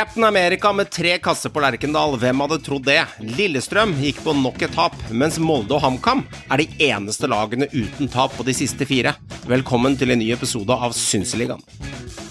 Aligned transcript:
Captain 0.00 0.24
America 0.24 0.72
med 0.72 0.90
tre 0.90 1.18
kasser 1.18 1.50
på 1.52 1.60
Lerkendal, 1.60 2.14
hvem 2.16 2.40
hadde 2.40 2.56
trodd 2.64 2.86
det? 2.86 3.02
Lillestrøm 3.36 3.90
gikk 4.00 4.22
på 4.24 4.32
nok 4.32 4.62
et 4.64 4.72
tap, 4.72 4.94
mens 5.12 5.36
Molde 5.36 5.76
og 5.76 5.82
HamKam 5.84 6.22
er 6.46 6.62
de 6.62 6.86
eneste 6.86 7.28
lagene 7.28 7.68
uten 7.74 8.08
tap 8.08 8.32
på 8.32 8.46
de 8.48 8.54
siste 8.56 8.88
fire. 8.88 9.12
Velkommen 9.50 9.98
til 10.00 10.14
en 10.14 10.22
ny 10.22 10.30
episode 10.32 10.72
av 10.72 10.96
Synseligaen. 10.96 11.60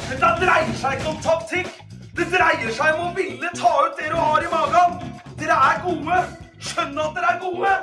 Dette 0.09 0.31
dreier 0.41 0.73
seg 0.81 0.97
ikke 0.97 1.13
om 1.13 1.21
taktikk. 1.27 1.69
Det 2.17 2.25
dreier 2.33 2.73
seg 2.73 2.89
om 2.95 3.11
å 3.11 3.13
ville 3.19 3.53
ta 3.61 3.75
ut 3.85 4.01
det 4.01 4.09
du 4.09 4.17
har 4.17 4.41
i 4.41 4.51
magen. 4.55 4.97
Dere 5.37 5.61
er 5.69 5.85
gode. 5.85 6.23
Skjønn 6.71 6.97
at 7.05 7.21
dere 7.21 7.35
er 7.35 7.39
gode. 7.45 7.77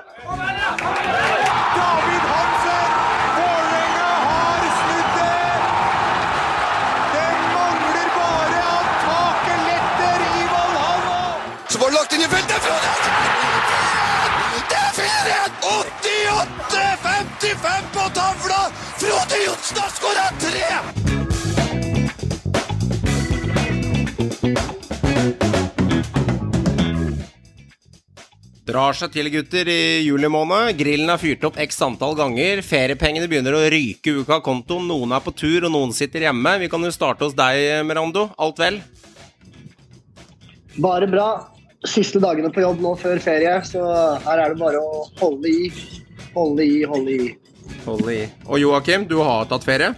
David 1.78 2.30
Hansen! 2.34 2.85
Feltet, 12.32 12.60
Frode! 12.66 12.92
Det 14.70 14.78
er 14.82 14.90
4-1! 14.98 15.52
88-55 15.66 17.84
på 17.94 18.04
tavla! 18.16 18.60
Frode 19.00 19.36
Johnsen 19.46 19.78
har 19.82 19.90
skåra 19.94 20.26
tre! 20.42 20.68
Drar 28.66 28.96
seg 28.98 29.12
til, 29.14 29.28
gutter, 29.30 29.68
i 29.70 30.02
juli 30.02 30.27
måned. 30.27 30.74
Grillen 30.80 31.06
er 31.12 31.20
fyrt 31.22 31.44
opp 31.46 31.54
x 31.62 31.78
antall 31.86 32.16
ganger. 32.18 32.58
Feriepengene 32.66 33.28
begynner 33.30 33.54
å 33.54 33.62
ryke 33.70 34.10
ut 34.18 34.27
av 34.34 34.42
kontoen. 34.42 34.88
Noen 34.90 35.14
er 35.14 35.22
på 35.22 35.30
tur, 35.30 35.62
og 35.68 35.70
noen 35.70 35.94
sitter 35.94 36.27
hjemme. 36.27 36.58
Vi 36.64 36.68
kan 36.72 36.82
jo 36.82 36.90
starte 36.90 37.22
hos 37.28 37.36
deg, 37.38 37.86
Merando. 37.86 38.27
Alt 38.42 38.58
vel? 38.58 38.82
Bare 40.82 41.06
bra. 41.08 41.55
Siste 41.84 42.20
dagene 42.22 42.48
på 42.52 42.62
jobb 42.64 42.80
nå 42.80 42.94
før 42.98 43.20
ferie, 43.22 43.58
så 43.69 43.82
her 44.24 44.41
er 44.42 44.55
det 44.55 44.60
bare 44.60 44.80
å 44.80 45.05
holde 45.20 45.50
i. 45.50 45.69
Holde 46.33 46.64
i, 46.64 46.80
holde 46.88 47.12
i. 47.12 47.28
Holde 47.84 48.14
i. 48.14 48.24
Og 48.48 48.60
Joakim, 48.62 49.05
du 49.10 49.18
har 49.20 49.48
tatt 49.50 49.66
ferie? 49.66 49.92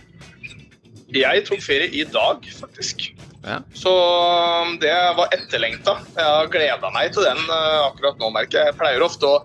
Jeg 1.15 1.45
tok 1.47 1.63
ferie 1.65 1.89
i 1.95 2.05
dag, 2.05 2.45
faktisk. 2.59 3.07
Ja. 3.47 3.61
Så 3.73 3.93
um, 3.93 4.75
det 4.83 4.93
var 5.17 5.31
etterlengta. 5.33 5.95
Jeg 6.17 6.25
har 6.27 6.51
gleda 6.53 6.91
meg 6.93 7.15
til 7.15 7.25
den 7.25 7.41
uh, 7.49 7.87
akkurat 7.87 8.19
nå, 8.21 8.33
merker 8.35 8.61
jeg. 8.61 8.73
Jeg 8.73 8.79
pleier 8.81 9.05
ofte 9.05 9.31
å 9.31 9.39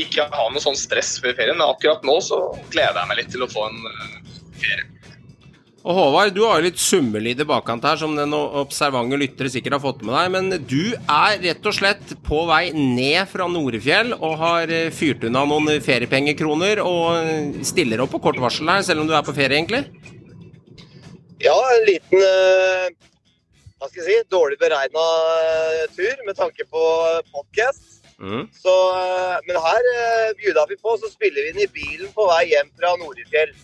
ikke 0.00 0.26
ha 0.32 0.46
noe 0.50 0.62
sånn 0.62 0.78
stress 0.78 1.16
før 1.22 1.36
ferien, 1.38 1.58
men 1.58 1.68
akkurat 1.68 2.02
nå 2.06 2.16
så 2.24 2.40
gleder 2.72 2.98
jeg 3.02 3.10
meg 3.10 3.20
litt 3.20 3.30
til 3.34 3.44
å 3.46 3.50
få 3.50 3.68
en 3.68 3.84
uh, 3.86 4.40
ferie. 4.58 4.88
Og 5.80 5.96
Håvard, 5.96 6.34
du 6.36 6.42
har 6.44 6.58
jo 6.58 6.66
litt 6.66 6.80
summelyd 6.80 7.40
i 7.40 7.44
bakkant 7.48 7.86
her, 7.88 7.96
som 7.96 8.12
den 8.12 8.34
observante 8.36 9.16
lyttere 9.16 9.48
sikkert 9.52 9.78
har 9.78 9.82
fått 9.86 10.02
med 10.04 10.12
deg. 10.12 10.32
Men 10.34 10.64
du 10.68 10.92
er 10.92 11.38
rett 11.40 11.68
og 11.70 11.76
slett 11.76 12.12
på 12.26 12.42
vei 12.50 12.66
ned 12.76 13.24
fra 13.30 13.46
Norefjell 13.48 14.12
og 14.18 14.34
har 14.42 14.72
eh, 14.76 14.90
fyrt 14.92 15.24
unna 15.24 15.46
noen 15.48 15.80
feriepengekroner 15.84 16.82
og 16.84 17.62
stiller 17.64 18.04
opp 18.04 18.12
på 18.12 18.20
kort 18.26 18.40
varsel 18.42 18.68
her, 18.68 18.84
selv 18.84 19.04
om 19.04 19.08
du 19.08 19.14
er 19.16 19.24
på 19.24 19.36
ferie, 19.36 19.56
egentlig? 19.56 19.86
Ja, 21.40 21.56
en 21.56 21.86
liten 21.88 22.26
eh, 22.28 22.92
hva 23.80 23.88
skal 23.88 24.02
jeg 24.02 24.10
si, 24.10 24.18
dårlig 24.28 24.60
beregna 24.60 25.06
tur 25.96 26.26
med 26.26 26.36
tanke 26.36 26.68
på 26.68 26.84
podkast. 27.32 28.02
Mm. 28.20 28.44
Så, 28.52 28.76
eh, 29.00 29.40
men 29.48 29.64
her 29.64 29.90
bjuda 30.44 30.68
vi 30.68 30.76
på, 30.76 31.00
så 31.00 31.08
spiller 31.08 31.48
vi 31.48 31.54
inn 31.54 31.64
i 31.64 31.72
bilen 31.72 32.12
på 32.12 32.28
vei 32.34 32.44
hjem 32.52 32.68
fra 32.76 32.92
Norefjell. 33.00 33.56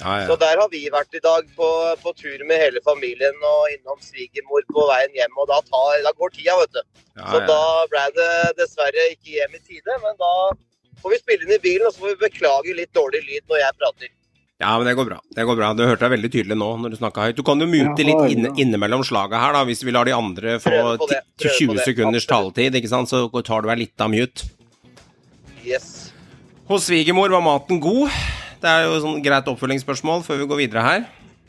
Ja, 0.00 0.26
Så 0.26 0.34
der 0.40 0.58
har 0.58 0.68
vi 0.72 0.80
vært 0.90 1.14
i 1.14 1.20
dag 1.22 1.46
på, 1.54 1.66
på 2.02 2.12
tur 2.18 2.40
med 2.48 2.58
hele 2.58 2.80
familien 2.82 3.36
og 3.46 3.68
innom 3.76 4.00
svigermor 4.02 4.64
på 4.74 4.86
veien 4.90 5.14
hjem. 5.14 5.36
Og 5.38 5.46
da, 5.52 5.60
tar, 5.70 6.00
da 6.02 6.10
går 6.18 6.32
tida, 6.34 6.56
vet 6.64 6.72
du. 6.74 6.82
Ja, 7.20 7.28
Så 7.30 7.38
ja. 7.38 7.46
da 7.52 7.60
ble 7.92 8.02
det 8.16 8.30
dessverre 8.58 9.04
ikke 9.12 9.36
hjem 9.36 9.54
i 9.54 9.62
tide. 9.62 10.00
Men 10.02 10.18
da 10.18 10.32
får 11.04 11.14
vi 11.14 11.20
spille 11.22 11.46
inn 11.46 11.54
i 11.54 11.62
bilen, 11.62 11.86
og 11.86 11.94
så 11.94 12.02
får 12.02 12.14
vi 12.16 12.20
beklage 12.26 12.74
litt 12.80 12.90
dårlig 12.96 13.22
lyd 13.28 13.46
når 13.52 13.62
jeg 13.62 13.78
prater. 13.84 14.10
Ja, 14.62 14.72
men 14.78 14.86
det 14.86 14.96
går 14.98 15.06
bra. 15.12 15.20
Det 15.34 15.44
går 15.46 15.56
bra. 15.58 15.70
Du 15.78 15.82
hørte 15.86 16.06
deg 16.06 16.12
veldig 16.14 16.28
tydelig 16.32 16.56
nå 16.58 16.68
når 16.82 16.92
du 16.94 16.98
snakka 16.98 17.28
høyt. 17.28 17.38
Du 17.38 17.42
kan 17.46 17.60
jo 17.62 17.66
mute 17.70 18.06
litt 18.06 18.18
ja. 18.22 18.28
inne, 18.34 18.52
innimellom 18.62 19.02
slaga 19.06 19.38
her, 19.42 19.54
da, 19.56 19.62
hvis 19.66 19.82
vi 19.86 19.94
lar 19.94 20.06
de 20.10 20.14
andre 20.14 20.58
få 20.62 20.70
Prøve 20.74 20.98
på 21.02 21.08
det. 21.10 21.22
ti- 21.42 21.50
20 21.54 21.70
på 21.70 21.78
det. 21.78 21.86
sekunders 21.86 22.26
taletid, 22.30 22.78
ikke 22.82 22.90
sant, 22.90 23.10
så 23.10 23.26
tar 23.46 23.62
du 23.62 23.70
deg 23.70 23.82
litt 23.82 24.00
av 24.06 24.10
mute. 24.14 24.46
Yes. 25.66 26.10
Hos 26.70 26.86
svigermor 26.88 27.30
var 27.34 27.42
maten 27.44 27.78
god. 27.82 28.10
Det 28.64 28.72
er 28.72 28.86
jo 28.86 29.00
sånn 29.02 29.20
greit 29.24 29.48
oppfølgingsspørsmål 29.52 30.22
før 30.24 30.38
vi 30.40 30.48
går 30.48 30.60
videre 30.62 30.84
her. 30.86 31.02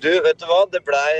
Du, 0.03 0.09
vet 0.25 0.39
du 0.41 0.47
hva? 0.49 0.65
Det 0.67 0.81
blei 0.83 1.11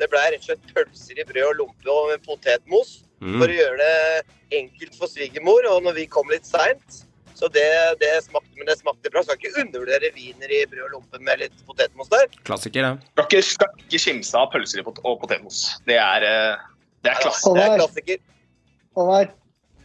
ble 0.00 0.22
rett 0.32 0.38
og 0.40 0.46
slett 0.48 0.70
pølser 0.72 1.20
i 1.20 1.26
brød 1.28 1.50
og 1.50 1.58
lompe 1.60 1.92
og 1.92 2.12
med 2.12 2.22
potetmos. 2.24 3.02
Mm. 3.20 3.36
For 3.40 3.48
å 3.52 3.56
gjøre 3.58 3.76
det 3.80 4.56
enkelt 4.56 4.96
for 4.96 5.12
svigermor. 5.12 5.68
Og 5.72 5.84
når 5.84 5.98
vi 5.98 6.06
kom 6.08 6.32
litt 6.32 6.48
seint, 6.48 7.02
så 7.36 7.50
det, 7.52 7.66
det 8.00 8.12
smakte 8.24 8.56
men 8.56 8.68
det 8.70 8.78
smakte 8.80 9.12
bra. 9.12 9.20
Skal 9.26 9.36
ikke 9.36 9.64
undervurdere 9.66 10.12
wiener 10.16 10.52
i 10.56 10.62
brød 10.70 10.86
og 10.88 10.94
lompe 10.96 11.20
med 11.28 11.44
litt 11.44 11.60
potetmos 11.68 12.08
der. 12.12 12.30
Klassiker, 12.48 12.88
ja. 12.88 12.94
Skal 13.12 13.28
ikke, 13.28 13.42
skal 13.50 13.84
ikke 13.84 14.02
kimse 14.06 14.40
av 14.40 14.48
pølser 14.54 14.84
og 14.86 15.20
potetmos. 15.20 15.60
Det 15.88 16.00
er, 16.00 16.24
uh, 16.24 16.88
det 17.04 17.12
er 17.12 17.20
klass, 17.20 17.44
Det 17.44 17.66
er 17.66 17.76
klassiker. 17.76 18.24
Håvard, 18.96 19.36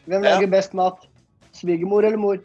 hvem 0.08 0.24
Ja. 0.24 0.38
lager 0.38 0.52
best 0.56 0.74
mat? 0.78 1.04
Svigermor 1.52 2.08
eller 2.08 2.18
mor? 2.18 2.40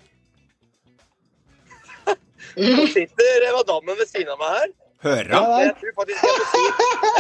Nå 2.57 2.87
sitter 2.93 3.47
madammen 3.57 3.99
ved 4.01 4.09
siden 4.09 4.33
av 4.33 4.41
meg 4.41 4.59
her. 4.59 4.75
Hører 5.07 5.33
han? 5.37 5.51
Jeg 5.63 5.75
tror 5.81 5.97
faktisk 6.01 6.23
jeg 6.25 6.33
må 6.35 6.45
si, 6.51 6.65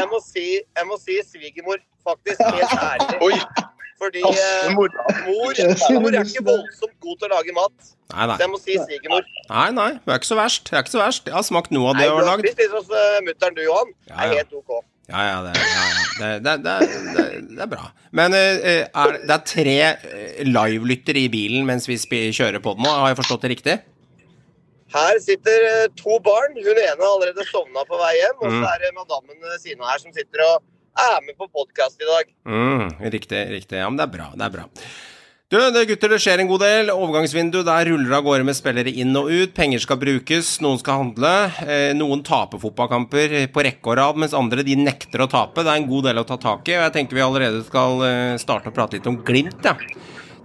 jeg 0.00 0.08
må 0.10 0.20
si, 0.24 0.46
jeg 0.78 0.86
må 0.90 1.00
si 1.02 1.16
svigermor, 1.30 1.82
faktisk 2.06 2.40
helt 2.40 2.78
ærlig. 2.80 3.18
Oi! 3.28 3.66
Fordi 3.96 4.20
eh, 4.20 4.74
mor. 4.76 4.92
mor, 5.24 5.52
er 5.56 6.18
ikke 6.20 6.42
voldsomt 6.44 6.96
god 7.00 7.20
til 7.20 7.28
å 7.28 7.30
lage 7.32 7.54
mat. 7.56 7.76
Nei, 8.12 8.26
nei. 8.28 8.34
Så 8.36 8.44
jeg 8.44 8.52
må 8.52 8.58
si 8.60 8.76
svigermor. 8.80 9.30
Nei, 9.48 9.68
nei, 9.76 9.88
det 10.02 10.12
er 10.12 10.20
ikke 10.20 10.28
så 10.28 10.36
verst. 10.36 10.68
Jeg 10.68 10.80
er 10.80 10.84
ikke 10.84 10.94
så 10.96 11.00
verst. 11.00 11.30
Jeg 11.30 11.36
har 11.36 11.46
smakt 11.46 11.72
noe 11.72 11.92
av 11.92 12.00
det 12.00 12.10
hun 12.10 12.20
har 12.20 12.28
lagd. 12.34 12.44
spist 12.44 12.60
litt 12.60 12.76
hos 12.76 12.92
uh, 12.92 13.16
mutter'n, 13.24 13.56
du, 13.56 13.64
Johan. 13.64 13.96
Ja, 14.10 14.18
er 14.26 14.36
helt 14.42 14.52
OK. 14.60 14.76
Ja, 15.06 15.22
ja, 15.22 15.34
det, 15.46 15.54
ja, 15.62 15.82
ja. 15.86 16.04
Det, 16.18 16.30
det, 16.44 16.54
det, 16.66 16.76
det, 17.16 17.26
det 17.54 17.62
er 17.62 17.68
bra. 17.70 17.90
Men 18.16 18.34
eh, 18.34 18.84
er, 18.84 19.18
det 19.22 19.34
er 19.36 19.44
tre 19.46 19.76
eh, 19.86 20.40
livelyttere 20.48 21.22
i 21.22 21.28
bilen 21.30 21.68
mens 21.68 21.86
vi 21.88 21.96
kjører 22.34 22.58
på 22.64 22.74
den 22.74 22.84
nå, 22.84 22.90
har 22.90 23.12
jeg 23.12 23.20
forstått 23.22 23.46
det 23.46 23.52
riktig? 23.54 23.76
Her 24.94 25.18
sitter 25.22 25.64
eh, 25.70 25.88
to 25.98 26.18
barn. 26.22 26.54
Hun 26.56 26.78
ene 26.78 26.94
har 27.00 27.10
allerede 27.16 27.44
sovna 27.50 27.82
på 27.88 27.98
vei 28.00 28.14
hjem. 28.20 28.38
Og 28.40 28.48
Mm. 28.52 28.60
så 28.62 28.70
er 28.74 28.78
det 28.86 28.94
madammen 28.94 29.40
ved 29.42 29.58
siden 29.60 29.82
av 29.82 29.90
her 29.94 29.98
som 30.04 30.12
sitter 30.14 30.44
og 30.46 30.62
er 30.96 31.18
med 31.26 31.36
på 31.36 31.48
podkast 31.52 32.00
i 32.00 32.06
dag. 32.08 32.30
Mm, 32.46 33.10
riktig, 33.12 33.42
riktig. 33.50 33.76
Ja, 33.82 33.88
men 33.90 33.98
det 33.98 34.06
er 34.08 34.14
bra. 34.18 34.30
Det 34.36 34.46
er 34.46 34.54
bra. 34.54 34.64
Du, 35.48 35.58
det, 35.70 35.82
gutter, 35.86 36.10
det 36.10 36.18
skjer 36.18 36.40
en 36.42 36.48
god 36.50 36.62
del. 36.64 36.88
Overgangsvindu, 36.90 37.60
der 37.62 37.84
ruller 37.86 38.16
av 38.16 38.24
gårde 38.26 38.46
med 38.48 38.56
spillere 38.58 38.90
inn 38.90 39.12
og 39.14 39.28
ut. 39.30 39.52
Penger 39.54 39.78
skal 39.78 39.98
brukes, 40.00 40.56
noen 40.64 40.80
skal 40.80 40.98
handle. 41.04 41.34
Eh, 41.62 41.92
noen 41.94 42.24
taper 42.26 42.58
fotballkamper 42.58 43.36
på 43.54 43.62
rekke 43.62 43.92
og 43.92 43.96
rad, 44.00 44.16
mens 44.18 44.34
andre 44.34 44.64
de 44.66 44.74
nekter 44.80 45.22
å 45.22 45.28
tape. 45.30 45.62
Det 45.62 45.70
er 45.70 45.82
en 45.82 45.86
god 45.90 46.08
del 46.08 46.18
å 46.18 46.26
ta 46.26 46.36
tak 46.42 46.66
i, 46.66 46.74
og 46.78 46.82
jeg 46.88 46.96
tenker 46.96 47.14
vi 47.14 47.22
allerede 47.26 47.62
skal 47.68 48.02
eh, 48.08 48.34
starte 48.42 48.72
å 48.72 48.74
prate 48.74 48.98
litt 48.98 49.06
om 49.06 49.20
Glimt, 49.22 49.62
ja. 49.62 49.76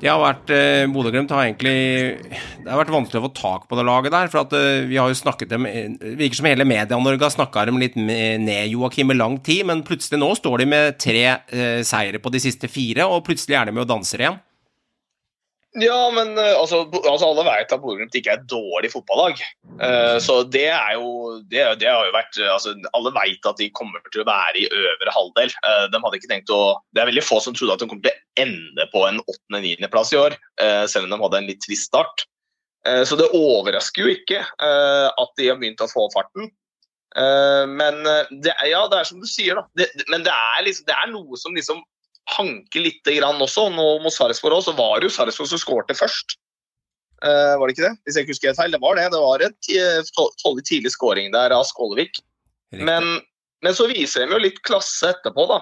De 0.02 0.10
har 0.10 0.18
vært, 0.18 0.50
eh, 0.50 0.88
Bodø-Glimt 0.90 1.30
har 1.30 1.46
egentlig 1.46 2.18
Det 2.26 2.66
har 2.66 2.80
vært 2.80 2.94
vanskelig 2.94 3.22
å 3.22 3.28
få 3.28 3.34
tak 3.38 3.68
på 3.70 3.78
det 3.78 3.86
laget 3.86 4.12
der. 4.16 4.32
For 4.34 4.42
at 4.42 4.54
eh, 4.58 4.88
vi 4.90 4.98
har 4.98 5.12
jo 5.12 5.18
snakket 5.18 5.52
dem 5.54 5.68
Det 5.70 6.16
virker 6.18 6.40
som 6.40 6.50
hele 6.50 6.66
Media-Norge 6.66 7.28
har 7.28 7.36
snakka 7.36 7.68
dem 7.70 7.78
litt 7.78 7.96
ned, 7.96 8.72
Joakim, 8.74 9.14
i 9.14 9.20
lang 9.20 9.38
tid. 9.46 9.68
Men 9.70 9.86
plutselig 9.86 10.18
nå 10.18 10.34
står 10.40 10.64
de 10.64 10.72
med 10.74 10.98
tre 10.98 11.26
eh, 11.30 11.84
seire 11.86 12.18
på 12.18 12.34
de 12.34 12.42
siste 12.42 12.70
fire, 12.72 13.06
og 13.06 13.26
plutselig 13.28 13.60
er 13.60 13.70
de 13.70 13.78
med 13.78 13.86
og 13.86 13.94
danser 13.94 14.26
igjen. 14.26 14.42
Ja, 15.80 16.10
men 16.12 16.34
eh, 16.38 16.58
altså, 16.60 16.82
altså 17.08 17.30
alle 17.30 17.46
vet 17.48 17.72
at 17.72 17.80
Bodø-Glimt 17.80 18.16
ikke 18.18 18.34
er 18.34 18.42
et 18.42 18.50
dårlig 18.52 18.90
fotballag. 18.92 19.40
Uh, 19.80 20.18
så 20.20 20.42
det 20.44 20.68
er 20.68 20.98
jo 20.98 21.38
det, 21.48 21.62
det 21.80 21.88
har 21.88 22.04
jo 22.04 22.12
vært 22.12 22.40
eh, 22.42 22.50
altså, 22.52 22.74
Alle 22.98 23.14
vet 23.16 23.48
at 23.48 23.62
de 23.62 23.70
kommer 23.72 24.04
til 24.12 24.26
å 24.26 24.28
være 24.28 24.60
i 24.60 24.68
øvre 24.68 25.14
halvdel. 25.16 25.54
Uh, 25.64 25.86
de 25.88 26.02
hadde 26.04 26.20
ikke 26.20 26.32
tenkt 26.34 26.52
å 26.52 26.60
Det 26.92 27.04
er 27.04 27.08
veldig 27.08 27.24
få 27.24 27.40
som 27.40 27.56
trodde 27.56 27.78
at 27.78 27.86
de 27.86 27.88
kom 27.88 28.04
til 28.04 28.12
å 28.12 28.18
ende 28.40 28.88
på 28.92 29.04
en 29.08 29.20
åttende-niendeplass 29.20 30.14
i 30.14 30.20
år, 30.20 30.36
eh, 30.62 30.86
selv 30.88 31.08
om 31.08 31.14
de 31.14 31.22
hadde 31.24 31.40
en 31.42 31.50
litt 31.50 31.62
trist 31.66 31.90
start. 31.90 32.26
Eh, 32.88 33.04
så 33.08 33.18
det 33.20 33.30
overrasker 33.36 34.06
jo 34.06 34.14
ikke 34.14 34.40
eh, 34.42 35.08
at 35.10 35.34
de 35.38 35.50
har 35.50 35.60
begynt 35.62 35.84
å 35.84 35.92
få 35.92 36.08
farten. 36.16 36.52
Men 37.12 37.98
det 38.40 38.54
er, 38.54 38.70
ja, 38.72 38.86
det 38.88 39.02
er 39.02 39.08
som 39.10 39.20
du 39.20 39.26
sier, 39.28 39.58
da. 39.60 39.66
Det, 39.76 40.06
men 40.08 40.22
det 40.24 40.32
er, 40.32 40.62
liksom, 40.64 40.86
det 40.88 40.96
er 40.96 41.10
noe 41.12 41.36
som 41.36 41.58
liksom 41.58 41.82
hanker 42.38 42.86
litt 42.86 43.04
grann 43.04 43.44
også. 43.44 43.66
Nå 43.76 43.88
mot 44.00 44.16
Sarpsborg 44.16 44.62
også, 44.62 44.72
så 44.72 44.78
var 44.78 45.02
det 45.02 45.10
jo 45.10 45.16
Sarpsborg 45.18 45.50
som 45.52 45.60
skårte 45.60 45.98
først. 46.00 46.38
Var 47.20 47.60
det 47.60 47.76
ikke 47.76 47.84
det? 47.84 47.92
Hvis 48.08 48.16
jeg 48.16 48.24
ikke 48.24 48.32
husker 48.38 48.50
helt 48.54 48.62
feil. 48.62 48.72
Det 48.72 48.80
var 48.86 48.96
det. 48.96 49.10
Det 49.12 49.20
var 49.26 49.44
en 49.44 50.64
tidlig 50.72 50.94
skåring 50.96 51.36
der 51.36 51.52
av 51.52 51.68
Skålevik. 51.68 52.22
Men, 52.80 53.12
men 53.60 53.76
så 53.76 53.90
viser 53.92 54.24
de 54.24 54.38
jo 54.38 54.46
litt 54.48 54.64
klasse 54.64 55.12
etterpå, 55.12 55.50
da. 55.52 55.60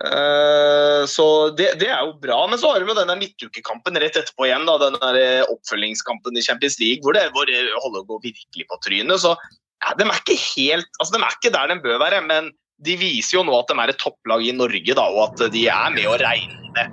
Eh, 0.00 1.02
så 1.06 1.26
det, 1.56 1.74
det 1.80 1.90
er 1.92 2.04
jo 2.06 2.14
bra. 2.22 2.38
Men 2.50 2.60
så 2.60 2.72
har 2.72 2.80
vi 2.80 2.92
jo 2.92 2.96
denne 2.96 3.18
midtukekampen 3.20 3.98
rett 4.00 4.16
etterpå 4.16 4.48
igjen. 4.48 4.66
da, 4.68 4.78
denne 4.86 5.10
eh, 5.20 5.42
oppfølgingskampen 5.52 6.38
i 6.38 6.44
Champions 6.44 6.78
League 6.80 7.04
hvor 7.04 7.16
det, 7.16 7.26
hvor 7.36 7.48
det 7.50 7.60
holder 7.82 8.04
å 8.04 8.08
gå 8.14 8.20
virkelig 8.30 8.68
på 8.70 8.80
trynet. 8.86 9.20
Så 9.22 9.34
ja, 9.36 9.94
de 9.98 10.06
er 10.06 10.22
ikke 10.22 10.38
helt, 10.40 10.90
altså 10.98 11.16
de 11.16 11.22
er 11.22 11.36
ikke 11.36 11.54
der 11.56 11.72
de 11.72 11.80
bør 11.84 12.00
være. 12.02 12.22
Men 12.28 12.52
de 12.80 12.96
viser 13.00 13.38
jo 13.38 13.44
nå 13.44 13.56
at 13.58 13.68
de 13.68 13.76
er 13.82 13.92
et 13.92 14.00
topplag 14.00 14.46
i 14.46 14.56
Norge, 14.56 14.96
da, 14.96 15.04
og 15.12 15.26
at 15.28 15.50
de 15.52 15.66
er 15.68 15.92
med 15.92 16.08
å 16.08 16.16
regne 16.20 16.86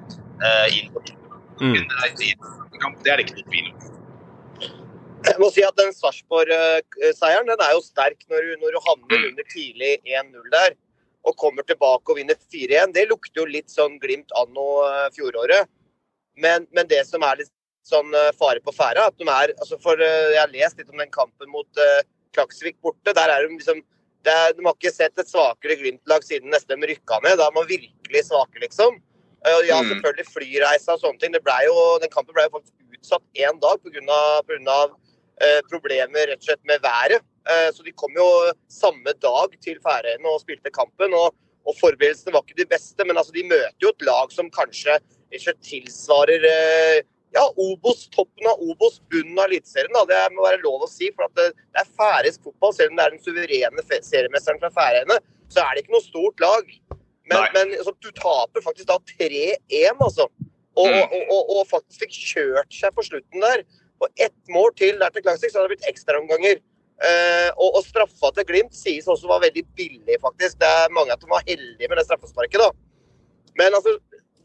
uh, 0.44 0.68
inn 0.76 0.92
på 0.92 1.06
Mm. 1.58 1.74
Det 3.02 3.10
er 3.10 3.18
det 3.18 3.24
ikke 3.26 3.40
noe 3.40 3.48
tvil 3.50 3.70
om. 3.72 3.86
Jeg 5.26 5.40
må 5.42 5.48
si 5.50 5.64
at 5.66 5.80
den 5.80 5.90
Sarpsborg-seieren 5.96 7.50
den 7.50 7.64
er 7.66 7.72
jo 7.74 7.82
sterk 7.82 8.20
når 8.30 8.46
du, 8.46 8.52
når 8.62 8.76
du 8.76 8.84
havner 8.86 9.24
under 9.32 9.48
tidlig 9.50 9.96
1-0 10.06 10.52
der 10.54 10.76
og 11.28 11.36
kommer 11.40 11.66
tilbake 11.68 12.14
og 12.14 12.20
vinner 12.20 12.38
4-1. 12.40 12.94
Det 12.96 13.08
lukter 13.10 13.44
jo 13.44 13.50
litt 13.52 13.72
sånn 13.74 13.98
Glimt 14.04 14.32
anno 14.40 14.68
eh, 14.88 15.08
fjoråret. 15.16 15.68
Men, 16.40 16.68
men 16.76 16.88
det 16.90 17.02
som 17.10 17.26
er 17.26 17.42
litt 17.42 17.52
sånn 17.88 18.14
eh, 18.16 18.32
fare 18.40 18.64
på 18.64 18.74
ferde, 18.76 19.04
at 19.10 19.18
de 19.20 19.28
er 19.28 19.54
altså 19.58 19.80
for 19.84 20.00
eh, 20.04 20.34
Jeg 20.36 20.42
har 20.44 20.54
lest 20.54 20.80
litt 20.80 20.92
om 20.94 21.02
den 21.02 21.12
kampen 21.14 21.52
mot 21.52 21.82
uh, 21.82 22.00
Klaksvik 22.36 22.78
borte. 22.84 23.16
Der 23.16 23.34
er 23.34 23.44
de 23.46 23.58
liksom 23.58 23.84
det 24.28 24.38
De 24.58 24.64
har 24.66 24.76
ikke 24.76 24.92
sett 24.92 25.20
et 25.20 25.30
svakere 25.30 25.78
Glimt-lag 25.80 26.24
siden 26.26 26.52
nesten 26.52 26.82
de 26.82 26.90
rykka 26.92 27.20
ned. 27.24 27.38
Da 27.40 27.48
er 27.48 27.56
man 27.56 27.68
virkelig 27.70 28.24
svake, 28.28 28.60
liksom. 28.64 29.02
Uh, 29.46 29.62
ja, 29.68 29.78
Mm. 29.80 29.94
selvfølgelig 29.94 30.28
flyreiser 30.34 30.96
og 30.96 31.04
sånne 31.04 31.22
ting. 31.22 31.36
Det 31.36 31.44
ble 31.46 31.58
jo, 31.68 31.76
den 32.04 32.12
kampen 32.12 32.36
ble 32.36 32.48
jo 32.48 32.56
faktisk 32.58 32.98
utsatt 32.98 33.24
én 33.38 33.60
dag 33.62 33.80
pga. 33.84 34.80
eh, 35.38 35.62
problemer 35.70 36.28
rett 36.28 36.42
og 36.42 36.48
slett 36.48 36.64
med 36.66 36.82
været. 36.82 37.22
Eh, 37.48 37.68
så 37.74 37.84
de 37.86 37.94
kom 37.96 38.16
jo 38.18 38.28
samme 38.72 39.14
dag 39.24 39.54
til 39.64 39.78
Færøyene 39.84 40.32
og 40.32 40.42
spilte 40.44 40.74
kampen. 40.74 41.14
Og, 41.18 41.36
og 41.68 41.76
forberedelsene 41.80 42.34
var 42.36 42.46
ikke 42.46 42.62
de 42.62 42.70
beste, 42.72 43.06
men 43.08 43.20
altså, 43.20 43.36
de 43.36 43.46
møter 43.48 43.84
jo 43.84 43.94
et 43.94 44.08
lag 44.08 44.34
som 44.36 44.52
kanskje 44.54 44.98
ikke 45.36 45.54
tilsvarer 45.68 46.46
eh, 46.48 47.00
ja, 47.36 47.44
Obos, 47.60 48.06
toppen 48.14 48.48
av 48.48 48.62
Obos, 48.64 49.02
bunnen 49.12 49.40
av 49.40 49.50
Eliteserien. 49.50 49.96
Det 50.10 50.22
må 50.36 50.46
være 50.46 50.64
lov 50.64 50.86
å 50.86 50.92
si. 50.92 51.10
For 51.16 51.28
at 51.28 51.36
det, 51.40 51.50
det 51.76 51.84
er 51.84 51.96
færøysk 52.00 52.48
fotball. 52.48 52.76
Selv 52.76 52.94
om 52.94 53.00
det 53.00 53.08
er 53.08 53.16
den 53.16 53.24
suverene 53.26 54.04
seriemesteren 54.12 54.62
fra 54.64 54.72
Færøyene, 54.78 55.20
så 55.52 55.64
er 55.64 55.76
det 55.76 55.84
ikke 55.84 55.96
noe 55.98 56.06
stort 56.08 56.44
lag. 56.44 56.72
Men, 57.28 57.44
men 57.56 57.74
altså, 57.76 57.92
du 58.00 58.08
taper 58.16 58.64
faktisk 58.64 58.88
da 58.88 59.00
3-1, 59.18 60.00
altså. 60.00 60.30
Og, 60.78 60.88
Mm. 60.94 61.10
og, 61.10 61.22
og, 61.34 61.48
og 61.58 61.64
faktisk 61.66 62.04
fikk 62.04 62.18
kjørt 62.32 62.76
seg 62.80 62.94
på 62.94 63.04
slutten 63.08 63.42
der. 63.42 63.64
Og 63.98 64.12
ett 64.22 64.36
mål 64.54 64.76
til 64.78 65.00
der 65.02 65.10
til 65.10 65.24
Klagsvik, 65.26 65.50
så 65.50 65.58
hadde 65.60 65.72
det 65.72 65.78
blitt 65.78 65.88
ekstraomganger. 65.90 66.60
Uh, 66.98 67.52
og, 67.62 67.76
og 67.78 67.84
straffa 67.86 68.32
til 68.34 68.46
Glimt 68.50 68.74
sies 68.74 69.06
også 69.06 69.30
var 69.30 69.44
veldig 69.44 69.64
billig, 69.78 70.18
faktisk. 70.24 70.58
Det 70.62 70.70
er 70.70 70.94
mange 70.96 71.14
at 71.14 71.22
de 71.22 71.30
var 71.30 71.46
heldige 71.46 71.90
med 71.92 72.00
det 72.00 72.08
straffesparket, 72.08 72.64
da. 72.64 72.72
Men 73.60 73.78
altså, 73.78 73.94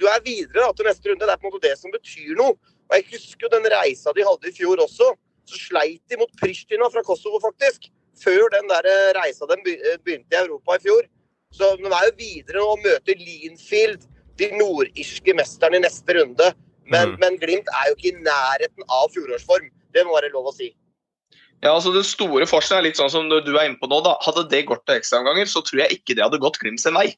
du 0.01 0.09
er 0.11 0.21
videre 0.25 0.67
da, 0.67 0.75
til 0.77 0.89
neste 0.89 1.11
runde. 1.11 1.25
Det 1.25 1.33
er 1.33 1.41
på 1.41 1.49
en 1.49 1.55
måte 1.55 1.69
det 1.69 1.77
som 1.81 1.95
betyr 1.95 2.35
noe. 2.39 2.57
Og 2.91 2.97
jeg 2.99 3.09
husker 3.15 3.47
jo 3.47 3.53
den 3.55 3.69
reisa 3.73 4.13
de 4.17 4.27
hadde 4.27 4.51
i 4.51 4.57
fjor 4.57 4.83
også. 4.85 5.13
Så 5.49 5.59
sleit 5.69 6.03
de 6.11 6.19
mot 6.21 6.33
Pristina 6.41 6.89
fra 6.93 7.05
Kosovo, 7.07 7.41
faktisk. 7.43 7.89
Før 8.23 8.51
den 8.53 8.69
der 8.71 8.89
eh, 8.89 9.13
reisa 9.17 9.49
de 9.49 9.57
eh, 9.73 9.99
begynte 10.05 10.37
i 10.37 10.41
Europa 10.43 10.77
i 10.77 10.83
fjor. 10.85 11.07
Så 11.53 11.71
de 11.81 11.89
er 11.89 12.09
jo 12.09 12.13
videre 12.19 12.61
nå 12.61 12.67
og 12.75 12.85
møter 12.85 13.17
Leanfield, 13.21 14.05
de 14.41 14.49
nordirske 14.57 15.35
mesterne 15.37 15.79
i 15.79 15.85
neste 15.85 16.17
runde. 16.19 16.53
Men, 16.89 17.15
mm. 17.15 17.19
men 17.23 17.41
Glimt 17.41 17.69
er 17.73 17.91
jo 17.91 17.97
ikke 17.97 18.13
i 18.13 18.25
nærheten 18.25 18.87
av 18.89 19.11
fjorårsform. 19.15 19.69
Det 19.93 20.05
må 20.07 20.17
være 20.17 20.33
lov 20.35 20.51
å 20.51 20.57
si. 20.57 20.73
Ja, 21.63 21.77
altså 21.77 21.93
Det 21.95 22.03
store 22.09 22.47
forskjellen 22.51 22.83
er 22.83 22.89
litt 22.91 22.99
sånn 22.99 23.13
som 23.13 23.29
du 23.31 23.53
er 23.55 23.69
inne 23.69 23.79
på 23.79 23.89
nå. 23.91 24.01
da. 24.03 24.17
Hadde 24.25 24.49
det 24.51 24.65
gått 24.71 24.83
til 24.89 24.99
ekstraomganger, 24.99 25.47
så 25.51 25.63
tror 25.63 25.85
jeg 25.85 26.01
ikke 26.01 26.17
det 26.19 26.25
hadde 26.27 26.43
gått 26.43 26.59
Glimt 26.63 26.83
sin 26.83 26.99
vei. 26.99 27.13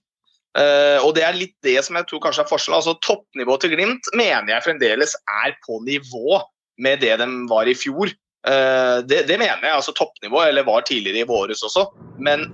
Uh, 0.54 1.00
og 1.02 1.16
Det 1.16 1.24
er 1.26 1.38
litt 1.38 1.54
det 1.66 1.78
som 1.82 1.96
jeg 1.98 2.06
tror 2.10 2.22
kanskje 2.26 2.44
er 2.44 2.50
forskjellen. 2.50 2.82
Altså 2.82 2.94
Toppnivået 3.02 3.64
til 3.64 3.72
Glimt 3.74 4.10
mener 4.14 4.52
jeg 4.52 4.66
fremdeles 4.68 5.16
er 5.46 5.56
på 5.64 5.80
nivå 5.86 6.42
med 6.84 7.00
det 7.02 7.16
de 7.22 7.28
var 7.50 7.70
i 7.70 7.76
fjor. 7.78 8.12
Uh, 8.44 9.00
det, 9.08 9.24
det 9.30 9.40
mener 9.40 9.64
jeg. 9.64 9.72
altså 9.80 9.96
Toppnivå, 9.96 10.44
eller 10.44 10.68
var 10.68 10.84
tidligere 10.84 11.24
i 11.24 11.30
våres 11.30 11.64
også. 11.64 11.88
Men 12.20 12.50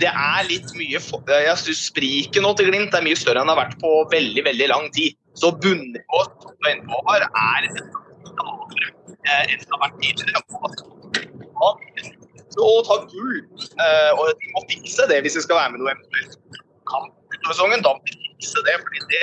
det 0.00 0.10
er 0.10 0.46
litt 0.48 0.70
mye 0.80 0.96
Jeg 0.96 1.56
synes 1.60 1.86
Spriket 1.90 2.42
nå 2.42 2.54
til 2.58 2.72
Glimt 2.72 2.96
er 2.96 3.04
mye 3.06 3.18
større 3.18 3.44
enn 3.44 3.50
det 3.50 3.54
har 3.54 3.66
vært 3.68 3.82
på 3.82 3.96
veldig 4.12 4.46
veldig 4.50 4.70
lang 4.74 4.90
tid. 4.96 5.14
Så 5.38 5.54
bunnivået 5.62 6.40
som 6.42 6.56
du 6.58 6.66
er 6.66 6.74
inne 6.74 6.90
på, 6.90 7.04
er 7.14 7.28
lavere 8.34 8.96
eh. 9.28 9.56
Og 12.60 12.80
ta 12.86 12.96
gull. 13.10 13.38
Eh, 13.84 14.10
og 14.18 14.64
fikse 14.70 15.06
det 15.10 15.20
hvis 15.24 15.36
de 15.38 15.42
skal 15.44 15.60
være 15.60 15.72
med 15.74 15.82
noe 15.82 15.92
eventuelt 15.94 16.58
kamp 16.90 17.12
utover 17.30 17.54
sesongen. 17.54 17.84
Da 17.84 17.94
fikse 18.08 18.64
det, 18.66 18.76
fordi 18.82 18.98
det 19.12 19.22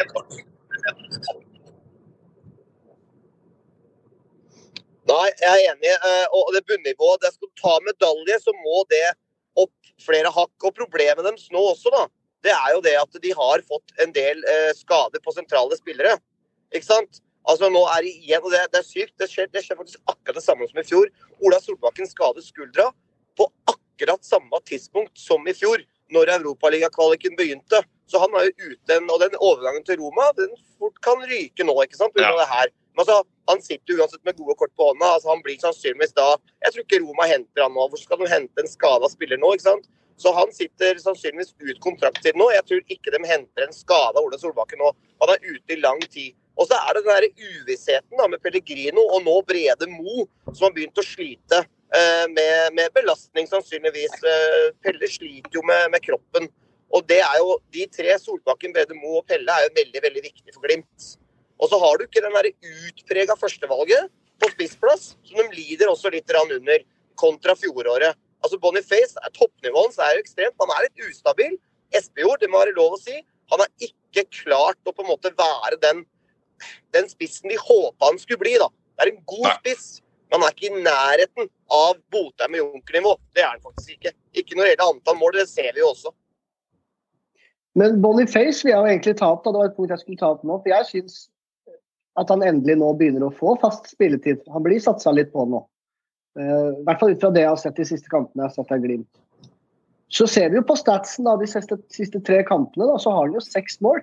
Nei, 5.07 5.27
jeg 5.39 5.47
er 5.47 5.71
enig. 5.71 5.91
eh, 5.95 6.25
Og 6.35 6.51
det 6.53 6.65
bunnivået 6.67 7.21
det 7.23 7.33
Skal 7.33 7.47
du 7.47 7.61
ta 7.61 7.77
medalje, 7.87 8.39
så 8.43 8.51
må 8.63 8.83
det 8.91 9.05
opp 9.57 9.75
flere 10.03 10.31
hakk. 10.31 10.55
Og 10.63 10.75
problemet 10.75 11.23
deres 11.25 11.47
nå 11.51 11.61
også, 11.73 11.89
da, 11.91 12.07
det 12.43 12.53
er 12.53 12.73
jo 12.75 12.81
det 12.85 12.95
at 13.01 13.21
de 13.23 13.31
har 13.33 13.63
fått 13.67 13.95
en 14.03 14.11
del 14.13 14.43
skader 14.77 15.19
på 15.23 15.33
sentrale 15.33 15.75
spillere. 15.79 16.19
Ikke 16.75 16.85
sant? 16.85 17.21
Altså 17.47 17.69
nå 17.71 17.81
er 17.93 18.03
det 18.03 18.13
igjen, 18.13 18.43
og 18.43 18.51
det, 18.51 18.63
det 18.73 18.81
er 18.81 18.87
sykt, 18.87 19.13
det 19.21 19.29
skjer, 19.31 19.47
det 19.53 19.63
skjer 19.63 19.79
faktisk 19.79 20.01
akkurat 20.11 20.39
det 20.39 20.43
samme 20.43 20.67
som 20.67 20.81
i 20.81 20.87
fjor. 20.87 21.11
Ola 21.47 21.59
Solbakken 21.63 22.09
skadet 22.09 22.43
skuldra 22.43 22.89
på 23.39 23.47
akkurat 23.71 24.25
samme 24.25 24.59
tidspunkt 24.67 25.15
som 25.19 25.47
i 25.47 25.55
fjor, 25.55 25.83
når 26.11 26.33
Europaligakvaliken 26.37 27.37
begynte. 27.39 27.79
Så 28.07 28.19
han 28.23 28.35
er 28.39 28.47
jo 28.47 28.71
ute, 28.71 28.99
og 29.11 29.23
den 29.23 29.39
overgangen 29.39 29.83
til 29.87 29.99
Roma 30.01 30.29
den 30.37 30.53
fort 30.79 30.99
kan 31.03 31.23
ryke 31.27 31.65
nå, 31.67 31.75
ikke 31.83 31.99
sant, 31.99 32.15
pga. 32.15 32.29
Ja. 32.29 32.35
det 32.39 32.51
her. 32.51 32.73
Men 32.97 33.03
altså, 33.03 33.19
han 33.51 33.61
sitter 33.61 33.99
uansett 33.99 34.23
med 34.25 34.37
gode 34.39 34.55
kort 34.57 34.73
på 34.75 34.89
hånda. 34.89 35.11
altså 35.13 35.29
Han 35.29 35.43
blir 35.45 35.59
sannsynligvis 35.61 36.15
da 36.17 36.31
Jeg 36.65 36.73
tror 36.73 36.83
ikke 36.83 37.01
Roma 37.03 37.27
henter 37.29 37.63
han 37.63 37.75
nå. 37.75 37.83
Hvor 37.91 38.01
skal 38.01 38.17
de 38.23 38.29
hente 38.31 38.63
en 38.63 38.71
skada 38.71 39.09
spiller 39.11 39.37
nå? 39.37 39.51
ikke 39.53 39.67
sant? 39.67 39.85
Så 40.17 40.33
han 40.33 40.49
sitter 40.55 40.97
sannsynligvis 40.97 41.53
ut 41.61 41.79
kontraktstiden 41.83 42.41
nå. 42.41 42.49
Jeg 42.55 42.65
tror 42.65 42.95
ikke 42.95 43.13
de 43.13 43.21
henter 43.29 43.67
en 43.67 43.75
skada 43.75 44.23
Ola 44.23 44.39
Solbakken 44.41 44.81
nå. 44.81 44.89
Han 45.21 45.33
er 45.35 45.45
ute 45.45 45.75
i 45.75 45.79
lang 45.83 46.01
tid. 46.07 46.33
Og 46.57 46.67
så 46.69 46.77
er 46.77 46.97
det 46.97 47.03
den 47.05 47.13
der 47.13 47.27
uvissheten 47.61 48.19
da, 48.19 48.27
med 48.31 48.41
Pellegrino 48.41 49.03
og 49.13 49.25
nå 49.25 49.35
Brede 49.47 49.89
Mo, 49.91 50.25
som 50.49 50.67
har 50.67 50.73
begynt 50.75 50.97
å 50.97 51.05
slite 51.05 51.61
eh, 51.61 52.25
med, 52.33 52.73
med 52.77 52.93
belastning, 52.95 53.49
sannsynligvis. 53.49 54.17
Eh, 54.25 54.71
Pelle 54.85 55.09
sliter 55.11 55.59
jo 55.59 55.63
med, 55.67 55.91
med 55.93 56.03
kroppen. 56.05 56.49
Og 56.95 57.05
det 57.09 57.19
er 57.21 57.37
jo, 57.43 57.57
De 57.75 57.85
tre, 57.93 58.15
Solbakken, 58.21 58.73
Brede 58.73 58.97
Mo 58.97 59.19
og 59.21 59.27
Pelle, 59.29 59.53
er 59.53 59.67
jo 59.67 59.75
veldig 59.77 60.03
veldig 60.07 60.25
viktig 60.25 60.55
for 60.55 60.65
Glimt. 60.65 61.09
Og 61.57 61.69
så 61.71 61.79
har 61.81 61.97
du 61.97 62.05
ikke 62.05 62.23
den 62.25 62.35
der 62.37 62.51
utprega 62.53 63.37
førstevalget 63.37 64.09
på 64.41 64.51
spissplass, 64.53 65.11
som 65.25 65.39
de 65.41 65.47
lider 65.57 65.89
også 65.89 66.11
litt 66.13 66.29
under, 66.37 66.85
kontra 67.17 67.55
fjoråret. 67.57 68.17
Altså 68.45 68.59
Boniface 68.61 69.17
er 69.25 69.33
toppnivået 69.33 69.89
hans 69.89 69.97
er 69.97 70.17
jo 70.17 70.21
ekstremt. 70.21 70.57
Han 70.61 70.73
er 70.75 70.85
litt 70.85 71.09
ustabil. 71.09 71.57
Espejord, 71.97 72.39
det 72.41 72.49
må 72.51 72.61
være 72.61 72.75
lov 72.77 72.97
å 72.97 73.01
si, 73.01 73.15
han 73.51 73.63
har 73.63 73.69
ikke 73.79 74.25
klart 74.43 74.79
å 74.87 74.93
på 74.93 75.05
en 75.05 75.11
måte 75.13 75.31
være 75.37 75.79
den, 75.83 76.03
den 76.95 77.09
spissen 77.11 77.51
de 77.51 77.57
håpa 77.61 78.11
han 78.11 78.19
skulle 78.21 78.41
bli. 78.43 78.57
da. 78.61 78.69
Det 78.97 79.05
er 79.05 79.13
en 79.13 79.23
god 79.29 79.49
spiss, 79.59 79.87
men 80.31 80.41
han 80.41 80.47
er 80.49 80.55
ikke 80.55 80.69
i 80.69 80.85
nærheten 80.85 81.51
av 81.77 81.99
Botheim 82.13 82.57
og 82.57 82.63
Junker-nivå. 82.63 83.13
Det 83.35 83.43
er 83.43 83.51
han 83.53 83.63
faktisk 83.63 83.95
ikke. 83.97 84.15
Ikke 84.33 84.57
når 84.57 84.63
det 84.63 84.73
gjelder 84.73 84.91
antall 84.93 85.19
mål, 85.21 85.37
det 85.37 85.47
ser 85.51 85.69
vi 85.73 85.83
jo 85.83 85.91
også. 85.93 86.13
Men 87.77 88.01
Boniface 88.01 88.65
vil 88.65 88.73
jeg 88.73 88.79
jo 88.79 88.91
egentlig 88.91 89.17
ta 89.19 89.31
opp. 89.35 89.43
da, 89.45 89.51
Det 89.53 89.59
var 89.61 89.69
et 89.69 89.75
punkt 89.77 89.93
jeg 89.93 90.03
skulle 90.03 90.21
ta 90.21 90.31
opp 90.33 90.43
nå. 90.43 90.57
for 90.63 90.73
jeg 90.73 90.85
synes 90.91 91.27
at 92.17 92.31
han 92.33 92.41
endelig 92.41 92.79
nå 92.81 92.89
begynner 92.97 93.27
å 93.27 93.35
få 93.37 93.53
fast 93.61 93.91
spilletid. 93.93 94.41
Han 94.49 94.63
blir 94.65 94.81
satsa 94.81 95.13
litt 95.13 95.29
på 95.33 95.45
nå. 95.45 95.61
Eh, 96.39 96.69
I 96.81 96.85
hvert 96.87 96.99
fall 97.01 97.13
ut 97.13 97.21
fra 97.21 97.29
det 97.33 97.43
jeg 97.43 97.51
har 97.53 97.61
sett 97.61 97.77
de 97.77 97.85
siste 97.85 98.09
kampene 98.09 98.43
jeg 98.43 98.49
har 98.49 98.55
sett 98.55 98.73
av 98.73 98.81
Glimt. 98.81 99.21
Så 100.09 100.25
ser 100.31 100.49
vi 100.49 100.57
jo 100.57 100.65
på 100.65 100.77
statsen 100.79 101.27
da, 101.27 101.35
de 101.37 101.49
siste, 101.49 101.77
siste 101.93 102.21
tre 102.25 102.39
kampene, 102.47 102.87
da, 102.89 102.97
så 103.01 103.13
har 103.13 103.27
han 103.27 103.35
jo 103.35 103.43
seks 103.43 103.81
mål. 103.83 104.01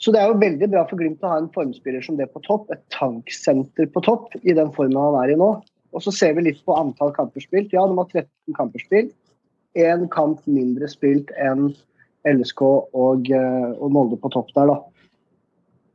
Så 0.00 0.14
det 0.14 0.22
er 0.22 0.30
jo 0.30 0.40
veldig 0.40 0.70
bra 0.72 0.86
for 0.88 0.96
Glimt 1.00 1.24
å 1.24 1.32
ha 1.34 1.38
en 1.42 1.50
formspiller 1.52 2.04
som 2.04 2.16
det 2.16 2.30
på 2.32 2.40
topp. 2.46 2.70
Et 2.72 2.80
tanksenter 2.94 3.88
på 3.92 4.00
topp 4.06 4.32
i 4.40 4.54
den 4.56 4.72
formen 4.76 4.96
han 4.96 5.18
er 5.20 5.34
i 5.34 5.38
nå. 5.40 5.50
Og 5.90 6.04
så 6.04 6.12
ser 6.14 6.36
vi 6.36 6.46
litt 6.46 6.62
på 6.64 6.76
antall 6.76 7.12
kamper 7.16 7.44
spilt. 7.44 7.74
Ja, 7.74 7.84
de 7.88 7.98
har 7.98 8.08
13 8.08 8.56
kamper 8.56 8.82
spilt. 8.82 9.12
Én 9.78 10.06
kamp 10.10 10.40
mindre 10.50 10.88
spilt 10.90 11.28
enn 11.38 11.74
LSK 12.26 12.62
og, 12.64 13.28
eh, 13.30 13.68
og 13.76 13.92
Molde 13.92 14.16
på 14.20 14.30
topp 14.32 14.50
der, 14.56 14.72
da. 14.72 14.78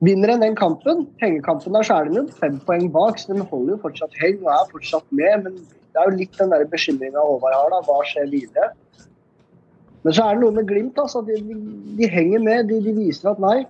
Vinner 0.06 0.34
en 0.34 0.44
den 0.44 0.56
kampen, 0.60 1.06
pengekampen 1.20 1.76
er 1.80 2.10
de 2.10 2.20
jo 2.20 2.28
fem 2.40 2.60
poeng 2.68 2.90
bak, 2.92 3.18
så 3.18 3.34
den 3.34 3.46
holder 3.48 3.74
jo 3.74 3.82
fortsatt 3.88 4.18
høy 4.22 4.36
og 4.44 4.50
er 4.54 4.72
fortsatt 4.72 5.06
med. 5.10 5.48
Men 5.48 5.56
det 5.56 6.02
er 6.02 6.12
jo 6.12 6.18
litt 6.20 6.38
den 6.38 6.54
bekymringa 6.70 7.24
Håvard 7.26 7.58
har, 7.58 7.74
da. 7.74 7.82
Hva 7.88 8.02
skjer 8.06 8.30
videre? 8.30 8.70
Men 10.04 10.14
så 10.14 10.28
er 10.28 10.36
det 10.36 10.44
noe 10.44 10.54
med 10.54 10.68
Glimt. 10.70 11.00
altså, 11.02 11.24
de, 11.26 11.40
de 11.98 12.10
henger 12.12 12.44
med. 12.44 12.68
De, 12.70 12.82
de 12.86 12.94
viser 12.94 13.32
at 13.32 13.42
nei, 13.42 13.64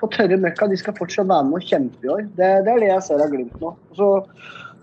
på 0.00 0.08
tørre 0.12 0.36
møkka, 0.40 0.68
de 0.68 0.76
skal 0.80 0.96
fortsatt 0.98 1.28
være 1.30 1.46
med 1.48 1.58
og 1.60 1.66
kjempe 1.70 2.04
i 2.04 2.10
år. 2.12 2.22
Det, 2.36 2.48
det 2.66 2.72
er 2.72 2.80
det 2.82 2.88
jeg 2.90 3.04
ser 3.06 3.22
av 3.24 3.30
Glimt 3.32 3.54
nå. 3.62 3.72
Og 3.90 3.96
så 3.98 4.08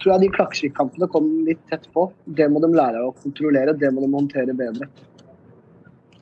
tror 0.01 0.13
jeg 0.15 0.23
de 0.23 0.29
Klaksvik-kampene 0.35 1.09
kom 1.13 1.27
litt 1.47 1.61
tett 1.69 1.85
på. 1.93 2.07
Det 2.39 2.47
må 2.51 2.61
de 2.63 2.71
lære 2.73 3.03
å 3.05 3.13
kontrollere. 3.21 3.75
Det 3.77 3.91
må 3.93 4.01
de 4.05 4.09
håndtere 4.15 4.55
bedre. 4.57 4.89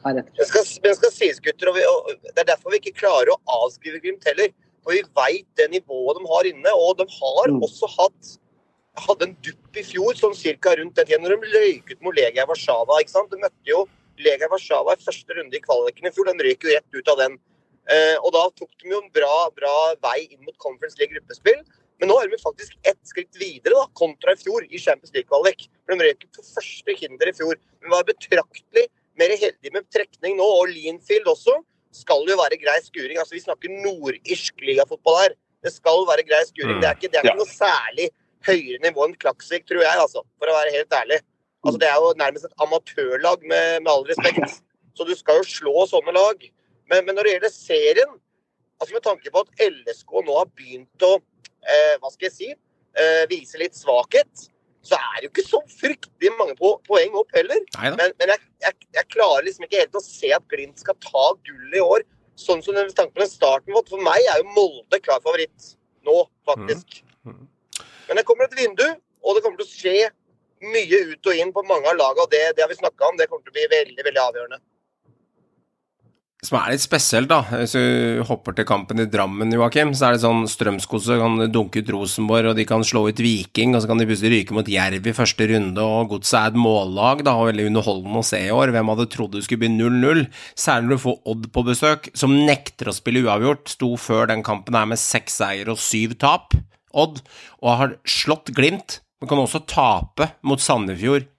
Heretter. 0.02 0.34
Det 0.40 0.48
skal, 0.50 0.68
det 0.84 0.96
skal 0.98 1.14
sies, 1.14 1.40
gutter, 1.46 1.70
og, 1.72 1.78
vi, 1.78 1.86
og 1.86 2.28
det 2.34 2.44
er 2.44 2.50
derfor 2.52 2.74
vi 2.74 2.82
ikke 2.82 2.98
klarer 3.04 3.32
å 3.36 3.40
avskrive 3.62 4.02
Glimt 4.04 4.26
heller. 4.28 4.52
For 4.82 4.98
vi 4.98 5.04
veit 5.16 5.48
det 5.60 5.68
nivået 5.76 6.18
de 6.18 6.30
har 6.34 6.50
inne. 6.50 6.76
Og 6.88 6.96
de 7.00 7.06
har 7.20 7.52
Mm. 7.52 7.62
også 7.68 7.90
hatt 7.98 8.38
hadde 9.02 9.24
en 9.30 9.38
dupp 9.46 9.78
i 9.80 9.84
fjor, 9.88 10.18
sånn 10.20 10.36
cirka 10.36 10.74
rundt 10.76 10.98
den 10.98 11.08
tiden, 11.08 11.24
når 11.24 11.40
de 11.40 11.54
løyket 11.54 12.02
mot 12.04 12.16
Legia 12.18 12.44
Warszawa. 12.50 13.00
ikke 13.00 13.14
sant? 13.14 13.32
De 13.32 13.38
møtte 13.40 13.70
jo 13.70 13.86
Legia 14.20 14.50
Warszawa 14.52 14.98
i 14.98 15.04
første 15.06 15.38
runde 15.38 15.56
i 15.56 15.62
kvaliken 15.64 16.10
i 16.10 16.12
fjor. 16.12 16.28
De 16.28 16.44
røyk 16.44 16.66
jo 16.66 16.74
rett 16.76 16.98
ut 16.98 17.08
av 17.14 17.18
den. 17.22 17.38
Eh, 17.92 18.18
og 18.22 18.32
da 18.36 18.46
tok 18.56 18.72
de 18.80 18.94
jo 18.94 19.02
en 19.02 19.12
bra, 19.14 19.36
bra 19.56 19.76
vei 20.08 20.26
inn 20.30 20.42
mot 20.46 20.56
Conference 20.64 21.00
League 21.00 21.14
gruppespill. 21.16 21.60
Men 22.02 22.10
nå 22.10 22.18
er 22.18 22.32
de 22.32 22.40
faktisk 22.42 22.74
ett 22.88 23.00
skritt 23.06 23.38
videre 23.38 23.76
da, 23.78 23.84
kontra 23.98 24.34
i 24.34 24.40
fjor 24.40 24.64
i 24.66 24.80
Champions 24.82 25.14
League-kvalik. 25.14 25.68
For 25.86 25.94
De 25.94 26.08
røyk 26.08 26.26
på 26.34 26.46
første 26.48 26.96
hinder 26.98 27.30
i 27.30 27.36
fjor, 27.38 27.60
men 27.82 27.94
var 27.94 28.08
betraktelig 28.08 28.88
mer 29.20 29.36
heldige 29.36 29.76
med 29.76 29.86
trekning 29.94 30.40
nå. 30.40 30.48
Og 30.62 30.72
Leanfield 30.72 31.30
også 31.30 31.60
skal 31.94 32.26
jo 32.30 32.40
være 32.40 32.58
grei 32.62 32.80
skuring. 32.86 33.20
Altså 33.22 33.38
Vi 33.38 33.44
snakker 33.44 33.76
nordirsk 33.84 34.66
ligafotball 34.66 35.20
her. 35.26 35.38
Det 35.62 35.76
skal 35.76 36.08
være 36.10 36.26
grei 36.26 36.42
skuring. 36.48 36.80
Det 36.82 36.90
er 36.90 36.98
ikke, 36.98 37.12
det 37.12 37.20
er 37.22 37.30
ikke 37.30 37.44
noe 37.44 37.54
særlig 37.54 38.10
høyere 38.48 38.82
nivå 38.82 39.06
enn 39.06 39.20
Klaksvik, 39.22 39.68
tror 39.70 39.84
jeg, 39.84 40.00
altså, 40.02 40.24
for 40.42 40.50
å 40.50 40.56
være 40.58 40.74
helt 40.74 40.96
ærlig. 40.98 41.20
Altså 41.62 41.78
Det 41.84 41.90
er 41.92 42.00
jo 42.02 42.14
nærmest 42.18 42.48
et 42.48 42.64
amatørlag, 42.66 43.46
med, 43.46 43.84
med 43.84 43.92
all 43.94 44.08
respekt. 44.10 44.58
Så 44.98 45.06
du 45.08 45.14
skal 45.16 45.38
jo 45.40 45.46
slå 45.48 45.86
sånne 45.88 46.12
lag. 46.16 46.42
Men, 46.90 47.06
men 47.06 47.16
når 47.18 47.28
det 47.28 47.36
gjelder 47.36 47.54
serien, 47.54 48.16
altså 48.82 48.96
med 48.98 49.06
tanke 49.06 49.34
på 49.34 49.44
at 49.44 49.66
LSK 49.68 50.16
nå 50.26 50.38
har 50.40 50.50
begynt 50.58 51.06
å 51.06 51.14
eh, 51.18 51.98
hva 52.02 52.10
skal 52.14 52.30
jeg 52.30 52.36
si, 52.36 52.50
eh, 52.98 53.26
vise 53.32 53.62
litt 53.62 53.78
svakhet, 53.78 54.48
så 54.82 54.98
er 54.98 55.20
det 55.20 55.28
jo 55.28 55.32
ikke 55.36 55.46
så 55.46 55.60
fryktelig 55.78 56.32
mange 56.40 56.56
po 56.58 56.74
poeng 56.88 57.14
opp 57.20 57.30
heller. 57.38 57.60
Neida. 57.76 57.94
Men, 58.00 58.16
men 58.18 58.34
jeg, 58.34 58.48
jeg, 58.66 58.90
jeg 58.98 59.10
klarer 59.14 59.46
liksom 59.46 59.68
ikke 59.68 59.84
helt 59.84 60.00
å 60.00 60.04
se 60.04 60.32
at 60.34 60.48
Glimt 60.50 60.82
skal 60.82 60.98
ta 61.06 61.28
gull 61.46 61.78
i 61.78 61.84
år. 61.84 62.06
Sånn 62.40 62.64
som 62.66 62.74
den 62.74 62.90
tanken 62.98 63.14
på 63.14 63.22
den 63.22 63.30
starten. 63.30 63.78
For 63.90 64.02
meg 64.02 64.26
er 64.26 64.42
jo 64.42 64.56
Molde 64.56 64.98
klar 65.04 65.22
favoritt 65.22 65.76
nå, 66.08 66.24
faktisk. 66.50 67.04
Mhm. 67.28 67.46
Men 68.08 68.18
det 68.20 68.26
kommer 68.28 68.50
et 68.50 68.58
vindu, 68.58 68.88
og 69.22 69.38
det 69.38 69.44
kommer 69.46 69.62
til 69.62 69.68
å 69.68 69.72
skje 69.72 70.10
mye 70.62 70.98
ut 71.12 71.30
og 71.30 71.38
inn 71.38 71.54
på 71.54 71.64
mange 71.70 71.88
av 71.88 72.00
lagene. 72.00 72.26
Og 72.26 72.34
det, 72.34 72.42
det 72.58 72.66
har 72.66 72.72
vi 72.72 72.80
snakka 72.80 73.12
om. 73.12 73.20
Det 73.20 73.30
kommer 73.30 73.46
til 73.46 73.54
å 73.54 73.60
bli 73.60 73.68
veldig, 73.72 74.04
veldig 74.08 74.24
avgjørende. 74.24 74.60
Som 76.42 76.56
er 76.58 76.72
litt 76.74 76.82
spesielt, 76.82 77.30
da. 77.30 77.44
Hvis 77.46 77.76
du 77.78 78.24
hopper 78.26 78.56
til 78.58 78.66
kampen 78.66 78.98
i 78.98 79.06
Drammen, 79.06 79.52
Joakim, 79.54 79.92
så 79.94 80.08
er 80.08 80.16
det 80.16 80.24
sånn 80.24 80.48
Strømskose 80.50 81.20
kan 81.22 81.38
dunke 81.54 81.84
ut 81.84 81.92
Rosenborg, 81.94 82.48
og 82.50 82.56
de 82.58 82.64
kan 82.66 82.82
slå 82.82 83.04
ut 83.12 83.20
Viking, 83.22 83.76
og 83.78 83.84
så 83.84 83.92
kan 83.92 84.02
de 84.02 84.08
plutselig 84.10 84.32
ryke 84.34 84.56
mot 84.58 84.72
Jerv 84.74 85.06
i 85.06 85.14
første 85.14 85.46
runde, 85.52 85.86
og 85.86 86.16
Godset 86.16 86.40
er 86.40 86.50
et 86.50 86.58
mållag, 86.58 87.22
da, 87.28 87.36
og 87.38 87.52
veldig 87.52 87.68
underholdende 87.70 88.24
å 88.24 88.26
se 88.26 88.40
i 88.48 88.56
år. 88.56 88.74
Hvem 88.74 88.90
hadde 88.90 89.06
trodd 89.14 89.38
det 89.38 89.44
skulle 89.46 89.62
bli 89.68 89.70
0-0? 89.76 90.24
Særlig 90.58 90.90
når 90.90 90.98
du 90.98 91.04
får 91.04 91.20
Odd 91.36 91.46
på 91.54 91.66
besøk, 91.68 92.10
som 92.18 92.34
nekter 92.50 92.90
å 92.90 92.96
spille 92.98 93.22
uavgjort. 93.22 93.70
Sto 93.76 93.92
før 94.02 94.32
den 94.34 94.42
kampen 94.48 94.80
her 94.80 94.90
med 94.90 95.02
seks 95.04 95.38
seier 95.44 95.70
og 95.70 95.78
syv 95.78 96.18
tap, 96.26 96.58
Odd, 96.90 97.22
og 97.62 97.78
har 97.84 97.94
slått 98.10 98.50
Glimt, 98.58 98.98
men 99.22 99.30
kan 99.30 99.44
også 99.46 99.62
tape 99.70 100.32
mot 100.42 100.58
Sandefjord 100.58 101.30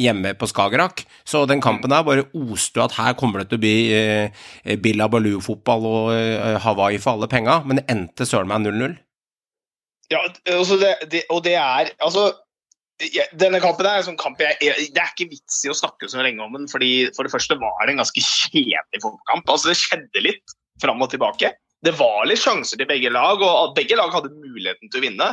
hjemme 0.00 0.34
på 0.38 0.48
Skagerrak. 0.50 1.04
Så 1.24 1.44
den 1.48 1.62
kampen 1.64 1.92
der 1.92 2.04
bare 2.06 2.26
oste 2.36 2.84
at 2.84 2.96
her 2.98 3.16
kommer 3.18 3.42
det 3.42 3.50
til 3.50 3.60
å 3.60 3.64
bli 3.64 3.76
eh, 3.96 4.46
Billa 4.82 5.08
Baloo-fotball 5.12 5.88
og 5.90 6.14
eh, 6.14 6.56
Hawaii 6.62 7.00
for 7.02 7.16
alle 7.16 7.30
penga, 7.32 7.60
men 7.66 7.80
det 7.80 7.86
endte 7.92 8.28
søren 8.28 8.50
meg 8.52 8.66
0-0. 8.66 8.96
Ja, 10.12 10.22
altså 10.54 10.76
det, 10.78 10.92
det, 11.10 11.24
og 11.34 11.40
det 11.42 11.56
er 11.58 11.88
Altså, 11.98 12.28
jeg, 13.02 13.26
denne 13.34 13.58
kampen 13.58 13.88
er 13.88 13.98
en 13.98 14.06
sånn 14.06 14.20
kamp 14.20 14.38
jeg, 14.38 14.54
jeg, 14.62 14.84
Det 14.94 15.00
er 15.02 15.08
ikke 15.10 15.32
vits 15.32 15.56
i 15.66 15.72
å 15.72 15.74
snakke 15.74 16.06
så 16.08 16.22
lenge 16.22 16.44
om 16.44 16.54
den, 16.54 16.68
fordi 16.70 17.08
for 17.16 17.26
det 17.26 17.32
første 17.34 17.58
var 17.58 17.80
det 17.82 17.96
en 17.96 18.04
ganske 18.04 18.22
kjedelig 18.22 19.02
fotballkamp. 19.02 19.50
Altså, 19.50 19.72
det 19.72 19.80
skjedde 19.80 20.22
litt 20.28 20.56
fram 20.82 21.02
og 21.02 21.10
tilbake. 21.12 21.56
Det 21.84 21.92
var 21.98 22.24
litt 22.28 22.40
sjanser 22.40 22.80
til 22.80 22.88
begge 22.88 23.10
lag, 23.12 23.42
og 23.42 23.74
begge 23.76 23.98
lag 23.98 24.14
hadde 24.14 24.32
muligheten 24.32 24.90
til 24.90 25.00
å 25.00 25.04
vinne. 25.04 25.28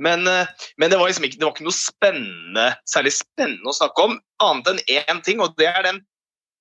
Men, 0.00 0.24
eh, 0.28 0.68
men 0.80 0.92
det, 0.92 0.98
var 0.98 1.10
liksom 1.10 1.26
ikke, 1.28 1.38
det 1.40 1.46
var 1.46 1.54
ikke 1.54 1.66
noe 1.68 1.76
spennende, 1.76 2.66
særlig 2.88 3.12
spennende 3.18 3.68
å 3.68 3.76
snakke 3.76 4.06
om, 4.08 4.16
annet 4.42 4.72
enn 4.72 4.80
én 4.96 5.22
ting, 5.26 5.42
og 5.44 5.56
det 5.60 5.68
er 5.70 5.84
den 5.86 6.00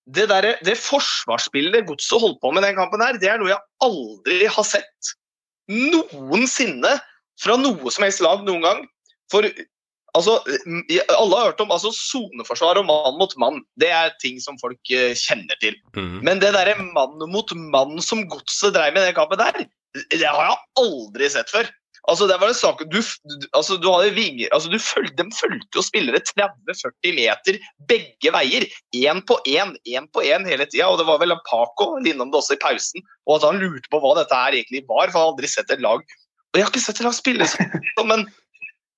det, 0.10 0.26
der, 0.32 0.56
det 0.66 0.74
forsvarsspillet 0.82 1.86
Godset 1.86 2.22
holdt 2.22 2.40
på 2.42 2.50
med 2.56 2.66
den 2.66 2.78
kampen, 2.80 3.02
her, 3.04 3.20
det 3.22 3.30
er 3.30 3.42
noe 3.42 3.52
jeg 3.52 3.62
aldri 3.86 4.48
har 4.50 4.66
sett 4.66 5.12
noensinne 5.70 6.96
fra 7.40 7.58
noe 7.62 7.94
som 7.94 8.06
helst 8.06 8.24
lag 8.26 8.42
noen 8.48 8.66
gang. 8.66 8.80
For 9.30 9.46
altså, 10.18 10.40
alle 11.14 11.38
har 11.38 11.52
hørt 11.52 11.62
om 11.62 11.74
altså, 11.76 11.92
soneforsvar 11.96 12.82
og 12.82 12.88
mann 12.90 13.20
mot 13.20 13.36
mann. 13.42 13.62
Det 13.82 13.92
er 13.94 14.16
ting 14.24 14.40
som 14.44 14.58
folk 14.62 14.94
eh, 14.94 15.14
kjenner 15.18 15.60
til. 15.62 15.78
Mm. 15.98 16.20
Men 16.26 16.42
det 16.42 16.56
derre 16.58 16.78
mann 16.82 17.22
mot 17.30 17.54
mann 17.76 18.00
som 18.04 18.26
Godset 18.32 18.74
dreiv 18.76 18.96
med 18.96 19.06
i 19.06 19.12
den 19.12 19.20
kampen 19.20 19.42
der, 19.42 19.62
det 20.10 20.26
har 20.26 20.42
jeg 20.42 20.58
aldri 20.82 21.30
sett 21.34 21.54
før. 21.54 21.70
Altså, 22.08 22.28
det 22.30 22.38
var 22.40 22.50
en 22.50 22.56
sak, 22.58 22.82
du, 22.90 23.00
altså, 23.52 23.76
du 23.78 23.88
hadde 23.92 24.14
vinger, 24.16 24.48
altså, 24.56 24.72
du 24.72 24.80
følg, 24.80 25.12
De 25.18 25.26
fulgte 25.36 25.80
jo 25.80 25.84
spillere 25.84 26.22
30-40 26.32 27.16
meter 27.18 27.60
begge 27.90 28.34
veier. 28.34 28.66
Én 28.96 29.22
på 29.28 29.40
én, 29.50 29.76
én 29.86 30.08
på 30.14 30.24
én 30.24 30.48
hele 30.48 30.68
tida. 30.70 30.88
Og 30.88 31.00
det 31.02 31.08
var 31.10 31.20
vel 31.22 31.36
Paco 31.50 31.92
innom 32.00 32.32
det 32.32 32.40
også 32.40 32.56
i 32.56 32.62
pausen. 32.64 33.06
Og 33.28 33.38
at 33.38 33.50
han 33.50 33.62
lurte 33.62 33.92
på 33.92 34.02
hva 34.02 34.16
dette 34.22 34.36
her 34.36 34.58
egentlig 34.58 34.86
var, 34.88 35.10
for 35.10 35.20
han 35.20 35.28
har 35.28 35.34
aldri 35.34 35.52
sett 35.52 35.74
et 35.74 35.84
lag 35.84 36.02
Og 36.02 36.58
jeg 36.58 36.66
har 36.66 36.72
ikke 36.72 36.82
sett 36.82 37.02
et 37.02 37.06
lag 37.06 37.14
spille 37.14 37.46
sånn, 37.52 38.08
men 38.10 38.24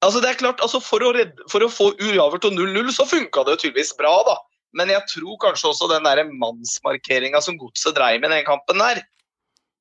altså, 0.06 0.22
det 0.22 0.30
er 0.30 0.40
klart, 0.40 0.62
altså, 0.64 0.80
for, 0.84 1.04
å 1.04 1.12
redde, 1.18 1.50
for 1.52 1.66
å 1.66 1.72
få 1.72 1.92
uavgjort 1.98 2.48
og 2.48 2.56
0-0, 2.56 2.94
så 2.96 3.08
funka 3.10 3.44
det 3.44 3.58
jo 3.58 3.64
tydeligvis 3.66 3.96
bra, 4.00 4.14
da. 4.30 4.38
Men 4.78 4.92
jeg 4.94 5.04
tror 5.12 5.40
kanskje 5.42 5.74
også 5.74 5.90
den 5.92 6.38
mannsmarkeringa 6.40 7.42
som 7.44 7.58
Godset 7.60 7.98
dreiv 7.98 8.22
med 8.22 8.32
i 8.32 8.38
den 8.40 8.48
kampen 8.48 8.80
der, 8.80 9.02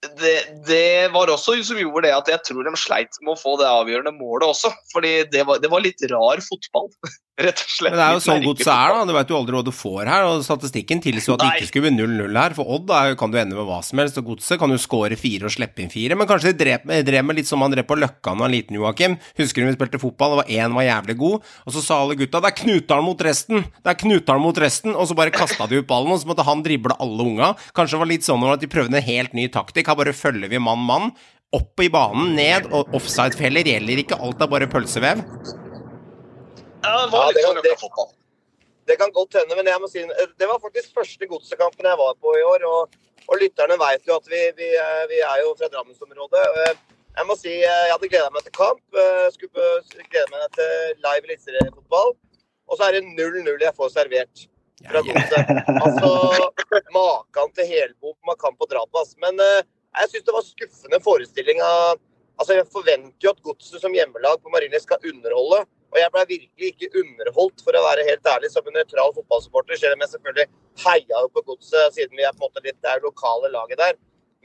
det, 0.00 0.36
det, 0.66 1.08
var 1.12 1.28
også 1.28 1.58
som 1.66 1.78
gjorde 1.80 2.06
det 2.06 2.14
at 2.16 2.28
jeg 2.32 2.40
tror 2.46 2.64
de 2.64 2.72
sleit 2.80 3.18
med 3.20 3.34
å 3.34 3.40
få 3.40 3.56
det 3.60 3.68
avgjørende 3.68 4.14
målet 4.16 4.48
også. 4.48 4.72
Fordi 4.94 5.12
det 5.32 5.44
var, 5.48 5.60
det 5.60 5.70
var 5.72 5.84
litt 5.84 6.00
rar 6.12 6.40
fotball, 6.44 6.88
rett 7.46 7.62
og 7.62 7.72
slett. 7.72 7.94
Men 7.94 8.00
det 8.00 8.06
er 8.06 8.16
jo 8.16 8.22
sånn 8.24 8.44
godset 8.44 8.70
er, 8.72 8.94
da. 8.94 9.04
Du 9.08 9.12
vet 9.16 9.32
jo 9.32 9.38
aldri 9.38 9.56
hva 9.56 9.62
du 9.66 9.72
får 9.74 10.10
her. 10.10 10.26
og 10.28 10.44
Statistikken 10.46 11.02
tilsier 11.04 11.36
at 11.36 11.42
det 11.42 11.50
ikke 11.60 11.70
skulle 11.70 11.90
bli 11.90 12.04
0-0 12.04 12.38
her. 12.40 12.56
For 12.58 12.72
Odd 12.76 12.86
da 12.90 13.00
kan 13.20 13.32
du 13.32 13.38
ende 13.40 13.58
med 13.58 13.68
hva 13.68 13.80
som 13.86 14.02
helst, 14.02 14.18
og 14.20 14.32
godset 14.32 14.60
kan 14.60 14.72
jo 14.72 14.78
score 14.80 15.18
fire 15.20 15.48
og 15.48 15.54
slippe 15.54 15.84
inn 15.84 15.92
fire. 15.92 16.18
Men 16.18 16.28
kanskje 16.30 16.52
de 16.52 16.60
drev, 16.64 16.92
drev 17.06 17.26
med 17.26 17.40
litt 17.40 17.50
som 17.50 17.62
han 17.64 17.74
drev 17.74 17.88
på 17.88 17.98
Løkka 17.98 18.34
da 18.34 18.46
han 18.46 18.54
liten, 18.54 18.78
Joakim. 18.78 19.16
Husker 19.40 19.64
du 19.64 19.70
vi 19.70 19.76
spilte 19.78 20.02
fotball, 20.02 20.40
og 20.42 20.52
én 20.52 20.76
var 20.76 20.86
jævlig 20.86 21.16
god, 21.20 21.50
og 21.66 21.74
så 21.76 21.82
sa 21.84 22.00
alle 22.02 22.18
gutta 22.18 22.40
'det 22.40 22.50
er 22.50 22.58
Knutdalen 22.62 23.04
mot 23.04 23.20
resten', 23.20 23.64
det 23.64 23.90
er 23.90 24.00
Knutdalen 24.00 24.42
mot 24.42 24.58
resten, 24.58 24.94
og 24.94 25.08
så 25.08 25.16
bare 25.16 25.34
kasta 25.34 25.66
de 25.66 25.80
ut 25.80 25.86
ballen, 25.86 26.12
og 26.12 26.20
så 26.20 26.28
måtte 26.30 26.46
han 26.46 26.62
drible 26.62 26.96
alle 27.00 27.22
unga. 27.22 27.54
Kanskje 27.74 27.96
det 27.96 28.02
var 28.04 28.12
litt 28.12 28.26
sånn 28.26 28.52
at 28.52 28.60
de 28.60 28.66
prøvde 28.70 28.96
en 28.96 29.02
helt 29.02 29.34
ny 29.34 29.48
taktikk. 29.48 29.88
Her 29.88 29.98
bare 29.98 30.16
følger 30.16 30.48
vi 30.48 30.58
mann-mann. 30.58 31.12
Opp 31.52 31.80
i 31.82 31.88
banen, 31.90 32.36
ned, 32.36 32.68
og 32.70 32.92
offside-feller 32.94 33.66
gjelder 33.66 34.04
ikke. 34.04 34.20
Alt 34.22 34.40
er 34.40 34.46
bare 34.46 34.70
pølsevev. 34.70 35.24
Ja, 36.82 37.06
det 37.06 37.12
var 37.12 37.26
det 37.32 37.36
litt 37.36 37.44
kan- 37.44 37.54
sånn 37.54 37.62
det- 37.62 37.70
Løkka-fotball. 37.70 38.12
Det 38.86 38.96
kan 38.98 39.12
godt 39.12 39.32
hende, 39.38 39.54
men 39.56 39.66
jeg 39.66 39.80
må 39.80 39.88
si, 39.88 40.00
det 40.38 40.46
var 40.48 40.58
faktisk 40.58 40.92
første 40.94 41.26
godsekampen 41.28 41.84
jeg 41.86 41.96
var 41.98 42.14
på 42.14 42.32
i 42.38 42.42
år. 42.42 42.64
Og, 42.66 42.88
og 43.28 43.38
lytterne 43.38 43.76
vet 43.78 44.02
jo 44.06 44.16
at 44.16 44.26
vi, 44.26 44.40
vi, 44.56 44.70
er- 44.74 45.06
vi 45.06 45.20
er 45.20 45.42
jo 45.44 45.54
fra 45.54 45.68
Drammensområdet. 45.68 46.46
Eh, 46.68 46.74
Jeg 47.18 47.26
må 47.26 47.34
si 47.36 47.50
eh, 47.50 47.86
jeg 47.86 47.90
hadde 47.92 48.08
gleda 48.08 48.30
meg 48.30 48.42
til 48.44 48.52
kamp. 48.52 48.80
eh, 48.94 49.30
Skulle 49.34 49.50
glede 50.10 50.30
meg 50.30 50.50
til 50.54 50.94
live 51.02 51.24
eliteseriefotball. 51.26 52.12
Og 52.70 52.78
så 52.78 52.86
er 52.88 52.92
det 52.92 53.02
0-0 53.02 53.58
jeg 53.60 53.74
får 53.74 53.90
servert 53.90 54.46
fra 54.86 55.02
godset. 55.02 55.46
Altså, 55.82 56.50
Maken 56.94 57.52
til 57.54 57.66
helbom 57.66 58.30
av 58.30 58.36
kamp 58.38 58.56
og 58.62 58.68
drap. 58.70 58.88
Altså. 58.94 59.16
Men 59.18 59.36
jeg 59.36 60.08
syns 60.08 60.24
det 60.24 60.32
var 60.34 60.42
skuffende 60.46 61.00
forestilling 61.02 61.60
av 61.60 61.98
Altså, 62.40 62.54
Jeg 62.56 62.70
forventer 62.72 63.20
jo 63.20 63.30
at 63.34 63.42
Godset 63.42 63.80
som 63.82 63.92
hjemmelag 63.92 64.38
på 64.40 64.48
Marienlyst 64.48 64.86
skal 64.86 64.96
underholde. 65.04 65.66
Og 65.90 65.98
jeg 65.98 66.12
ble 66.14 66.24
virkelig 66.28 66.68
ikke 66.70 67.02
underholdt, 67.02 67.62
for 67.66 67.74
å 67.74 67.82
være 67.82 68.06
helt 68.06 68.28
ærlig, 68.30 68.50
som 68.52 68.66
en 68.66 68.76
nøytral 68.78 69.14
fotballsupporter. 69.16 69.78
Selv 69.78 69.96
om 69.96 70.04
jeg 70.04 70.12
selvfølgelig 70.12 70.46
heia 70.84 71.22
på 71.34 71.42
Godset, 71.48 71.96
siden 71.96 72.18
vi 72.18 72.26
er 72.26 72.34
på 72.36 72.44
en 72.44 72.50
måte 72.50 72.62
litt 72.66 72.78
det 72.86 72.98
lokale 73.02 73.50
laget 73.50 73.80
der. 73.80 73.96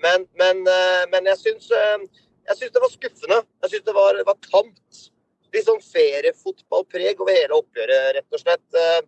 Men, 0.02 0.26
men, 0.42 0.64
eh, 0.68 1.04
men 1.12 1.30
jeg 1.32 1.40
syns 1.44 1.70
eh, 1.72 2.08
jeg 2.50 2.58
syns 2.60 2.74
det 2.74 2.82
var 2.84 2.94
skuffende. 2.94 3.42
Jeg 3.64 3.74
syns 3.74 3.86
det 3.90 3.98
var, 3.98 4.22
var 4.28 4.40
tamt. 4.48 5.04
Litt 5.56 5.68
sånn 5.70 5.84
feriefotballpreg 5.86 7.22
over 7.24 7.38
hele 7.38 7.60
oppgjøret, 7.62 8.16
rett 8.18 8.38
og 8.38 8.42
slett. 8.42 8.66
Eh, 8.74 9.04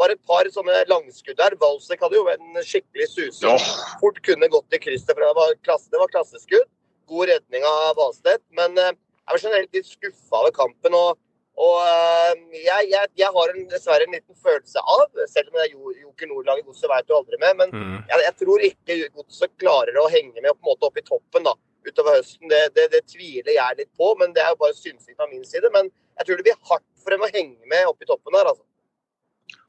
Bare 0.00 0.14
et 0.16 0.22
par 0.26 0.48
sånne 0.50 0.78
langskudd 0.88 1.36
der. 1.36 1.52
Walsek 1.60 2.00
hadde 2.00 2.16
jo 2.16 2.24
en 2.32 2.56
skikkelig. 2.64 3.10
Åh. 3.46 3.66
Fort 4.00 4.16
kunne 4.24 4.48
gått 4.50 4.72
i 4.74 4.80
krysset, 4.80 5.12
for 5.12 5.20
det 5.20 5.34
var, 5.36 5.52
klasse, 5.68 5.90
det 5.92 6.00
var 6.00 6.08
klasseskudd. 6.10 6.64
God 7.12 7.28
redning 7.28 7.66
av 7.68 7.92
Valstedt. 8.00 8.40
Men 8.56 8.80
jeg 8.80 9.28
var 9.28 9.42
generelt 9.44 9.76
litt 9.76 9.90
skuffa 9.92 10.40
over 10.40 10.54
kampen. 10.56 10.96
og 10.96 11.20
og 11.60 11.80
eh, 11.84 12.32
jeg, 12.64 12.86
jeg, 12.90 13.08
jeg 13.20 13.28
har 13.34 13.50
en, 13.52 13.66
dessverre 13.68 14.06
en 14.06 14.14
liten 14.16 14.36
følelse 14.40 14.80
av, 14.80 15.02
selv 15.28 15.50
om 15.52 15.58
det 15.58 15.66
er 15.66 15.74
Jo- 15.74 15.94
Joker 16.00 16.26
Nord-laget 16.30 16.64
Godset 16.66 16.88
vet 16.90 17.06
du 17.08 17.14
aldri 17.18 17.38
med, 17.42 17.56
men 17.60 17.70
Mm. 17.76 17.98
jeg, 18.08 18.22
jeg 18.24 18.34
tror 18.40 18.64
ikke 18.68 18.96
Godset 19.18 19.52
klarer 19.60 19.98
å 20.00 20.06
henge 20.10 20.40
med 20.40 20.48
på 20.56 20.62
en 20.64 20.70
måte 20.72 20.88
opp 20.88 20.96
i 20.98 21.04
toppen 21.04 21.44
da, 21.44 21.52
utover 21.86 22.16
høsten. 22.20 22.48
Det, 22.48 22.62
det, 22.74 22.88
det 22.94 23.02
tviler 23.12 23.52
jeg 23.52 23.78
litt 23.82 23.92
på, 23.98 24.14
men 24.18 24.32
det 24.32 24.42
er 24.42 24.54
jo 24.54 24.60
bare 24.64 24.74
synsing 24.78 25.16
fra 25.18 25.26
min 25.28 25.44
side. 25.44 25.68
Men 25.74 25.90
jeg 26.18 26.26
tror 26.28 26.36
det 26.40 26.46
blir 26.48 26.58
hardt 26.70 26.86
for 27.02 27.10
dem 27.10 27.24
å 27.26 27.30
henge 27.34 27.58
med 27.68 27.86
opp 27.90 28.00
i 28.02 28.08
toppen 28.08 28.32
der. 28.36 28.48
altså. 28.52 28.62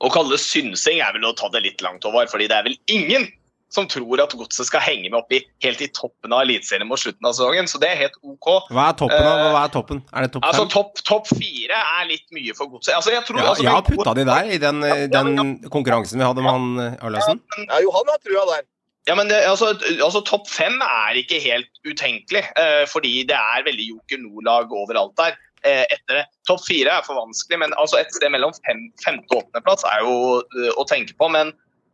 Å 0.03 0.09
kalle 0.13 0.35
det 0.35 0.41
synsing 0.43 0.99
er 1.03 1.11
vel 1.15 1.25
å 1.27 1.35
ta 1.35 1.49
det 1.51 1.63
litt 1.65 1.81
langt, 1.83 2.03
Håvard. 2.05 2.29
fordi 2.31 2.47
det 2.47 2.55
er 2.57 2.63
vel 2.69 2.77
ingen 2.87 3.27
som 3.73 3.87
tror 3.89 4.21
at 4.23 4.33
Godset 4.37 4.67
skal 4.69 4.83
henge 4.85 5.09
med 5.09 5.17
opp 5.19 5.33
i, 5.33 5.41
helt 5.65 5.81
i 5.81 5.89
toppen 5.95 6.33
av 6.35 6.43
Eliteserien 6.45 6.87
mot 6.89 7.01
slutten 7.01 7.25
av 7.25 7.35
sesongen, 7.35 7.69
så 7.69 7.81
det 7.81 7.89
er 7.89 8.01
helt 8.03 8.19
OK. 8.21 8.49
Hva 8.69 8.89
er 8.91 8.99
toppen? 8.99 9.29
av, 9.29 9.45
hva 9.55 9.63
er 9.63 9.73
toppen? 9.73 10.03
Er 10.13 10.27
det 10.27 10.33
topp 10.35 10.49
Altså? 10.49 10.67
Topp 10.73 11.01
topp 11.09 11.31
fire 11.31 11.79
er 11.79 12.09
litt 12.09 12.27
mye 12.35 12.53
for 12.57 12.71
Godset. 12.73 12.93
Altså, 12.97 13.13
jeg 13.15 13.25
tror, 13.27 13.41
Ja, 13.41 13.49
altså, 13.53 13.65
jeg 13.65 13.73
har 13.73 13.87
putta 13.87 14.13
de 14.19 14.27
der 14.29 14.51
i 14.53 14.59
den, 14.61 14.83
eh, 14.83 15.05
Ja, 15.05 15.23
den 15.23 15.57
konkurransen 15.73 16.21
vi 16.21 16.27
hadde 16.27 16.45
med 16.45 16.53
han 16.53 16.85
eh, 16.85 17.07
Arlesen. 17.07 17.41
Ja, 17.65 17.81
Johan 17.81 18.13
har 18.13 18.21
trua 18.21 18.45
der. 18.51 18.67
Ja, 19.09 19.15
men 19.19 19.27
det, 19.27 19.41
altså, 19.43 19.73
altså 19.99 20.21
Topp 20.23 20.45
fem 20.47 20.77
er 20.85 21.17
ikke 21.19 21.41
helt 21.43 21.71
utenkelig, 21.83 22.43
eh, 22.59 22.83
fordi 22.87 23.25
det 23.27 23.35
er 23.35 23.65
veldig 23.65 23.89
Joker 23.89 24.21
Nord-lag 24.21 24.71
overalt 24.71 25.17
der. 25.19 25.35
Eh, 25.63 25.83
etter 25.87 26.19
det. 26.19 26.23
Topp 26.47 26.59
fire 26.67 26.91
er 26.91 27.03
for 27.07 27.15
vanskelig, 27.15 27.59
men 27.61 27.75
altså 27.79 28.01
et 28.01 28.11
sted 28.11 28.31
mellom 28.31 28.51
fem, 28.65 28.89
femte 29.03 29.31
og 29.31 29.45
åttendeplass 29.45 29.85
er 29.87 30.01
jo 30.03 30.15
uh, 30.43 30.71
å 30.75 30.83
tenke 30.89 31.15
på. 31.15 31.29
Men 31.31 31.53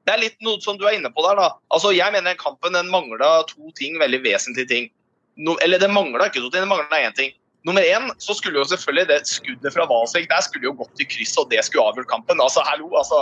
det 0.09 0.15
er 0.15 0.23
litt 0.23 0.39
noe 0.41 0.57
som 0.63 0.77
du 0.79 0.87
er 0.89 0.95
inne 0.97 1.11
på 1.13 1.21
der. 1.21 1.37
da. 1.37 1.51
Altså, 1.69 1.91
Jeg 1.93 2.09
mener 2.15 2.31
den 2.31 2.39
kampen 2.41 2.73
den 2.73 2.89
mangla 2.89 3.43
to 3.49 3.69
ting, 3.77 3.99
veldig 4.01 4.23
vesentlige 4.25 4.69
ting. 4.71 4.89
No, 5.37 5.53
eller 5.61 5.77
det 5.79 5.91
mangla 5.93 6.25
ikke 6.27 6.41
to 6.41 6.49
ting, 6.49 6.65
det 6.65 6.71
mangla 6.71 6.97
én 7.05 7.13
ting. 7.13 7.35
Nummer 7.67 7.85
én 7.85 8.09
så 8.23 8.33
skulle 8.33 8.57
jo 8.57 8.65
selvfølgelig 8.65 9.07
det 9.11 9.19
skuddet 9.27 9.73
fra 9.75 9.85
Valsvik 9.85 10.29
der 10.31 10.41
skulle 10.41 10.65
jo 10.65 10.73
gått 10.79 11.03
i 11.03 11.05
kryss, 11.05 11.35
og 11.37 11.51
det 11.51 11.61
skulle 11.67 11.85
avgjort 11.85 12.09
kampen. 12.09 12.41
Altså, 12.41 12.63
hallo, 12.65 12.89
altså. 12.97 13.21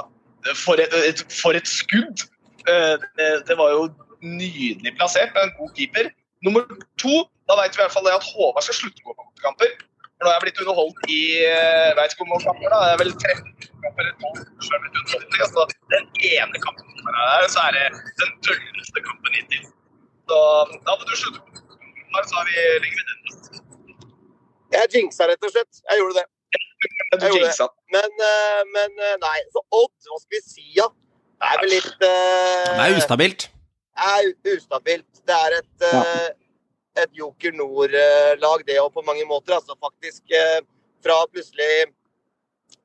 For 0.55 0.79
et, 0.79 0.93
et, 1.09 1.25
for 1.33 1.57
et 1.57 1.67
skudd! 1.67 2.23
Eh, 2.69 2.95
Det, 3.17 3.29
det 3.49 3.57
var 3.57 3.73
jo 3.73 3.89
nydelig 4.21 4.95
plassert 4.95 5.33
med 5.35 5.43
en 5.43 5.53
god 5.57 5.73
keeper. 5.75 6.09
Nummer 6.45 6.63
to, 7.01 7.25
da 7.49 7.57
vet 7.59 7.75
vi 7.75 7.81
i 7.81 7.83
hvert 7.83 7.93
fall 7.93 8.05
det 8.07 8.15
at 8.15 8.25
Håvard 8.31 8.63
skal 8.63 8.77
slutte 8.79 9.03
å 9.03 9.09
gå 9.09 9.15
på 9.17 9.25
bortekamper. 9.25 9.73
For 10.17 10.25
nå 10.25 10.31
er 10.31 10.37
jeg 10.37 10.43
blitt 10.47 10.61
underholdt 10.63 11.01
i 11.13 11.21
eh, 11.45 11.87
jeg 11.87 11.95
vet 11.97 12.13
ikke 12.13 12.23
hvor 12.23 12.29
mange 12.31 12.45
kamper, 12.49 12.73
da. 12.73 12.79
Det 12.83 12.93
er 12.93 13.01
vel 13.03 13.11
13 13.13 13.81
kamper 13.85 14.01
eller 14.03 14.15
12 14.21 14.67
så 14.67 14.77
er 14.77 14.81
blitt 14.83 14.97
underholdt 15.01 15.35
i. 15.37 15.41
Altså, 15.45 15.65
den 15.93 16.05
ene 16.31 16.61
kampen 16.65 16.87
som 16.97 17.11
er 17.11 17.17
der, 17.17 17.49
så 17.55 17.65
er 17.67 17.77
det 17.77 17.85
den 18.21 18.31
dølleste 18.47 19.03
kampen 19.09 19.37
hittil. 19.37 19.67
Så 20.29 20.39
da 20.87 20.95
må 20.97 21.09
du 21.09 21.15
slutte. 21.21 21.65
Her 22.15 22.25
så 22.29 22.39
har 22.39 22.49
vi 22.49 22.55
legger 22.83 22.97
vi 22.97 23.05
den. 23.11 23.17
Jeg 24.75 24.89
jinxa 24.95 25.27
rett 25.29 25.45
og 25.47 25.53
slett. 25.53 25.83
Jeg 25.89 26.01
gjorde 26.01 26.17
det. 26.19 26.25
Jeg 27.13 27.29
gjorde 27.31 27.51
det. 27.51 27.67
Men, 27.95 28.09
eh, 28.29 28.63
men 28.75 29.05
eh, 29.05 29.13
nei. 29.21 29.37
Så 29.53 29.63
Odd, 29.81 29.93
hva 30.09 30.19
skal 30.23 30.35
vi 30.35 30.41
si, 30.43 30.65
ja? 30.79 30.87
Det 31.37 31.51
er 31.53 31.61
vel 31.61 31.71
litt 31.75 31.93
uh, 32.01 32.73
Det 32.73 32.85
er 32.87 32.97
ustabilt. 32.97 33.47
Det 33.97 34.09
er 34.17 34.55
ustabilt. 34.55 35.21
Det 35.29 35.35
er 35.37 35.55
et, 35.59 35.85
eh, 35.85 36.27
et 37.03 37.13
Joker 37.17 37.53
Nord-lag, 37.57 38.65
det 38.67 38.79
òg, 38.81 38.91
på 38.95 39.05
mange 39.05 39.25
måter. 39.29 39.57
Altså 39.57 39.77
faktisk 39.81 40.35
eh, 40.35 40.59
fra 41.05 41.19
plutselig 41.31 41.87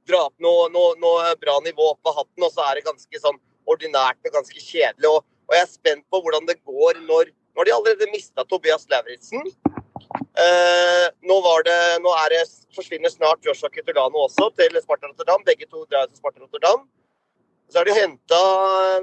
dra 0.09 0.25
opp 0.27 0.35
noe, 0.43 0.69
noe, 0.75 0.95
noe 1.03 1.35
bra 1.41 1.59
nivå 1.65 1.93
opp 1.93 2.11
av 2.11 2.23
hatten, 2.23 2.47
og 2.47 2.53
så 2.55 2.65
er 2.69 2.79
det 2.79 2.89
ganske 2.89 3.23
sånn 3.23 3.39
ordinært 3.71 4.19
og 4.27 4.35
ganske 4.35 4.59
kjedelig. 4.59 5.11
Og, 5.11 5.23
og 5.49 5.57
jeg 5.57 5.67
er 5.67 5.71
spent 5.71 6.05
på 6.11 6.23
hvordan 6.23 6.49
det 6.51 6.61
går 6.63 7.05
når 7.07 7.33
Nå 7.53 7.61
har 7.61 7.69
de 7.69 7.73
allerede 7.75 8.07
mista 8.09 8.47
Tobias 8.49 8.87
Lauritzen. 8.89 9.43
Eh, 10.41 11.07
nå, 11.29 11.37
det, 11.67 11.75
nå 12.01 12.15
er 12.23 12.33
det, 12.33 12.39
forsvinner 12.73 13.13
snart 13.13 13.45
Joshua 13.45 13.69
Kutulano 13.69 14.23
også 14.25 14.47
til 14.57 14.79
Sparta 14.81 15.11
Rotterdam. 15.11 15.45
Begge 15.45 15.69
to 15.69 15.85
drar 15.85 16.09
til 16.09 16.17
Sparta 16.17 16.41
Rotterdam. 16.41 16.87
Så 17.69 17.83
har 17.83 17.89
de 17.89 17.99
henta 17.99 18.41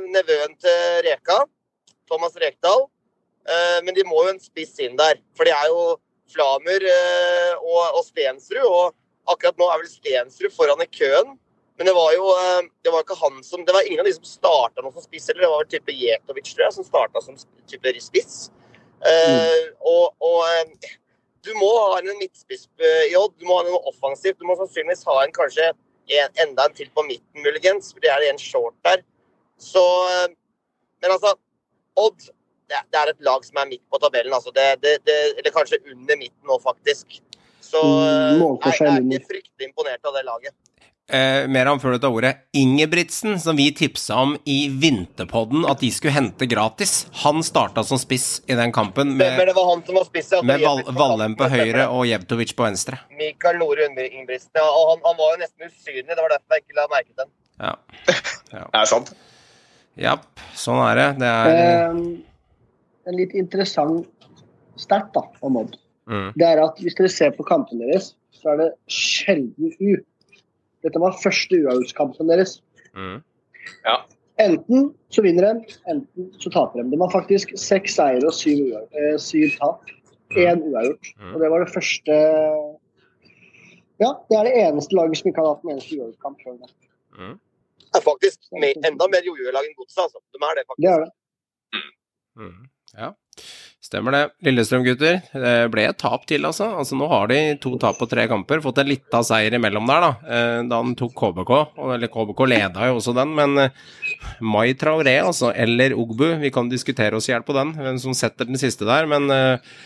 nevøen 0.01 0.57
til 0.61 0.81
Reka, 1.05 1.37
Thomas 2.09 2.33
Rekdal. 2.41 2.87
Eh, 3.49 3.79
men 3.83 3.95
de 3.97 4.05
må 4.05 4.23
jo 4.25 4.33
en 4.33 4.41
spiss 4.41 4.77
inn 4.83 4.97
der. 4.99 5.19
For 5.37 5.47
de 5.47 5.55
er 5.55 5.69
jo 5.71 5.97
Flamur 6.29 6.85
eh, 6.85 7.53
og, 7.57 7.97
og 7.97 8.03
Stensrud. 8.05 8.65
Og 8.65 9.33
akkurat 9.33 9.57
nå 9.59 9.69
er 9.69 9.81
vel 9.81 9.91
Stensrud 9.91 10.53
foran 10.55 10.85
i 10.85 10.89
køen. 10.93 11.35
Men 11.79 11.87
det 11.87 11.95
var 11.95 12.13
jo 12.13 12.29
eh, 12.35 12.69
det 12.83 12.93
var 12.93 13.05
ikke 13.05 13.19
han 13.21 13.41
som 13.45 13.65
Det 13.65 13.73
var 13.75 13.87
ingen 13.87 14.03
av 14.03 14.09
de 14.09 14.15
som 14.17 14.27
starta 14.27 14.83
noe 14.83 14.93
som 14.93 15.05
spiss 15.05 15.29
heller. 15.31 15.45
Det 15.45 15.51
var 15.53 15.63
vel 15.63 15.73
type 15.73 15.97
Jetovic, 15.97 16.53
tror 16.53 16.67
jeg, 16.67 16.77
som 16.77 16.87
starta 16.87 17.25
som 17.25 17.37
type 17.69 17.99
spiss. 18.05 18.47
Mm. 18.99 19.69
og, 19.87 20.09
og 20.27 20.87
du 21.47 21.53
må 21.55 21.69
ha 21.71 22.01
en 22.01 22.17
midtspiss 22.19 22.65
i 23.07 23.13
Odd. 23.15 23.37
Du 23.39 23.45
må 23.47 23.61
ha 23.61 23.63
noe 23.63 23.79
offensivt. 23.87 24.41
Du 24.41 24.43
må 24.43 24.57
sannsynligvis 24.59 25.05
ha 25.07 25.21
en 25.23 25.31
kanskje 25.31 25.69
en, 25.71 26.33
enda 26.43 26.65
en 26.67 26.75
til 26.75 26.89
på 26.91 27.05
midten, 27.07 27.45
muligens. 27.45 27.93
For 27.95 28.03
det 28.03 28.11
er 28.11 28.25
en 28.27 28.41
short 28.43 28.75
der. 28.83 29.05
Så 29.55 29.85
Men 30.99 31.13
altså, 31.15 31.31
Odd 31.95 32.27
det, 32.69 32.83
det 32.93 33.01
er 33.01 33.11
et 33.13 33.21
lag 33.25 33.43
som 33.45 33.59
er 33.63 33.69
midt 33.73 33.83
på 33.91 33.99
tabellen. 34.01 34.33
Altså. 34.37 34.53
Det, 34.55 34.67
det, 34.83 34.97
det, 35.07 35.17
eller 35.41 35.53
kanskje 35.55 35.81
under 35.91 36.19
midten 36.19 36.49
nå, 36.49 36.59
faktisk. 36.63 37.19
Så 37.69 37.81
Mm, 37.83 38.39
nei, 38.39 38.71
jeg 38.73 38.87
er 38.89 39.03
ikke 39.03 39.29
fryktelig 39.29 39.67
imponert 39.69 40.05
av 40.09 40.15
det 40.17 40.25
laget. 40.25 40.55
Eh, 41.09 41.47
Meran, 41.49 41.79
før 41.81 41.95
du 41.95 41.99
tar 42.03 42.13
ordet. 42.13 42.31
Ingebrigtsen, 42.53 43.39
som 43.41 43.57
vi 43.57 43.71
tipsa 43.73 44.19
om 44.21 44.35
i 44.45 44.57
Vinterpodden 44.69 45.63
at 45.69 45.81
de 45.81 45.89
skulle 45.93 46.13
hente 46.13 46.45
gratis, 46.49 47.07
han 47.23 47.41
starta 47.45 47.81
som 47.85 47.97
spiss 47.97 48.43
i 48.45 48.57
den 48.57 48.73
kampen 48.75 49.15
med, 49.17 49.33
men 49.37 49.49
det 49.49 49.55
var 49.57 49.71
han 49.71 49.81
som 49.87 49.97
var 49.97 50.05
spiss. 50.05 50.29
ja. 50.35 50.41
med 50.45 50.61
Val 50.61 50.83
på 50.85 50.93
Vallem 50.99 51.33
på 51.39 51.49
høyre 51.49 51.87
og 51.89 52.05
Jevtovic 52.09 52.53
på 52.57 52.67
venstre. 52.67 53.01
Mikael 53.17 53.57
Nore 53.57 53.89
Ingebrigtsen. 53.89 54.53
Ja, 54.53 54.67
og 54.69 54.93
han, 54.93 55.01
han 55.07 55.17
var 55.17 55.33
jo 55.33 55.41
nesten 55.41 55.65
usynlig. 55.71 56.05
Det 56.13 56.21
var 56.21 56.35
derfor 56.35 56.59
jeg 56.59 56.65
ikke 56.67 56.77
la 56.77 56.87
merke 56.93 57.09
til 57.09 57.23
den. 57.25 57.33
Ja. 57.59 57.73
Det 58.53 58.81
er 58.83 58.89
sant. 58.89 59.13
Ja, 59.99 60.15
sånn 60.57 60.79
er 60.85 60.95
det. 60.97 61.07
Det 61.21 61.29
er 61.29 61.55
Eh, 61.59 62.03
en 63.09 63.17
litt 63.17 63.35
interessant 63.37 64.07
stat 64.79 65.09
da, 65.15 65.25
om 65.45 65.57
Odd. 65.59 65.77
mm. 66.09 66.31
Det 66.39 66.45
er 66.47 66.61
at 66.63 66.79
hvis 66.83 66.95
dere 66.97 67.11
ser 67.11 67.33
på 67.35 67.45
kampene 67.47 67.89
deres, 67.89 68.13
så 68.35 68.53
er 68.53 68.61
det 68.61 68.69
sjelden 68.93 69.73
U. 69.79 69.97
Dette 70.85 71.01
var 71.01 71.17
første 71.19 71.59
uavgjortskampen 71.59 72.29
deres. 72.31 72.59
Mm. 72.95 73.19
Enten 74.39 74.91
så 75.11 75.23
vinner 75.25 75.49
de, 75.49 75.77
enten 75.91 76.29
så 76.39 76.51
taper 76.53 76.79
de. 76.79 76.93
De 76.93 76.99
har 77.01 77.11
faktisk 77.11 77.51
seks 77.59 77.97
seire 77.99 78.23
og 78.23 78.35
syv, 78.35 78.61
uavgjort, 78.69 79.01
eh, 79.01 79.17
syv 79.19 79.57
tap. 79.59 79.91
Én 80.37 80.61
uavgjort. 80.63 81.11
Mm. 81.17 81.33
Og 81.33 81.41
det 81.41 81.49
var 81.51 81.65
det 81.65 81.73
første 81.73 82.15
Ja, 83.99 84.13
det 84.29 84.35
er 84.37 84.45
det 84.47 84.55
eneste 84.61 84.95
laget 84.95 85.19
som 85.19 85.27
ikke 85.27 85.43
har 85.43 85.55
hatt 85.55 85.65
en 85.65 85.73
eneste 85.73 85.97
uavgjortkamp 85.97 86.43
før 86.45 86.59
det. 86.61 86.69
Det 87.89 87.97
er 87.99 88.05
faktisk 88.05 88.39
enda 88.53 89.07
mer 89.11 89.25
jojo-lag 89.25 89.65
enn 89.65 89.75
Godset. 89.75 90.05
Altså. 90.05 90.21
De 90.31 90.39
er 90.45 90.59
det, 90.59 90.63
faktisk. 90.69 90.85
Det 90.85 90.91
er 90.93 91.03
det. 91.03 91.09
Mm. 92.39 92.69
Ja, 92.97 93.11
stemmer 93.85 94.15
det. 94.15 94.21
Lillestrøm-gutter, 94.47 95.19
det 95.33 95.51
ble 95.73 95.83
et 95.89 95.97
tap 96.01 96.23
til, 96.29 96.45
altså. 96.47 96.71
altså. 96.81 96.97
Nå 96.97 97.05
har 97.11 97.27
de 97.29 97.37
to 97.61 97.75
tap 97.81 97.99
på 98.01 98.07
tre 98.09 98.25
kamper. 98.31 98.63
Fått 98.65 98.81
en 98.81 98.89
lita 98.89 99.21
seier 99.25 99.53
imellom 99.59 99.85
der, 99.89 100.01
da. 100.07 100.09
eh, 100.25 100.63
Da 100.71 100.79
han 100.81 100.95
tok 100.97 101.13
KBK. 101.19 101.53
Eller 101.93 102.09
KBK 102.11 102.41
leda 102.49 102.89
jo 102.89 102.97
også 102.97 103.13
den, 103.17 103.35
men 103.37 103.57
eh, 103.67 103.77
Mai 104.41 104.73
Traoré, 104.73 105.19
altså, 105.21 105.53
eller 105.53 105.93
Ogbu, 105.97 106.25
vi 106.41 106.49
kan 106.55 106.71
diskutere 106.71 107.15
oss 107.19 107.29
i 107.29 107.33
hjel 107.35 107.45
på 107.47 107.55
den, 107.57 107.75
hvem 107.77 108.01
som 108.01 108.17
setter 108.17 108.49
den 108.49 108.57
siste 108.59 108.89
der, 108.89 109.05
men 109.11 109.29
eh, 109.31 109.77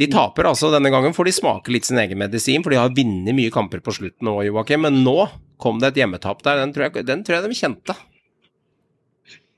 de 0.00 0.06
taper 0.12 0.46
altså 0.48 0.70
denne 0.72 0.92
gangen, 0.92 1.12
for 1.16 1.28
de 1.28 1.32
smaker 1.34 1.72
litt 1.74 1.88
sin 1.88 1.98
egen 2.00 2.20
medisin, 2.20 2.62
for 2.64 2.72
de 2.72 2.78
har 2.80 2.92
vunnet 2.96 3.34
mye 3.36 3.50
kamper 3.52 3.82
på 3.84 3.96
slutten 3.96 4.28
òg, 4.32 4.44
Joakim. 4.48 4.84
Men 4.86 5.00
nå 5.04 5.16
kom 5.60 5.80
det 5.80 5.90
et 5.94 6.04
hjemmetap 6.04 6.44
der, 6.46 6.60
den 6.62 6.72
tror 6.76 6.86
jeg, 6.88 7.04
den 7.08 7.24
tror 7.26 7.40
jeg 7.40 7.48
de 7.50 7.58
kjente. 7.58 7.96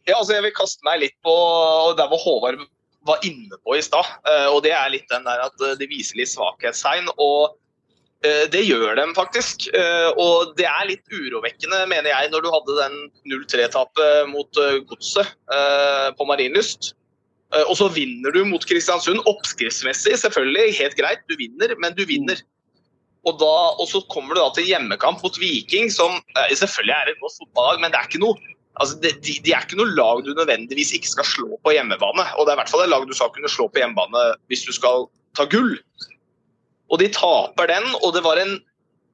Ja, 0.08 0.18
altså 0.18 0.34
jeg 0.34 0.46
vil 0.48 0.54
kaste 0.56 0.82
meg 0.86 1.02
litt 1.04 1.18
på 1.22 1.34
der 1.98 2.08
hvor 2.10 2.22
Håvard 2.22 2.62
var 3.06 3.22
inne 3.26 3.58
på 3.62 3.76
i 3.76 3.82
stad. 3.82 4.06
eh, 4.30 4.48
Og 4.50 4.62
det 4.64 4.72
er 4.74 4.92
litt 4.92 5.10
den 5.10 5.26
der 5.26 5.44
at 5.46 5.66
eh, 5.66 5.76
de 5.78 5.88
viser 5.90 6.18
litt 6.18 6.30
svakhetstegn. 6.32 7.10
Og 7.22 7.54
eh, 8.26 8.46
det 8.50 8.64
gjør 8.66 8.96
dem 8.98 9.14
faktisk. 9.14 9.68
Og 10.22 10.54
det 10.58 10.66
er 10.70 10.88
litt 10.90 11.06
urovekkende, 11.10 11.84
mener 11.90 12.10
jeg, 12.12 12.32
når 12.32 12.42
du 12.44 12.50
hadde 12.54 12.78
den 12.80 12.98
0-3-tapet 13.30 14.30
mot 14.30 14.62
Godset 14.90 15.34
på 16.18 16.26
Marienlyst. 16.28 16.92
Og 17.68 17.74
så 17.76 17.88
vinner 17.92 18.32
du 18.32 18.46
mot 18.48 18.64
Kristiansund. 18.64 19.20
Oppskriftsmessig, 19.28 20.14
selvfølgelig, 20.22 20.78
helt 20.78 20.96
greit, 20.96 21.26
du 21.28 21.36
vinner, 21.36 21.74
men 21.82 21.94
du 21.98 22.06
vinner. 22.08 22.40
Og, 23.26 23.36
da, 23.38 23.52
og 23.78 23.86
så 23.90 24.00
kommer 24.10 24.34
du 24.34 24.40
da 24.40 24.48
til 24.56 24.66
hjemmekamp 24.66 25.20
mot 25.22 25.36
Viking, 25.38 25.92
som 25.94 26.16
selvfølgelig 26.50 26.94
er 26.96 27.10
et 27.12 27.20
godt 27.20 27.36
fotballag, 27.42 27.82
men 27.82 27.92
det 27.92 28.00
er 28.00 28.08
ikke 28.08 28.22
noe 28.22 28.38
Altså, 28.80 28.96
de, 29.02 29.12
de, 29.20 29.36
de 29.44 29.52
er 29.52 29.66
ikke 29.66 29.76
noe 29.76 29.92
lag 29.92 30.22
du 30.24 30.32
nødvendigvis 30.32 30.94
ikke 30.96 31.10
skal 31.10 31.28
slå 31.28 31.58
på 31.64 31.74
hjemmebane. 31.74 32.24
Og 32.38 32.46
det 32.46 32.52
er 32.52 32.56
i 32.56 32.62
hvert 32.62 32.72
fall 32.72 32.84
et 32.86 32.92
lag 32.92 33.04
du 33.08 33.14
skal 33.16 33.32
kunne 33.34 33.50
slå 33.52 33.68
på 33.68 33.82
hjemmebane 33.82 34.26
hvis 34.52 34.64
du 34.68 34.72
skal 34.72 35.08
ta 35.36 35.44
gull. 35.52 35.74
Og 36.92 37.00
de 37.00 37.08
taper 37.12 37.68
den, 37.72 37.88
og 38.00 38.12
det 38.16 38.24
var 38.24 38.40
en 38.40 38.58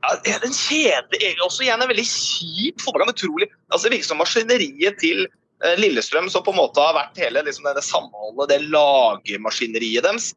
ja, 0.06 0.14
en 0.46 0.54
kjedelig 0.54 1.32
også 1.42 1.64
igjen 1.64 1.82
en 1.82 1.90
veldig 1.90 2.06
kjip 2.06 2.82
fotballkamp. 2.82 3.16
Utrolig. 3.16 3.48
Altså, 3.72 3.86
det 3.86 3.96
virker 3.96 4.10
som 4.12 4.20
maskineriet 4.22 5.00
til 5.02 5.24
eh, 5.26 5.78
Lillestrøm, 5.80 6.28
som 6.30 6.44
på 6.46 6.54
en 6.54 6.60
måte 6.60 6.82
har 6.82 6.94
vært 6.96 7.18
hele 7.18 7.42
liksom, 7.46 7.66
det, 7.66 7.80
det 7.80 7.86
samholdet, 7.88 8.52
det 8.52 8.60
lagemaskineriet 8.70 10.06
deres, 10.06 10.32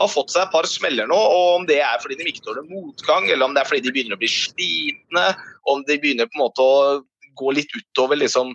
har 0.00 0.08
fått 0.08 0.32
seg 0.32 0.44
et 0.44 0.52
par 0.52 0.68
smeller 0.68 1.08
nå. 1.08 1.16
og 1.16 1.46
Om 1.60 1.68
det 1.68 1.80
er 1.84 2.00
fordi 2.02 2.18
de 2.20 2.28
ikke 2.28 2.44
tåler 2.44 2.68
motgang, 2.68 3.28
eller 3.28 3.48
om 3.48 3.56
det 3.56 3.64
er 3.64 3.70
fordi 3.72 3.86
de 3.88 3.94
begynner 3.96 4.16
å 4.16 4.20
bli 4.20 4.30
slitne, 4.30 5.26
om 5.72 5.84
de 5.88 5.96
begynner 6.00 6.28
på 6.28 6.38
en 6.38 6.44
måte 6.44 6.64
å 6.64 7.00
gå 7.40 7.54
litt 7.56 7.72
utover 7.76 8.20
liksom 8.20 8.52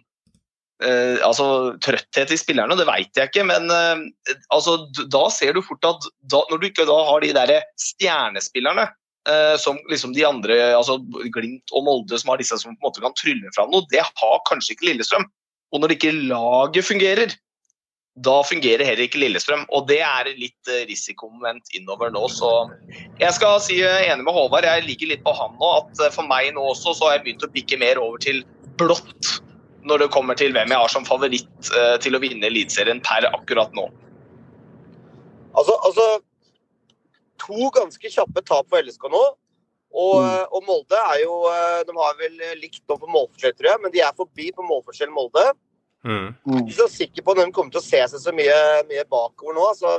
eh, 0.83 1.17
altså 1.25 1.75
trøtthet 1.83 2.33
i 2.33 2.39
spillerne, 2.39 2.77
det 2.79 2.87
veit 2.89 3.17
jeg 3.17 3.31
ikke. 3.31 3.47
Men 3.51 3.71
eh, 3.73 4.05
altså, 4.55 4.77
da 5.11 5.25
ser 5.33 5.55
du 5.55 5.63
fort 5.65 5.87
at 5.87 6.09
da, 6.21 6.43
når 6.51 6.61
du 6.61 6.69
ikke 6.69 6.87
da 6.89 6.99
har 7.09 7.25
de 7.25 7.33
der 7.37 7.55
stjernespillerne 7.81 8.89
eh, 9.29 9.55
som 9.61 9.79
liksom 9.91 10.13
de 10.17 10.25
andre, 10.27 10.59
altså 10.77 10.99
Glimt 11.33 11.73
og 11.73 11.87
Molde, 11.87 12.19
som 12.21 12.33
har 12.33 12.41
disse 12.41 12.59
som 12.61 12.75
på 12.75 12.79
en 12.79 12.89
måte 12.89 13.03
kan 13.05 13.17
trylle 13.17 13.55
fram 13.57 13.73
noe, 13.73 13.87
det 13.93 14.03
har 14.05 14.45
kanskje 14.49 14.75
ikke 14.75 14.91
Lillestrøm. 14.91 15.27
Og 15.73 15.81
når 15.81 15.95
ikke 15.95 16.13
laget 16.29 16.87
fungerer, 16.87 17.33
da 18.15 18.35
fungerer 18.47 18.85
heller 18.87 19.03
ikke 19.09 19.19
Lillestrøm. 19.19 19.65
Og 19.75 19.87
det 19.89 19.99
er 20.05 20.29
litt 20.39 20.71
eh, 20.71 20.85
risikomoment 20.87 21.73
innover 21.75 22.13
nå, 22.15 22.23
så 22.31 22.51
jeg 23.19 23.35
skal 23.35 23.59
si 23.63 23.81
er 23.83 24.07
enig 24.07 24.23
med 24.27 24.35
Håvard. 24.35 24.67
Jeg 24.67 24.85
ligger 24.87 25.11
litt 25.11 25.25
på 25.25 25.33
han 25.35 25.57
nå. 25.59 25.71
At 25.81 26.05
eh, 26.05 26.13
for 26.15 26.27
meg 26.29 26.53
nå 26.55 26.63
også 26.71 26.95
så 26.95 27.09
har 27.09 27.17
jeg 27.17 27.25
begynt 27.25 27.47
å 27.47 27.51
bikke 27.55 27.79
mer 27.81 27.99
over 28.01 28.21
til 28.23 28.45
blått 28.79 29.35
når 29.85 30.01
det 30.01 30.11
kommer 30.13 30.37
til 30.39 30.53
hvem 30.55 30.71
jeg 30.73 30.81
har 30.81 30.91
som 30.91 31.05
favoritt 31.05 31.69
eh, 31.77 31.95
til 32.01 32.17
å 32.17 32.21
vinne 32.23 32.47
Eliteserien 32.49 33.01
per 33.05 33.27
akkurat 33.29 33.73
nå. 33.77 33.87
Altså, 35.55 35.75
altså 35.85 36.07
To 37.45 37.67
ganske 37.75 38.09
kjappe 38.09 38.41
tap 38.47 38.69
for 38.71 38.81
LSK 38.81 39.09
nå. 39.11 39.23
Og, 39.95 40.15
Mm. 40.25 40.47
og 40.51 40.63
Molde 40.67 40.97
er 41.13 41.21
jo 41.21 41.35
eh, 41.47 41.83
De 41.87 41.93
har 41.95 42.15
vel 42.19 42.41
likt 42.59 42.81
nå 42.89 42.97
på 42.99 43.07
målforskjell, 43.07 43.53
tror 43.55 43.69
jeg, 43.69 43.81
men 43.83 43.93
de 43.93 44.01
er 44.03 44.17
forbi 44.17 44.49
på 44.55 44.65
målforskjell 44.65 45.13
Molde. 45.13 45.45
Mm. 46.05 46.35
Mm. 46.45 46.57
ikke 46.59 46.75
så 46.77 46.85
sikker 46.91 47.23
på 47.25 47.33
om 47.33 47.39
de 47.39 47.45
kommer 47.55 47.71
til 47.73 47.81
å 47.81 47.85
se 47.85 48.01
seg 48.11 48.19
så 48.21 48.33
mye, 48.35 48.57
mye 48.89 49.05
bakover 49.09 49.55
nå. 49.57 49.63
Altså, 49.71 49.93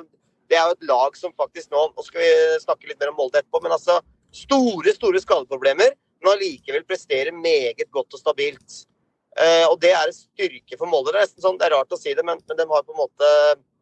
det 0.51 0.59
er 0.59 0.69
jo 0.69 0.77
et 0.77 0.85
lag 0.87 1.17
som 1.19 1.33
faktisk 1.35 1.73
nå 1.75 1.89
Nå 1.97 2.05
skal 2.07 2.23
vi 2.23 2.29
snakke 2.63 2.87
litt 2.91 3.01
mer 3.01 3.11
om 3.15 3.17
Molde 3.23 3.41
etterpå, 3.41 3.63
men 3.65 3.75
altså 3.75 3.97
store, 4.37 4.93
store 4.95 5.23
skadeproblemer, 5.23 5.95
men 6.23 6.33
allikevel 6.33 6.85
presterer 6.89 7.35
meget 7.35 7.85
godt 7.95 8.15
og 8.17 8.21
stabilt. 8.23 8.85
Eh, 9.37 9.67
og 9.69 9.79
det 9.83 9.93
er 9.93 10.09
en 10.09 10.17
styrke 10.17 10.79
for 10.81 10.89
Molde. 10.89 11.13
Det 11.13 11.21
er 11.21 11.27
nesten 11.27 11.45
sånn, 11.45 11.59
det 11.61 11.69
er 11.69 11.77
rart 11.77 11.93
å 11.93 11.99
si 12.01 12.15
det, 12.17 12.25
men, 12.25 12.41
men 12.49 12.57
de 12.61 12.65
har 12.71 12.85
på 12.87 12.95
en 12.95 13.03
måte 13.03 13.33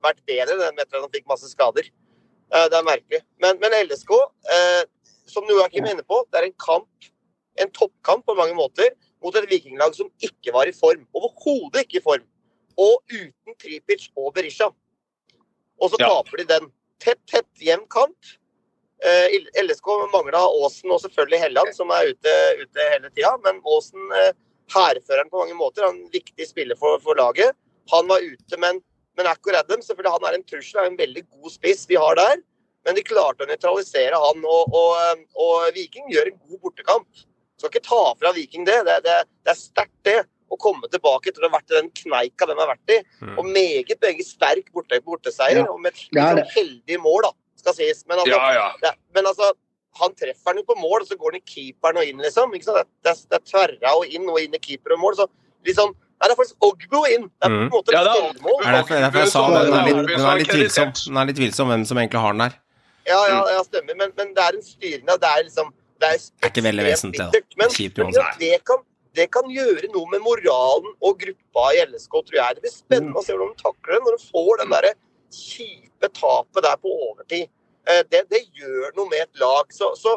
vært 0.03 0.23
bedre 0.27 0.57
enn 0.69 0.81
etter 0.83 0.99
at 0.99 1.07
de 1.07 1.19
fikk 1.21 1.29
masse 1.31 1.49
skader. 1.53 1.87
Eh, 2.51 2.67
det 2.73 2.79
er 2.79 2.87
merkelig. 2.87 3.23
Men, 3.43 3.59
men 3.63 3.77
LSK, 3.85 4.13
eh, 4.57 4.83
som 5.31 5.47
Joakim 5.49 5.87
er 5.87 5.95
inne 5.95 6.07
på, 6.07 6.21
det 6.31 6.41
er 6.41 6.49
en 6.51 6.57
kamp, 6.61 7.11
en 7.63 7.71
toppkamp 7.71 8.27
på 8.27 8.35
mange 8.39 8.57
måter, 8.59 8.91
mot 9.25 9.37
et 9.39 9.47
vikinglag 9.49 9.95
som 9.97 10.11
ikke 10.27 10.53
var 10.53 10.69
i 10.69 10.75
form. 10.77 11.07
Overhodet 11.17 11.87
ikke 11.87 12.01
i 12.01 12.05
form. 12.05 12.25
Og 12.75 12.99
uten 13.15 13.55
Tripic 13.63 14.09
og 14.19 14.33
Berisha. 14.37 14.73
Og 15.81 15.91
så 15.93 16.01
Ja. 16.01 16.09
taper 16.11 16.43
de 16.43 16.45
den. 16.51 16.73
Tett, 17.01 17.21
tett, 17.31 17.47
jevn 17.63 17.87
kamp. 17.89 18.35
Eh, 19.05 19.35
LSK 19.61 19.91
mangla 20.13 20.41
Aasen 20.49 20.93
og 20.95 21.03
selvfølgelig 21.03 21.43
Helland, 21.43 21.75
som 21.77 21.91
er 21.93 22.15
ute, 22.15 22.33
ute 22.63 22.87
hele 22.89 23.11
tida. 23.13 23.35
Men 23.45 23.61
Aasen, 23.69 24.07
eh, 24.17 24.33
hærføreren 24.73 25.31
på 25.31 25.43
mange 25.43 25.57
måter, 25.59 25.85
han 25.85 25.99
er 25.99 26.07
en 26.07 26.15
viktig 26.15 26.49
spiller 26.49 26.79
for, 26.81 26.97
for 27.05 27.21
laget. 27.21 27.53
Han 27.93 28.09
var 28.09 28.25
ute, 28.25 28.61
men, 28.63 28.81
men 29.19 29.29
Akor 29.29 29.59
Adam, 29.59 29.85
selvfølgelig 29.85 30.15
han 30.17 30.27
er 30.31 30.39
en 30.39 30.47
trussel, 30.49 30.81
er 30.81 30.89
en 30.89 30.99
veldig 30.99 31.27
god 31.29 31.53
spiss 31.53 31.85
vi 31.91 32.01
har 32.01 32.17
der. 32.17 32.41
Men 32.85 32.97
de 32.97 33.05
klarte 33.05 33.45
å 33.45 33.49
nøytralisere 33.49 34.17
han, 34.25 34.41
og, 34.45 34.73
og, 34.73 34.91
eh, 35.03 35.25
og 35.41 35.77
Viking 35.77 36.09
gjør 36.13 36.33
en 36.33 36.41
god 36.41 36.65
bortekamp. 36.65 37.25
Skal 37.61 37.71
ikke 37.71 37.85
ta 37.85 38.03
fra 38.21 38.33
Viking 38.37 38.65
det. 38.69 38.81
Det, 38.89 38.99
det, 39.05 39.21
det 39.45 39.53
er 39.53 39.61
sterkt, 39.61 39.99
det. 40.09 40.23
Å 40.53 40.57
komme 40.61 40.89
tilbake 40.93 41.31
etter 41.31 41.45
å 41.45 41.49
ha 41.49 41.57
vært 41.57 41.73
i 41.73 41.79
den 41.79 41.89
kneika 41.97 42.47
de 42.47 42.57
har 42.57 42.69
vært 42.69 42.93
i. 42.93 42.99
Mm. 43.21 43.37
Og 43.41 43.47
meget, 43.53 43.97
meget 44.01 44.27
sterk 44.29 44.69
borte, 44.73 45.01
borteseier. 45.05 45.63
Ja, 45.63 45.71
Og 45.73 45.81
med 45.83 45.93
et 45.93 46.05
sånn 46.05 46.45
heldig 46.57 46.99
mål, 47.05 47.25
da, 47.29 47.33
skal 47.65 47.77
sies. 47.81 48.05
Men 48.11 48.21
altså, 48.23 48.39
ja. 48.61 48.69
det, 48.85 48.95
men 49.17 49.27
altså 49.33 49.51
han 50.01 50.15
treffer 50.19 50.55
den 50.57 50.63
jo 50.65 50.69
på 50.73 50.75
mål, 50.81 51.05
og 51.05 51.07
så 51.11 51.17
går 51.19 51.37
den 51.37 51.43
i 51.43 51.51
keeperen 51.55 51.99
og 52.01 52.09
inn, 52.09 52.23
liksom. 52.23 52.55
Ikke 52.57 52.67
sant? 52.67 52.81
Det, 52.83 53.11
det, 53.11 53.13
det 53.31 53.37
er 53.39 53.45
tverra 53.51 53.93
og 53.99 54.09
inn 54.11 54.25
og 54.33 54.41
inn 54.43 54.57
i 54.57 54.61
keeper 54.63 54.97
og 54.97 55.05
mål. 55.05 55.19
Så 55.21 55.29
liksom 55.69 55.95
Nei, 56.15 56.29
det 56.31 56.35
er 56.37 56.39
faktisk 56.39 56.63
Ogbo 56.65 57.01
inn. 57.11 57.25
Det 57.27 57.45
er 57.45 57.51
på 57.51 57.57
en 57.59 57.65
Mm. 57.67 57.71
måte 57.75 57.93
Ja, 57.93 58.01
det 58.07 58.11
er 58.15 58.21
selvmål. 58.23 58.61
Er 58.65 58.73
derfor, 58.79 59.01
derfor 59.03 59.19
jeg 59.19 59.31
sa 59.33 59.41
det. 59.51 59.63
Den 59.67 59.75
er 59.75 59.87
litt, 59.89 59.97
den 60.09 60.27
er 60.31 60.39
litt 60.41 60.51
tvilsom. 60.55 60.93
Den 61.09 61.17
er 61.21 61.27
litt 61.29 61.37
tvilsom 61.41 61.69
hvem 61.73 61.83
som 61.91 61.99
egentlig 62.01 62.21
har 62.23 62.33
den 62.37 62.43
der. 62.45 62.55
Ja, 63.11 63.19
ja, 63.29 63.41
ja, 63.57 63.63
stemmer. 63.67 63.97
Men, 63.99 64.13
men 64.17 64.31
det 64.37 64.45
er 64.45 64.57
en 64.57 64.63
styring 64.65 65.05
Det 65.11 65.29
er 65.29 65.43
liksom 65.45 65.73
Det 66.01 66.09
er, 66.09 66.17
Det 66.23 66.47
er 66.47 66.53
ikke 66.55 66.65
veldig 66.65 66.85
vesentlig, 66.87 67.19
da. 67.21 67.43
Men, 67.61 67.75
Kjipt 67.75 67.99
men 68.01 68.07
uansett. 68.15 68.39
det, 68.41 68.53
kan, 68.71 68.81
det 69.19 69.27
kan 69.35 69.51
gjøre 69.53 69.91
noe 69.93 70.07
med 70.15 70.23
moralen 70.25 70.95
og 71.03 71.19
gruppa 71.21 71.67
i 71.75 71.83
LSK, 71.91 72.15
tror 72.31 72.39
jeg. 72.41 72.57
Det 72.57 72.65
blir 72.65 72.75
spennende 72.79 73.21
å 73.21 73.27
se 73.27 73.35
hvordan 73.35 73.53
de 73.53 73.63
takler 73.67 73.99
det 73.99 74.03
når 74.07 74.17
de 74.17 74.31
får 74.31 74.63
den 74.63 74.73
derre 74.79 74.95
kjipe 75.35 76.11
tapet 76.15 76.65
der 76.65 76.81
på 76.81 76.93
overtid. 77.11 77.51
Eh, 77.89 78.03
Det, 78.11 78.25
det 78.31 78.47
gjør 78.55 78.95
noe 78.97 79.11
med 79.11 79.27
et 79.27 79.43
lag. 79.43 79.71
Så, 79.75 79.93
så 80.01 80.17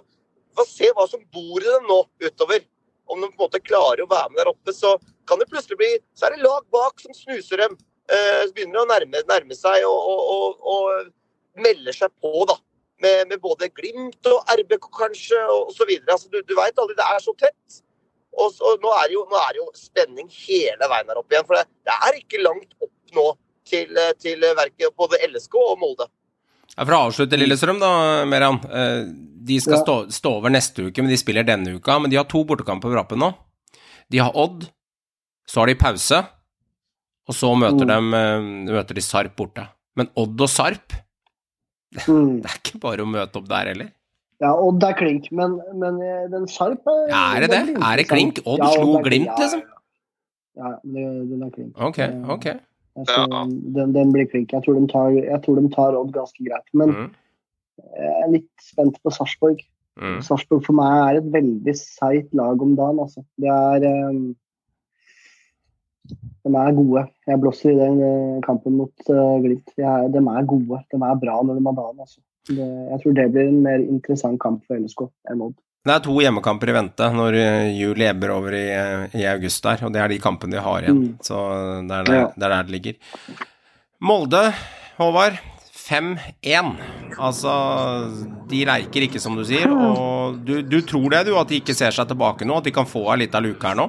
se 0.65 0.89
hva 0.95 1.05
som 1.09 1.21
bor 1.33 1.61
i 1.61 1.67
dem 1.67 1.87
nå 1.89 2.01
utover. 2.23 2.63
Om 3.07 3.21
de 3.21 3.29
på 3.31 3.37
en 3.37 3.45
måte 3.45 3.63
klarer 3.63 4.03
å 4.03 4.09
være 4.11 4.31
med 4.33 4.41
der 4.41 4.49
oppe, 4.51 4.73
så 4.75 4.97
kan 5.27 5.39
det 5.39 5.47
plutselig 5.47 5.77
bli 5.79 5.93
Så 6.17 6.27
er 6.27 6.35
det 6.35 6.43
lag 6.43 6.65
bak 6.73 6.99
som 6.99 7.13
snuser 7.15 7.63
dem. 7.63 7.77
Så 8.07 8.53
begynner 8.55 8.83
å 8.83 8.87
nærme, 8.87 9.21
nærme 9.27 9.55
seg 9.55 9.83
og, 9.87 10.09
og, 10.11 10.31
og, 10.33 10.67
og 10.73 11.61
melder 11.63 11.95
seg 11.95 12.11
på, 12.23 12.31
da. 12.47 12.57
Med, 13.03 13.27
med 13.29 13.39
både 13.43 13.69
Glimt 13.77 14.25
og 14.31 14.51
RBK 14.57 14.87
kanskje, 14.97 15.39
og 15.53 15.69
osv. 15.71 15.91
Altså, 16.07 16.31
du, 16.33 16.39
du 16.41 16.55
veit 16.57 16.79
aldri. 16.79 16.95
Det 16.97 17.07
er 17.13 17.23
så 17.23 17.33
tett. 17.37 17.81
Og, 18.37 18.51
så, 18.53 18.73
nå, 18.81 18.93
er 19.03 19.13
jo, 19.13 19.23
nå 19.29 19.37
er 19.39 19.53
det 19.53 19.61
jo 19.61 19.67
spenning 19.77 20.29
hele 20.33 20.89
veien 20.89 21.11
her 21.11 21.19
opp 21.21 21.31
igjen. 21.33 21.45
For 21.47 21.59
det, 21.59 21.67
det 21.87 21.97
er 22.07 22.19
ikke 22.19 22.41
langt 22.43 22.73
opp 22.79 23.15
nå 23.17 23.27
til, 23.69 23.97
eh, 23.97 24.13
til 24.19 24.39
verket 24.57 24.95
både 24.97 25.19
LSK 25.27 25.55
og 25.61 25.77
Molde. 25.81 26.07
Ja, 26.77 26.83
For 26.85 26.93
å 26.93 26.99
avslutte 27.07 27.37
Lillestrøm, 27.39 27.79
da, 27.79 28.25
Meran. 28.25 28.59
Eh, 28.69 29.05
De 29.47 29.59
skal 29.63 29.77
Ja. 29.77 29.83
stå, 29.83 29.93
stå 30.11 30.31
over 30.41 30.49
neste 30.51 30.83
uke, 30.89 30.97
men 31.01 31.07
de 31.07 31.15
spiller 31.15 31.43
denne 31.47 31.71
uka. 31.79 31.97
Men 32.01 32.09
de 32.11 32.17
har 32.17 32.25
to 32.25 32.43
bortekamper 32.43 32.89
på 32.91 32.95
rappen 32.97 33.17
nå. 33.19 33.29
De 34.11 34.17
har 34.19 34.31
Odd, 34.35 34.65
så 35.47 35.61
har 35.61 35.67
de 35.67 35.75
pause, 35.75 36.17
og 37.29 37.33
så 37.35 37.53
møter, 37.55 37.85
Mm. 37.85 37.87
dem, 37.87 38.13
eh, 38.13 38.73
møter 38.73 38.93
de 38.95 39.01
Sarp 39.01 39.37
borte. 39.37 39.69
Men 39.95 40.09
Odd 40.17 40.41
og 40.41 40.49
Sarp, 40.49 40.91
Mm. 42.07 42.41
det 42.41 42.51
er 42.51 42.57
ikke 42.59 42.79
bare 42.81 42.97
å 43.05 43.07
møte 43.07 43.37
opp 43.39 43.47
der 43.47 43.67
heller. 43.71 43.91
Ja, 44.41 44.51
Odd 44.53 44.83
er 44.83 44.93
klink, 44.93 45.31
men, 45.31 45.61
men 45.73 46.01
eh, 46.01 46.27
den 46.27 46.45
Sarp 46.47 46.83
er 46.85 47.07
Ja, 47.09 47.21
er 47.37 47.39
det 47.47 47.49
det? 47.49 47.77
Er 47.81 47.95
det 47.97 48.07
klink? 48.09 48.39
Odd 48.45 48.59
Ja, 48.59 48.71
slo. 48.75 48.99
Glimt, 49.01 49.25
Ja, 49.31 49.35
liksom? 49.37 49.61
Ja, 50.57 50.69
ja, 50.69 50.75
det- 50.83 51.29
den 51.29 51.43
er 51.43 51.49
klink. 51.55 51.73
Ok, 51.79 51.99
Eh, 51.99 52.59
ok. 52.97 53.05
Altså, 53.05 53.23
Ja. 53.31 53.43
den, 53.77 53.93
den 53.95 54.11
blir 54.15 54.27
klink. 54.31 54.51
Jeg 54.53 54.63
tror, 54.65 54.79
de 54.79 54.87
tar, 54.91 55.13
jeg 55.15 55.39
tror 55.45 55.61
de 55.61 55.69
tar 55.73 55.97
Odd 55.99 56.11
ganske 56.15 56.43
greit. 56.47 56.67
Men 56.73 56.89
Mm, 56.95 57.09
jeg 57.93 58.15
er 58.23 58.31
litt 58.33 58.49
spent 58.61 58.97
på 59.03 59.13
Sarpsborg. 59.13 59.61
mm. 60.01 60.19
Sarpsborg 60.25 60.65
for 60.65 60.73
meg 60.77 60.97
er 61.03 61.19
et 61.21 61.31
veldig 61.33 61.75
seigt 61.77 62.33
lag 62.33 62.61
om 62.61 62.75
dagen. 62.75 62.99
Altså. 63.05 63.23
Det 63.37 63.49
er 63.53 64.09
um, 64.09 64.35
De 66.47 66.55
er 66.55 66.75
gode. 66.77 67.03
Jeg 67.27 67.39
blåser 67.43 67.71
i 67.73 67.75
den 67.79 67.97
eh, 68.01 68.41
kampen 68.45 68.77
mot 68.79 68.93
uh, 69.11 69.37
Glimt. 69.43 69.67
De 69.75 69.83
er, 69.83 70.07
de 70.13 70.17
er 70.21 70.45
gode. 70.47 70.79
De 70.93 70.95
er 71.03 71.19
bra 71.19 71.41
når 71.43 71.57
de 71.59 71.65
har 71.65 71.75
dagen. 71.75 71.99
Altså. 71.99 72.21
Det, 72.47 72.67
jeg 72.91 72.99
tror 73.03 73.15
det 73.17 73.31
blir 73.33 73.49
en 73.51 73.63
mer 73.65 73.81
interessant 73.83 74.39
kamp 74.39 74.61
for 74.67 74.79
LSK 74.79 75.09
enn 75.29 75.41
Odd. 75.43 75.57
Det 75.85 75.93
er 75.93 76.01
to 76.03 76.15
hjemmekamper 76.19 76.71
i 76.71 76.75
vente 76.75 77.05
når 77.15 77.35
eh, 77.39 77.67
jul 77.77 78.01
ebber 78.03 78.33
over 78.33 78.55
i, 78.57 78.65
eh, 78.75 79.19
i 79.21 79.27
august 79.29 79.63
der, 79.63 79.85
og 79.87 79.93
det 79.95 80.01
er 80.03 80.11
de 80.11 80.17
kampene 80.19 80.57
de 80.57 80.63
har 80.65 80.83
igjen. 80.83 80.97
Mm. 81.03 81.13
Så 81.23 81.37
det 81.87 81.99
er 82.01 82.09
der, 82.09 82.17
Ja. 82.17 82.25
det 82.35 82.43
er 82.49 82.55
der 82.55 82.63
det 82.67 82.75
ligger. 82.75 82.97
Molde, 84.01 84.41
Håvard. 84.97 85.37
5-1. 85.87 86.73
Altså, 87.23 87.51
de 88.51 88.65
leiker 88.67 89.05
ikke, 89.05 89.21
som 89.23 89.37
du 89.39 89.43
sier. 89.47 89.71
Og 89.71 90.35
du, 90.43 90.57
du 90.67 90.81
tror 90.83 91.05
det, 91.13 91.21
du, 91.29 91.37
at 91.39 91.47
de 91.47 91.61
ikke 91.61 91.75
ser 91.77 91.95
seg 91.95 92.09
tilbake 92.09 92.43
nå? 92.43 92.57
At 92.59 92.67
de 92.67 92.73
kan 92.75 92.89
få 92.89 93.05
ei 93.13 93.21
lita 93.21 93.39
luke 93.39 93.63
her 93.63 93.77
nå? 93.79 93.85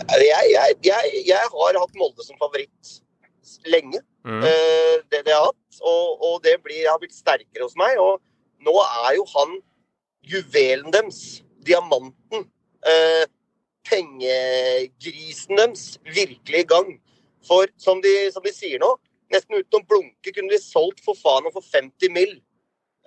Jeg, 0.00 0.46
jeg, 0.54 0.78
jeg, 0.86 1.10
jeg 1.28 1.50
har 1.52 1.76
hatt 1.82 1.98
Molde 2.00 2.24
som 2.24 2.38
favoritt 2.40 2.94
lenge. 3.68 4.00
Mm. 4.24 4.40
Eh, 4.48 4.96
det, 5.12 5.20
det 5.26 5.34
har 5.34 5.42
jeg 5.42 5.50
hatt. 5.50 5.82
Og, 5.84 6.24
og 6.30 6.40
det 6.46 6.56
blir, 6.64 6.86
har 6.88 6.96
blitt 7.02 7.18
sterkere 7.18 7.66
hos 7.68 7.76
meg. 7.76 8.00
Og 8.00 8.16
nå 8.64 8.74
er 9.04 9.18
jo 9.18 9.26
han 9.34 9.58
juvelen 10.26 10.90
deres, 10.94 11.42
diamanten, 11.66 12.46
eh, 12.86 13.24
pengegrisen 13.88 15.56
deres, 15.56 15.98
virkelig 16.04 16.64
i 16.64 16.68
gang. 16.68 16.92
For 17.46 17.66
som 17.80 18.00
de, 18.04 18.12
som 18.34 18.44
de 18.44 18.52
sier 18.52 18.78
nå, 18.82 18.92
nesten 19.32 19.56
uten 19.62 19.80
å 19.80 19.86
blunke 19.88 20.32
kunne 20.36 20.52
de 20.52 20.58
solgt 20.60 21.00
for 21.04 21.16
faen 21.16 21.46
og 21.48 21.54
for 21.56 21.64
50 21.64 22.12
mill. 22.12 22.36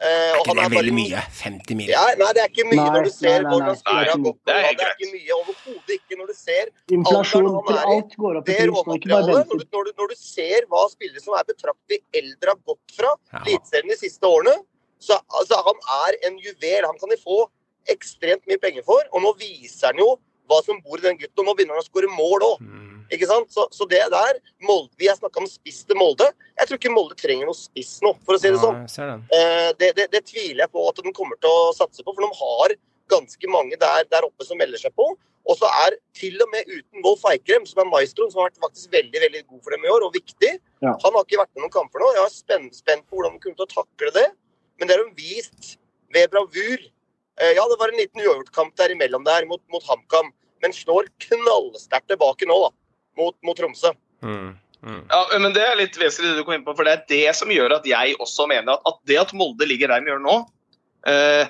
Eh, 0.01 0.09
Er 0.09 0.39
ikke 0.41 0.55
det 0.57 0.63
er 0.65 0.71
veldig 0.73 0.93
mye? 0.97 1.19
50 1.37 1.77
mil? 1.77 1.89
Ja, 1.93 2.01
nei, 2.17 2.31
det 2.33 2.41
er 2.41 2.49
ikke 2.49 2.65
mye 2.65 2.79
Nei, 2.81 2.93
når 2.95 3.03
du 3.05 3.11
ser 3.13 3.43
hvordan 3.45 3.75
nei. 3.77 3.93
har 3.93 4.17
gått 4.23 4.39
det 4.49 4.55
er 4.55 4.63
Det 4.73 4.87
er 4.87 4.95
ikke 4.97 5.09
mye, 5.13 5.35
overhodet 5.37 5.93
ikke 5.99 6.17
når 6.17 6.31
du 6.31 6.33
ser 6.39 6.71
Inflasjon 6.97 7.49
til 7.67 7.77
alt 7.93 8.15
går 8.23 8.39
opp 8.39 8.49
i 8.49 8.55
pris. 8.57 8.81
Når 8.89 9.45
du, 9.53 9.61
når, 9.77 9.91
når 10.01 10.09
du 10.09 10.15
ser 10.17 10.65
hva 10.73 10.81
spillere 10.91 11.21
som 11.23 11.37
er 11.37 11.45
betraktelig 11.53 11.99
eldre 12.19 12.55
har 12.55 12.59
gått 12.73 12.95
fra 12.97 13.13
Ja. 13.13 13.43
Eliteserien 13.45 13.93
de 13.93 13.99
siste 14.01 14.27
årene, 14.33 14.55
så 15.03 15.19
altså, 15.39 15.59
han 15.67 15.81
er 16.05 16.19
en 16.29 16.39
juvel. 16.41 16.87
Han 16.87 16.99
kan 17.01 17.11
de 17.11 17.19
få 17.21 17.43
ekstremt 17.91 18.45
mye 18.49 18.61
penger 18.61 18.85
for. 18.87 19.03
Og 19.11 19.25
nå 19.25 19.33
viser 19.41 19.91
han 19.91 19.99
jo 20.01 20.15
hva 20.49 20.59
som 20.65 20.79
bor 20.85 21.01
i 21.01 21.05
den 21.05 21.19
gutten. 21.19 21.43
Og 21.43 21.49
nå 21.49 21.57
begynner 21.57 21.77
han 21.77 21.83
å 21.83 21.89
skåre 21.89 22.11
mål 22.11 22.47
òg. 22.49 22.63
Mm. 22.63 22.93
Ikke 23.13 23.27
sant? 23.29 23.51
Så, 23.53 23.67
så 23.75 23.85
det 23.89 24.01
der 24.13 24.39
Molde, 24.63 24.93
Vi 24.99 25.09
har 25.09 25.17
snakka 25.19 25.43
om 25.43 25.49
spiss 25.49 25.83
til 25.87 25.99
Molde. 25.99 26.29
Jeg 26.57 26.69
tror 26.69 26.79
ikke 26.79 26.93
Molde 26.93 27.19
trenger 27.19 27.49
noe 27.49 27.57
spiss 27.57 27.97
nå, 28.05 28.15
for 28.25 28.37
å 28.37 28.41
si 28.41 28.53
det 28.53 28.61
sånn. 28.61 28.79
Eh, 28.87 29.69
det, 29.79 29.91
det, 29.99 30.07
det 30.13 30.23
tviler 30.29 30.65
jeg 30.65 30.73
på 30.73 30.87
at 30.89 31.03
de 31.03 31.13
kommer 31.15 31.39
til 31.43 31.51
å 31.51 31.75
satse 31.75 32.01
på, 32.01 32.15
for 32.15 32.23
de 32.23 32.31
har 32.39 32.75
ganske 33.11 33.51
mange 33.51 33.77
der, 33.77 34.07
der 34.09 34.25
oppe 34.25 34.47
som 34.47 34.57
melder 34.57 34.81
seg 34.81 34.95
på. 34.97 35.11
Og 35.43 35.57
så 35.59 35.67
er 35.83 35.97
til 36.15 36.39
og 36.39 36.51
med 36.53 36.69
uten 36.71 37.03
Wolf 37.03 37.25
Eikrem, 37.27 37.65
som 37.67 37.81
er 37.83 37.89
maestroen, 37.91 38.31
som 38.31 38.41
har 38.41 38.51
vært 38.51 38.63
faktisk 38.63 38.93
veldig 38.95 39.23
veldig 39.25 39.41
god 39.49 39.59
for 39.65 39.75
dem 39.75 39.83
i 39.83 39.91
år, 39.91 40.05
og 40.07 40.15
viktig. 40.15 40.53
Ja. 40.85 40.93
Han 41.03 41.17
har 41.17 41.25
ikke 41.27 41.41
vært 41.41 41.51
med 41.51 41.65
noen 41.65 41.73
kamper 41.73 42.03
nå. 42.03 42.13
Jeg 42.15 42.23
er 42.23 42.31
spent, 42.31 42.79
spent 42.79 43.03
på 43.09 43.19
hvordan 43.19 43.35
de 43.35 43.43
kommer 43.43 43.59
til 43.59 43.67
å 43.67 43.73
takle 43.73 44.13
det. 44.15 44.29
Men 44.79 44.89
det 44.89 44.97
har 44.97 45.03
de 45.05 45.15
vist 45.17 45.75
ved 46.13 46.31
bravur. 46.33 46.79
Eh, 47.41 47.53
ja, 47.57 47.63
det 47.69 47.77
var 47.79 47.89
en 47.93 47.99
liten 47.99 48.21
uavgjort-kamp 48.21 48.75
der 48.77 48.93
imellom 48.93 49.23
der 49.25 49.45
mot, 49.49 49.61
mot 49.73 49.83
HamKam, 49.87 50.31
men 50.61 50.73
slår 50.75 51.07
knallsterkt 51.25 52.07
tilbake 52.11 52.47
nå, 52.49 52.57
da. 52.67 52.73
Mot, 53.17 53.35
mot 53.45 53.57
Tromsø. 53.57 53.91
Mm. 54.25 54.53
Ja, 54.83 55.19
men 55.39 55.53
Det 55.55 55.63
er 55.63 55.77
litt 55.79 55.95
vesentlig 55.95 56.33
det 56.33 56.41
du 56.41 56.45
kom 56.47 56.57
inn 56.57 56.65
på, 56.65 56.73
for 56.75 56.83
det 56.87 56.93
er 56.93 57.03
det 57.07 57.35
som 57.37 57.51
gjør 57.53 57.77
at 57.77 57.85
jeg 57.87 58.17
også 58.19 58.47
mener 58.51 58.73
at, 58.75 58.81
at 58.89 58.97
det 59.07 59.19
at 59.21 59.31
Molde 59.37 59.67
ligger 59.69 59.93
der 59.93 60.03
de 60.03 60.11
gjør 60.11 60.23
nå, 60.23 60.35
eh, 61.07 61.45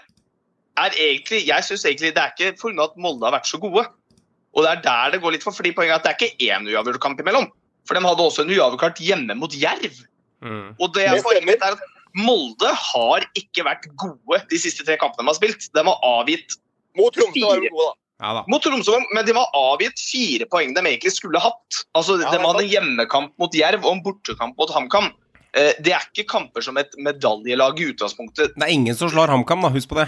er 0.84 0.96
egentlig 0.98 1.44
Jeg 1.48 1.66
syns 1.66 1.86
egentlig 1.86 2.14
det 2.14 2.22
er 2.22 2.34
ikke 2.36 2.54
pga. 2.62 2.84
at 2.86 2.98
Molde 2.98 3.26
har 3.26 3.34
vært 3.40 3.50
så 3.50 3.60
gode. 3.62 3.86
Og 4.54 4.64
det 4.66 4.70
er 4.70 4.82
der 4.86 5.16
det 5.16 5.22
går 5.24 5.34
litt 5.34 5.46
for, 5.46 5.56
fordi 5.56 5.72
poenget 5.74 5.96
er 5.96 6.02
at 6.02 6.06
det 6.06 6.14
er 6.14 6.20
ikke 6.28 6.50
én 6.54 6.70
uavgjort 6.70 7.02
kamp 7.02 7.20
imellom. 7.24 7.50
For 7.88 7.98
de 7.98 8.06
hadde 8.06 8.22
også 8.28 8.46
en 8.46 8.54
uavgjort 8.54 9.02
hjemme 9.02 9.36
mot 9.38 9.54
Jerv. 9.58 9.98
Mm. 10.44 10.76
Og 10.78 10.94
det 10.94 11.08
er 11.08 11.16
Det 11.18 11.24
stemmer. 11.26 11.58
er 11.58 11.74
at 11.74 11.93
Molde 12.16 12.70
har 12.78 13.26
ikke 13.40 13.64
vært 13.66 13.88
gode 13.98 14.42
de 14.52 14.60
siste 14.62 14.86
tre 14.86 14.98
kampene 15.02 15.26
de 15.26 15.32
har 15.32 15.38
spilt. 15.40 15.70
De 15.74 15.84
har 15.88 16.00
avgitt 16.06 16.58
Mot 16.98 17.14
Tromsø 17.16 17.42
var 17.48 17.62
de 17.64 17.72
gode, 17.74 17.88
da. 17.90 18.00
Ja 18.24 18.34
da. 18.38 18.44
mot 18.48 18.62
Tromsø, 18.62 19.00
men 19.16 19.26
de 19.26 19.34
har 19.34 19.48
avgitt 19.58 19.98
fire 20.00 20.46
poeng 20.52 20.76
de 20.76 20.84
egentlig 20.86 21.12
skulle 21.16 21.42
hatt. 21.42 21.80
Altså, 21.98 22.20
Ja, 22.22 22.30
De 22.30 22.38
det 22.38 22.46
hadde 22.46 22.62
en 22.64 22.70
hjemmekamp 22.70 23.34
mot 23.42 23.58
Jerv 23.58 23.84
og 23.88 23.96
en 23.98 24.04
bortekamp 24.06 24.56
mot 24.58 24.70
HamKam. 24.70 25.10
Eh, 25.58 25.74
Det 25.82 25.92
er 25.94 26.06
ikke 26.14 26.28
kamper 26.30 26.62
som 26.62 26.78
et 26.78 26.94
medaljelag 26.98 27.80
i 27.82 27.90
utgangspunktet. 27.94 28.54
Det 28.56 28.64
er 28.64 28.72
ingen 28.72 28.96
som 28.96 29.10
slår 29.10 29.34
HamKam, 29.34 29.62
da. 29.66 29.70
Husk 29.74 29.90
på 29.90 29.98
det. 30.04 30.08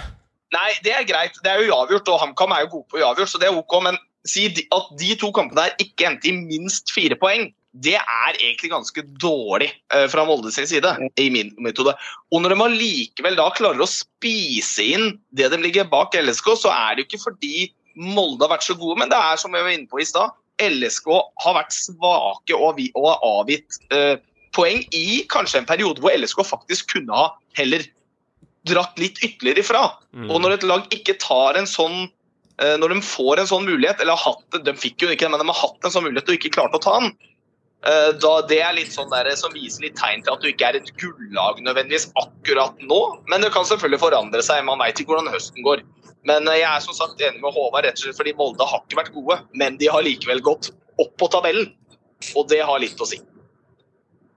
Nei, 0.53 0.71
det 0.85 0.93
er 0.93 1.03
greit. 1.09 1.33
Det 1.43 1.51
er 1.51 1.63
jo 1.65 1.73
uavgjort, 1.73 2.07
og 2.13 2.19
HamKam 2.21 2.53
er 2.53 2.61
jo 2.67 2.69
gode 2.77 2.87
på 2.93 3.01
uavgjort, 3.01 3.29
så 3.33 3.39
det 3.41 3.49
er 3.49 3.57
ok. 3.57 3.81
Men 3.83 3.97
si 4.25 4.45
at 4.47 4.85
de 4.97 5.15
to 5.15 5.31
kampene 5.33 5.65
her 5.65 5.75
ikke 5.81 6.05
endte 6.07 6.29
i 6.29 6.37
minst 6.37 6.93
fire 6.93 7.17
poeng, 7.17 7.49
det 7.83 7.97
er 7.99 8.37
egentlig 8.37 8.71
ganske 8.71 9.03
dårlig 9.19 9.67
eh, 9.93 10.05
fra 10.11 10.23
Molde 10.27 10.51
sin 10.53 10.67
side, 10.69 10.93
i 11.19 11.27
min 11.33 11.51
metode. 11.59 11.95
Og 12.31 12.43
når 12.43 12.53
de 12.53 12.65
allikevel 12.65 13.35
da 13.35 13.49
klarer 13.57 13.83
å 13.83 13.89
spise 13.89 14.85
inn 14.95 15.17
det 15.35 15.49
de 15.51 15.59
ligger 15.59 15.89
bak 15.91 16.15
LSK, 16.15 16.53
så 16.61 16.71
er 16.71 16.95
det 16.95 17.03
jo 17.03 17.09
ikke 17.09 17.25
fordi 17.25 17.67
Molde 17.99 18.45
har 18.45 18.53
vært 18.55 18.67
så 18.67 18.77
gode, 18.79 18.99
men 19.01 19.11
det 19.11 19.19
er 19.19 19.39
som 19.39 19.53
jeg 19.55 19.67
var 19.67 19.75
inne 19.75 19.91
på 19.91 19.99
i 20.03 20.07
stad. 20.07 20.35
LSK 20.63 21.11
har 21.43 21.57
vært 21.57 21.75
svake 21.75 22.55
og, 22.55 22.79
og 22.95 23.09
har 23.09 23.27
avgitt 23.27 23.79
eh, 23.91 24.15
poeng 24.55 24.81
i 24.95 25.21
kanskje 25.31 25.61
en 25.61 25.67
periode 25.67 26.03
hvor 26.03 26.15
LSK 26.15 26.45
faktisk 26.47 26.95
kunne 26.95 27.15
ha 27.15 27.29
heller 27.59 27.83
dratt 28.65 28.95
litt 28.99 29.19
ytterligere 29.23 29.63
ifra. 29.65 29.85
Mm. 30.15 30.29
Og 30.31 30.43
når 30.43 30.57
et 30.57 30.67
lag 30.67 30.87
ikke 30.95 31.17
tar 31.21 31.59
en 31.59 31.67
sånn 31.69 32.05
eh, 32.61 32.75
Når 32.79 32.95
de 32.95 33.01
får 33.03 33.41
en 33.41 33.51
sånn 33.51 33.67
mulighet, 33.67 33.99
eller 33.99 34.15
har 34.15 34.31
hatt 34.31 34.45
det, 34.55 34.63
de 34.69 34.79
fikk 34.79 35.03
jo 35.03 35.11
ikke 35.11 35.27
det, 35.27 35.33
men 35.35 35.43
de 35.43 35.51
har 35.51 35.59
hatt 35.59 35.83
en 35.83 35.93
sånn 35.93 36.07
mulighet 36.07 36.31
og 36.31 36.39
ikke 36.39 36.55
klarte 36.55 36.79
å 36.79 36.85
ta 36.87 36.95
den, 37.03 37.11
da 37.83 38.31
det 38.49 38.57
er 38.65 38.73
litt 38.73 38.89
sånn 38.89 39.11
der, 39.11 39.27
som 39.37 39.53
viser 39.53 39.83
litt 39.83 39.97
tegn 39.99 40.23
til 40.25 40.33
at 40.33 40.41
du 40.41 40.47
ikke 40.49 40.71
er 40.71 40.77
et 40.79 40.87
gullag 40.97 41.59
nødvendigvis 41.61 42.07
akkurat 42.17 42.79
nå. 42.81 43.01
Men 43.29 43.45
det 43.45 43.51
kan 43.53 43.67
selvfølgelig 43.67 44.01
forandre 44.01 44.41
seg, 44.41 44.63
man 44.65 44.81
veit 44.81 44.97
ikke 44.97 45.13
hvordan 45.13 45.29
høsten 45.33 45.61
går. 45.67 45.83
Men 46.25 46.49
eh, 46.49 46.59
jeg 46.61 46.69
er 46.69 46.83
som 46.83 46.97
sagt 46.97 47.21
enig 47.21 47.41
med 47.43 47.53
Håvard, 47.53 47.85
rett 47.85 47.99
og 47.99 48.07
slett 48.07 48.19
fordi 48.19 48.33
Molde 48.37 48.67
har 48.67 48.83
ikke 48.83 48.99
vært 48.99 49.15
gode, 49.15 49.39
men 49.61 49.77
de 49.81 49.89
har 49.91 50.05
likevel 50.05 50.41
gått 50.45 50.71
opp 51.01 51.13
på 51.21 51.29
tabellen. 51.31 51.71
Og 52.33 52.47
det 52.49 52.61
har 52.65 52.81
litt 52.81 53.01
å 53.01 53.07
si. 53.07 53.19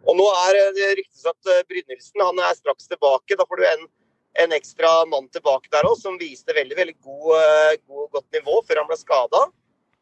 Og 0.09 0.17
nå 0.19 0.27
er 0.47 0.59
eh, 0.63 0.75
det 0.77 0.91
ryktes 1.01 1.25
at 1.29 1.53
eh, 1.53 1.65
Brynildsen 1.69 2.25
han 2.25 2.43
er 2.45 2.59
straks 2.59 2.91
tilbake. 2.91 3.39
Da 3.39 3.47
får 3.49 3.61
du 3.61 3.69
en, 3.71 3.87
en 4.45 4.57
ekstra 4.57 4.93
mann 5.11 5.31
tilbake 5.35 5.73
der 5.73 5.89
òg, 5.89 5.97
som 6.01 6.21
viste 6.21 6.57
veldig 6.57 6.77
veldig 6.79 6.97
god, 6.99 7.31
eh, 7.41 7.79
god, 7.87 8.11
godt 8.19 8.39
nivå 8.39 8.61
før 8.69 8.83
han 8.83 8.91
ble 8.91 9.01
skada. 9.01 9.47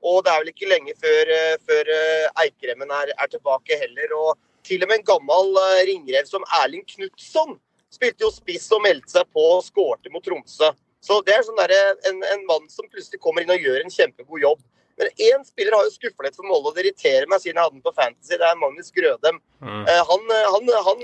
Og 0.05 0.23
det 0.25 0.33
er 0.33 0.43
vel 0.43 0.53
ikke 0.53 0.71
lenge 0.71 0.95
før, 1.01 1.31
eh, 1.33 1.55
før 1.67 1.91
eh, 1.93 2.43
Eikremmen 2.45 2.93
er, 2.93 3.13
er 3.17 3.31
tilbake 3.33 3.79
heller. 3.81 4.13
Og 4.19 4.37
til 4.67 4.83
og 4.85 4.91
med 4.91 5.01
en 5.01 5.09
gammel 5.13 5.61
eh, 5.63 5.85
ringrev 5.91 6.29
som 6.29 6.45
Erling 6.61 6.85
Knutson 6.89 7.57
spilte 7.93 8.27
jo 8.27 8.33
spiss 8.35 8.69
og 8.77 8.83
meldte 8.85 9.15
seg 9.15 9.29
på 9.33 9.45
og 9.57 9.65
skårte 9.65 10.13
mot 10.13 10.25
Tromsø. 10.25 10.73
Så 11.01 11.21
det 11.27 11.37
er 11.37 11.45
sånn 11.47 11.59
der, 11.61 11.73
en, 12.11 12.19
en 12.35 12.43
mann 12.49 12.67
som 12.73 12.89
plutselig 12.91 13.21
kommer 13.23 13.45
inn 13.45 13.53
og 13.55 13.63
gjør 13.63 13.83
en 13.83 13.93
kjempegod 13.95 14.43
jobb. 14.43 14.65
Men 14.97 15.11
én 15.23 15.43
spiller 15.47 15.77
har 15.77 15.85
jo 15.85 15.93
skuffa 15.93 16.25
litt 16.25 16.39
for 16.39 16.49
Molde, 16.49 16.71
og 16.71 16.77
det 16.77 16.87
irriterer 16.87 17.29
meg 17.29 17.43
siden 17.43 17.59
jeg 17.59 17.67
hadde 17.67 17.77
den 17.77 17.85
på 17.85 17.93
Fantasy. 17.95 18.33
Det 18.33 18.47
er 18.49 18.57
Magnus 18.59 18.89
Grødem. 18.97 19.39
Mm. 19.61 19.83
Han, 20.09 20.31
han, 20.55 20.71
han 20.87 21.03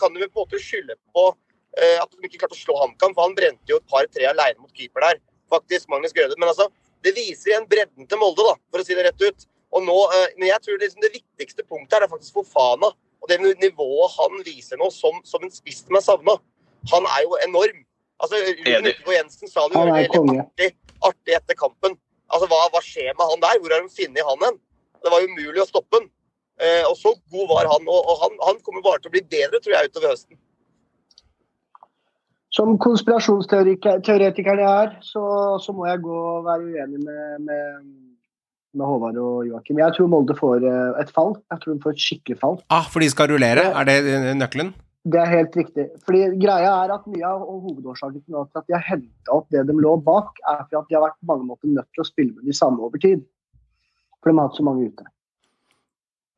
kan 0.00 0.16
jo 0.16 0.24
på 0.24 0.40
en 0.40 0.40
måte 0.40 0.60
skylde 0.62 0.96
på 1.12 1.26
at 1.76 2.16
de 2.16 2.24
ikke 2.24 2.40
klarte 2.40 2.56
å 2.56 2.62
slå 2.62 2.78
HamKam, 2.80 3.12
for 3.12 3.28
han 3.28 3.36
brente 3.36 3.68
jo 3.68 3.76
et 3.76 3.92
par-tre 3.92 4.24
alene 4.30 4.56
mot 4.56 4.72
keeper 4.72 5.04
der. 5.04 5.20
Faktisk, 5.52 5.84
Magnus 5.92 6.16
Grødem. 6.16 6.40
Men 6.40 6.54
altså, 6.54 6.70
det 7.04 7.12
viser 7.16 7.52
igjen 7.52 7.68
bredden 7.70 8.08
til 8.08 8.20
Molde, 8.20 8.44
da, 8.46 8.56
for 8.70 8.82
å 8.82 8.86
si 8.86 8.96
det 8.96 9.04
rett 9.06 9.24
ut. 9.24 9.46
Og 9.76 9.84
nå, 9.84 9.96
eh, 10.16 10.28
men 10.38 10.48
jeg 10.50 10.62
tror 10.64 10.78
liksom 10.80 11.02
det 11.04 11.12
viktigste 11.14 11.66
punktet 11.66 11.98
er 11.98 12.10
faktisk 12.10 12.38
Fofana. 12.38 12.92
Og 13.22 13.30
det 13.30 13.40
nivået 13.42 14.14
han 14.16 14.42
viser 14.46 14.78
nå 14.78 14.88
som, 14.94 15.18
som 15.26 15.42
en 15.42 15.52
spiss 15.52 15.82
som 15.84 15.98
er 15.98 16.04
savna. 16.04 16.36
Han 16.92 17.08
er 17.16 17.24
jo 17.26 17.38
enorm. 17.46 17.80
Altså, 18.22 18.38
Ruben 18.40 18.68
Enig. 18.72 18.94
Jensen 19.12 19.50
sa 19.50 19.66
det 19.68 19.76
jo 19.76 19.86
veldig 19.90 20.40
artig, 20.44 20.68
artig 21.04 21.36
etter 21.36 21.58
kampen. 21.58 21.96
Altså, 22.30 22.48
hva, 22.50 22.60
hva 22.72 22.82
skjer 22.84 23.12
med 23.12 23.26
han 23.32 23.42
der? 23.42 23.58
Hvor 23.60 23.74
har 23.74 23.82
de 23.82 23.92
funnet 23.92 24.28
han 24.30 24.46
hen? 24.46 24.60
Det 25.02 25.12
var 25.12 25.26
umulig 25.26 25.62
å 25.62 25.68
stoppe 25.68 26.00
han. 26.00 26.08
Eh, 26.62 26.84
og 26.88 26.94
så 26.96 27.12
god 27.32 27.50
var 27.50 27.68
han. 27.74 27.88
Og, 27.90 27.98
og 28.00 28.22
han, 28.24 28.38
han 28.46 28.62
kommer 28.64 28.84
bare 28.86 29.02
til 29.02 29.10
å 29.10 29.16
bli 29.16 29.24
bedre, 29.36 29.60
tror 29.60 29.76
jeg, 29.76 29.90
utover 29.90 30.14
høsten. 30.14 30.38
Som 32.56 32.78
konspirasjonsteoretikeren 32.80 34.62
jeg 34.62 34.70
er, 34.70 34.94
så, 35.04 35.22
så 35.60 35.74
må 35.76 35.84
jeg 35.90 36.00
gå 36.04 36.16
og 36.16 36.46
være 36.46 36.70
uenig 36.70 37.02
med, 37.02 37.42
med, 37.44 37.82
med 38.78 38.88
Håvard 38.88 39.18
og 39.20 39.42
Joakim. 39.48 39.80
Jeg 39.82 39.96
tror 39.96 40.08
Molde 40.12 40.36
får 40.38 40.64
eh, 40.64 41.02
et 41.02 41.12
fall. 41.12 41.34
Jeg 41.52 41.62
tror 41.62 41.74
de 41.74 41.84
får 41.84 41.96
et 41.96 42.04
skikkelig 42.06 42.38
fall. 42.40 42.56
Ah, 42.72 42.88
for 42.88 43.04
de 43.04 43.10
skal 43.12 43.28
rullere? 43.34 43.66
Er 43.76 43.88
det 43.88 43.98
eh, 44.08 44.30
nøkkelen? 44.38 44.72
Det 45.06 45.20
er 45.22 45.30
helt 45.30 45.54
riktig. 45.58 45.86
Fordi 46.06 46.22
greia 46.40 46.72
er 46.82 46.94
at 46.96 47.04
Mye 47.10 47.28
av 47.28 47.44
hovedårsaken 47.44 48.24
til 48.24 48.40
at 48.42 48.64
de 48.64 48.74
har 48.74 48.86
henta 48.88 49.36
opp 49.36 49.52
det 49.54 49.66
de 49.68 49.76
lå 49.76 49.92
bak, 50.08 50.40
er 50.48 50.64
for 50.64 50.80
at 50.80 50.88
de 50.88 50.96
har 50.96 51.04
vært 51.04 51.20
på 51.20 51.28
mange 51.34 51.46
måter 51.52 51.70
nødt 51.70 51.90
til 51.92 52.02
å 52.02 52.08
spille 52.08 52.32
med 52.32 52.48
de 52.48 52.56
samme 52.56 52.82
over 52.82 53.02
tid. 53.02 53.22
For 54.18 54.32
de 54.32 54.40
har 54.40 54.48
hatt 54.48 54.58
så 54.58 54.66
mange 54.66 54.88
ute. 54.88 55.06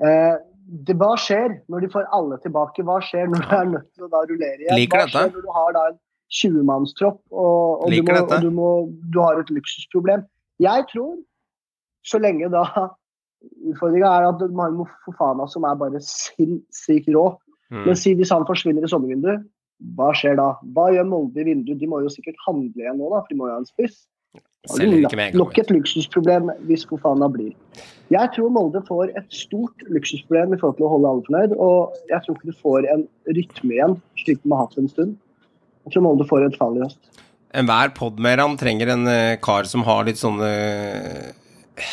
Eh, 0.02 0.34
det, 0.68 0.98
hva 1.00 1.14
skjer 1.16 1.60
når 1.72 1.86
de 1.86 1.94
får 1.94 2.10
alle 2.18 2.36
tilbake? 2.42 2.84
Hva 2.84 2.98
skjer 3.06 3.30
når 3.30 3.46
du 3.46 3.56
er 3.56 3.72
nødt 3.76 3.88
til 3.94 4.04
å 4.04 4.12
rullere 4.18 4.60
igjen? 4.60 4.76
Liker 4.82 5.00
hva 5.00 5.06
dette. 5.06 5.24
skjer 5.24 5.32
når 5.38 5.46
du 5.46 5.56
har 5.56 5.72
da 5.78 5.86
en 5.94 5.98
20-mannstropp 6.28 7.20
og, 7.32 7.84
og, 7.84 7.92
du, 7.92 8.02
må, 8.04 8.16
og 8.20 8.42
du, 8.44 8.50
må, 8.54 8.70
du 9.12 9.20
har 9.24 9.40
et 9.40 9.52
luksusproblem? 9.52 10.24
Jeg 10.60 10.84
tror, 10.92 11.16
så 12.06 12.20
lenge 12.22 12.50
da 12.52 12.64
Utfordringa 13.38 14.08
er 14.18 14.24
at 14.32 14.40
man 14.50 14.80
må 14.80 14.88
Fofana 15.04 15.46
som 15.50 15.62
er 15.68 15.76
bare 15.78 16.00
sinnssykt 16.02 17.06
rå. 17.14 17.28
Mm. 17.70 17.84
Men 17.86 17.98
si 18.00 18.14
hvis 18.18 18.32
han 18.34 18.46
forsvinner 18.48 18.82
i 18.82 18.90
sommervinduet, 18.90 19.44
hva 19.94 20.10
skjer 20.16 20.38
da? 20.40 20.52
Hva 20.74 20.88
gjør 20.90 21.06
Molde 21.06 21.42
i 21.42 21.46
vinduet? 21.46 21.78
De 21.78 21.86
må 21.86 22.00
jo 22.02 22.10
sikkert 22.10 22.40
handle 22.48 22.82
igjen 22.82 22.98
nå, 22.98 23.12
da, 23.12 23.20
for 23.22 23.30
de 23.30 23.38
må 23.38 23.46
jo 23.46 23.54
ha 23.54 23.60
en 23.62 23.68
spiss. 23.68 24.00
Nok 25.38 25.58
et 25.62 25.70
luksusproblem 25.70 26.50
hvis 26.66 26.82
Fofana 26.90 27.28
blir. 27.30 27.54
Jeg 28.10 28.32
tror 28.34 28.50
Molde 28.52 28.82
får 28.88 29.14
et 29.20 29.30
stort 29.32 29.86
luksusproblem 29.86 30.56
i 30.56 30.58
forhold 30.58 30.80
til 30.80 30.88
å 30.88 30.92
holde 30.96 31.12
alle 31.12 31.26
fornøyd. 31.28 31.54
Og 31.62 32.10
jeg 32.10 32.24
tror 32.24 32.36
ikke 32.36 32.50
du 32.50 32.60
får 32.64 32.90
en 32.96 33.06
rytme 33.38 33.76
igjen, 33.78 33.96
slik 34.24 34.42
de 34.42 34.52
har 34.52 34.66
hatt 34.66 34.78
en 34.82 34.90
stund. 34.90 35.16
Jeg 35.88 35.94
tror 35.96 36.04
Molde 36.04 36.28
får 36.28 36.44
et 36.44 36.60
fall 36.60 36.76
i 36.76 36.84
høst. 36.84 37.00
Enhver 37.56 37.94
podmeran 37.96 38.58
trenger 38.60 38.92
en 38.92 39.08
eh, 39.08 39.38
kar 39.40 39.64
som 39.64 39.86
har 39.88 40.04
litt 40.04 40.20
sånne 40.20 40.48
eh, 40.52 41.92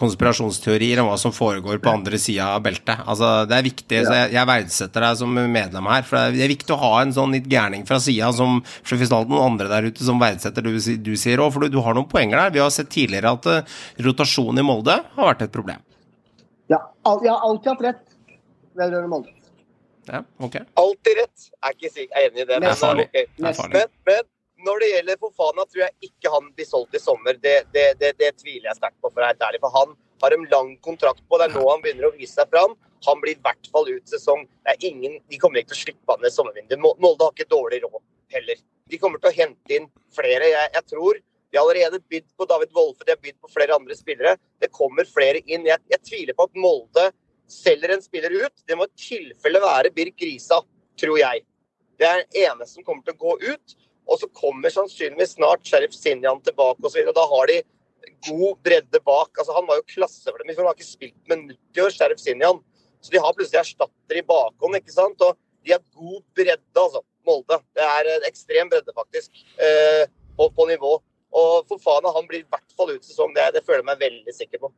konspirasjonsteorier 0.00 1.00
om 1.00 1.08
hva 1.10 1.16
som 1.20 1.32
foregår 1.32 1.80
på 1.80 1.92
andre 1.92 2.18
sida 2.20 2.50
av 2.54 2.62
beltet. 2.64 3.00
Altså, 3.08 3.30
det 3.48 3.56
er 3.56 3.66
viktig, 3.66 4.02
så 4.06 4.14
jeg, 4.16 4.30
jeg 4.36 4.48
verdsetter 4.48 5.06
deg 5.06 5.18
som 5.20 5.40
medlem 5.56 5.88
her. 5.92 6.04
For 6.08 6.36
det 6.36 6.44
er- 6.44 6.52
viktig 6.52 6.76
å 6.76 6.80
ha 6.84 6.92
en 7.00 7.16
sånn 7.16 7.32
litt 7.36 7.48
gærning 7.50 7.84
fra 7.88 8.00
sida 8.02 8.30
som 8.36 8.60
alltid 8.60 9.32
noen 9.32 9.46
andre 9.54 9.68
der 9.72 9.88
ute 9.88 10.04
som 10.04 10.20
verdsetter 10.20 10.64
det 10.68 10.76
du, 10.76 10.96
du 11.10 11.12
sier 11.20 11.40
òg, 11.40 11.52
for 11.56 11.64
du, 11.64 11.72
du 11.72 11.80
har 11.84 11.96
noen 11.96 12.08
poenger 12.10 12.44
der. 12.44 12.54
Vi 12.56 12.64
har 12.64 12.72
sett 12.74 12.92
tidligere 12.92 13.32
at 13.36 13.50
uh, 13.50 13.82
rotasjon 14.04 14.60
i 14.60 14.64
Molde 14.66 15.00
har 15.16 15.30
vært 15.32 15.48
et 15.48 15.52
problem. 15.56 15.80
Ja, 16.70 16.80
al 17.08 17.24
jeg 17.24 17.32
har 17.32 17.44
alltid 17.48 17.72
hatt 17.74 17.86
rett 17.88 18.04
vedrørende 18.76 19.12
Molde. 19.16 19.39
Ja, 20.10 20.20
okay. 20.42 20.66
Alltid 20.80 21.18
rett. 21.22 21.48
Er 21.62 21.74
ikke 21.76 21.90
sikker. 21.92 22.12
jeg 22.12 22.26
er 22.26 22.30
enig 22.30 22.44
i 22.44 22.48
det. 22.50 22.60
Det 22.60 22.70
er 22.70 22.78
farlig. 22.80 23.06
ok. 23.08 23.32
Det 23.36 23.48
er 23.50 23.58
farlig. 23.58 23.80
Men, 23.80 23.96
men 24.10 24.66
når 24.66 24.82
det 24.82 24.90
gjelder 24.90 25.20
Fofana, 25.22 25.66
tror 25.70 25.82
jeg 25.86 26.10
ikke 26.10 26.32
han 26.34 26.52
blir 26.56 26.68
solgt 26.68 26.96
i 26.96 27.02
sommer. 27.02 27.38
Det, 27.40 27.56
det, 27.74 27.86
det, 28.00 28.12
det 28.20 28.30
tviler 28.42 28.70
jeg 28.70 28.80
sterkt 28.80 28.98
på, 29.00 29.08
for 29.08 29.22
å 29.22 29.26
være 29.28 29.48
ærlig. 29.48 29.62
For 29.62 29.76
han 29.78 29.94
har 30.24 30.36
en 30.36 30.46
lang 30.52 30.74
kontrakt 30.84 31.22
på. 31.24 31.40
Det 31.40 31.48
er 31.48 31.56
nå 31.56 31.64
han 31.68 31.84
begynner 31.84 32.10
å 32.10 32.14
vise 32.16 32.36
seg 32.36 32.50
fram. 32.52 32.76
Han 33.06 33.22
blir 33.22 33.38
i 33.38 33.40
hvert 33.44 33.70
fall 33.72 33.88
ut 33.88 34.12
sesong. 34.12 34.44
Det 34.66 34.74
er 34.74 34.90
ingen, 34.90 35.16
de 35.30 35.40
kommer 35.40 35.62
ikke 35.62 35.72
til 35.72 35.78
å 35.78 35.84
slippe 35.86 36.16
han 36.16 36.28
i 36.28 36.34
sommervinduet. 36.34 36.82
Molde 36.84 37.26
har 37.26 37.34
ikke 37.36 37.48
dårlig 37.54 37.80
råd 37.86 38.00
heller. 38.34 38.60
De 38.90 38.98
kommer 39.00 39.22
til 39.22 39.30
å 39.30 39.36
hente 39.38 39.76
inn 39.76 39.88
flere. 40.14 40.50
Jeg, 40.52 40.72
jeg 40.76 40.88
tror 40.92 41.20
de 41.50 41.58
har 41.58 41.64
allerede 41.64 41.98
bydd 42.12 42.28
på 42.38 42.46
David 42.46 42.74
Wolfe, 42.76 43.02
de 43.06 43.14
har 43.14 43.22
bydd 43.22 43.38
på 43.42 43.50
flere 43.50 43.74
andre 43.74 43.96
spillere. 43.98 44.36
Det 44.62 44.70
kommer 44.74 45.08
flere 45.08 45.40
inn. 45.46 45.64
Jeg, 45.66 45.82
jeg 45.90 46.04
tviler 46.06 46.36
på 46.38 46.46
at 46.46 46.60
Molde 46.62 47.08
selger 47.52 47.94
en 47.94 48.02
spiller 48.02 48.34
ut. 48.44 48.64
Det 48.66 48.78
må 48.78 48.86
i 48.86 49.04
tilfelle 49.08 49.62
være 49.62 49.92
Birk 49.94 50.22
Risa, 50.24 50.60
tror 51.00 51.20
jeg. 51.20 51.44
Det 52.00 52.08
er 52.08 52.22
den 52.22 52.46
eneste 52.46 52.78
som 52.78 52.86
kommer 52.86 53.04
til 53.04 53.16
å 53.16 53.22
gå 53.24 53.52
ut. 53.52 53.76
Og 54.10 54.18
så 54.18 54.26
kommer 54.34 54.72
sannsynligvis 54.74 55.36
snart 55.36 55.66
Sheriff 55.66 55.94
Sinjan 55.94 56.40
tilbake 56.46 56.86
osv. 56.86 57.12
Da 57.14 57.26
har 57.30 57.50
de 57.50 57.60
god 58.26 58.56
bredde 58.66 59.02
bak. 59.06 59.30
Altså, 59.36 59.54
han 59.54 59.68
var 59.68 59.78
jo 59.80 59.90
klasse 59.94 60.26
for. 60.26 60.40
Han 60.40 60.66
har 60.66 60.74
ikke 60.74 60.88
spilt 60.88 61.20
med 61.30 61.44
90 61.52 61.84
år, 61.84 61.94
Sheriff 61.94 62.22
Sinjan. 62.22 62.58
Så 63.00 63.12
de 63.14 63.22
har 63.22 63.36
plutselig 63.36 63.60
erstatter 63.62 64.18
i 64.18 64.26
bakhånd, 64.26 64.76
ikke 64.80 64.96
sant. 64.96 65.22
Og 65.24 65.38
de 65.64 65.76
har 65.76 65.84
god 65.94 66.20
bredde, 66.36 66.74
altså. 66.74 67.04
Molde. 67.28 67.60
Det 67.76 67.84
er 67.84 68.26
ekstrem 68.26 68.70
bredde, 68.72 68.92
faktisk. 68.96 69.42
Eh, 69.60 70.06
på, 70.38 70.48
på 70.56 70.66
nivå. 70.70 70.96
Og 71.36 71.66
for 71.68 71.82
faen, 71.82 72.08
han 72.10 72.26
blir 72.26 72.42
i 72.42 72.48
hvert 72.50 72.76
fall 72.76 72.94
ut 72.96 73.06
sesong. 73.06 73.34
Det, 73.36 73.50
det 73.54 73.62
føler 73.66 73.84
jeg 73.84 73.90
meg 73.92 74.00
veldig 74.02 74.34
sikker 74.34 74.62
på. 74.64 74.72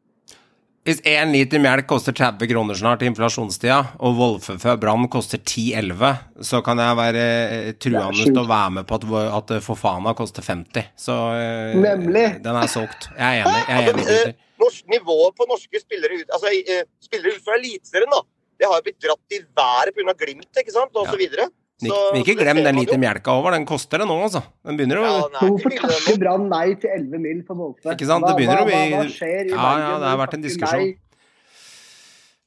Hvis 0.82 0.98
én 1.06 1.30
liter 1.30 1.60
melk 1.62 1.86
koster 1.86 2.10
30 2.18 2.48
kroner 2.50 2.74
snart 2.74 3.04
i 3.04 3.06
inflasjonstida, 3.06 3.76
og 4.02 4.16
Wolfefø 4.18 4.72
Brann 4.82 5.04
koster 5.12 5.38
10-11, 5.38 6.08
så 6.42 6.58
kan 6.66 6.80
jeg 6.82 6.96
være 6.98 7.22
eh, 7.22 7.68
truende 7.78 8.24
til 8.26 8.40
å 8.42 8.46
være 8.50 8.72
med 8.80 8.88
på 8.88 8.98
at, 8.98 9.06
at 9.38 9.52
Fofana 9.62 10.10
koster 10.18 10.42
50. 10.42 10.88
Så 10.98 11.14
eh, 11.38 11.76
Nemlig. 11.78 12.24
den 12.42 12.58
er 12.58 12.66
solgt. 12.72 13.06
Jeg 13.14 13.44
er 13.44 13.46
enig. 13.46 13.62
Jeg 13.68 13.78
er 13.78 13.92
enig, 13.92 14.06
Altså, 14.10 14.34
eh, 14.34 14.50
norsk, 14.64 14.82
nivået 14.90 15.38
på 15.38 15.46
norske 15.52 15.84
spillere 15.84 16.18
ut, 16.18 16.34
altså, 16.34 16.50
eh, 16.50 16.82
spillere 17.06 17.36
ut 17.38 17.46
fra 17.46 17.60
Eliteserien, 17.60 18.10
da. 18.18 18.22
Det 18.58 18.68
har 18.70 18.78
jo 18.82 18.86
blitt 18.90 19.00
dratt 19.06 19.34
i 19.38 19.42
været 19.62 19.94
pga. 19.96 20.16
Glimt, 20.18 20.50
ikke 20.64 20.74
sant, 20.74 20.90
og 20.98 21.06
Ja. 21.06 21.14
så 21.14 21.18
videre. 21.22 21.46
Ikke, 21.82 21.94
Så- 21.94 22.14
ikke 22.20 22.34
så 22.36 22.42
glem 22.44 22.60
den 22.64 22.76
lite 22.78 22.98
melka 22.98 23.32
over. 23.34 23.50
Den 23.56 23.66
koster 23.66 23.98
det 23.98 24.06
nå, 24.06 24.16
altså. 24.22 24.42
Den 24.64 24.76
begynner 24.78 25.00
å 25.00 25.04
Ja, 25.04 25.12
Men 25.12 25.30
ikke 25.30 25.48
hvorfor 25.50 25.76
takker. 25.80 26.18
Brann 26.22 26.48
nei 26.48 26.74
til 26.74 26.90
11 26.94 27.18
mil 27.20 27.42
for 27.46 27.54
Molde? 27.58 27.82
Ikke 27.96 28.06
sant, 28.06 28.22
det 28.26 28.32
Hva- 28.32 28.38
begynner 28.38 28.62
å 28.62 28.66
hva- 28.66 28.70
bli- 28.70 28.96
Hva 28.96 29.06
skjer 29.10 29.46
i 29.46 29.50
Ja, 29.50 29.56
Bergen? 29.56 29.88
ja, 29.88 29.98
det 29.98 30.08
har 30.12 30.18
vært 30.26 30.34
en 30.34 30.42
diskusjon. 30.42 30.94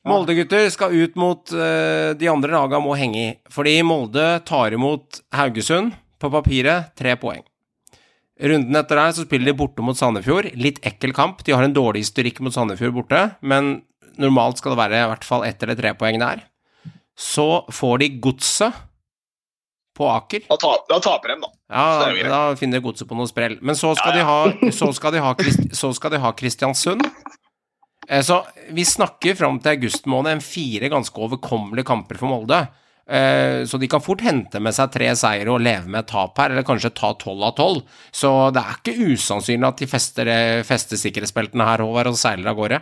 Ja. 0.06 0.12
Molde-gutter 0.12 0.70
skal 0.70 0.94
ut 0.94 1.16
mot 1.18 1.52
uh, 1.54 2.14
de 2.14 2.28
andre 2.30 2.52
laga 2.54 2.80
må 2.84 2.94
henge 2.98 3.16
i. 3.18 3.30
Fordi 3.50 3.80
Molde 3.84 4.44
tar 4.46 4.72
imot 4.78 5.22
Haugesund. 5.34 5.94
På 6.22 6.30
papiret 6.32 6.94
tre 6.96 7.16
poeng. 7.20 7.42
Runden 8.40 8.76
etter 8.80 8.96
der 8.96 9.12
så 9.16 9.26
spiller 9.26 9.52
de 9.52 9.54
borte 9.60 9.84
mot 9.84 9.96
Sandefjord. 10.00 10.48
Litt 10.56 10.80
ekkel 10.88 11.12
kamp. 11.14 11.44
De 11.44 11.52
har 11.54 11.62
en 11.64 11.74
dårlig 11.76 12.06
historikk 12.06 12.40
mot 12.40 12.54
Sandefjord 12.56 12.94
borte, 12.96 13.36
men 13.42 13.82
normalt 14.18 14.58
skal 14.58 14.74
det 14.74 14.80
være 14.80 15.02
i 15.04 15.10
hvert 15.12 15.24
fall 15.28 15.44
ett 15.44 15.62
eller 15.62 15.76
tre 15.76 15.92
poeng 15.94 16.18
der. 16.20 16.42
Så 17.20 17.66
får 17.72 18.00
de 18.00 18.10
Godset 18.24 18.74
på 19.96 20.08
Aker. 20.12 20.44
Da, 20.50 20.58
ta, 20.62 20.74
da 20.90 21.00
taper 21.04 21.32
de, 21.34 21.38
da. 21.46 21.50
Ja, 21.72 22.30
da 22.30 22.40
finner 22.60 22.84
Godset 22.84 23.08
på 23.10 23.16
noe 23.18 23.30
sprell. 23.32 23.56
Men 23.66 23.78
så 23.80 23.94
skal, 23.98 24.14
De, 24.18 24.24
ha, 24.28 24.40
så 24.76 24.92
skal, 24.94 25.16
de, 25.16 25.22
ha, 25.24 25.34
så 25.74 25.92
skal 25.96 26.12
de 26.16 26.20
ha 26.24 26.32
Kristiansund. 26.38 27.06
Eh, 28.08 28.22
Så 28.22 28.42
vi 28.76 28.84
snakker 28.86 29.36
fram 29.40 29.58
til 29.64 29.78
august 29.78 30.06
måned 30.12 30.36
en 30.36 30.44
fire 30.46 30.92
ganske 30.94 31.16
overkommelige 31.26 31.88
kamper 31.90 32.20
for 32.22 32.30
Molde. 32.30 32.60
Eh, 33.08 33.64
Så 33.66 33.80
de 33.82 33.88
kan 33.90 34.02
fort 34.04 34.22
hente 34.26 34.60
med 34.62 34.76
seg 34.78 34.92
tre 34.94 35.08
seire 35.18 35.50
og 35.56 35.62
leve 35.64 35.88
med 35.88 36.04
et 36.04 36.12
tap 36.12 36.38
her, 36.42 36.52
eller 36.54 36.68
kanskje 36.68 36.92
ta 36.98 37.14
tolv 37.22 37.48
av 37.50 37.56
tolv. 37.58 37.82
Så 38.12 38.34
det 38.54 38.62
er 38.62 38.78
ikke 38.82 39.14
usannsynlig 39.16 39.72
at 39.72 39.82
de 39.82 39.88
fester, 39.90 40.28
eh, 40.36 40.64
fester 40.68 41.00
sikkerhetsbeltene 41.02 41.66
her, 41.72 41.86
Håvard, 41.88 42.12
og 42.14 42.20
seiler 42.20 42.52
av 42.54 42.60
gårde. 42.60 42.82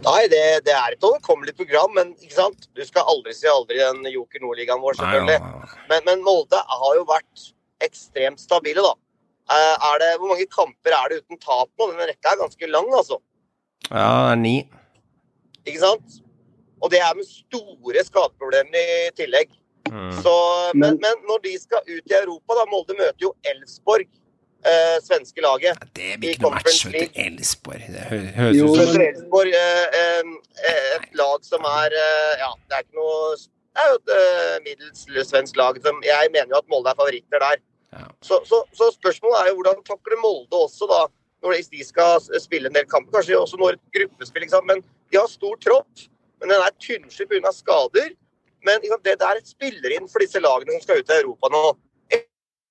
Nei, 0.00 0.22
det, 0.32 0.40
det 0.64 0.72
er 0.72 0.94
et 0.96 1.04
overkommelig 1.04 1.52
program, 1.58 1.92
men 1.96 2.12
ikke 2.16 2.36
sant? 2.38 2.68
du 2.76 2.80
skal 2.88 3.04
aldri 3.12 3.34
si 3.36 3.48
aldri 3.50 3.76
i 3.76 3.84
den 3.84 4.06
Joker 4.14 4.40
Nord-ligaen 4.40 4.80
vår, 4.80 4.96
selvfølgelig. 4.96 5.40
Men, 5.90 6.04
men 6.08 6.22
Molde 6.24 6.56
har 6.56 6.94
jo 6.96 7.04
vært 7.08 7.42
ekstremt 7.84 8.40
stabile, 8.40 8.80
da. 8.86 8.94
Eh, 9.50 9.76
Er 9.90 10.00
det, 10.00 10.10
hvor 10.20 10.32
mange 10.32 10.46
kamper 10.48 10.96
er 10.96 11.12
det 11.12 11.20
uten 11.22 11.40
tap 11.42 11.68
nå? 11.76 11.90
Denne 11.92 12.08
rekka 12.08 12.32
er 12.32 12.40
ganske 12.40 12.70
lang, 12.70 12.88
altså. 12.96 13.20
Ja, 13.90 14.06
det 14.30 14.32
er 14.32 14.40
ni. 14.40 14.54
Ikke 15.66 15.82
sant? 15.82 16.20
Og 16.80 16.88
det 16.94 17.00
er 17.04 17.16
med 17.18 17.28
store 17.28 18.04
skadeproblemer 18.06 18.94
i 18.94 19.10
tillegg. 19.20 19.52
Mm. 19.90 20.12
Så, 20.22 20.32
men, 20.74 20.96
Men- 20.96 21.00
men 21.04 21.26
når 21.28 21.42
de 21.44 21.54
skal 21.60 21.84
ut 21.84 22.12
i 22.14 22.16
Europa, 22.22 22.56
da 22.56 22.64
Molde 22.72 22.96
møter 22.96 23.20
jo 23.26 23.34
Elfsborg, 23.52 24.08
eh, 24.64 24.96
svenske 25.04 25.40
laget. 25.44 25.78
Det 25.96 26.16
blir 26.20 26.34
ikke 26.34 26.42
noe 26.46 26.56
match 26.58 26.84
mot 26.86 26.94
til. 26.96 27.08
Elfsborg. 27.26 27.86
Det 27.94 28.04
hø- 28.10 28.32
høres 28.36 28.56
Jo, 28.58 28.66
ut 28.74 28.82
som 28.92 29.00
Elfsborg 29.06 29.54
eh, 29.56 30.00
eh, 30.00 30.34
et 30.96 31.08
lag 31.20 31.44
som 31.46 31.64
er 31.70 31.96
eh, 31.96 32.34
Ja, 32.42 32.50
det 32.68 32.76
er 32.78 32.84
ikke 32.86 32.98
noe 33.00 33.36
Det 33.40 33.80
er 33.84 33.90
jo 33.92 33.98
et 34.00 34.12
eh, 34.18 34.56
middels 34.66 35.04
svensk 35.30 35.56
lag. 35.56 35.78
Som, 35.84 36.00
jeg 36.04 36.30
mener 36.34 36.50
jo 36.56 36.58
at 36.60 36.68
Molde 36.72 36.90
er 36.92 36.98
favoritter 36.98 37.38
der. 37.46 37.60
Ja. 37.94 38.06
Så, 38.22 38.40
så, 38.46 38.62
så 38.76 38.90
spørsmålet 38.94 39.40
er 39.40 39.50
jo 39.50 39.58
hvordan 39.60 39.82
takler 39.86 40.18
Molde 40.22 40.58
også, 40.66 40.86
da, 40.90 41.04
når 41.42 41.56
de- 41.70 41.84
skal 41.86 42.20
spille 42.42 42.66
en 42.70 42.74
del 42.76 42.86
kamper. 42.90 43.18
Kanskje 43.20 43.38
også 43.38 43.56
når 43.60 43.78
et 43.78 43.84
gruppespill, 43.96 44.42
ikke 44.46 44.56
sant. 44.58 44.66
Men 44.66 44.82
de 45.10 45.18
har 45.18 45.30
stor 45.30 45.56
tropp. 45.62 46.06
Men 46.40 46.52
den 46.54 46.62
er 46.66 46.74
tynnslig 46.82 47.28
pga. 47.30 47.52
skader. 47.52 48.10
Men 48.64 48.80
det, 48.82 48.90
det 49.04 49.24
er 49.24 49.38
et 49.40 49.48
spiller 49.48 49.94
inn 49.96 50.08
for 50.08 50.20
disse 50.20 50.40
lagene 50.42 50.74
som 50.76 50.82
skal 50.84 51.00
ut 51.00 51.10
i 51.14 51.16
Europa 51.22 51.48
nå. 51.52 51.62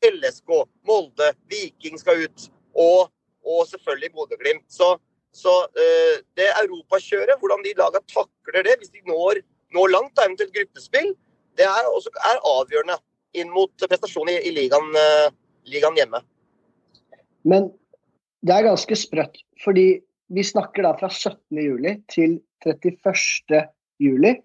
LSK, 0.06 0.64
Molde, 0.88 1.32
Viking 1.52 2.00
skal 2.00 2.26
ut. 2.26 2.50
Og, 2.76 3.10
og 3.46 3.62
selvfølgelig 3.70 4.12
Bodø-Glimt. 4.16 4.66
Så, 4.72 4.96
så 5.36 5.56
uh, 5.68 6.16
det 6.40 6.50
europakjøret, 6.64 7.38
hvordan 7.40 7.64
de 7.66 7.76
lagene 7.80 8.04
takler 8.14 8.68
det 8.68 8.78
hvis 8.80 8.94
de 8.96 9.04
når, 9.08 9.42
når 9.76 9.94
langt, 9.96 10.16
da, 10.18 10.28
eventuelt 10.28 10.56
gruppespill, 10.56 11.14
det 11.60 11.68
er, 11.68 11.90
også, 11.92 12.14
er 12.32 12.44
avgjørende 12.48 13.00
inn 13.38 13.52
mot 13.54 13.88
prestasjonen 13.90 14.38
i, 14.38 14.44
i 14.50 14.56
ligaen, 14.56 14.94
uh, 14.96 15.30
ligaen 15.70 16.00
hjemme. 16.00 16.24
Men 17.48 17.72
det 18.46 18.56
er 18.56 18.70
ganske 18.70 18.96
sprøtt, 18.96 19.42
fordi 19.64 19.88
vi 20.30 20.46
snakker 20.46 20.86
da 20.86 20.94
fra 21.00 21.10
17. 21.10 21.60
juli 21.60 21.96
til 22.12 22.38
31. 22.66 23.66
juli. 24.00 24.36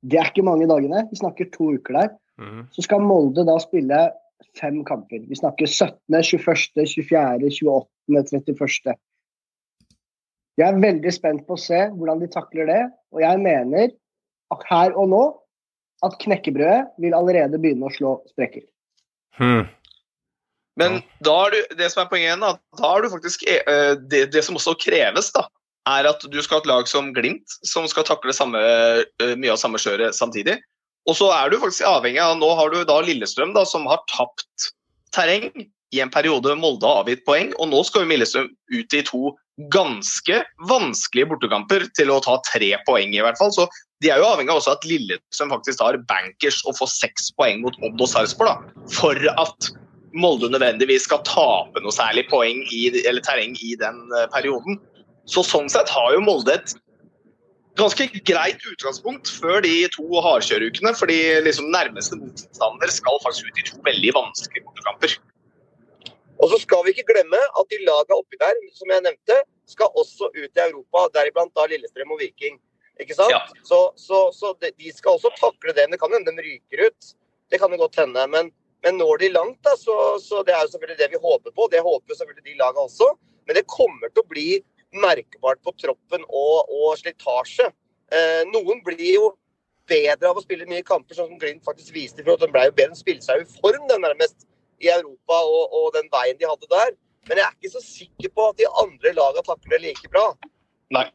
Det 0.00 0.18
er 0.18 0.30
ikke 0.30 0.46
mange 0.46 0.68
dagene. 0.70 1.04
Vi 1.10 1.18
snakker 1.20 1.50
to 1.52 1.74
uker 1.76 1.98
der. 1.98 2.12
Mm. 2.40 2.62
Så 2.72 2.86
skal 2.86 3.04
Molde 3.04 3.44
da 3.44 3.58
spille 3.60 3.98
fem 4.60 4.80
kamper. 4.86 5.24
Vi 5.28 5.38
snakker 5.38 5.66
17., 5.66 5.96
21., 6.08 6.86
24., 6.86 7.50
28., 8.08 8.42
31. 8.46 8.98
Jeg 10.60 10.66
er 10.68 10.80
veldig 10.82 11.12
spent 11.14 11.44
på 11.48 11.56
å 11.56 11.60
se 11.60 11.78
hvordan 11.94 12.20
de 12.20 12.28
takler 12.32 12.68
det, 12.68 12.80
og 13.14 13.22
jeg 13.22 13.40
mener 13.42 13.92
at 14.52 14.64
her 14.68 14.96
og 14.98 15.12
nå 15.12 15.22
at 16.04 16.16
knekkebrødet 16.20 17.00
vil 17.00 17.16
allerede 17.16 17.60
begynne 17.60 17.88
å 17.88 17.94
slå 17.94 18.16
sprekker. 18.32 18.64
Hmm. 19.38 19.68
Men 20.80 21.00
da 21.24 21.36
er 21.46 21.54
du, 21.54 21.76
det 21.80 21.90
som 21.92 22.02
er 22.02 22.10
poenget 22.10 22.30
igjen, 22.30 22.44
da, 22.44 22.54
da 22.80 22.90
er 22.94 23.04
du 23.04 23.12
faktisk 23.12 23.42
eh, 23.50 23.94
det, 24.10 24.26
det 24.34 24.42
som 24.46 24.56
også 24.56 24.76
kreves, 24.80 25.30
da, 25.34 25.44
er 25.90 26.08
at 26.08 26.24
du 26.24 26.38
skal 26.42 26.58
ha 26.58 26.64
et 26.64 26.70
lag 26.70 26.88
som 26.88 27.10
Glimt, 27.16 27.56
som 27.66 27.88
skal 27.90 28.06
takle 28.08 28.34
samme, 28.36 28.60
eh, 28.60 29.34
mye 29.36 29.54
av 29.54 29.60
samme 29.60 29.80
skjøret 29.82 30.16
samtidig. 30.16 30.56
Og 31.08 31.16
så 31.16 31.30
er 31.32 31.50
du 31.50 31.60
faktisk 31.60 31.86
avhengig 31.88 32.20
av 32.22 32.36
Nå 32.38 32.48
har 32.58 32.72
du 32.72 32.82
da 32.84 33.00
Lillestrøm, 33.04 33.54
da, 33.56 33.64
som 33.68 33.86
har 33.90 34.02
tapt 34.10 34.72
terreng 35.14 35.48
i 35.90 36.00
en 36.02 36.10
periode 36.12 36.52
Molde 36.58 36.86
har 36.86 37.02
avgitt 37.02 37.24
poeng, 37.26 37.50
og 37.58 37.70
nå 37.72 37.80
skal 37.86 38.04
jo 38.04 38.12
Lillestrøm 38.12 38.50
ut 38.50 38.94
i 38.94 39.04
to 39.06 39.32
ganske 39.74 40.38
vanskelige 40.70 41.28
bortekamper 41.32 41.84
til 41.98 42.12
å 42.12 42.20
ta 42.24 42.38
tre 42.46 42.72
poeng, 42.86 43.12
i 43.12 43.22
hvert 43.24 43.38
fall. 43.40 43.52
Så 43.52 43.66
de 44.00 44.12
er 44.12 44.20
jo 44.22 44.28
avhengig 44.28 44.52
av 44.54 44.60
også 44.60 44.76
at 44.76 44.86
Lillestrøm 44.88 45.52
faktisk 45.52 45.80
tar 45.82 45.98
bankers 46.08 46.60
og 46.64 46.78
får 46.78 46.92
seks 46.94 47.30
poeng 47.36 47.64
mot 47.64 47.76
Odd 47.84 48.00
og 48.00 48.12
Sarpsborg, 48.12 48.70
for 48.94 49.18
at 49.34 49.72
Molde 50.16 50.48
nødvendigvis 50.50 51.04
skal 51.06 51.22
tape 51.26 51.82
noe 51.82 51.94
særlig 51.94 52.24
poeng 52.30 52.64
i, 52.74 52.86
eller 53.04 53.22
terreng 53.22 53.52
i 53.62 53.76
den 53.78 54.00
eh, 54.16 54.26
perioden. 54.32 54.80
Så 55.30 55.44
sånn 55.46 55.68
sett 55.70 55.90
har 55.92 56.14
jo 56.16 56.22
Molde 56.24 56.56
et 56.56 56.74
ganske 57.82 58.06
greit 58.28 58.62
utgangspunkt 58.70 59.30
før 59.40 59.62
de 59.64 59.74
to 59.94 60.06
hardkjørukene, 60.24 60.92
fordi 60.98 61.18
liksom 61.44 61.70
nærmeste 61.72 62.18
motstander 62.20 62.92
skal 62.94 63.20
faktisk 63.24 63.50
ut 63.50 63.60
i 63.60 63.66
to 63.68 63.80
veldig 63.86 64.14
vanskelige 64.16 64.64
bortekamper. 64.68 65.18
Og 66.40 66.48
så 66.52 66.58
skal 66.62 66.84
vi 66.86 66.94
ikke 66.94 67.08
glemme 67.10 67.38
at 67.38 67.72
de 67.72 67.78
lagene 67.84 68.16
oppi 68.16 68.38
der, 68.40 68.56
som 68.76 68.92
jeg 68.92 69.04
nevnte, 69.04 69.36
skal 69.68 69.92
også 70.02 70.30
ut 70.32 70.48
i 70.56 70.64
Europa, 70.64 71.06
deriblant 71.16 71.52
da 71.56 71.66
Lillestrøm 71.68 72.14
og 72.16 72.22
Viking. 72.22 72.56
Ikke 73.00 73.16
sant? 73.16 73.32
Ja. 73.32 73.42
Så, 73.64 73.80
så, 73.96 74.22
så 74.36 74.52
de, 74.60 74.92
skal 74.92 75.16
også 75.16 75.32
takle 75.36 75.74
det. 75.76 75.86
Men 75.86 75.96
det 75.96 76.00
kan 76.02 76.16
hende 76.16 76.34
de 76.36 76.46
ryker 76.46 76.88
ut. 76.88 77.12
Det 77.52 77.60
kan 77.60 77.72
jo 77.72 77.80
godt 77.80 78.00
hende. 78.00 78.24
Men, 78.32 78.50
men 78.84 78.98
når 79.00 79.22
de 79.22 79.30
langt, 79.36 79.60
da, 79.66 79.76
så, 79.78 79.96
så 80.22 80.42
det 80.46 80.56
er 80.56 80.64
jo 80.64 80.72
selvfølgelig 80.74 81.00
det 81.00 81.10
vi 81.14 81.22
håper 81.22 81.54
på. 81.56 81.68
Det 81.72 81.84
håper 81.84 82.18
selvfølgelig 82.18 82.48
de 82.48 82.58
lagene 82.60 82.86
også. 82.88 83.12
Men 83.48 83.56
det 83.56 83.68
kommer 83.72 84.12
til 84.12 84.24
å 84.24 84.30
bli 84.32 84.48
merkbart 84.96 85.60
på 85.64 85.74
troppen 85.78 86.24
og, 86.26 86.70
og 86.70 86.96
slitasje. 87.00 87.68
Eh, 88.10 88.42
noen 88.50 88.82
blir 88.86 89.14
jo 89.14 89.28
bedre 89.90 90.30
av 90.30 90.38
å 90.38 90.44
spille 90.44 90.68
mye 90.70 90.86
kamper, 90.86 91.16
sånn 91.16 91.32
som 91.32 91.40
Glimt 91.40 91.66
faktisk 91.66 91.94
viste 91.94 92.24
for 92.24 92.36
at 92.36 92.44
De 92.44 92.50
ble 92.52 92.66
jo 92.68 92.74
bedre, 92.76 92.94
de 92.94 93.02
spilte 93.02 93.26
seg 93.26 93.42
i 93.42 93.60
form 93.60 93.86
den 93.90 94.02
nærmest 94.04 94.46
i 94.80 94.90
Europa 94.92 95.38
og, 95.44 95.76
og 95.76 95.90
den 95.96 96.08
veien 96.12 96.38
de 96.40 96.48
hadde 96.48 96.70
der. 96.70 96.94
Men 97.28 97.40
jeg 97.40 97.46
er 97.46 97.56
ikke 97.58 97.74
så 97.74 97.82
sikker 97.84 98.32
på 98.34 98.48
at 98.50 98.60
de 98.60 98.68
andre 98.82 99.14
lagene 99.16 99.46
takler 99.46 99.76
det 99.76 99.80
like 99.84 100.12
bra. 100.12 100.26
Nei. 100.96 101.06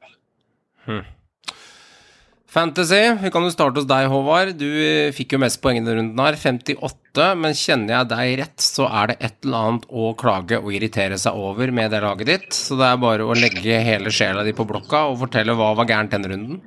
Fantasy, 2.56 3.02
vi 3.20 3.32
kan 3.34 3.44
jo 3.44 3.52
starte 3.52 3.82
hos 3.82 3.88
deg, 3.90 4.08
Håvard. 4.12 4.54
Du 4.60 4.68
eh, 4.70 5.12
fikk 5.16 5.36
jo 5.36 5.42
mest 5.42 5.60
poeng 5.64 5.80
i 5.80 5.84
denne 5.84 5.98
runden 5.98 6.22
her, 6.24 6.38
58. 6.40 7.05
Men 7.40 7.56
kjenner 7.56 8.00
jeg 8.00 8.10
deg 8.12 8.34
rett, 8.42 8.62
så 8.62 8.88
er 8.90 9.12
det 9.12 9.18
et 9.20 9.38
eller 9.46 9.70
annet 9.70 9.90
å 9.90 10.12
klage 10.20 10.60
og 10.62 10.72
irritere 10.76 11.18
seg 11.22 11.38
over 11.40 11.72
med 11.76 11.94
det 11.96 12.02
laget 12.04 12.32
ditt. 12.32 12.48
Så 12.56 12.78
det 12.80 12.88
er 12.90 13.02
bare 13.02 13.26
å 13.26 13.38
legge 13.38 13.82
hele 13.88 14.14
sjela 14.14 14.46
di 14.46 14.56
på 14.56 14.68
blokka 14.68 15.06
og 15.12 15.20
fortelle 15.24 15.56
hva 15.58 15.74
var 15.80 15.90
gærent 15.90 16.16
denne 16.16 16.32
runden. 16.34 16.64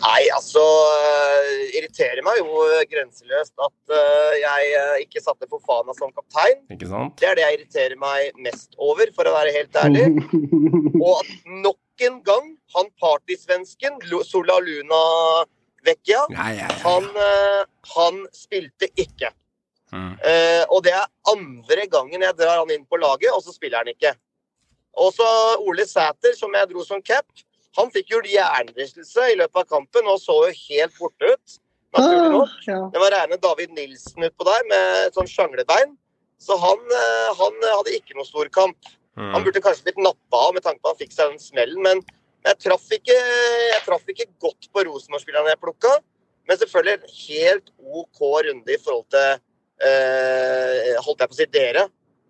Nei, 0.00 0.22
altså 0.32 0.62
øh, 0.64 1.48
irriterer 1.76 2.22
meg 2.24 2.38
jo 2.40 2.62
grenseløst 2.88 3.52
at 3.60 3.92
øh, 3.98 4.36
jeg 4.40 4.70
øh, 4.80 4.94
ikke 5.04 5.20
satte 5.20 5.48
Fofana 5.50 5.92
som 5.98 6.12
kaptein. 6.16 6.62
Ikke 6.72 6.88
sant? 6.88 7.18
Det 7.20 7.28
er 7.28 7.36
det 7.36 7.44
jeg 7.44 7.58
irriterer 7.58 8.00
meg 8.00 8.40
mest 8.46 8.78
over, 8.80 9.12
for 9.16 9.28
å 9.28 9.34
være 9.36 9.52
helt 9.58 9.76
ærlig. 9.82 10.06
Og 11.04 11.12
at 11.18 11.32
nok 11.66 12.06
en 12.08 12.16
gang 12.24 12.48
han 12.76 12.88
partysvensken, 13.02 14.00
Sola 14.24 14.56
Luna 14.64 15.02
Vecchia, 15.84 16.24
Nei, 16.32 16.54
ja, 16.58 16.66
ja. 16.68 16.78
han, 16.84 17.06
øh, 17.26 17.62
han 17.96 18.26
spilte 18.36 18.88
ikke. 18.96 19.30
Mm. 19.90 20.12
Uh, 20.22 20.64
og 20.70 20.84
det 20.86 20.92
er 20.94 21.06
andre 21.32 21.86
gangen 21.90 22.22
jeg 22.22 22.36
drar 22.38 22.60
han 22.60 22.70
inn 22.70 22.84
på 22.86 22.98
laget, 23.02 23.32
og 23.34 23.40
så 23.42 23.50
spiller 23.50 23.82
han 23.82 23.88
ikke. 23.90 24.12
Og 25.02 25.10
så 25.16 25.26
Ole 25.66 25.82
Sæter, 25.86 26.36
som 26.38 26.54
jeg 26.54 26.68
dro 26.70 26.84
som 26.86 27.02
cap, 27.02 27.26
han 27.78 27.90
fikk 27.90 28.12
jo 28.14 28.20
hjernerystelse 28.26 29.32
i 29.32 29.38
løpet 29.40 29.64
av 29.64 29.66
kampen 29.70 30.06
og 30.10 30.20
så 30.22 30.36
jo 30.46 30.52
helt 30.68 30.94
borte 30.98 31.32
ut. 31.32 31.56
Naturlig 31.96 32.30
nok. 32.30 32.54
Ah, 32.54 32.68
ja. 32.68 32.78
Det 32.94 33.02
var 33.02 33.14
rene 33.16 33.38
David 33.42 33.74
Nilsen 33.74 34.26
utpå 34.28 34.46
der 34.46 34.66
med 34.70 35.16
sånn 35.18 35.30
sjanglebein. 35.30 35.96
Så 36.40 36.54
han, 36.58 36.78
eh, 36.94 37.30
han 37.38 37.58
hadde 37.66 37.96
ikke 37.98 38.14
noe 38.16 38.26
stor 38.28 38.48
kamp. 38.54 38.78
Han 39.18 39.34
Mm. 39.34 39.44
burde 39.44 39.60
kanskje 39.60 39.84
blitt 39.90 39.98
nappa 39.98 40.38
av 40.46 40.54
med 40.54 40.62
tanke 40.62 40.80
på 40.80 40.88
at 40.90 40.94
han 40.96 41.00
fikk 41.02 41.12
seg 41.12 41.30
den 41.34 41.42
smellen, 41.42 41.82
men 41.82 42.02
jeg 42.46 42.58
traff 42.64 42.86
ikke, 42.96 43.16
jeg 43.16 43.82
traff 43.84 44.08
ikke 44.08 44.28
godt 44.40 44.68
på 44.72 44.84
Rosenborg-spillerne 44.88 45.52
jeg 45.52 45.60
plukka. 45.62 45.92
Men 46.48 46.58
selvfølgelig 46.58 46.94
en 46.96 47.16
helt 47.28 47.68
OK 47.78 48.20
runde 48.20 48.74
i 48.74 48.78
forhold 48.84 49.06
til 49.12 49.26
eh, 49.86 50.96
Holdt 51.04 51.22
jeg 51.22 51.30
på 51.30 51.36
å 51.36 51.40
si 51.40 51.46
dere. 51.52 51.84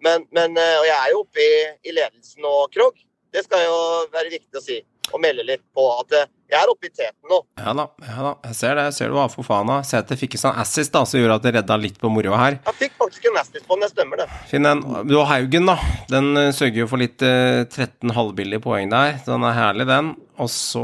Men, 0.05 0.27
men 0.35 0.59
eh, 0.59 0.77
Og 0.81 0.89
jeg 0.89 0.97
er 0.97 1.15
jo 1.15 1.23
oppe 1.23 1.45
i, 1.45 1.55
i 1.89 1.95
ledelsen 1.97 2.49
og 2.49 2.75
Krog. 2.75 2.99
Det 3.31 3.45
skal 3.47 3.65
jo 3.65 3.79
være 4.13 4.35
viktig 4.35 4.59
å 4.59 4.65
si. 4.65 4.81
Og 5.15 5.23
melde 5.23 5.47
litt 5.47 5.65
på 5.77 5.87
at 5.95 6.19
eh, 6.19 6.29
jeg 6.51 6.59
er 6.59 6.71
oppe 6.73 6.89
i 6.89 6.93
teten 6.93 7.31
nå. 7.31 7.41
Ja 7.61 7.75
da, 7.77 7.87
ja 8.03 8.25
da. 8.25 8.33
Jeg 8.49 8.57
ser 8.59 8.79
det. 8.79 8.87
Jeg 8.89 8.97
ser 8.97 9.13
du 9.13 9.17
var 9.19 9.31
av. 9.31 9.75
Sæter 9.87 10.19
fikk 10.19 10.31
ikke 10.31 10.41
sånn 10.43 10.59
assist, 10.61 10.93
da, 10.95 11.05
som 11.07 11.21
gjorde 11.21 11.39
at 11.41 11.47
det 11.47 11.53
redda 11.59 11.77
litt 11.81 11.99
på 12.01 12.11
moroa 12.13 12.39
her. 12.41 12.57
Jeg 12.71 12.79
fikk 12.85 12.97
faktisk 13.01 13.29
en 13.31 13.39
assist 13.41 13.67
på 13.67 13.77
den, 13.77 13.85
det 13.85 13.91
stemmer 13.93 14.23
det. 14.23 14.27
Finn 14.51 14.69
en. 14.69 14.83
Du 15.09 15.17
har 15.19 15.29
Haugen, 15.31 15.69
da. 15.71 15.77
Den 16.11 16.33
eh, 16.39 16.51
sørger 16.57 16.85
jo 16.85 16.89
for 16.91 17.03
litt 17.03 17.23
eh, 17.27 17.63
13 17.67 18.15
halvbillige 18.17 18.63
poeng 18.65 18.91
der. 18.93 19.19
Den 19.27 19.47
er 19.47 19.57
herlig, 19.57 19.87
den. 19.91 20.15
Og 20.41 20.49
så 20.49 20.83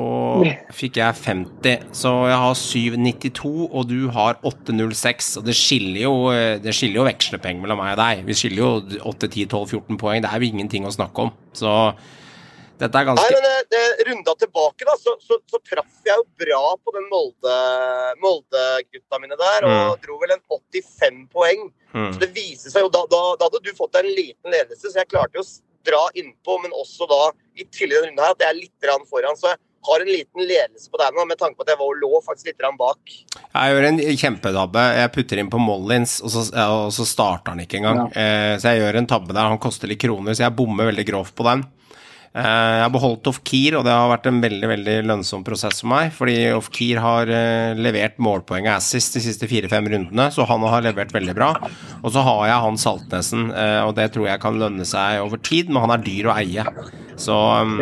fikk 0.77 0.99
jeg 1.01 1.17
50, 1.17 1.87
så 1.97 2.11
jeg 2.29 2.41
har 2.43 2.59
792, 2.61 3.53
og 3.71 3.87
du 3.89 4.11
har 4.12 4.37
806. 4.45 5.31
Og 5.41 5.49
det 5.49 5.57
skiller 5.57 6.03
jo, 6.05 6.12
eh, 6.35 6.59
det 6.62 6.75
skiller 6.77 7.01
jo 7.01 7.09
vekslepenger 7.09 7.64
mellom 7.64 7.81
meg 7.83 7.95
og 7.97 8.03
deg. 8.03 8.23
Vi 8.29 8.37
skiller 8.37 8.62
jo 8.62 9.01
8, 9.14 9.33
10, 9.33 9.49
12, 9.49 9.81
14 9.81 10.03
poeng. 10.03 10.23
Det 10.23 10.31
er 10.31 10.43
jo 10.45 10.53
ingenting 10.53 10.87
å 10.87 10.95
snakke 10.95 11.27
om. 11.27 11.35
Så 11.57 11.73
dette 12.81 13.01
er 13.01 13.09
Nei, 13.16 13.27
men 13.33 13.45
det, 13.47 13.55
det, 13.72 13.83
runda 14.09 14.35
tilbake, 14.41 14.87
da, 14.89 14.97
så, 15.01 15.14
så, 15.24 15.39
så 15.49 15.61
traff 15.64 16.03
jeg 16.05 16.18
jo 16.20 16.27
bra 16.45 16.62
på 16.77 16.93
den 16.97 17.07
Molde- 17.12 18.16
Molde-gutta 18.22 19.20
mine 19.22 19.39
der, 19.41 19.68
og 19.68 20.03
dro 20.05 20.18
vel 20.20 20.35
en 20.37 20.43
85 20.45 21.22
poeng. 21.33 21.68
mm. 21.95 22.11
Så 22.12 22.24
det 22.24 22.33
viser 22.37 22.74
seg 22.74 22.85
jo, 22.85 22.93
da, 22.93 23.07
da, 23.12 23.22
da 23.41 23.49
hadde 23.49 23.64
du 23.64 23.72
fått 23.79 23.97
en 24.01 24.11
liten 24.11 24.53
ledelse, 24.53 24.91
så 24.91 25.01
jeg 25.01 25.12
klarte 25.12 25.41
jo 25.41 25.47
å 25.47 25.51
dra 25.87 26.03
innpå, 26.18 26.59
men 26.64 26.74
også 26.77 27.09
da 27.11 27.22
i 27.57 27.64
tillegg 27.70 28.03
denne 28.03 28.11
runden 28.11 28.24
her, 28.27 28.35
at 28.35 28.45
jeg 28.45 28.53
er 28.53 28.61
litt 28.61 29.09
foran. 29.09 29.39
Så 29.39 29.53
jeg 29.53 29.61
har 29.87 30.03
en 30.03 30.11
liten 30.11 30.43
ledelse 30.49 30.91
på 30.91 31.01
deg 31.01 31.14
nå, 31.16 31.24
med 31.31 31.39
tanke 31.41 31.59
på 31.59 31.64
at 31.66 31.72
jeg 31.72 31.81
var 31.81 31.93
og 31.93 32.01
lå 32.03 32.20
faktisk 32.27 32.51
litt 32.51 32.64
bak. 32.81 33.14
Jeg 33.47 33.74
gjør 33.74 33.89
en 33.89 34.01
kjempetabbe. 34.22 34.85
Jeg 34.99 35.12
putter 35.14 35.43
inn 35.43 35.53
på 35.53 35.62
Mollins, 35.62 36.18
og 36.24 36.33
så, 36.35 36.45
og 36.66 36.91
så 36.95 37.07
starter 37.09 37.55
han 37.55 37.62
ikke 37.64 37.81
engang. 37.81 38.03
Eh, 38.11 38.57
så 38.61 38.74
jeg 38.74 38.83
gjør 38.83 39.01
en 39.01 39.11
tabbe 39.11 39.33
der. 39.33 39.53
Han 39.55 39.62
koster 39.62 39.91
litt 39.91 40.03
kroner, 40.03 40.35
så 40.37 40.47
jeg 40.49 40.57
bommer 40.59 40.91
veldig 40.91 41.07
grovt 41.09 41.37
på 41.39 41.47
den. 41.47 41.64
Eh, 42.37 42.45
jeg 42.76 42.82
har 42.84 42.93
beholdt 42.93 43.28
Ofkir, 43.30 43.78
og 43.78 43.87
det 43.87 43.93
har 43.95 44.11
vært 44.11 44.26
en 44.28 44.43
veldig 44.43 44.68
veldig 44.68 44.97
lønnsom 45.09 45.45
prosess 45.47 45.80
for 45.80 45.89
meg. 45.89 46.11
Fordi 46.12 46.34
Ofkir 46.53 47.01
har 47.01 47.32
eh, 47.32 47.78
levert 47.80 48.18
målpoeng 48.20 48.68
og 48.68 48.74
assist 48.74 49.16
de 49.16 49.22
siste 49.24 49.49
fire-fem 49.49 49.89
rundene, 49.95 50.28
så 50.34 50.45
han 50.51 50.66
har 50.68 50.84
levert 50.84 51.14
veldig 51.16 51.37
bra. 51.39 51.55
Og 52.03 52.12
så 52.12 52.24
har 52.26 52.43
jeg 52.51 52.66
han 52.66 52.80
Saltnesen, 52.82 53.49
eh, 53.57 53.80
og 53.87 53.97
det 53.97 54.11
tror 54.12 54.28
jeg 54.28 54.45
kan 54.45 54.61
lønne 54.61 54.84
seg 54.89 55.22
over 55.24 55.41
tid, 55.41 55.72
men 55.72 55.87
han 55.87 55.97
er 55.97 56.05
dyr 56.05 56.28
å 56.28 56.37
eie. 56.37 56.68
Så 57.16 57.41
um, 57.64 57.80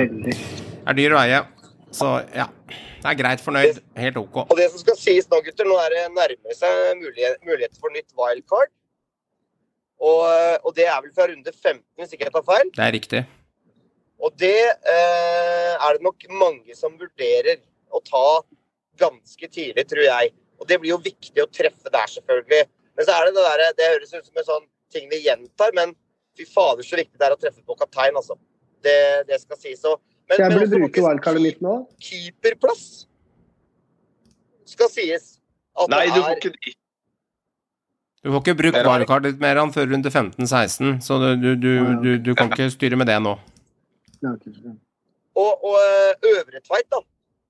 er 0.87 1.01
dyr 1.01 1.19
å 1.19 1.23
eie. 1.25 1.43
Så 1.95 2.15
ja, 2.31 2.47
det 2.71 3.11
er 3.11 3.19
greit 3.19 3.43
fornøyd. 3.43 3.83
Helt 3.99 4.23
ok. 4.23 4.45
Og 4.47 4.57
det 4.59 4.71
som 4.71 4.87
skal 4.87 4.99
sies 5.01 5.27
nå, 5.31 5.43
gutter, 5.43 5.67
nå 5.67 5.83
er 5.83 5.99
det 5.99 6.09
nærmer 6.15 6.59
seg 6.59 7.03
mulighet, 7.03 7.75
for 7.81 7.91
nytt 7.95 8.11
wildcard. 8.15 8.71
Og, 10.05 10.27
og 10.63 10.75
det 10.77 10.87
er 10.87 11.01
vel 11.01 11.15
fra 11.17 11.27
runde 11.31 11.51
15, 11.51 11.81
hvis 11.99 12.15
ikke 12.15 12.29
jeg 12.29 12.35
tar 12.35 12.47
feil. 12.47 12.71
Det 12.77 12.85
er 12.85 12.95
riktig. 12.95 13.27
Og 14.25 14.33
det 14.41 14.57
eh, 14.57 15.73
er 15.75 15.97
det 15.97 16.05
nok 16.05 16.25
mange 16.33 16.77
som 16.77 16.95
vurderer 16.97 17.61
å 17.93 18.01
ta 18.05 18.41
ganske 19.01 19.51
tidlig, 19.51 19.85
tror 19.91 20.07
jeg. 20.07 20.33
Og 20.61 20.69
det 20.71 20.79
blir 20.81 20.95
jo 20.95 21.03
viktig 21.03 21.43
å 21.43 21.51
treffe 21.51 21.93
der, 21.93 22.09
selvfølgelig. 22.11 22.65
Men 22.95 23.07
så 23.07 23.17
er 23.17 23.27
det 23.27 23.35
det 23.35 23.45
derre 23.45 23.71
Det 23.77 23.91
høres 23.93 24.15
ut 24.15 24.29
som 24.29 24.41
en 24.41 24.49
sånn 24.49 24.67
ting 24.95 25.09
vi 25.11 25.25
gjentar, 25.25 25.75
men 25.77 25.93
fy 26.39 26.47
fader 26.49 26.87
så 26.87 26.99
viktig 26.99 27.19
det 27.19 27.27
er 27.27 27.35
å 27.35 27.41
treffe 27.41 27.63
på 27.67 27.77
kaptein, 27.79 28.17
altså. 28.17 28.39
Det, 28.85 28.97
det 29.29 29.41
skal 29.43 29.59
sies. 29.59 29.81
Så, 29.83 29.97
men, 30.29 30.39
Jeg 30.39 30.49
men 30.49 30.59
burde 30.59 30.69
også 30.69 30.81
bruke 30.85 31.05
wildcardet 31.09 31.45
mitt 31.45 31.61
nå. 31.65 31.75
Keeperplass 32.05 32.87
skal 34.69 34.91
sies. 34.93 35.35
At 35.75 35.91
Nei, 35.91 36.05
det 36.07 36.15
du 36.15 36.21
er 36.21 36.29
får 36.29 36.39
ikke 36.39 36.75
Du 38.25 38.31
får 38.31 38.43
ikke 38.45 38.55
brukt 38.61 38.77
Det 38.79 38.85
wildcardet 38.87 39.33
ditt 39.33 39.43
mer 39.43 39.59
enn 39.61 39.73
før 39.75 39.89
runde 39.91 40.13
15-16, 40.13 41.01
så 41.05 41.19
du, 41.21 41.31
du, 41.41 41.51
du, 41.59 41.73
du, 42.05 42.11
du 42.23 42.31
kan 42.39 42.53
ikke 42.53 42.71
styre 42.73 43.01
med 43.01 43.11
det 43.11 43.19
nå. 43.25 43.35
Ja, 44.25 44.33
Og, 45.35 45.65
og 45.69 45.77
Øvre 46.31 46.61
Tveit, 46.63 46.87
da, 46.93 47.01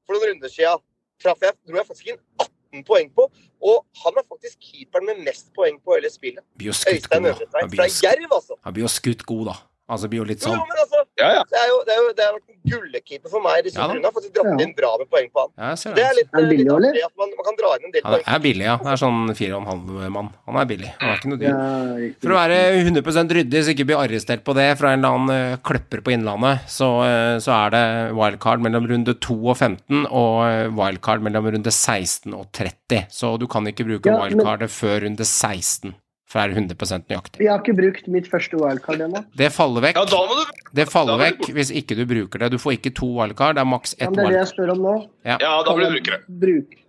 for 0.06 0.16
noen 0.16 0.32
runder 0.32 0.52
siden, 0.52 0.80
traff 1.22 1.42
jeg, 1.44 1.56
dro 1.68 1.78
jeg 1.78 1.86
faktisk 1.90 2.10
inn 2.12 2.20
18 2.40 2.84
poeng 2.88 3.10
på. 3.14 3.28
Og 3.64 3.84
han 4.02 4.18
er 4.20 4.26
faktisk 4.28 4.58
keeperen 4.64 5.06
med 5.10 5.22
mest 5.28 5.52
poeng 5.56 5.78
på 5.84 5.94
hele 5.96 6.10
spillet. 6.12 6.44
Øystein 6.60 7.28
Øvre 7.30 7.46
blir 7.68 7.78
fra 7.78 7.88
Jerv, 7.88 8.32
altså. 8.38 8.58
Han 8.64 8.76
blir 8.76 8.86
jo 8.86 8.92
skutt 8.92 9.22
god, 9.28 9.44
da. 9.52 9.56
Altså, 9.84 10.08
blir 10.08 10.22
jo 10.22 10.24
litt 10.24 10.40
sånn 10.40 10.54
jo, 10.56 10.62
men 10.64 10.78
altså, 10.80 11.00
Ja, 11.20 11.26
ja. 11.36 11.40
det 11.44 11.58
er 11.60 11.66
jo, 11.68 11.74
det 11.84 11.92
er 11.92 11.98
jo, 12.00 12.12
det 12.16 12.24
har 12.24 12.32
vært 12.38 12.52
en 12.54 12.70
gullekeeper 12.72 13.28
for 13.30 13.42
meg. 13.44 13.58
Disse 13.66 13.76
Ja 13.76 13.84
har 13.86 14.14
faktisk 14.16 14.32
dratt 14.34 14.62
inn 14.64 14.72
bra 14.78 14.92
med 14.98 15.10
poeng 15.12 15.26
på 15.34 15.42
han. 15.44 15.50
Ja, 15.60 15.74
det, 15.76 15.92
Det 15.98 16.04
er 16.04 16.14
litt, 16.16 16.30
Er 16.32 16.46
billig, 16.48 16.64
litt 16.86 17.04
at 17.04 17.12
man, 17.20 17.34
man 17.36 17.44
kan 17.44 17.58
dra 17.60 17.72
inn 17.76 17.84
en 17.84 17.92
del 17.92 18.02
Han 18.06 18.14
poeng. 18.14 18.24
er 18.34 18.40
billig, 18.46 18.64
ja. 18.64 18.76
Det 18.80 18.92
er 18.94 19.00
sånn 19.02 19.18
4,5 19.36 20.08
mann. 20.16 20.30
Han 20.48 20.56
er 20.62 20.70
billig. 20.72 20.90
Han 21.02 21.10
er 21.12 21.20
ikke 21.20 21.30
noe 21.34 21.40
dyr. 21.42 21.52
Ja. 21.52 22.08
For 22.24 22.32
å 22.32 22.38
være 22.40 22.58
100% 22.80 23.34
ryddig, 23.38 23.62
så 23.66 23.74
ikke 23.74 23.86
bli 23.92 23.98
arrestert 24.00 24.44
på 24.48 24.54
det 24.56 24.66
fra 24.80 24.94
en 24.94 25.04
eller 25.04 25.18
annen 25.18 25.34
eh, 25.52 25.56
kløpper 25.68 26.00
på 26.08 26.14
Innlandet, 26.16 26.64
så, 26.72 26.88
eh, 27.04 27.36
så 27.44 27.52
er 27.58 27.74
det 27.76 27.84
wildcard 28.16 28.64
mellom 28.64 28.88
runde 28.88 29.14
2 29.20 29.36
og 29.52 29.58
15 29.60 30.06
og 30.08 30.38
eh, 30.48 30.68
wildcard 30.80 31.20
mellom 31.28 31.50
runde 31.52 31.70
16 31.70 32.32
og 32.32 32.48
30. 32.56 33.04
Så 33.12 33.36
du 33.38 33.46
kan 33.52 33.68
ikke 33.68 33.84
bruke 33.84 34.08
Ja, 34.08 34.16
men- 34.16 34.32
wildcardet 34.32 34.72
før 34.72 35.04
runde 35.04 35.28
16, 35.28 35.92
for 36.34 36.42
det 36.42 36.56
er 36.58 36.58
100 36.58 37.02
nøyaktig. 37.06 37.38
Jeg 37.44 37.50
har 37.52 37.60
ikke 37.62 37.76
brukt 37.78 38.08
mitt 38.10 38.26
første 38.30 38.58
wildcard 38.58 39.04
ennå. 39.06 39.20
Det 39.38 39.52
faller 39.54 39.84
vekk. 39.86 40.00
Ja, 40.00 40.04
da 40.10 40.22
må 40.26 40.38
du 40.40 40.62
Det 40.74 40.86
faller 40.90 41.14
Da 41.18 41.24
det 41.24 41.34
vekk 41.38 41.52
hvis 41.54 41.70
ikke 41.70 41.94
du 42.00 42.04
bruker 42.10 42.42
det. 42.42 42.50
Du 42.50 42.58
får 42.58 42.74
ikke 42.78 42.90
to 42.98 43.06
wildcard, 43.20 43.54
det 43.54 43.62
er 43.62 43.70
maks 43.70 43.94
ett 43.94 44.08
wildcard. 44.08 44.18
Ja, 44.18 44.22
det 44.22 44.26
er 44.26 44.34
det 44.34 44.40
jeg 44.42 44.50
spør 44.54 44.72
om 44.74 44.80
nå. 44.82 44.94
Ja, 45.24 45.36
da 45.38 45.62
Kan 45.68 45.76
blir 45.78 45.86
du 45.86 45.94
jeg 45.94 46.02
brukere. 46.02 46.18
Bruk. 46.44 46.80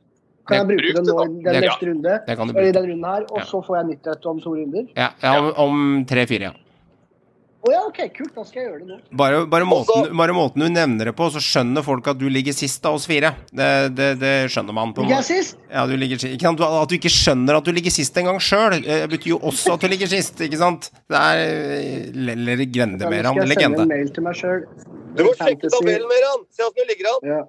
kan 0.46 0.58
jeg 0.58 0.68
bruke 0.68 0.82
det 0.86 0.94
det, 0.96 1.06
nå 1.06 1.22
i 1.22 1.28
den 1.28 1.54
Det- 1.54 1.62
neste 1.66 1.86
runde? 1.90 2.12
Det 2.26 2.38
kan 2.38 2.48
du 2.48 2.54
Eller 2.58 2.70
i 2.70 2.72
den 2.72 2.86
runden 2.90 3.06
her, 3.06 3.22
og 3.32 3.38
Ja. 3.40 3.46
så 3.46 3.62
får 3.66 3.76
jeg 3.78 3.86
nytt 3.92 4.08
et 4.16 4.26
om 4.26 4.42
to 4.42 4.50
runder? 4.56 4.88
Ja, 4.96 5.10
ja 5.24 5.40
om, 5.40 5.54
om 5.58 6.06
tre-fire, 6.06 6.42
ja. 6.42 6.52
Å 7.66 7.72
ja, 7.74 7.80
OK, 7.88 7.98
kult. 8.14 8.34
Da 8.36 8.44
skal 8.46 8.60
jeg 8.62 8.68
gjøre 8.68 8.80
det 8.84 8.88
nå. 8.92 8.98
Bare, 9.18 9.40
bare, 9.50 9.66
Også- 9.66 9.96
måten, 9.96 10.18
bare 10.20 10.34
måten 10.38 10.62
du 10.62 10.68
nevner 10.70 11.10
det 11.10 11.16
på, 11.18 11.30
så 11.34 11.42
skjønner 11.42 11.82
folk 11.86 12.06
at 12.12 12.20
du 12.20 12.28
ligger 12.30 12.54
sist 12.54 12.84
av 12.86 13.00
oss 13.00 13.08
fire. 13.10 13.32
Det, 13.50 13.70
det, 13.98 14.10
det 14.22 14.34
skjønner 14.54 14.76
man. 14.78 14.94
på 14.94 15.02
Ligger 15.02 15.24
jeg 15.24 15.28
sist? 15.32 15.58
Ja, 15.72 15.88
du 15.90 15.96
ligger, 15.98 16.22
sist. 16.22 16.36
ikke 16.38 16.46
sant? 16.52 16.62
At 16.62 16.92
du 16.92 16.96
ikke 17.00 17.10
skjønner 17.10 17.58
at 17.58 17.66
du 17.66 17.72
ligger 17.74 17.96
sist 17.96 18.20
engang 18.22 18.38
sjøl, 18.44 18.78
betyr 19.10 19.32
jo 19.34 19.40
også 19.50 19.74
at 19.80 19.82
du 19.82 19.90
ligger 19.90 20.12
sist, 20.14 20.38
ikke 20.46 20.62
sant? 20.62 20.92
Det 21.10 21.18
er 21.18 21.42
eh, 21.42 22.12
Leller 22.14 22.62
Ja, 22.62 22.70
Grende 22.78 23.02
nå 23.02 23.10
mer 23.10 23.26
skal 23.32 23.50
jeg 23.50 23.58
sende 23.64 23.82
en 23.82 23.94
mail 23.96 24.14
til 24.14 24.24
meg 24.30 24.38
sjøl. 24.38 24.62
Du 25.16 25.24
må 25.26 25.34
sjekke 25.40 25.74
tabellen 25.74 26.10
Meran. 26.12 26.46
Se 26.54 26.66
åssen 26.68 26.82
du 26.84 26.90
ligger 26.94 27.12
an. 27.16 27.30
Ja. 27.34 27.42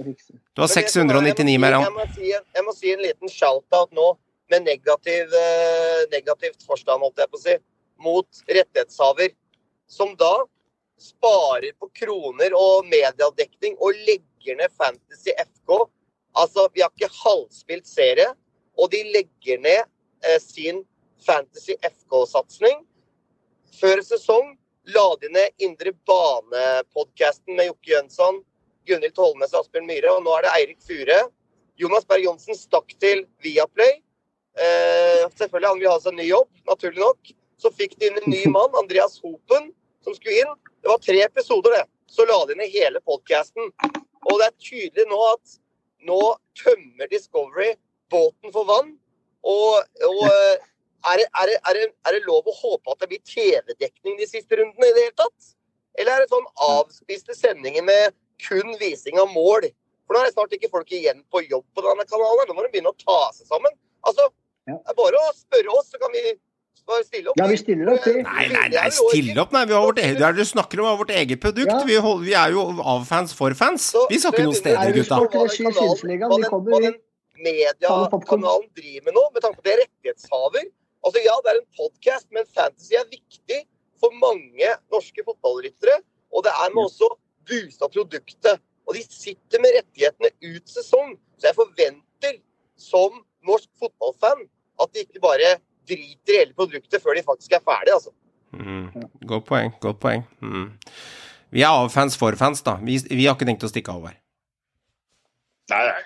Du 0.00 0.04
har 0.04 0.68
Men 0.68 0.68
det 0.68 0.90
som 0.92 1.08
er- 1.08 1.24
699 1.24 1.58
mer 1.60 1.72
jeg 1.80 1.92
må, 1.96 2.04
si, 2.14 2.28
jeg 2.32 2.64
må 2.64 2.72
si 2.76 2.92
en 2.92 3.02
liten 3.04 3.28
shout-out 3.28 3.90
nå, 3.92 4.06
med 4.50 4.64
negativ, 4.64 5.32
eh, 5.32 6.06
negativt 6.12 6.64
forstand, 6.66 7.00
holdt 7.04 7.16
jeg 7.22 7.28
på 7.30 7.38
å 7.38 7.42
si, 7.42 7.56
mot 8.00 8.42
rettighetshaver, 8.48 9.34
som 9.90 10.14
da 10.16 10.34
sparer 11.00 11.72
på 11.80 11.88
kroner 12.02 12.54
og 12.56 12.86
mediedekning 12.90 13.76
og 13.80 13.96
legger 14.06 14.58
ned 14.58 14.72
Fantasy 14.76 15.32
FK. 15.36 15.86
Altså, 16.36 16.68
vi 16.74 16.84
har 16.84 16.92
ikke 16.92 17.10
halvspilt 17.24 17.88
serie, 17.88 18.28
og 18.78 18.92
de 18.92 19.02
legger 19.14 19.60
ned 19.62 19.82
eh, 20.26 20.38
sin 20.42 20.84
Fantasy 21.26 21.76
FK-satsing. 21.82 22.84
Før 23.80 24.02
sesong 24.04 24.54
la 24.94 25.06
de 25.20 25.32
ned 25.32 25.64
Indre 25.64 25.92
Bane-podkasten 26.08 27.56
med 27.56 27.70
Jokke 27.70 27.92
Jønsson, 27.94 28.40
Gunhild 28.88 29.16
Tollnes 29.16 29.52
og 29.54 29.64
Asbjørn 29.64 29.88
Myhre, 29.88 30.14
og 30.14 30.24
nå 30.24 30.36
er 30.36 30.46
det 30.46 30.54
Eirik 30.58 30.80
Fure. 30.84 31.20
Jonas 31.80 32.06
Berg 32.08 32.24
Johnsen 32.26 32.56
stakk 32.56 32.92
til 33.00 33.24
Viaplay. 33.44 34.00
Eh, 34.60 35.26
selvfølgelig, 35.38 35.68
han 35.68 35.80
vil 35.80 35.90
ha 35.92 36.00
seg 36.00 36.12
en 36.12 36.20
ny 36.20 36.26
jobb, 36.28 36.50
naturlig 36.68 37.00
nok. 37.00 37.30
Så 37.60 37.72
fikk 37.76 37.98
de 38.00 38.08
inn 38.08 38.20
en 38.22 38.30
ny 38.32 38.44
mann, 38.56 38.76
Andreas 38.80 39.18
Hopen, 39.24 39.70
som 40.04 40.16
skulle 40.16 40.40
inn. 40.42 40.54
Det 40.80 40.92
var 40.92 41.02
tre 41.04 41.18
episoder, 41.26 41.76
det. 41.76 41.84
Så 42.10 42.26
la 42.26 42.38
de 42.48 42.56
ned 42.58 42.72
hele 42.72 43.02
podkasten. 43.06 43.70
Og 44.28 44.40
det 44.40 44.48
er 44.48 44.56
tydelig 44.64 45.06
nå 45.10 45.20
at 45.28 45.60
nå 46.08 46.18
tømmer 46.58 47.08
Discovery 47.10 47.74
båten 48.10 48.52
for 48.54 48.66
vann. 48.68 48.94
Og, 49.46 49.80
og 50.08 50.24
eh, 50.26 50.66
er, 51.08 51.20
det, 51.20 51.26
er, 51.28 51.46
det, 51.48 51.56
er, 51.56 51.78
det, 51.78 51.86
er 52.06 52.16
det 52.16 52.26
lov 52.26 52.48
å 52.48 52.56
håpe 52.56 52.92
at 52.92 53.04
det 53.04 53.10
blir 53.12 53.22
TV-dekning 53.24 54.18
de 54.18 54.28
siste 54.28 54.58
rundene 54.58 54.90
i 54.90 54.96
det 54.96 55.06
hele 55.06 55.18
tatt? 55.20 55.54
Eller 55.98 56.16
er 56.16 56.24
det 56.24 56.32
sånn 56.32 56.48
avspiste 56.66 57.36
sendinger 57.36 57.84
med 57.86 58.16
kun 58.42 58.74
vising 58.80 59.20
av 59.20 59.30
mål? 59.32 59.68
For 60.04 60.16
nå 60.16 60.20
er 60.20 60.28
det 60.28 60.34
snart 60.34 60.54
ikke 60.56 60.72
folk 60.72 60.92
igjen 60.92 61.22
på 61.32 61.44
jobb 61.46 61.64
på 61.76 61.84
denne 61.86 62.04
kanalen. 62.08 62.48
Nå 62.48 62.56
må 62.56 62.66
de 62.66 62.72
begynne 62.72 62.92
å 62.92 63.00
ta 63.00 63.18
seg 63.36 63.48
sammen. 63.48 63.74
Altså, 64.06 64.28
det 64.66 64.76
er 64.76 64.98
bare 64.98 65.20
å 65.20 65.34
spørre 65.36 65.76
oss, 65.78 65.90
så 65.92 66.00
kan 66.02 66.12
vi 66.14 66.34
Bare 66.90 67.04
stille 67.06 67.30
opp. 67.30 67.38
Ja, 67.38 67.46
vi 67.46 67.56
stiller 67.60 67.92
opp, 67.92 68.06
vi. 68.06 68.22
Nei, 68.26 68.46
nei, 68.50 68.64
nei, 68.74 68.88
stille 68.94 69.36
opp, 69.42 69.52
nei. 69.54 69.64
Vi 69.70 69.74
har 69.76 69.84
vårt 69.86 70.00
eget, 70.02 70.16
det 70.18 70.26
er 70.26 70.34
det 70.34 70.42
du 70.46 70.50
snakker 70.50 70.82
om, 70.82 70.88
vårt 70.98 71.12
eget 71.14 71.40
produkt. 71.42 71.70
Ja. 71.70 71.84
Vi, 71.86 71.98
hold, 72.06 72.24
vi 72.26 72.34
er 72.34 72.56
jo 72.56 72.64
av 72.82 73.04
fans 73.06 73.34
for 73.36 73.54
fans. 73.54 73.90
Så- 73.94 74.06
Vi 74.10 74.18
skal 74.18 74.32
ikke 74.34 74.56
steder, 74.58 74.90
Nei, 74.90 74.92
gutta. 74.98 75.20
Hva 75.20 76.80
den 76.82 76.98
mediekanalen 77.44 78.68
driver 78.76 79.04
med 79.06 79.14
nå, 79.16 79.24
med 79.34 79.42
tanke 79.44 79.60
på 79.60 79.66
det 79.68 79.76
rettighetshaver. 79.84 80.66
Altså 81.06 81.22
Ja, 81.24 81.34
det 81.44 81.52
er 81.54 81.60
en 81.60 81.68
podkast, 81.78 82.26
men 82.34 82.44
fantasy 82.54 82.94
er 82.98 83.06
viktig 83.08 83.60
for 84.00 84.10
mange 84.20 84.68
norske 84.92 85.24
fotballryttere. 85.24 86.00
Og 86.34 86.44
det 86.44 86.52
er 86.52 86.68
med 86.74 86.84
også 86.84 87.08
boosta 87.48 87.88
produktet. 87.88 88.60
Og 88.88 88.94
de 88.94 89.02
sitter 89.08 89.62
med 89.62 89.78
rettighetene 89.78 90.30
ut 90.54 90.66
sesong. 90.68 91.16
Så 91.38 91.48
jeg 91.50 91.54
forventer, 91.56 92.40
som 92.76 93.22
norsk 93.46 93.68
fotballfan, 93.80 94.44
at 94.80 94.92
de 94.92 95.04
ikke 95.04 95.20
bare 95.22 95.56
driter 95.88 96.34
i 96.34 96.38
hele 96.42 96.54
produktet 96.56 97.02
før 97.02 97.16
de 97.18 97.22
faktisk 97.26 97.52
er 97.56 97.62
ferdig, 97.64 97.94
altså. 97.96 98.12
Mm. 98.52 99.08
Godt 99.30 99.46
poeng. 99.46 99.72
Godt 99.80 100.00
poeng. 100.02 100.24
Mm. 100.42 100.70
Vi 101.54 101.62
er 101.62 101.70
av 101.70 101.88
fans 101.90 102.16
for 102.18 102.34
fans, 102.38 102.62
da. 102.66 102.76
Vi, 102.82 102.98
vi 103.10 103.26
har 103.26 103.36
ikke 103.38 103.46
tenkt 103.48 103.64
å 103.66 103.70
stikke 103.70 103.94
av 103.94 104.08
her. 104.10 104.16
Nei, 105.70 105.82
nei. 105.86 106.00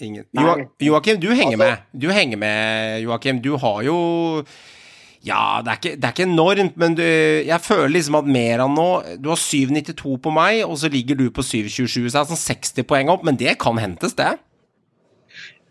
Ingen. 0.00 0.24
Jo, 0.32 0.52
Joakim, 0.80 1.18
du 1.20 1.28
henger 1.28 1.58
Altså- 1.58 1.64
med. 1.66 2.00
Du 2.00 2.08
henger 2.08 2.38
med, 2.40 3.02
Joakim. 3.04 3.40
Du 3.44 3.56
har 3.60 3.82
jo 3.84 4.44
Ja, 5.22 5.60
det 5.60 5.68
er 5.68 5.76
ikke, 5.76 5.96
det 6.00 6.04
er 6.08 6.12
ikke 6.14 6.24
enormt, 6.32 6.76
men 6.80 6.94
du, 6.96 7.02
jeg 7.04 7.60
føler 7.60 7.90
liksom 7.92 8.14
at 8.16 8.24
Meran 8.24 8.72
nå 8.72 8.86
Du 9.20 9.28
har 9.28 9.36
7,92 9.36 10.16
på 10.24 10.32
meg, 10.32 10.62
og 10.64 10.78
så 10.80 10.88
ligger 10.88 11.14
du 11.18 11.26
på 11.30 11.42
7,27, 11.44 12.08
så 12.08 12.14
det 12.14 12.20
er 12.22 12.30
sånn 12.30 12.40
60 12.40 12.86
poeng 12.88 13.10
opp, 13.12 13.22
men 13.28 13.36
det 13.36 13.58
kan 13.60 13.76
hentes, 13.76 14.14
det. 14.16 14.38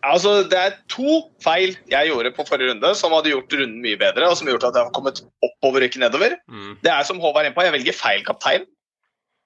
Altså, 0.09 0.31
Det 0.49 0.57
er 0.59 0.75
to 0.89 1.19
feil 1.43 1.75
jeg 1.91 2.09
gjorde 2.09 2.31
på 2.35 2.45
forrige 2.47 2.71
runde 2.73 2.89
som 2.97 3.13
hadde 3.15 3.31
gjort 3.31 3.53
runden 3.53 3.81
mye 3.83 3.97
bedre, 4.01 4.29
og 4.29 4.37
som 4.39 4.47
gjort 4.49 4.65
at 4.69 4.75
jeg 4.79 4.87
har 4.87 4.93
kommet 4.95 5.21
oppover 5.45 5.83
og 5.83 5.87
ikke 5.89 6.01
nedover. 6.03 6.35
Det 6.83 6.91
er 6.91 7.03
som 7.07 7.19
Håvard 7.21 7.45
er 7.45 7.49
inne 7.51 7.57
på, 7.57 7.63
jeg 7.67 7.75
velger 7.77 7.93
feil 7.97 8.23
kaptein. 8.25 8.65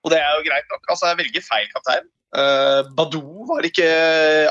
Og 0.04 0.12
det 0.12 0.20
er 0.20 0.32
jo 0.38 0.44
greit 0.50 0.68
nok. 0.72 0.84
Altså, 0.90 1.08
jeg 1.12 1.20
velger 1.22 1.46
feil 1.46 1.68
kaptein. 1.76 2.10
Uh, 2.34 2.82
Badou 2.98 3.46
var 3.48 3.62
ikke 3.68 3.86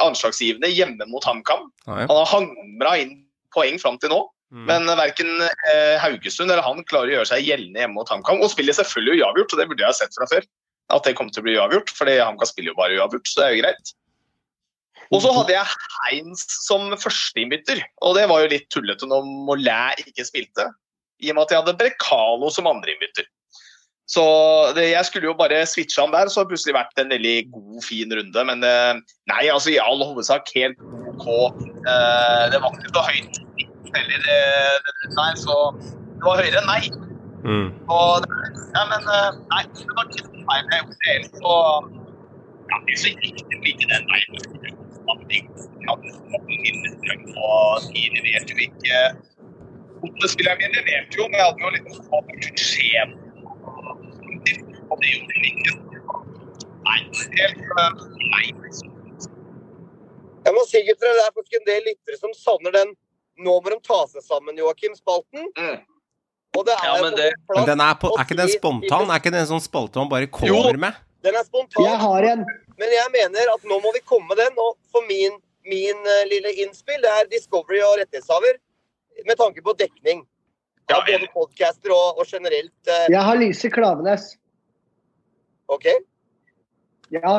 anslagsgivende 0.03 0.71
hjemme 0.71 1.07
mot 1.11 1.25
HamKam. 1.27 1.67
Han 1.89 2.09
har 2.09 2.29
hamra 2.31 2.93
inn 3.03 3.17
poeng 3.55 3.81
fram 3.83 3.99
til 3.99 4.13
nå, 4.15 4.23
Mm. 4.53 4.67
men 4.69 4.85
verken 4.85 5.31
Haugesund 6.03 6.51
eller 6.53 6.61
han 6.61 6.83
klarer 6.85 7.09
å 7.09 7.15
gjøre 7.15 7.29
seg 7.31 7.47
gjeldende 7.47 7.81
hjemme 7.81 7.97
mot 7.97 8.11
HamKam. 8.13 8.43
Og 8.45 8.51
spiller 8.53 8.77
selvfølgelig 8.77 9.23
uavgjort, 9.23 9.53
og 9.55 9.59
det 9.63 9.65
burde 9.71 9.81
jeg 9.81 9.89
ha 9.89 9.97
sett 9.97 10.13
fra 10.13 10.27
før. 10.29 10.45
At 10.93 11.05
det 11.09 11.15
kom 11.17 11.31
til 11.33 11.41
å 11.41 11.47
bli 11.47 11.55
uavgjort, 11.57 11.89
fordi 11.97 12.19
HamKam 12.21 12.51
spiller 12.51 12.75
jo 12.75 12.77
bare 12.77 12.99
uavgjort, 12.99 13.31
så 13.31 13.41
det 13.41 13.47
er 13.47 13.55
jo 13.57 13.63
greit. 13.63 13.93
Og 15.13 15.21
så 15.21 15.33
hadde 15.37 15.53
jeg 15.53 15.77
Heinz 15.99 16.47
som 16.65 16.89
førsteinnbytter, 16.97 17.83
og 18.05 18.17
det 18.17 18.25
var 18.31 18.45
jo 18.45 18.53
litt 18.55 18.71
tullete 18.73 19.09
når 19.09 19.27
Mollet 19.49 20.01
ikke 20.07 20.25
spilte. 20.25 20.71
I 21.23 21.31
og 21.31 21.37
med 21.37 21.45
at 21.45 21.53
jeg 21.53 21.63
hadde 21.63 21.79
Brekalo 21.79 22.49
som 22.51 22.71
andreinnbytter. 22.71 23.29
Så 24.13 24.25
det, 24.77 24.89
jeg 24.91 25.07
skulle 25.09 25.31
jo 25.31 25.37
bare 25.39 25.63
switche 25.69 26.03
han 26.03 26.13
der, 26.13 26.29
så 26.29 26.41
har 26.41 26.47
det 26.47 26.53
plutselig 26.53 26.75
vært 26.77 26.99
en 27.01 27.13
veldig 27.13 27.37
god, 27.53 27.79
fin 27.87 28.13
runde. 28.13 28.45
Men 28.49 28.67
eh, 28.67 28.99
nei, 29.31 29.45
altså 29.53 29.73
i 29.73 29.79
all 29.81 30.03
hovedsak 30.03 30.51
helt 30.57 30.81
OK. 31.15 31.29
Eh, 31.29 32.43
det 32.53 32.61
var 32.61 32.77
ikke 32.77 32.93
så 32.93 33.07
høyt 33.09 33.41
heller, 33.93 34.27
det, 34.27 34.43
det, 34.89 35.09
nei, 35.17 35.31
så 35.37 35.57
det 35.79 36.27
var 36.27 36.43
høyere 36.43 36.61
enn 36.63 36.71
nei. 36.71 36.83
Mm. 37.43 37.69
Og, 37.91 38.29
ja, 38.75 38.85
men 38.91 39.11
eh, 39.17 39.41
nei, 39.55 39.65
det 39.81 39.97
var 39.97 40.09
ikke 40.11 40.27
så 40.27 40.47
feil 40.51 40.73
jeg 40.75 40.85
gjorde. 40.85 41.33
Så 41.41 41.57
ja, 42.73 42.85
så 43.05 43.13
gikk 43.13 43.43
det 43.43 43.59
jo 43.59 43.75
ikke 43.75 43.93
den 43.95 44.09
veien. 44.13 44.82
De 47.93 48.03
leverte 48.17 48.51
jo 48.55 48.59
ikke 48.69 48.97
Fotballspillerne 50.03 50.59
mine 50.59 50.75
leverte 50.83 51.15
jo, 51.19 51.25
men 51.31 51.39
jeg 51.39 51.47
hadde 51.47 51.63
jo 51.63 51.71
litt 51.77 51.89
suksess. 52.47 53.11
Og 54.91 54.97
det 55.01 55.11
gjorde 55.13 55.37
de 55.37 55.51
ikke. 55.53 55.73
Nei, 56.83 56.99
helt 57.39 57.61
nei. 58.33 58.47
Jeg 60.43 60.53
må 60.57 60.65
si, 60.67 60.81
gutter, 60.89 61.07
Det 61.15 61.23
er 61.23 61.31
faktisk 61.37 61.55
en 61.61 61.69
del 61.69 61.85
lyttere 61.87 62.19
som 62.19 62.33
savner 62.35 62.73
den 62.75 62.91
'nå 63.39 63.53
må 63.63 63.71
de 63.71 63.79
ta 63.87 64.01
seg 64.11 64.23
sammen', 64.27 64.59
Joakim-spalten. 64.59 65.47
Mm. 65.57 65.79
Og 66.57 66.67
det 66.67 66.75
er 66.75 66.85
Ja, 66.85 67.03
men 67.03 67.15
det- 67.17 67.33
Men 67.55 67.65
den 67.67 67.81
er, 67.81 67.95
på, 67.95 68.07
er 68.19 68.25
ikke 68.25 68.37
den 68.37 68.49
spontan? 68.49 69.09
Er 69.11 69.19
ikke 69.23 69.31
den 69.33 69.47
sånn 69.47 69.63
spalte 69.63 69.97
man 69.97 70.09
bare 70.09 70.27
kommer 70.27 70.73
Jo. 70.73 70.79
med? 70.79 70.95
Den 71.23 71.35
er 71.35 71.45
spontan. 71.45 71.85
Jeg 71.85 71.99
har 71.99 72.23
en. 72.33 72.45
Men 72.81 72.93
jeg 72.95 73.09
mener 73.15 73.53
at 73.55 73.65
nå 73.69 73.79
må 73.85 73.93
vi 73.97 74.01
komme 74.09 74.29
med 74.33 74.41
den. 74.43 74.57
Og 74.59 74.77
for 74.93 75.05
min, 75.09 75.39
min 75.69 76.07
eh, 76.17 76.23
lille 76.31 76.53
innspill, 76.65 77.01
det 77.05 77.11
er 77.13 77.31
Discovery 77.33 77.81
og 77.85 77.99
rettighetshaver. 78.01 78.61
Med 79.29 79.37
tanke 79.41 79.63
på 79.65 79.75
dekning. 79.79 80.25
Ja, 80.91 80.97
Av 80.99 81.07
både 81.07 81.29
podcaster 81.33 81.93
og, 81.95 82.19
og 82.21 82.27
generelt. 82.27 82.75
eh, 82.89 83.07
Jeg 83.13 83.23
har 83.29 83.37
Lise 83.39 83.71
Klavenes. 83.73 84.33
OK? 85.73 85.87
Ja. 87.15 87.37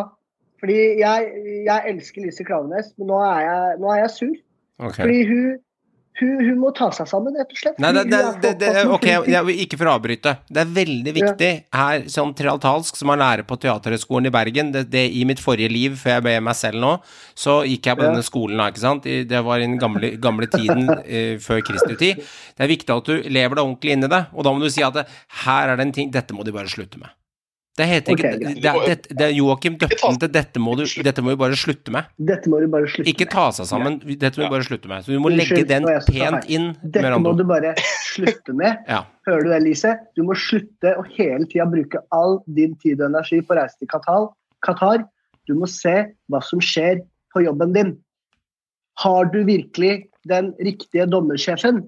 Fordi 0.63 0.77
jeg, 1.01 1.31
jeg 1.67 1.89
elsker 1.91 2.23
Lise 2.23 2.45
Klavenes, 2.47 2.93
men 2.97 3.09
nå 3.11 3.17
er 3.19 3.41
jeg, 3.43 3.79
nå 3.83 3.89
er 3.91 3.99
jeg 4.05 4.11
sur. 4.15 4.35
Okay. 4.79 5.01
Fordi 5.03 5.19
hun, 5.27 5.49
hun, 6.19 6.33
hun 6.45 6.59
må 6.61 6.69
ta 6.77 6.89
seg 6.93 7.07
sammen, 7.09 7.33
rett 7.39 7.49
og 7.49 7.57
slett. 7.57 7.79
Nei, 7.81 7.89
det, 7.97 8.03
det, 8.11 8.21
det, 8.43 8.51
det, 8.61 8.83
ok, 8.93 9.07
jeg, 9.31 9.55
ikke 9.65 9.79
for 9.79 9.89
å 9.89 9.95
avbryte. 9.97 10.35
Det 10.45 10.61
er 10.61 10.73
veldig 10.75 11.13
viktig 11.15 11.49
her, 11.73 12.05
som 12.13 12.33
trialtalsk, 12.37 12.99
som 12.99 13.13
er 13.13 13.21
lærer 13.21 13.47
på 13.49 13.57
Teaterhøgskolen 13.63 14.29
i 14.29 14.33
Bergen. 14.33 14.69
Det, 14.75 15.03
I 15.09 15.23
mitt 15.29 15.41
forrige 15.41 15.73
liv, 15.73 15.97
før 15.97 16.17
jeg 16.17 16.25
ble 16.27 16.35
meg 16.45 16.59
selv 16.59 16.83
nå, 16.83 16.93
så 17.33 17.59
gikk 17.65 17.89
jeg 17.89 17.99
på 17.99 18.05
denne 18.05 18.25
skolen 18.25 18.61
da, 18.61 18.69
ikke 18.69 18.83
sant. 18.83 19.09
Det 19.33 19.43
var 19.49 19.63
i 19.63 19.65
den 19.65 19.79
gamle, 19.81 20.13
gamle 20.21 20.49
tiden 20.53 20.85
eh, 21.03 21.35
før 21.41 21.65
Kristi 21.65 21.97
tid. 21.97 22.21
Det 22.53 22.67
er 22.67 22.73
viktig 22.75 22.93
at 22.93 23.09
du 23.09 23.33
lever 23.33 23.57
deg 23.57 23.65
ordentlig 23.65 23.97
inn 23.97 24.05
i 24.05 24.13
det, 24.13 24.23
og 24.33 24.45
da 24.45 24.53
må 24.53 24.61
du 24.61 24.69
si 24.73 24.85
at 24.85 25.01
det, 25.01 25.07
her 25.47 25.73
er 25.73 25.81
det 25.81 25.89
en 25.89 25.97
ting, 25.97 26.13
dette 26.13 26.37
må 26.37 26.45
de 26.45 26.53
bare 26.53 26.69
slutte 26.69 27.01
med. 27.01 27.09
Det 27.73 27.85
heter 27.89 28.13
ikke 28.13 28.29
okay, 28.29 28.37
det, 28.37 28.49
det, 28.61 28.71
det, 28.85 29.15
det 29.17 29.27
Joakim 29.33 29.79
døpte 29.81 29.97
den 30.03 30.17
til 30.21 30.29
dette 30.29 30.61
må, 30.61 30.75
du, 30.77 30.83
dette 31.05 31.23
må 31.25 31.31
vi 31.33 31.39
bare 31.41 31.57
slutte 31.57 31.93
med. 31.95 32.11
Dette 32.21 32.51
må 32.51 32.59
du 32.61 32.67
bare 32.69 32.89
slutte 32.91 33.09
Ikke 33.09 33.25
ta 33.31 33.47
seg 33.57 33.65
sammen, 33.65 33.97
dette 34.05 34.37
må 34.37 34.45
du 34.45 34.53
bare 34.53 34.67
slutte 34.67 34.91
med. 34.91 35.01
Så 35.01 35.15
du 35.15 35.23
må 35.23 35.31
legge 35.33 35.63
den 35.65 35.87
pent 35.87 36.45
inn, 36.53 36.67
Dette 36.83 37.17
må 37.23 37.33
du 37.39 37.41
bare 37.49 37.73
slutte 38.11 38.53
med. 38.53 38.77
Ja. 38.85 39.01
Hører 39.25 39.47
du 39.47 39.49
det, 39.55 39.59
Lise? 39.65 39.95
Du 40.13 40.21
må 40.27 40.37
slutte 40.37 40.93
å 40.99 41.05
hele 41.15 41.47
tida 41.49 41.65
bruke 41.71 42.03
all 42.13 42.37
din 42.59 42.77
tid 42.83 43.01
og 43.01 43.09
energi 43.09 43.41
på 43.41 43.55
å 43.55 43.59
reise 43.63 43.81
til 43.81 43.89
Qatar. 43.89 44.29
Qatar. 44.65 45.07
Du 45.49 45.55
må 45.57 45.65
se 45.67 45.95
hva 46.29 46.43
som 46.45 46.61
skjer 46.63 47.01
på 47.33 47.41
jobben 47.47 47.73
din. 47.73 47.95
Har 49.01 49.33
du 49.33 49.41
virkelig 49.47 50.11
den 50.29 50.53
riktige 50.61 51.09
dommersjefen? 51.09 51.81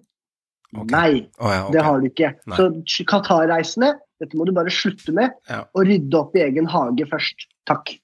Okay. 0.76 0.92
Nei, 0.92 1.12
oh, 1.38 1.52
ja, 1.54 1.62
okay. 1.62 1.74
det 1.78 1.84
har 1.86 2.02
du 2.02 2.10
ikke. 2.10 2.32
Nei. 2.50 2.58
Så 2.58 3.06
Qatar-reisende, 3.12 3.94
dette 4.22 4.38
må 4.40 4.46
du 4.48 4.54
bare 4.56 4.72
slutte 4.72 5.12
med. 5.16 5.34
Ja. 5.50 5.64
Og 5.76 5.88
rydde 5.90 6.20
opp 6.20 6.36
i 6.40 6.44
egen 6.46 6.68
hage 6.72 7.08
først. 7.12 7.48
Takk. 7.68 7.96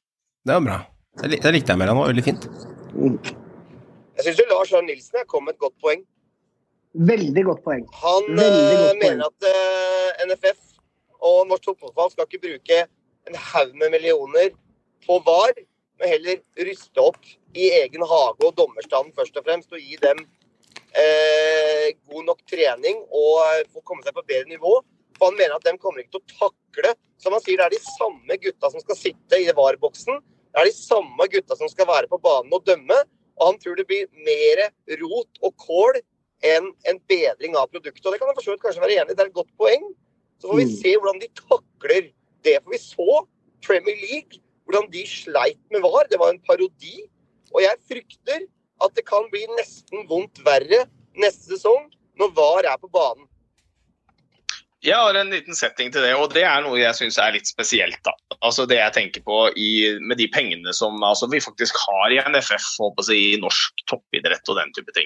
Det 0.45 0.57
var 0.57 0.65
bra. 0.65 0.79
Det, 1.21 1.29
lik- 1.33 1.43
det 1.43 1.53
likte 1.55 1.73
jeg 1.75 1.79
med 1.81 1.87
deg 1.91 1.97
nå. 1.99 2.07
Veldig 2.09 2.25
fint. 2.25 2.47
Jeg 4.17 4.25
syns 4.27 4.41
Lars 4.51 4.73
Arne 4.75 4.89
Nilsen 4.91 5.23
kom 5.31 5.45
med 5.47 5.55
et 5.55 5.61
godt 5.63 5.77
poeng. 5.83 6.01
Veldig 7.11 7.43
godt 7.47 7.61
poeng. 7.63 7.85
Han 8.01 8.27
godt 8.27 8.99
mener 8.99 8.99
poeng. 8.99 9.21
at 9.27 9.47
uh, 9.47 10.25
NFF 10.27 10.59
og 11.21 11.45
norsk 11.51 11.69
fotballfag 11.71 12.11
skal 12.15 12.27
ikke 12.27 12.43
bruke 12.47 12.79
en 13.29 13.37
haug 13.37 13.71
med 13.77 13.93
millioner 13.93 14.49
på 15.05 15.19
VAR, 15.25 15.53
men 16.01 16.09
heller 16.09 16.39
ryste 16.65 17.01
opp 17.01 17.19
i 17.55 17.67
egen 17.83 18.01
hage 18.09 18.47
og 18.47 18.55
dommerstanden 18.57 19.13
først 19.17 19.37
og 19.37 19.45
fremst, 19.45 19.71
og 19.71 19.79
gi 19.81 19.97
dem 20.01 20.23
eh, 20.97 21.91
god 22.09 22.25
nok 22.31 22.41
trening 22.49 23.03
og 23.07 23.35
eh, 23.45 23.61
få 23.71 23.83
komme 23.85 24.03
seg 24.05 24.15
på 24.17 24.23
bedre 24.27 24.49
nivå. 24.49 24.73
For 25.21 25.29
han 25.29 25.37
mener 25.37 25.53
at 25.53 25.65
de 25.67 25.77
kommer 25.77 26.01
ikke 26.01 26.15
til 26.17 26.23
å 26.23 26.49
takle 26.49 26.95
Som 27.21 27.35
han 27.35 27.43
sier, 27.45 27.59
det 27.59 27.67
er 27.67 27.73
de 27.75 27.79
samme 27.85 28.37
gutta 28.41 28.71
som 28.73 28.81
skal 28.81 28.97
sitte 28.97 29.37
i 29.37 29.51
VAR-boksen. 29.53 30.15
Det 30.49 30.57
er 30.57 30.65
de 30.65 30.73
samme 30.73 31.27
gutta 31.29 31.53
som 31.59 31.69
skal 31.69 31.85
være 31.85 32.09
på 32.09 32.17
banen 32.23 32.55
og 32.57 32.63
dømme. 32.65 32.97
Og 33.37 33.43
han 33.51 33.59
tror 33.61 33.77
det 33.77 33.85
blir 33.85 34.07
mer 34.25 34.63
rot 35.03 35.37
og 35.45 35.53
kål 35.61 35.99
enn 36.41 36.71
en 36.89 36.99
bedring 37.11 37.53
av 37.53 37.69
produktet. 37.69 38.01
Og 38.01 38.15
det 38.15 38.19
kan 38.23 38.31
jeg 38.31 38.39
for 38.41 38.63
kanskje 38.65 38.81
være 38.81 38.97
enig 39.03 39.13
i, 39.13 39.17
det 39.19 39.21
er 39.27 39.29
et 39.29 39.37
godt 39.37 39.53
poeng. 39.61 39.85
Så 40.41 40.49
får 40.49 40.57
vi 40.57 40.65
Mm. 40.65 40.75
se 40.81 40.95
hvordan 40.97 41.21
de 41.21 41.29
takler 41.37 42.09
det. 42.41 42.57
For 42.63 42.71
vi 42.73 42.81
så 42.81 43.27
Premier 43.61 43.97
League, 44.01 44.41
hvordan 44.65 44.89
de 44.89 45.05
sleit 45.05 45.61
med 45.69 45.81
VAR. 45.85 46.09
Det 46.09 46.17
var 46.17 46.33
en 46.33 46.41
parodi. 46.41 47.05
Og 47.53 47.61
jeg 47.61 47.77
frykter 47.85 48.47
at 48.81 48.95
det 48.95 49.05
kan 49.05 49.29
bli 49.29 49.45
nesten 49.59 50.07
vondt 50.09 50.41
verre 50.43 50.87
neste 51.13 51.53
sesong 51.53 51.91
når 52.17 52.33
VAR 52.33 52.65
er 52.73 52.77
på 52.81 52.89
banen. 52.89 53.27
Jeg 54.81 54.97
har 54.97 55.13
en 55.13 55.29
liten 55.29 55.53
setting 55.53 55.91
til 55.93 56.01
det, 56.01 56.15
og 56.17 56.31
det 56.33 56.41
er 56.41 56.63
noe 56.65 56.79
jeg 56.79 56.97
syns 56.97 57.19
er 57.21 57.35
litt 57.35 57.45
spesielt. 57.45 57.99
da. 58.05 58.15
Altså 58.41 58.65
Det 58.65 58.79
jeg 58.79 58.93
tenker 58.95 59.21
på 59.21 59.43
i, 59.53 59.99
med 60.01 60.17
de 60.17 60.25
pengene 60.33 60.73
som 60.73 60.97
altså, 61.05 61.29
vi 61.29 61.41
faktisk 61.43 61.77
har 61.83 62.13
i 62.13 62.17
NFF, 62.25 62.65
håper 62.81 63.11
jeg, 63.13 63.35
i 63.35 63.41
norsk 63.41 63.83
toppidrett 63.91 64.49
og 64.49 64.57
den 64.57 64.73
type 64.73 64.95
ting. 64.97 65.05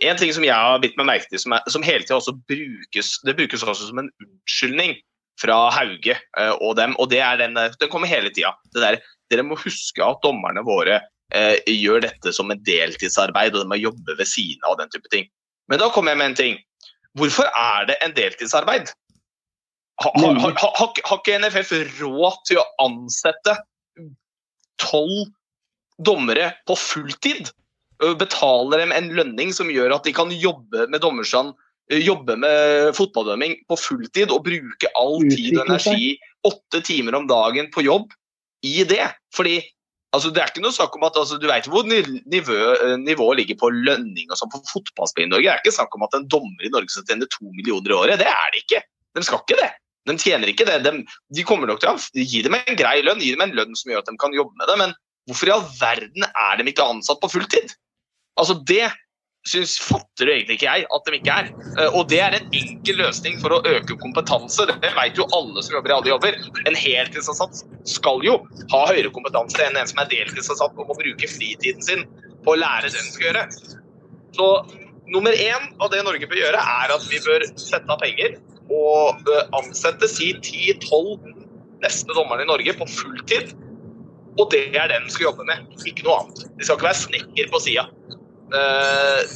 En 0.00 0.16
ting 0.16 0.32
som 0.32 0.46
jeg 0.46 0.56
har 0.56 0.80
bitt 0.80 0.96
meg 0.96 1.10
merke 1.10 1.28
til, 1.28 1.42
som, 1.42 1.52
er, 1.52 1.66
som 1.68 1.84
hele 1.84 2.06
tida 2.06 2.16
også 2.16 2.32
brukes 2.48 3.18
det 3.28 3.34
brukes 3.36 3.60
også 3.60 3.90
som 3.90 4.00
en 4.00 4.08
unnskyldning 4.24 4.96
fra 5.40 5.58
Hauge 5.74 6.16
eh, 6.16 6.54
og 6.56 6.78
dem, 6.80 6.96
og 6.96 7.10
det 7.12 7.20
er 7.20 7.36
den, 7.42 7.58
den 7.60 7.92
kommer 7.92 8.08
hele 8.08 8.32
tida. 8.32 8.54
Dere 8.72 9.44
må 9.44 9.60
huske 9.60 10.04
at 10.04 10.24
dommerne 10.24 10.64
våre 10.64 10.96
eh, 11.36 11.60
gjør 11.68 12.06
dette 12.06 12.32
som 12.32 12.48
et 12.54 12.64
deltidsarbeid, 12.64 13.52
og 13.52 13.66
de 13.66 13.72
må 13.74 13.80
jobbe 13.80 14.16
ved 14.16 14.32
siden 14.32 14.64
av 14.64 14.80
den 14.80 14.88
type 14.96 15.12
ting. 15.12 15.28
Men 15.68 15.84
da 15.84 15.92
kommer 15.92 16.16
jeg 16.16 16.22
med 16.22 16.32
en 16.32 16.40
ting. 16.40 16.58
hvorfor 17.18 17.52
er 17.52 17.86
det 17.92 18.00
en 18.00 18.16
deltidsarbeid? 18.16 18.88
Ha- 20.00 20.12
ha- 20.16 20.32
ha- 20.32 20.50
ha- 20.56 20.72
Har 20.80 20.88
ikke- 20.88 21.06
har 21.08 21.18
ikke 21.18 21.38
NFF 21.40 21.72
råd 22.00 22.36
til 22.48 22.56
å 22.56 22.64
ansette 22.80 23.56
tolv 24.80 25.28
dommere 26.00 26.54
på 26.66 26.76
fulltid? 26.78 27.50
Betaler 28.00 28.78
dem 28.80 28.92
en 28.96 29.10
lønning 29.12 29.52
som 29.52 29.68
gjør 29.68 29.94
at 29.98 30.04
de 30.04 30.12
kan 30.16 30.30
jobbe 30.32 30.88
med 30.88 31.02
dommerstand, 31.02 31.52
jobbe 31.90 32.38
med 32.38 32.94
fotballdømming 32.96 33.58
på 33.68 33.76
fulltid 33.76 34.30
og 34.30 34.44
bruke 34.46 34.88
all 34.96 35.20
tid 35.28 35.58
og 35.58 35.66
energi, 35.66 36.14
åtte 36.46 36.80
timer 36.86 37.14
om 37.18 37.26
dagen 37.28 37.68
på 37.74 37.84
jobb, 37.84 38.08
i 38.64 38.84
det? 38.84 39.12
Fordi 39.34 39.58
altså, 40.14 40.32
det 40.32 40.40
er 40.42 40.48
ikke 40.48 40.62
noe 40.62 40.72
snakk 40.72 40.96
om 40.96 41.04
at 41.04 41.14
altså, 41.16 41.38
Du 41.38 41.46
vet 41.46 41.66
hvor 41.66 41.84
nivået 41.84 42.98
nivå, 43.04 43.34
ligger 43.36 43.56
på 43.56 43.70
lønning 43.70 44.30
og 44.30 44.38
sånn 44.38 44.50
på 44.50 44.62
fotballspill 44.72 45.24
i 45.24 45.28
Norge. 45.28 45.44
Det 45.44 45.52
er 45.52 45.60
ikke 45.64 45.76
snakk 45.76 45.94
om 45.94 46.02
at 46.04 46.14
en 46.14 46.26
dommer 46.26 46.64
i 46.64 46.72
Norge 46.72 46.88
skal 46.88 47.04
tjene 47.04 47.28
to 47.28 47.44
millioner 47.52 47.90
i 47.90 47.98
året. 48.00 48.18
Det 48.18 48.26
er 48.26 48.50
det 48.54 48.64
ikke. 48.64 48.82
De 49.14 49.22
skal 49.26 49.42
ikke 49.44 49.60
det. 49.60 49.70
De 50.08 50.16
tjener 50.18 50.50
ikke 50.52 50.66
det. 50.68 50.78
De, 50.86 51.04
de 51.36 51.44
kommer 51.46 51.68
nok 51.70 51.82
til 51.82 51.92
å 51.92 52.24
gi 52.24 52.42
dem 52.46 52.56
en 52.56 52.78
grei 52.78 53.00
lønn, 53.04 53.20
gi 53.20 53.34
dem 53.34 53.44
en 53.44 53.54
lønn 53.56 53.76
som 53.76 53.92
gjør 53.92 54.04
at 54.04 54.10
de 54.10 54.16
kan 54.20 54.34
jobbe 54.36 54.56
med 54.56 54.70
det. 54.70 54.78
Men 54.80 54.96
hvorfor 55.28 55.50
i 55.50 55.54
all 55.54 55.68
verden 55.76 56.26
er 56.30 56.58
de 56.58 56.68
ikke 56.72 56.88
ansatt 56.94 57.20
på 57.22 57.32
fulltid? 57.36 57.74
Altså 58.40 58.56
Det 58.66 58.86
syns, 59.48 59.78
fatter 59.80 60.28
jo 60.28 60.34
egentlig 60.34 60.58
ikke 60.58 60.68
jeg 60.68 60.86
at 60.92 61.06
de 61.06 61.16
ikke 61.16 61.36
er. 61.42 61.46
Eh, 61.78 61.94
Og 61.96 62.08
det 62.10 62.20
er 62.20 62.36
en 62.36 62.56
enkel 62.56 62.98
løsning 63.00 63.38
for 63.40 63.56
å 63.56 63.60
øke 63.68 63.96
kompetanse. 64.02 64.66
Det 64.68 64.92
vet 64.96 65.20
jo 65.20 65.28
alle 65.36 65.64
som 65.64 65.78
jobber 65.78 65.92
i 65.92 65.96
alle 65.96 66.12
jobber. 66.12 66.36
En 66.68 66.76
heltidsansatt 66.76 67.62
skal 67.88 68.24
jo 68.26 68.36
ha 68.72 68.82
høyere 68.90 69.12
kompetanse 69.14 69.64
enn 69.64 69.78
en 69.80 69.88
som 69.88 70.02
er 70.02 70.10
deltidsansatt 70.12 70.76
og 70.76 70.92
må 70.92 70.98
bruke 70.98 71.30
fritiden 71.30 71.84
sin 71.84 72.04
på 72.44 72.54
å 72.54 72.60
lære 72.60 72.88
det 72.88 73.00
den 73.00 73.12
skal 73.12 73.30
gjøre. 73.30 73.46
Så 74.36 74.50
nummer 75.10 75.34
én 75.34 75.72
av 75.80 75.90
det 75.92 76.04
Norge 76.06 76.28
bør 76.30 76.40
gjøre, 76.44 76.60
er 76.60 76.94
at 76.94 77.08
vi 77.10 77.20
bør 77.24 77.44
sette 77.58 77.90
av 77.90 78.00
penger 78.00 78.36
eh, 78.70 79.46
ansette 79.58 80.08
si 80.10 80.32
10-12 80.36 81.18
beste 81.80 82.16
dommerne 82.16 82.44
i 82.44 82.50
Norge 82.50 82.76
på 82.78 82.88
fulltid. 82.88 83.54
Og 84.38 84.46
det 84.52 84.68
er 84.78 84.88
det 84.90 85.00
de 85.04 85.12
skal 85.12 85.30
jobbe 85.30 85.46
med, 85.48 85.64
ikke 85.88 86.06
noe 86.06 86.20
annet. 86.22 86.44
De 86.56 86.66
skal 86.66 86.78
ikke 86.78 86.88
være 86.88 87.02
snekker 87.02 87.50
på 87.52 87.60
sida. 87.64 87.88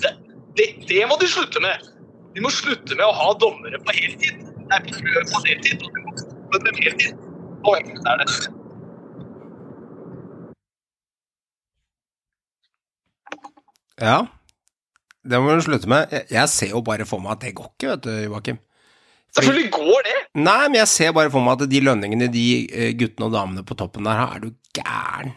det, 0.03 0.13
det, 0.59 0.69
det 0.89 1.03
må 1.11 1.19
de 1.21 1.29
slutte 1.31 1.61
med. 1.63 1.87
De 2.35 2.43
må 2.43 2.51
slutte 2.51 2.97
med 2.99 3.07
å 3.07 3.15
ha 3.15 3.31
dommere 3.43 3.79
på 3.83 3.95
heltid. 3.95 4.43
Nei, 4.71 4.81
på 4.87 5.43
deltid. 5.45 5.83
og 5.85 5.91
du 5.95 6.01
må 6.03 6.15
jobbe 6.19 6.63
med 6.67 6.83
heltid. 6.83 7.25
Og 7.65 7.77
enkelt 7.79 8.09
er 8.13 8.23
det. 8.23 8.29
Ja. 14.03 14.19
Det 15.25 15.41
må 15.41 15.55
du 15.55 15.63
slutte 15.65 15.89
med. 15.89 16.13
Jeg 16.31 16.49
ser 16.53 16.75
jo 16.75 16.83
bare 16.85 17.07
for 17.09 17.23
meg 17.23 17.37
at 17.37 17.45
det 17.47 17.55
går 17.57 17.71
ikke, 17.71 17.93
vet 17.95 18.05
du, 18.05 18.13
Joakim. 18.27 18.59
Selvfølgelig 19.35 19.71
går 19.75 20.05
det. 20.07 20.19
Nei, 20.39 20.61
men 20.69 20.79
jeg 20.79 20.91
ser 20.93 21.15
bare 21.17 21.33
for 21.33 21.43
meg 21.43 21.59
at 21.59 21.71
de 21.71 21.81
lønningene 21.83 22.29
de 22.31 22.45
eh, 22.71 22.93
guttene 22.99 23.27
og 23.27 23.35
damene 23.35 23.65
på 23.67 23.77
toppen 23.79 24.07
der 24.07 24.21
har, 24.21 24.37
er 24.37 24.45
du 24.45 24.53
gæren. 24.77 25.35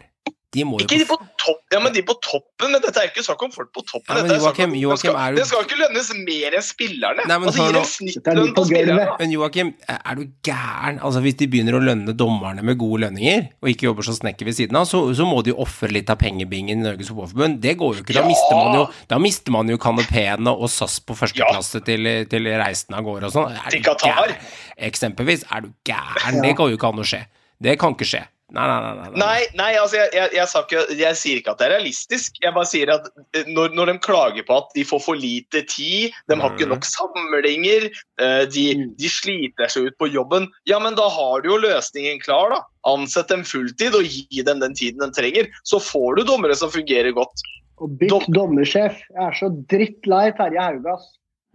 De 0.58 0.66
må 0.66 0.80
jo 0.82 0.88
Ikke 0.88 0.98
de 0.98 1.06
på 1.10 1.18
topp, 1.38 1.62
ja, 1.74 1.80
men 1.84 1.94
de 1.94 2.02
på 2.08 2.16
toppen. 2.26 2.72
Men 2.74 2.82
dette 2.82 2.98
er 3.04 3.12
ikke 3.12 3.24
snakk 3.26 3.44
om 3.46 3.52
folk 3.54 3.70
på 3.76 3.84
toppen. 3.86 4.10
Ja, 4.10 4.24
men 4.24 4.32
dette 4.32 4.42
er 4.42 4.66
om- 4.66 4.74
Joachim, 4.74 4.90
det, 4.90 5.00
skal, 5.04 5.16
er 5.22 5.36
det 5.38 5.46
skal 5.52 5.66
ikke 5.68 5.78
lønnes 5.84 6.10
mer 6.26 6.58
enn 6.58 6.66
spillerne. 6.66 7.26
Nei, 7.30 7.38
men 7.38 7.50
altså, 7.52 7.68
gir 7.68 7.78
en 7.78 7.88
snittlønn 7.92 8.54
på 8.58 8.64
spillerne. 8.72 9.06
Men 9.22 9.36
Joakim, 9.36 9.72
er 9.88 10.16
du 10.18 10.24
gæren? 10.48 11.00
Altså 11.06 11.22
Hvis 11.28 11.38
de 11.40 11.48
begynner 11.54 11.78
å 11.78 11.82
lønne 11.84 12.16
dommerne 12.18 12.64
med 12.66 12.78
gode 12.82 13.04
lønninger, 13.06 13.48
og 13.62 13.70
ikke 13.72 13.88
jobber 13.90 14.08
som 14.10 14.18
snekker 14.18 14.46
ved 14.50 14.58
siden 14.58 14.76
av, 14.82 14.88
så, 14.90 15.04
så 15.14 15.28
må 15.30 15.44
de 15.46 15.54
jo 15.54 15.60
ofre 15.64 15.92
litt 15.94 16.10
av 16.10 16.18
pengebingen 16.22 16.82
i 16.82 16.84
Norges 16.88 17.12
Fotballforbund. 17.14 17.62
Det 17.62 17.78
går 17.78 18.00
jo 18.00 18.04
ikke. 18.06 18.18
Da, 18.18 18.24
Ja! 18.24 18.28
mister 18.34 18.56
man 18.58 18.76
jo, 18.80 18.84
da 19.14 19.20
mister 19.22 19.52
man 19.56 19.70
jo 19.70 19.78
kanopeene 19.78 20.52
og 20.58 20.70
SAS 20.74 21.00
på 21.06 21.16
første 21.18 21.38
Ja. 21.44 21.52
klasse 21.54 21.84
til, 21.86 22.08
til 22.32 22.50
reisen 22.58 22.96
av 22.98 23.04
gårde 23.06 23.30
og 23.30 23.34
sånn. 23.38 23.54
Til 23.70 23.84
Qatar. 23.86 24.34
Eksempelvis. 24.78 25.44
Er 25.54 25.62
du 25.62 25.72
gæren? 25.88 26.38
Ja. 26.38 26.42
Det 26.42 26.56
går 26.58 26.72
jo 26.74 26.78
ikke 26.80 26.90
an 26.92 27.02
å 27.04 27.06
skje. 27.08 27.24
Det 27.64 27.78
kan 27.82 27.96
ikke 27.96 28.08
skje. 28.08 28.26
Nei, 28.56 28.64
nei, 28.64 28.76
nei. 28.80 28.92
nei, 28.96 29.08
nei. 29.12 29.20
Nei, 29.20 29.40
nei 29.60 29.72
altså 29.76 29.98
jeg, 29.98 30.08
jeg, 30.16 30.30
jeg, 30.38 30.48
sa 30.48 30.62
ikke, 30.64 30.84
jeg 30.96 31.18
sier 31.20 31.40
ikke 31.42 31.52
at 31.52 31.60
det 31.60 31.66
er 31.66 31.72
realistisk. 31.74 32.38
Jeg 32.40 32.56
bare 32.56 32.70
sier 32.70 32.92
at 32.94 33.10
eh, 33.36 33.50
når, 33.52 33.74
når 33.76 33.90
de 33.92 33.96
klager 34.06 34.46
på 34.48 34.60
at 34.62 34.70
de 34.78 34.86
får 34.88 35.02
for 35.04 35.20
lite 35.20 35.66
tid, 35.68 36.16
de 36.32 36.38
har 36.40 36.54
ikke 36.54 36.64
Mhm. 36.70 36.72
nok 36.72 36.88
samlinger, 36.88 37.90
eh, 38.24 38.46
de, 38.48 38.64
Mm. 38.78 38.94
de 39.02 39.10
sliter 39.12 39.68
seg 39.74 39.90
ut 39.90 39.98
på 40.00 40.08
jobben, 40.14 40.48
ja, 40.70 40.80
men 40.80 40.96
da 40.96 41.10
har 41.12 41.44
du 41.44 41.50
jo 41.50 41.58
løsningen 41.60 42.24
klar, 42.24 42.56
da. 42.56 42.62
Ansett 42.88 43.28
dem 43.28 43.44
fulltid 43.44 43.98
og 44.00 44.08
gi 44.08 44.42
dem 44.48 44.64
den 44.64 44.74
tiden 44.80 45.04
de 45.04 45.12
trenger. 45.12 45.52
Så 45.68 45.82
får 45.84 46.16
du 46.16 46.24
dommere 46.24 46.56
som 46.56 46.72
fungerer 46.72 47.12
godt. 47.12 47.44
Og 47.84 48.00
bytt 48.00 48.32
dommersjef. 48.32 48.96
Jeg 49.12 49.28
er 49.28 49.36
så 49.36 49.52
drittlei 49.68 50.32
Terje 50.40 50.64
Haugas. 50.64 51.04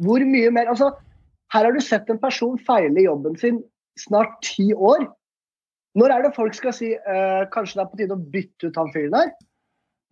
Hvor 0.03 0.21
mye 0.29 0.53
mer 0.53 0.69
Altså, 0.69 0.93
her 1.55 1.65
har 1.65 1.73
du 1.73 1.81
sett 1.81 2.11
en 2.11 2.19
person 2.21 2.59
feile 2.69 3.01
jobben 3.09 3.39
sin 3.41 3.63
snart 3.99 4.37
ti 4.45 4.75
år. 4.77 5.09
Når 5.99 6.12
er 6.14 6.24
det 6.24 6.36
folk 6.36 6.55
skal 6.57 6.74
si 6.76 6.93
uh, 6.95 7.43
kanskje 7.53 7.78
det 7.78 7.82
er 7.82 7.90
på 7.90 7.99
tide 8.01 8.16
å 8.16 8.28
bytte 8.34 8.70
ut 8.70 8.78
han 8.80 8.93
fyren 8.95 9.18
her? 9.18 9.32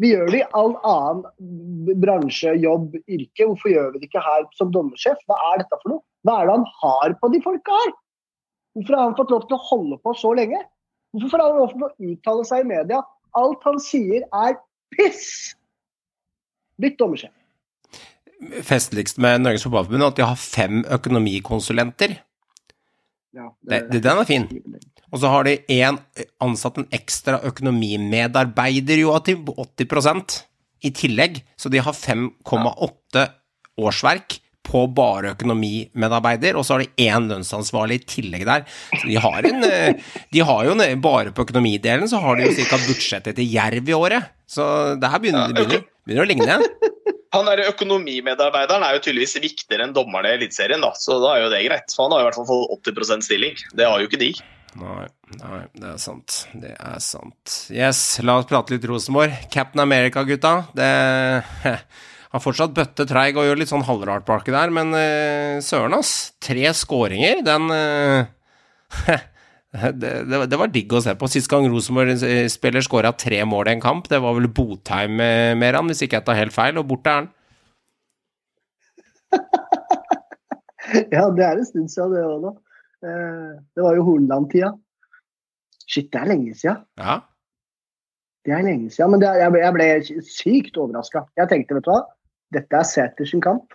Vi 0.01 0.15
gjør 0.15 0.31
det 0.33 0.39
i 0.41 0.51
all 0.57 0.75
annen 0.89 1.97
bransje, 2.01 2.55
jobb, 2.63 2.95
yrke. 3.05 3.45
Hvorfor 3.45 3.73
gjør 3.73 3.91
vi 3.93 4.01
det 4.01 4.09
ikke 4.09 4.23
her 4.25 4.47
som 4.57 4.71
dommersjef? 4.73 5.19
Hva 5.29 5.37
er 5.51 5.61
dette 5.61 5.77
for 5.83 5.93
noe? 5.93 6.05
Hva 6.25 6.39
er 6.41 6.49
det 6.49 6.55
han 6.57 6.69
har 6.81 7.17
på 7.21 7.31
de 7.33 7.41
folka 7.45 7.81
her? 7.83 7.93
Hvorfor 8.77 8.97
har 8.97 9.09
han 9.09 9.17
fått 9.19 9.35
lov 9.35 9.45
til 9.49 9.59
å 9.59 9.67
holde 9.67 9.99
på 10.01 10.15
så 10.17 10.33
lenge? 10.39 10.63
Hvorfor 11.19 11.43
har 11.43 11.53
han 11.53 11.61
lov 11.61 11.75
til 11.75 11.85
å 11.85 12.13
uttale 12.13 12.47
seg 12.49 12.65
i 12.65 12.71
media? 12.71 13.03
Alt 13.37 13.69
han 13.69 13.81
sier 13.83 14.25
er 14.25 14.57
piss! 14.95 15.27
Bytt 16.81 16.97
dommersjef. 17.01 17.35
Festligst 18.65 19.21
med 19.21 19.43
Norges 19.45 19.67
Fotballforbund 19.67 20.07
er 20.07 20.13
at 20.15 20.21
de 20.21 20.29
har 20.31 20.41
fem 20.41 20.81
økonomikonsulenter. 20.97 22.17
Ja, 23.37 23.49
Det, 23.63 23.81
det, 23.93 24.03
den 24.03 24.19
er 24.19 24.27
fin. 24.27 24.47
Og 25.11 25.21
så 25.23 25.31
har 25.31 25.47
de 25.47 25.57
en, 25.81 25.99
ansatt 26.43 26.79
en 26.81 26.89
ekstra 26.95 27.41
økonomimedarbeider, 27.47 29.03
Joakim, 29.05 29.45
på 29.47 29.55
80% 29.79 30.41
i 30.87 30.93
tillegg. 30.97 31.43
Så 31.59 31.71
de 31.73 31.83
har 31.83 31.95
5,8 31.97 33.27
årsverk 33.81 34.41
på 34.71 34.85
bare 34.95 35.33
økonomimedarbeider, 35.35 36.59
og 36.59 36.67
så 36.67 36.77
har 36.77 36.85
de 36.85 37.07
én 37.09 37.27
lønnsansvarlig 37.31 38.01
i 38.01 38.05
tillegg 38.17 38.45
der. 38.47 38.67
Så 38.93 39.09
de 39.09 39.17
har 39.25 39.49
en 39.49 39.65
eh, 39.67 40.11
De 40.31 40.45
har 40.47 40.67
jo 40.69 40.75
en, 40.77 40.85
bare 41.03 41.33
på 41.35 41.47
økonomidelen 41.47 42.11
så 42.11 42.21
har 42.23 42.39
de 42.39 42.47
jo 42.47 42.67
ca. 42.69 42.79
budsjettet 42.87 43.39
til 43.39 43.51
Jerv 43.51 43.89
i 43.89 43.97
året. 43.97 44.31
Så 44.51 44.65
det 45.01 45.11
her 45.11 45.23
begynner, 45.23 45.55
begynner, 45.55 45.87
begynner 46.07 46.27
å 46.27 46.31
ligne. 46.31 46.61
Han 47.35 47.47
der 47.47 47.63
Økonomimedarbeideren 47.69 48.83
er 48.83 48.97
jo 48.97 49.03
tydeligvis 49.05 49.37
viktigere 49.39 49.87
enn 49.87 49.95
dommerne 49.95 50.33
i 50.33 50.39
Eliteserien, 50.41 50.83
så 50.99 51.21
da 51.23 51.37
er 51.37 51.45
jo 51.45 51.53
det 51.53 51.61
greit. 51.69 51.95
For 51.95 52.09
han 52.09 52.17
har 52.17 52.25
i 52.25 52.27
hvert 52.27 52.39
fall 52.41 52.49
fått 52.49 52.91
80% 52.91 53.27
stilling. 53.29 53.61
Det 53.79 53.87
har 53.87 54.03
jo 54.03 54.11
ikke 54.11 54.19
de. 54.19 54.33
Nei, 54.81 55.07
nei, 55.39 55.61
det 55.79 55.89
er 55.93 56.01
sant. 56.03 56.45
Det 56.59 56.73
er 56.75 56.99
sant. 57.03 57.57
Yes, 57.75 58.03
la 58.27 58.41
oss 58.41 58.49
prate 58.51 58.75
litt 58.75 58.87
Rosenborg. 58.87 59.35
Captain 59.55 59.83
America, 59.83 60.25
gutta. 60.27 60.55
Det 60.75 60.91
har 62.35 62.43
fortsatt 62.43 62.75
bøtte 62.75 63.07
treig 63.11 63.39
og 63.39 63.47
gjør 63.47 63.63
litt 63.63 63.71
sånn 63.71 63.87
halvrart 63.87 64.27
baki 64.27 64.55
der, 64.55 64.75
men 64.75 64.95
uh, 64.95 65.63
søren, 65.63 65.97
ass. 65.99 66.33
Tre 66.43 66.71
skåringer, 66.77 67.43
den 67.47 67.71
eh, 67.75 69.25
det, 69.73 70.11
det, 70.27 70.39
det 70.51 70.59
var 70.59 70.67
digg 70.75 70.93
å 70.93 71.01
se 71.05 71.13
på. 71.15 71.29
Sist 71.31 71.47
gang 71.53 71.69
Rosenborg-spiller 71.71 72.83
skåra 72.83 73.13
tre 73.15 73.39
mål 73.47 73.69
i 73.71 73.75
en 73.77 73.83
kamp, 73.85 74.09
det 74.11 74.19
var 74.23 74.35
vel 74.39 74.49
Botheim 74.51 75.21
eh, 75.23 75.53
mer 75.59 75.79
han, 75.79 75.87
hvis 75.93 76.03
ikke 76.07 76.19
jeg 76.19 76.27
tar 76.27 76.39
helt 76.41 76.55
feil, 76.57 76.79
og 76.81 76.89
borte 76.91 77.13
er 77.13 77.21
han. 77.23 77.31
Ja, 81.15 81.29
det 81.31 81.45
er 81.47 81.59
en 81.61 81.67
stund 81.69 81.91
siden 81.93 82.15
det 82.17 82.23
òg, 82.27 82.41
nå. 82.43 82.51
Eh, 83.07 83.51
Det 83.77 83.83
var 83.85 83.95
jo 83.95 84.03
Hornland-tida. 84.09 84.73
Shit, 85.87 86.09
det 86.13 86.19
er 86.21 86.31
lenge 86.33 86.55
siden. 86.59 86.81
Ja. 86.99 87.21
Det 88.47 88.55
er 88.57 88.65
lenge 88.67 88.91
siden. 88.91 89.13
Men 89.15 89.23
er- 89.23 89.39
jeg, 89.45 89.53
ble, 89.55 89.61
jeg 89.63 89.75
ble 89.77 90.23
sykt 90.27 90.79
overraska. 90.83 91.23
Jeg 91.39 91.51
tenkte, 91.53 91.77
vet 91.79 91.87
du 91.87 91.93
hva, 91.93 92.01
dette 92.57 92.75
er 92.81 92.89
Sæter 92.91 93.29
sin 93.29 93.43
kamp. 93.45 93.75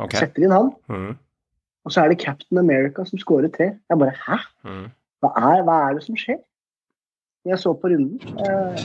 Okay. 0.00 0.24
Setter 0.24 0.42
inn 0.48 0.54
han. 0.56 0.72
Mm, 0.90 1.12
Og 1.86 1.92
så 1.94 2.02
er 2.02 2.08
det 2.12 2.18
Captain 2.24 2.58
America 2.58 3.04
som 3.06 3.18
skårer 3.20 3.52
tre. 3.54 3.70
Jeg 3.90 3.98
bare 4.02 4.16
hæ? 4.26 4.40
mm. 4.66 4.88
Hva 5.20 5.30
er, 5.36 5.62
hva 5.66 5.76
er 5.88 5.98
det 5.98 6.06
som 6.06 6.16
skjer? 6.18 6.40
Jeg 7.48 7.56
så 7.56 7.72
på 7.72 7.88
runden 7.88 8.20
eh, 8.44 8.82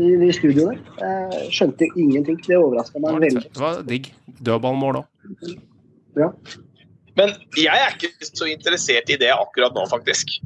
i, 0.00 0.06
i 0.24 0.30
studio 0.32 0.70
der. 0.70 0.78
Eh, 1.04 1.40
skjønte 1.52 1.88
ingenting. 1.92 2.38
Det 2.46 2.56
overraska 2.56 3.00
meg 3.04 3.18
veldig. 3.26 3.42
Det 3.52 3.60
var 3.60 3.82
digg. 3.88 4.08
Dødballmål 4.40 5.02
òg. 5.02 5.50
Ja. 6.16 6.30
Men 7.20 7.34
jeg 7.58 7.74
er 7.74 7.92
ikke 7.96 8.12
så 8.24 8.48
interessert 8.48 9.12
i 9.12 9.18
det 9.20 9.28
akkurat 9.34 9.76
nå, 9.76 9.84
faktisk. 9.90 10.38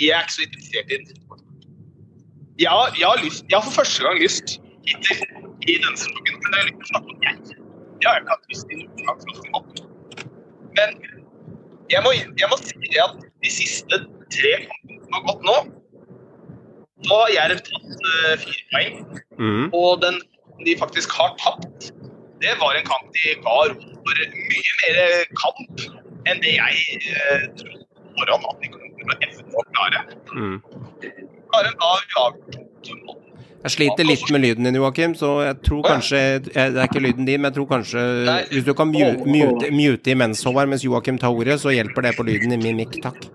Jeg 0.00 0.14
er 0.16 0.24
ikke 0.24 0.36
så 0.38 0.46
interessert 0.46 0.94
i 0.96 1.00
det. 1.04 1.18
Jeg 2.60 2.72
har, 2.72 2.96
jeg 2.96 3.08
har, 3.08 3.20
lyst, 3.24 3.44
jeg 3.48 3.56
har 3.56 3.64
for 3.68 3.80
første 3.80 4.04
gang 4.04 4.20
lyst 4.20 4.58
hittil 4.88 5.20
i 5.68 5.76
denne 5.80 5.96
sesongen 5.96 6.40
men 6.40 6.56
jeg 6.56 6.60
har 6.60 6.68
lyst 6.68 6.80
til 6.80 6.84
å 6.84 6.90
snakke 6.92 7.14
om 7.14 7.24
jeg. 7.24 7.36
Det 8.00 8.08
har 8.08 8.20
ikke 8.20 8.34
hatt 8.34 8.50
lyst 8.52 8.68
til 8.68 8.80
noen 8.80 9.06
gang. 9.06 9.20
for 9.20 9.32
å 9.32 9.36
si 9.38 9.52
godt. 9.54 9.80
Men 10.78 10.96
jeg 11.92 12.04
må, 12.04 12.12
jeg 12.16 12.48
må 12.52 12.58
si 12.64 13.00
at 13.04 13.24
de 13.44 13.52
siste 13.52 14.00
tre 14.32 14.52
kampene 15.10 15.22
godt 15.26 15.26
har 15.26 15.26
gått 15.28 15.42
nå, 15.48 15.56
så 17.06 17.20
har 17.22 17.34
Jerv 17.34 17.62
tatt 17.66 17.88
uh, 18.06 18.34
fire 18.42 18.64
poeng. 18.72 18.98
Mm. 19.40 19.66
Og 19.72 20.02
den 20.04 20.20
de 20.66 20.76
faktisk 20.78 21.12
har 21.16 21.32
tapt, 21.40 21.92
det 22.40 22.52
var 22.60 22.76
en 22.76 22.84
kamp 22.84 23.06
de 23.16 23.34
ga 23.44 23.56
rom 23.70 23.94
for 24.04 24.24
mye 24.50 24.74
mer 24.82 25.24
kamp 25.40 25.86
enn 26.28 26.42
det 26.44 26.56
jeg 26.56 27.00
uh, 27.14 27.46
trodde 27.56 27.86
på 27.88 28.26
forhånd 28.26 28.50
at 28.50 28.60
de 28.60 28.72
kunne 28.74 28.90
å 29.10 29.16
evne 29.26 29.56
å 29.56 29.64
klare. 29.72 30.04
Mm. 30.36 30.58
Klarer 31.50 31.74
da 31.80 31.90
uavgjort 31.90 32.58
Jeg 33.60 33.72
sliter 33.74 34.06
litt 34.06 34.28
med 34.32 34.44
lyden 34.44 34.68
din, 34.68 34.76
Joakim, 34.78 35.14
så 35.18 35.40
jeg 35.42 35.56
tror 35.66 35.80
kanskje 35.84 36.20
Det 36.44 36.54
er 36.56 36.84
ikke 36.84 37.02
lyden 37.02 37.26
din, 37.26 37.40
men 37.40 37.50
jeg 37.50 37.56
tror 37.58 37.66
kanskje 37.72 38.04
Hvis 38.52 38.64
du 38.68 38.70
kan 38.78 38.88
mute, 38.88 39.26
mute, 39.26 39.72
mute 39.74 40.12
imens, 40.14 40.44
Håvard, 40.46 40.70
mens 40.70 40.84
Joakim 40.86 41.18
tar 41.20 41.34
ordet, 41.34 41.58
så 41.60 41.74
hjelper 41.74 42.06
det 42.06 42.14
på 42.16 42.28
lyden 42.28 42.54
i 42.54 42.60
min 42.60 42.78
mikk, 42.78 43.00
takk. 43.02 43.26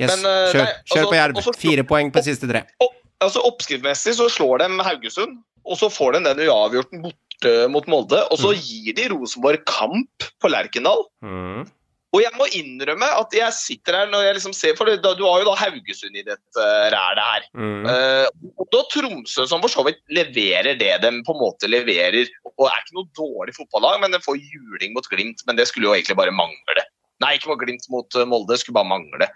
Yes, 0.00 0.10
Men, 0.10 0.26
eh, 0.26 0.52
kjør, 0.52 0.64
nei, 0.64 0.72
kjør 0.90 1.00
altså- 1.00 1.10
på 1.10 1.18
Jerv. 1.20 1.34
også- 1.38 1.60
Fire 1.60 1.84
poeng 1.84 2.10
på 2.10 2.22
siste 2.22 2.48
tre. 2.50 2.64
opp, 2.80 2.96
altså 3.20 3.44
Oppskriftmessig 3.44 4.14
så 4.14 4.28
slår 4.28 4.58
de 4.58 4.82
Haugesund, 4.82 5.38
og 5.64 5.78
så 5.78 5.90
får 5.90 6.14
de 6.14 6.24
den 6.24 6.48
uavgjorten 6.48 7.02
borte 7.02 7.70
mot 7.70 7.86
Molde. 7.86 8.20
Og 8.30 8.38
så 8.38 8.54
gir 8.54 8.94
de 8.94 9.08
Rosenborg 9.08 9.64
kamp 9.64 10.28
på 10.40 10.50
Lerkendal. 10.50 11.06
Mm. 11.22 11.70
Og 12.14 12.22
jeg 12.22 12.30
må 12.38 12.46
innrømme 12.54 13.06
at 13.18 13.34
jeg 13.34 13.54
sitter 13.56 13.96
her 13.98 14.06
når 14.06 14.22
jeg 14.22 14.34
liksom 14.36 14.54
ser 14.54 14.76
For 14.78 14.86
du 14.86 15.08
har 15.26 15.40
jo 15.42 15.48
da 15.48 15.54
Haugesund 15.58 16.14
i 16.14 16.22
dette 16.22 16.62
uh, 16.62 16.86
rælet 16.94 17.24
her. 17.26 17.46
Mm. 17.58 17.86
Eh, 17.90 18.26
og 18.54 18.68
da 18.70 18.82
Tromsø, 18.92 19.46
som 19.50 19.64
for 19.64 19.72
så 19.72 19.84
vidt 19.88 19.98
leverer 20.14 20.78
det 20.78 20.92
de 21.02 21.10
på 21.26 21.34
en 21.34 21.42
måte 21.42 21.70
leverer, 21.70 22.30
og 22.46 22.68
er 22.68 22.82
ikke 22.84 22.98
noe 23.00 23.10
dårlig 23.18 23.56
fotballag, 23.56 23.98
men 24.04 24.14
de 24.14 24.22
får 24.22 24.38
juling 24.38 24.94
mot 24.94 25.08
Glimt. 25.10 25.42
Men 25.48 25.58
det 25.58 25.66
skulle 25.70 25.90
jo 25.90 25.96
egentlig 25.96 26.18
bare 26.20 26.34
mangle. 26.34 26.86
Nei, 27.24 27.34
ikke 27.34 27.50
mot 27.50 27.58
Glimt 27.58 27.90
mot 27.90 28.14
eh, 28.14 28.28
Molde, 28.30 28.54
det 28.54 28.62
skulle 28.62 28.78
bare 28.78 28.92
mangle. 28.94 29.30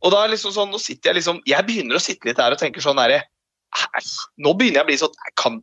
Og 0.00 0.14
da 0.14 0.22
er 0.24 0.32
liksom 0.32 0.54
sånn, 0.54 0.70
nå 0.72 0.80
sitter 0.80 1.10
jeg 1.10 1.20
liksom 1.20 1.42
Jeg 1.48 1.66
begynner 1.68 1.98
å 1.98 2.02
sitte 2.02 2.28
litt 2.28 2.40
her 2.40 2.54
og 2.54 2.60
tenke 2.60 2.82
sånn 2.84 3.00
herre 3.00 3.20
Nå 4.40 4.54
begynner 4.58 4.80
jeg 4.80 4.86
å 4.86 4.88
bli 4.88 4.98
sånn 4.98 5.18
kan, 5.38 5.60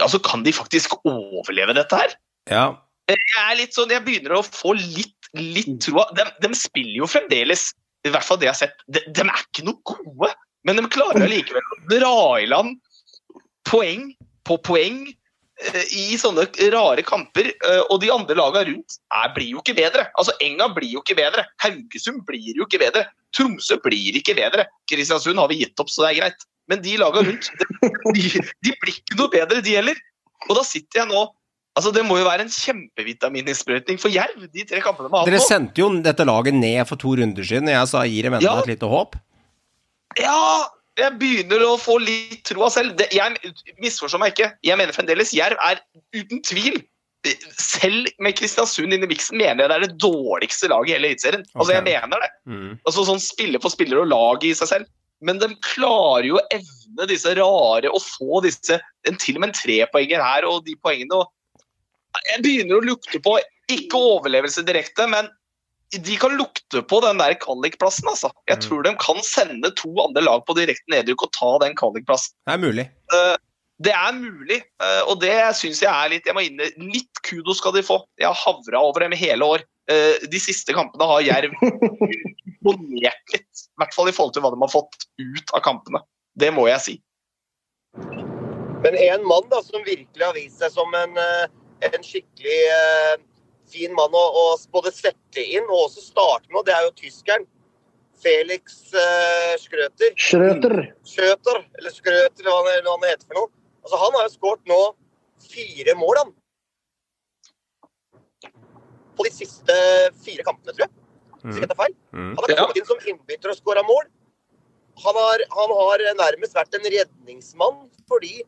altså, 0.00 0.20
kan 0.24 0.44
de 0.46 0.54
faktisk 0.56 0.94
overleve 1.04 1.74
dette 1.76 1.98
her? 1.98 2.14
Ja. 2.50 2.64
Jeg 3.10 3.18
er 3.42 3.58
litt 3.58 3.76
sånn, 3.76 3.92
jeg 3.92 4.04
begynner 4.06 4.38
å 4.38 4.44
få 4.46 4.72
litt, 4.78 5.28
litt 5.36 5.74
troa. 5.84 6.06
De, 6.16 6.24
de 6.40 6.50
spiller 6.56 7.02
jo 7.02 7.08
fremdeles, 7.10 7.66
i 8.08 8.12
hvert 8.14 8.24
fall 8.24 8.40
det 8.40 8.48
jeg 8.48 8.54
har 8.54 8.60
sett, 8.62 8.86
de, 8.88 9.02
de 9.04 9.26
er 9.26 9.44
ikke 9.44 9.66
noe 9.66 9.84
gode. 9.84 10.30
Men 10.64 10.80
de 10.80 10.86
klarer 10.94 11.26
allikevel 11.26 11.76
å 11.76 11.80
dra 11.90 12.14
i 12.40 12.48
land 12.48 12.78
poeng 13.68 14.08
på 14.48 14.58
poeng 14.64 15.04
i 15.96 16.16
sånne 16.20 16.44
rare 16.72 17.02
kamper. 17.06 17.48
eh, 17.52 17.82
Og 17.90 18.00
de 18.02 18.10
andre 18.12 18.34
lagene 18.38 18.64
rundt 18.72 18.98
er, 19.12 19.32
blir 19.34 19.50
jo 19.54 19.60
ikke 19.62 19.74
bedre. 19.78 20.06
Altså 20.18 20.32
Enga 20.40 20.68
blir 20.74 20.90
jo 20.92 21.02
ikke 21.02 21.16
bedre. 21.16 21.44
Haugesund 21.62 22.24
blir 22.26 22.54
jo 22.56 22.66
ikke 22.66 22.80
bedre. 22.82 23.06
Tromsø 23.36 23.78
blir 23.84 24.16
ikke 24.20 24.34
bedre. 24.36 24.66
Kristiansund 24.90 25.38
har 25.38 25.48
vi 25.48 25.60
gitt 25.64 25.78
opp, 25.80 25.88
så 25.90 26.04
det 26.06 26.10
er 26.12 26.20
greit. 26.22 26.48
Men 26.68 26.82
de 26.82 26.96
lagene 27.00 27.32
rundt, 27.32 27.48
de, 28.14 28.22
de 28.62 28.74
blir 28.82 28.94
ikke 28.98 29.16
noe 29.18 29.28
bedre, 29.32 29.62
de 29.64 29.76
heller. 29.78 29.96
Og 30.48 30.56
da 30.58 30.62
sitter 30.66 31.02
jeg 31.04 31.08
nå 31.14 31.28
Altså 31.72 31.88
Det 31.88 32.02
må 32.04 32.18
jo 32.20 32.26
være 32.26 32.44
en 32.44 32.50
kjempevitamininnsprøytning 32.52 33.96
for 33.96 34.12
Jerv, 34.12 34.42
de 34.52 34.64
tre 34.68 34.82
kampene 34.84 35.08
vi 35.08 35.16
har 35.16 35.24
Dere 35.24 35.38
hatt 35.38 35.46
nå. 35.46 35.48
sendte 35.48 35.80
jo 35.80 35.86
dette 36.04 36.26
laget 36.28 36.52
ned 36.58 36.82
for 36.84 37.00
to 37.00 37.14
runder 37.16 37.46
siden, 37.48 37.70
og 37.70 37.72
jeg 37.78 37.88
sa 37.88 38.02
gir 38.04 38.26
dem 38.28 38.34
enda 38.36 38.44
Ja. 38.44 38.58
et 38.60 38.68
lite 38.74 38.90
håp. 38.92 39.16
Ja, 40.20 40.68
jeg 41.00 41.16
begynner 41.20 41.62
å 41.64 41.76
få 41.80 41.96
litt 42.02 42.42
troa 42.48 42.68
selv. 42.72 42.96
Det, 42.98 43.08
jeg 43.14 43.52
misforstår 43.80 44.20
meg 44.20 44.34
ikke. 44.34 44.50
Jeg 44.66 44.78
mener 44.80 44.96
fremdeles 44.96 45.32
Jerv 45.34 45.60
er 45.64 45.80
uten 46.16 46.42
tvil 46.44 46.82
selv 47.54 48.08
med 48.18 48.34
Kristiansund 48.34 48.94
inn 48.94 49.04
i 49.06 49.08
miksen 49.10 49.38
mener 49.38 49.62
jeg 49.62 49.70
det 49.70 49.76
er 49.76 49.84
det 49.84 50.02
dårligste 50.02 50.70
laget 50.72 50.90
i 50.90 50.94
hele 50.96 51.12
Eliteserien. 51.12 51.44
Altså, 51.54 51.76
jeg 51.76 51.86
mener 51.86 52.24
det. 52.24 52.30
Mm. 52.50 52.72
Altså 52.82 53.04
sånn 53.06 53.22
spiller 53.22 53.62
for 53.62 53.74
spiller 53.74 54.02
og 54.02 54.10
lag 54.10 54.46
i 54.46 54.50
seg 54.58 54.70
selv. 54.72 54.90
Men 55.22 55.38
de 55.38 55.52
klarer 55.62 56.26
jo 56.26 56.40
å 56.40 56.46
evne 56.50 57.06
disse 57.06 57.30
rare 57.38 57.92
å 57.92 58.00
få 58.02 58.40
disse 58.42 58.80
en, 59.06 59.18
Til 59.22 59.38
og 59.38 59.44
med 59.44 59.52
en 59.52 59.60
trepoenger 59.60 60.22
her 60.22 60.48
og 60.48 60.64
de 60.66 60.74
poengene. 60.82 61.20
Og 61.22 62.26
jeg 62.26 62.42
begynner 62.42 62.80
å 62.80 62.88
lukte 62.88 63.22
på 63.22 63.36
ikke 63.70 64.00
overlevelse 64.16 64.66
direkte, 64.66 65.06
men 65.08 65.30
de 65.92 66.16
kan 66.16 66.36
lukte 66.38 66.80
på 66.88 67.00
den 67.04 67.18
der 67.20 67.34
kvalikplassen. 67.36 68.08
Altså. 68.08 68.30
Jeg 68.48 68.56
Mm. 68.58 68.62
tror 68.64 68.82
de 68.86 68.92
kan 68.96 69.22
sende 69.22 69.70
to 69.76 69.90
andre 70.00 70.22
lag 70.24 70.44
på 70.46 70.54
direkte 70.56 70.88
nedrykk 70.88 71.22
og 71.26 71.32
ta 71.32 71.58
den 71.66 71.74
kvalikplassen. 71.76 72.32
Det 72.46 72.54
er 72.54 72.62
mulig. 72.62 72.86
Det 73.82 73.92
er 73.92 74.12
mulig, 74.14 74.62
eh, 74.80 75.02
og 75.10 75.20
det 75.20 75.34
syns 75.58 75.80
jeg 75.82 75.90
er 75.90 76.08
litt 76.08 76.24
Jeg 76.26 76.34
må 76.36 76.42
inne, 76.46 76.68
Litt 76.78 77.20
kudos 77.24 77.58
skal 77.58 77.72
de 77.72 77.82
få. 77.82 78.04
Jeg 78.18 78.28
har 78.28 78.34
havra 78.38 78.78
over 78.80 79.00
dem 79.00 79.12
i 79.12 79.16
hele 79.16 79.42
år. 79.42 79.64
Eh, 79.90 80.18
De 80.30 80.38
siste 80.38 80.72
kampene 80.72 81.02
har 81.04 81.20
Jerv 81.20 81.50
imponert 82.46 83.32
litt. 83.34 83.64
I 83.66 83.82
hvert 83.82 83.94
fall 83.94 84.08
i 84.08 84.12
forhold 84.12 84.34
til 84.34 84.42
hva 84.42 84.52
de 84.54 84.60
har 84.60 84.70
fått 84.70 85.06
ut 85.18 85.50
av 85.54 85.62
kampene. 85.62 86.00
Det 86.38 86.52
må 86.54 86.68
jeg 86.68 86.80
si. 86.80 87.02
Men 88.82 88.94
en 88.98 89.26
mann 89.26 89.48
da, 89.50 89.60
som 89.62 89.82
virkelig 89.84 90.24
har 90.24 90.34
vist 90.34 90.58
seg 90.62 90.70
som 90.74 90.94
en, 90.94 91.18
eh, 91.18 91.46
en 91.88 92.02
skikkelig 92.06 92.60
eh, 92.70 93.16
fin 93.72 93.94
mann 93.96 94.14
å, 94.14 94.22
å 94.42 94.44
både 94.74 94.92
sette 94.94 95.42
inn 95.42 95.66
og 95.68 95.88
også 95.88 96.04
starte 96.04 96.52
med, 96.52 96.64
det 96.68 96.76
er 96.76 96.86
jo 96.86 96.94
tyskeren. 97.00 97.48
Felix 98.22 98.78
uh, 98.94 99.54
Schrøter. 99.58 100.12
Schrøter. 100.14 100.76
Schrøter, 101.08 101.64
eller 101.80 101.94
Skrøter, 101.94 102.46
eller 102.46 102.84
hva 102.86 102.86
hva 102.86 102.94
han 102.94 103.08
heter 103.10 103.26
for 103.26 103.40
noe. 103.40 103.52
Altså, 103.82 103.98
han 103.98 104.16
har 104.18 104.28
jo 104.28 104.34
skåret 104.36 104.70
nå 104.70 104.80
fire 105.42 105.96
mål, 105.98 106.20
han. 106.22 106.34
På 109.18 109.26
de 109.26 109.32
siste 109.34 109.76
fire 110.22 110.46
kampene, 110.46 110.74
tror 110.74 110.86
jeg. 110.86 110.92
Hvis 111.42 111.56
ikke 111.58 111.66
jeg 111.66 111.72
tar 111.72 111.80
feil. 111.80 111.94
Mm. 112.14 112.28
Han 112.38 112.44
har 112.44 112.60
kommet 112.60 112.78
inn 112.78 112.88
som 112.88 113.06
innbytter 113.12 113.52
og 113.52 113.58
skåra 113.58 113.82
mål. 113.86 114.04
Han 115.02 115.18
har, 115.18 115.42
han 115.50 115.72
har 115.78 116.04
nærmest 116.20 116.54
vært 116.54 116.76
en 116.76 116.86
redningsmann 116.94 117.86
fordi 118.10 118.42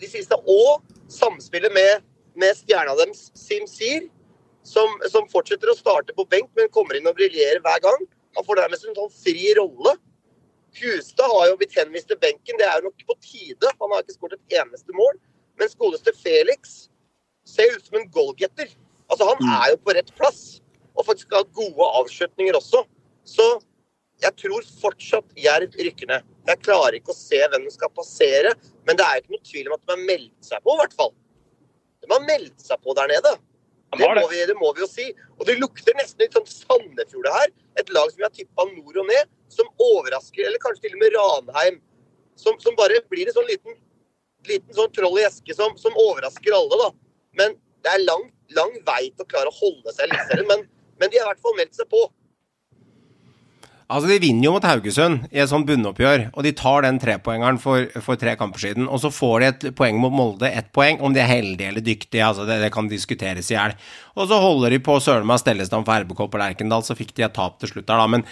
de 0.00 0.08
siste 0.08 0.34
Og 0.48 0.80
samspillet 1.12 1.70
med, 1.74 2.02
med 2.34 2.56
stjerna 2.58 2.96
deres, 2.98 3.28
Sim 3.38 3.68
Sir, 3.70 4.08
som, 4.66 4.94
som 5.10 5.28
fortsetter 5.30 5.70
å 5.70 5.76
starte 5.78 6.14
på 6.16 6.26
benk, 6.30 6.50
men 6.56 6.70
kommer 6.74 6.98
inn 6.98 7.08
og 7.10 7.16
briljerer 7.18 7.62
hver 7.64 7.82
gang. 7.84 8.06
Han 8.36 8.46
får 8.46 8.62
nærmest 8.62 8.88
en 8.88 8.96
sånn 8.96 9.14
fri 9.14 9.52
rolle. 9.58 9.96
Hustad 10.78 11.28
har 11.28 11.50
jo 11.50 11.58
blitt 11.60 11.74
henvist 11.76 12.08
til 12.08 12.20
benken, 12.20 12.56
det 12.60 12.68
er 12.68 12.78
jo 12.80 12.88
nok 12.88 13.04
på 13.08 13.18
tide. 13.20 13.72
Han 13.82 13.92
har 13.92 14.04
ikke 14.04 14.16
skåret 14.16 14.38
et 14.38 14.56
eneste 14.62 14.96
mål. 14.96 15.18
Mens 15.60 15.76
godeste 15.78 16.14
Felix 16.16 16.86
ser 17.48 17.74
ut 17.74 17.84
som 17.84 17.98
en 18.00 18.08
goalgetter. 18.14 18.70
Altså, 19.10 19.28
han 19.28 19.52
er 19.58 19.74
jo 19.74 19.82
på 19.84 19.94
rett 19.98 20.14
plass. 20.16 20.62
Og 20.96 21.06
faktisk 21.08 21.32
har 21.34 21.44
gode 21.56 21.88
avslutninger 22.00 22.56
også. 22.56 22.84
Så 23.28 23.46
jeg 24.22 24.36
tror 24.38 24.66
fortsatt 24.80 25.38
Jerv 25.40 25.76
rykker 25.76 26.08
ned. 26.08 26.26
Jeg 26.48 26.62
klarer 26.64 26.96
ikke 26.98 27.14
å 27.14 27.18
se 27.18 27.38
hvem 27.42 27.66
som 27.68 27.76
skal 27.76 27.92
passere, 27.96 28.52
men 28.86 28.98
det 28.98 29.06
er 29.06 29.18
jo 29.18 29.22
ikke 29.22 29.34
noe 29.34 29.48
tvil 29.50 29.70
om 29.70 29.76
at 29.76 29.82
de 29.82 29.92
har 29.92 30.04
meldt 30.10 30.48
seg 30.48 30.62
på, 30.62 30.74
i 30.74 30.80
hvert 30.80 30.96
fall. 30.98 31.12
De 32.02 32.10
har 32.10 32.24
meldt 32.26 32.62
seg 32.62 32.82
på 32.82 32.94
der 32.98 33.10
nede. 33.12 33.32
De 33.92 34.00
Det 34.00 34.08
må, 34.08 34.28
vi, 34.30 34.40
det 34.48 34.56
må 34.56 34.72
vi 34.72 34.80
jo 34.84 34.88
si. 34.88 35.06
Og 35.38 35.46
det 35.48 35.58
lukter 35.60 35.96
nesten 35.98 36.24
litt 36.24 36.36
sånn 36.36 36.48
Sandefjord 36.48 37.28
her. 37.28 37.50
Et 37.80 37.90
lag 37.92 38.08
som 38.08 38.20
vi 38.20 38.24
har 38.24 38.32
tippa 38.34 38.64
nord 38.70 39.00
og 39.02 39.08
ned, 39.08 39.28
som 39.52 39.68
overrasker, 39.76 40.46
eller 40.48 40.62
kanskje 40.62 40.86
til 40.86 40.96
og 40.96 41.02
med 41.02 41.16
Ranheim. 41.16 41.80
Som, 42.40 42.56
som 42.62 42.76
bare 42.78 43.02
blir 43.12 43.28
en 43.28 43.36
sånn 43.36 43.50
liten, 43.50 43.76
liten 44.48 44.76
sånn 44.76 44.92
troll 44.96 45.20
i 45.20 45.26
eske 45.28 45.56
som, 45.56 45.76
som 45.80 45.98
overrasker 46.00 46.56
alle, 46.56 46.78
da. 46.80 46.88
Men 47.36 47.58
det 47.84 47.92
er 47.92 48.04
lang, 48.06 48.24
lang 48.56 48.72
vei 48.86 49.02
til 49.10 49.26
å 49.26 49.28
klare 49.28 49.52
å 49.52 49.58
holde 49.58 49.92
seg 49.92 50.06
i 50.06 50.08
Eliteserien. 50.08 50.48
Men, 50.48 50.64
men 51.02 51.12
de 51.12 51.20
har 51.20 51.28
i 51.28 51.32
hvert 51.34 51.44
fall 51.44 51.58
meldt 51.60 51.76
seg 51.76 51.90
på. 51.92 52.06
Altså, 53.88 54.08
De 54.10 54.18
vinner 54.22 54.46
jo 54.46 54.54
mot 54.54 54.64
Haugesund 54.66 55.26
i 55.32 55.40
et 55.42 55.50
sånt 55.50 55.66
bunnoppgjør, 55.68 56.28
og 56.32 56.46
de 56.46 56.54
tar 56.56 56.86
den 56.86 57.00
trepoengeren 57.02 57.58
for, 57.62 57.88
for 58.04 58.20
tre 58.20 58.36
kamper 58.40 58.62
siden. 58.62 58.88
Og 58.88 59.02
så 59.02 59.10
får 59.12 59.36
de 59.42 59.50
et 59.50 59.68
poeng 59.78 60.00
mot 60.02 60.14
Molde, 60.14 60.48
ett 60.48 60.72
poeng. 60.76 61.00
Om 61.02 61.16
de 61.16 61.22
er 61.24 61.30
heldige 61.30 61.72
eller 61.72 61.84
dyktige, 61.84 62.24
altså 62.26 62.46
det, 62.48 62.60
det 62.62 62.72
kan 62.74 62.90
diskuteres 62.90 63.50
i 63.52 63.56
hjel. 63.56 63.76
Og 64.16 64.30
så 64.30 64.40
holder 64.42 64.76
de 64.76 64.82
på 64.84 64.98
søren 65.02 65.28
meg 65.28 65.42
Stellestad 65.42 65.86
for 65.88 66.06
RBK 66.06 66.26
på 66.32 66.42
Lerkendal, 66.42 66.86
så 66.86 66.98
fikk 66.98 67.14
de 67.16 67.26
et 67.26 67.36
tap 67.36 67.58
til 67.60 67.72
slutt 67.72 67.88
der, 67.88 68.00
da. 68.00 68.08
Men 68.10 68.26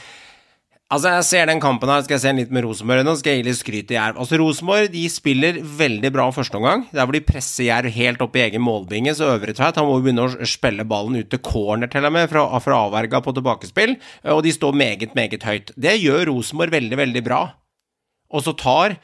altså, 0.91 1.13
jeg 1.17 1.27
ser 1.29 1.49
den 1.51 1.63
kampen 1.63 1.91
her, 1.91 2.03
skal 2.05 2.17
jeg 2.17 2.23
se 2.25 2.33
litt 2.37 2.55
med 2.55 2.67
Rosenborg. 2.67 3.05
Nå 3.07 3.15
skal 3.19 3.35
jeg 3.35 3.41
gi 3.41 3.47
litt 3.49 3.59
skryt 3.61 3.89
til 3.91 3.97
Jerv. 3.97 4.19
Altså, 4.21 4.39
Rosenborg 4.41 4.91
de 4.93 5.05
spiller 5.13 5.61
veldig 5.63 6.11
bra 6.15 6.27
første 6.35 6.59
omgang. 6.59 6.87
Der 6.93 7.07
hvor 7.07 7.17
de 7.17 7.23
presser 7.25 7.69
Jerv 7.69 7.95
helt 7.95 8.25
opp 8.25 8.37
i 8.39 8.45
egen 8.47 8.65
målbinge, 8.65 9.15
så 9.17 9.33
Øvre 9.35 9.55
Tveit 9.57 9.79
han 9.81 9.89
må 9.89 10.01
begynne 10.01 10.27
å 10.27 10.49
spille 10.49 10.87
ballen 10.89 11.21
ut 11.23 11.31
til 11.33 11.43
corner 11.47 11.91
til 11.91 12.07
og 12.07 12.15
med, 12.17 12.29
fra, 12.33 12.45
fra 12.65 12.83
avverga 12.89 13.23
på 13.25 13.35
tilbakespill, 13.39 13.97
og 14.35 14.45
de 14.47 14.55
står 14.57 14.77
meget, 14.83 15.17
meget 15.19 15.47
høyt. 15.47 15.73
Det 15.79 15.97
gjør 16.03 16.29
Rosenborg 16.33 16.77
veldig, 16.77 17.01
veldig 17.05 17.25
bra. 17.27 17.41
Og 18.31 18.45
så 18.47 18.55
tar 18.55 18.99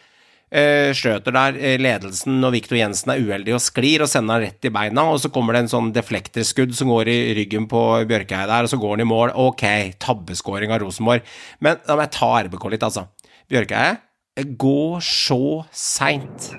eh, 0.51 0.93
Schrøter 0.97 1.35
der 1.35 1.59
eh, 1.59 1.77
ledelsen 1.81 2.41
når 2.43 2.57
Viktor 2.57 2.79
Jensen 2.79 3.13
er 3.15 3.23
uheldig 3.23 3.57
og 3.57 3.63
sklir, 3.65 4.05
og 4.05 4.11
sender 4.13 4.39
han 4.39 4.47
rett 4.47 4.69
i 4.69 4.73
beina, 4.75 5.07
og 5.11 5.21
så 5.23 5.31
kommer 5.35 5.57
det 5.57 5.65
en 5.65 5.73
sånn 5.75 5.93
deflekterskudd 5.97 6.75
som 6.77 6.93
går 6.93 7.13
i 7.13 7.19
ryggen 7.41 7.69
på 7.71 7.85
Bjørkeie 8.09 8.49
der, 8.49 8.67
og 8.67 8.73
så 8.73 8.81
går 8.81 8.97
han 8.97 9.07
i 9.07 9.11
mål. 9.13 9.35
Ok, 9.49 9.67
tabbeskåring 10.03 10.75
av 10.75 10.83
Rosenborg. 10.85 11.27
Men 11.65 11.81
da 11.87 11.97
må 11.97 12.07
jeg 12.07 12.17
ta 12.19 12.33
RBK 12.47 12.69
litt, 12.75 12.91
altså. 12.91 13.09
Bjørkeie 13.47 13.97
det 14.37 14.51
går 14.61 15.01
så 15.01 15.65
seint. 15.73 16.51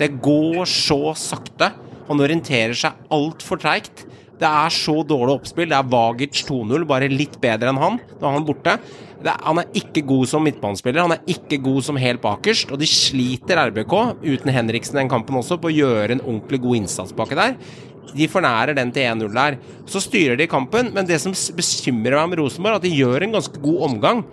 Det 0.00 0.08
går 0.18 0.64
så 0.66 1.12
sakte. 1.14 1.68
Han 2.08 2.22
orienterer 2.24 2.74
seg 2.74 3.04
altfor 3.14 3.60
treigt. 3.62 4.02
Det 4.40 4.48
er 4.48 4.72
så 4.72 4.96
dårlig 5.04 5.36
oppspill. 5.36 5.68
Det 5.68 5.76
er 5.76 5.92
Vagic 5.92 6.42
2-0, 6.48 6.86
bare 6.88 7.10
litt 7.12 7.36
bedre 7.42 7.72
enn 7.72 7.80
han. 7.80 7.98
Nå 8.16 8.24
er 8.24 8.36
han 8.38 8.46
borte. 8.48 8.76
Er, 9.20 9.36
han 9.44 9.60
er 9.60 9.76
ikke 9.76 10.00
god 10.08 10.30
som 10.30 10.46
midtbanespiller, 10.46 11.04
han 11.04 11.12
er 11.12 11.28
ikke 11.28 11.58
god 11.60 11.84
som 11.84 11.98
helt 12.00 12.22
bakerst. 12.24 12.72
Og 12.72 12.80
de 12.80 12.88
sliter 12.88 13.60
RBK, 13.68 13.94
uten 14.24 14.54
Henriksen 14.56 15.02
den 15.02 15.12
kampen 15.12 15.36
også, 15.42 15.60
på 15.60 15.68
å 15.68 15.76
gjøre 15.76 16.16
en 16.16 16.24
ordentlig 16.24 16.62
god 16.64 16.80
innsats 16.80 17.16
baki 17.16 17.36
der. 17.36 17.58
De 18.10 18.26
fornærer 18.26 18.74
den 18.74 18.90
til 18.94 19.06
1-0 19.06 19.36
der. 19.36 19.58
Så 19.86 20.00
styrer 20.02 20.40
de 20.40 20.48
kampen, 20.50 20.88
men 20.96 21.06
det 21.06 21.20
som 21.22 21.36
bekymrer 21.56 22.16
meg 22.16 22.32
med 22.32 22.40
Rosenborg, 22.40 22.78
er 22.78 22.80
at 22.80 22.88
de 22.88 22.96
gjør 22.96 23.26
en 23.26 23.36
ganske 23.36 23.60
god 23.62 23.84
omgang. 23.90 24.24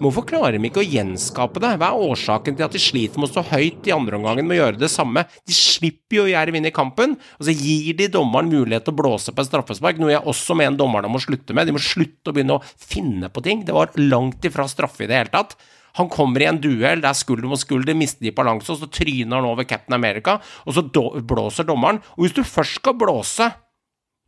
Hvorfor 0.00 0.24
klarer 0.26 0.56
de 0.56 0.66
ikke 0.66 0.80
å 0.80 0.86
gjenskape 0.88 1.60
det? 1.62 1.74
Hva 1.78 1.90
er 1.92 2.04
årsaken 2.08 2.56
til 2.56 2.64
at 2.64 2.72
de 2.74 2.80
sliter 2.80 3.20
med 3.20 3.28
å 3.28 3.32
stå 3.34 3.42
høyt 3.52 3.86
i 3.86 3.92
andre 3.94 4.16
omgangen 4.18 4.48
med 4.48 4.56
å 4.56 4.60
gjøre 4.62 4.80
det 4.80 4.88
samme? 4.90 5.26
De 5.46 5.54
slipper 5.54 6.18
jo 6.18 6.24
Jerv 6.30 6.56
inn 6.58 6.66
i 6.66 6.72
kampen, 6.74 7.14
og 7.38 7.46
så 7.46 7.54
gir 7.54 7.98
de 8.00 8.08
dommeren 8.10 8.50
mulighet 8.50 8.86
til 8.88 8.94
å 8.94 8.98
blåse 9.02 9.34
på 9.34 9.44
et 9.44 9.50
straffespark, 9.50 10.00
noe 10.02 10.14
jeg 10.14 10.24
også 10.32 10.56
mener 10.58 10.80
dommerne 10.80 11.10
må 11.12 11.20
slutte 11.22 11.54
med. 11.54 11.68
De 11.68 11.76
må 11.76 11.82
slutte 11.82 12.32
å 12.32 12.34
begynne 12.34 12.56
å 12.56 12.64
finne 12.64 13.30
på 13.30 13.44
ting. 13.44 13.62
Det 13.68 13.76
var 13.76 13.94
langt 14.00 14.48
ifra 14.48 14.66
straffe 14.70 15.04
i 15.04 15.10
det 15.10 15.20
hele 15.20 15.34
tatt. 15.34 15.54
Han 16.00 16.08
kommer 16.10 16.40
i 16.42 16.48
en 16.48 16.60
duell, 16.62 17.02
det 17.04 17.10
er 17.10 17.18
skulder 17.18 17.50
mot 17.52 17.60
skulder, 17.60 17.94
mister 17.98 18.24
de 18.24 18.34
balanse, 18.34 18.72
og 18.72 18.80
så 18.80 18.88
tryner 18.88 19.38
han 19.38 19.50
over 19.50 19.68
Captain 19.68 19.98
America, 19.98 20.38
og 20.64 20.76
så 20.78 20.82
do 20.88 21.10
blåser 21.20 21.68
dommeren. 21.68 22.00
Og 22.16 22.26
hvis 22.26 22.38
du 22.38 22.42
først 22.48 22.80
skal 22.80 22.96
blåse 22.98 23.52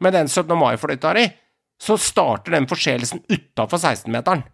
med 0.04 0.14
den 0.14 0.28
17. 0.28 0.52
mai-fløyta 0.60 1.16
di, 1.16 1.24
så 1.80 1.96
starter 1.98 2.54
den 2.54 2.68
forseelsen 2.70 3.24
utafor 3.32 3.80
16-meteren. 3.80 4.44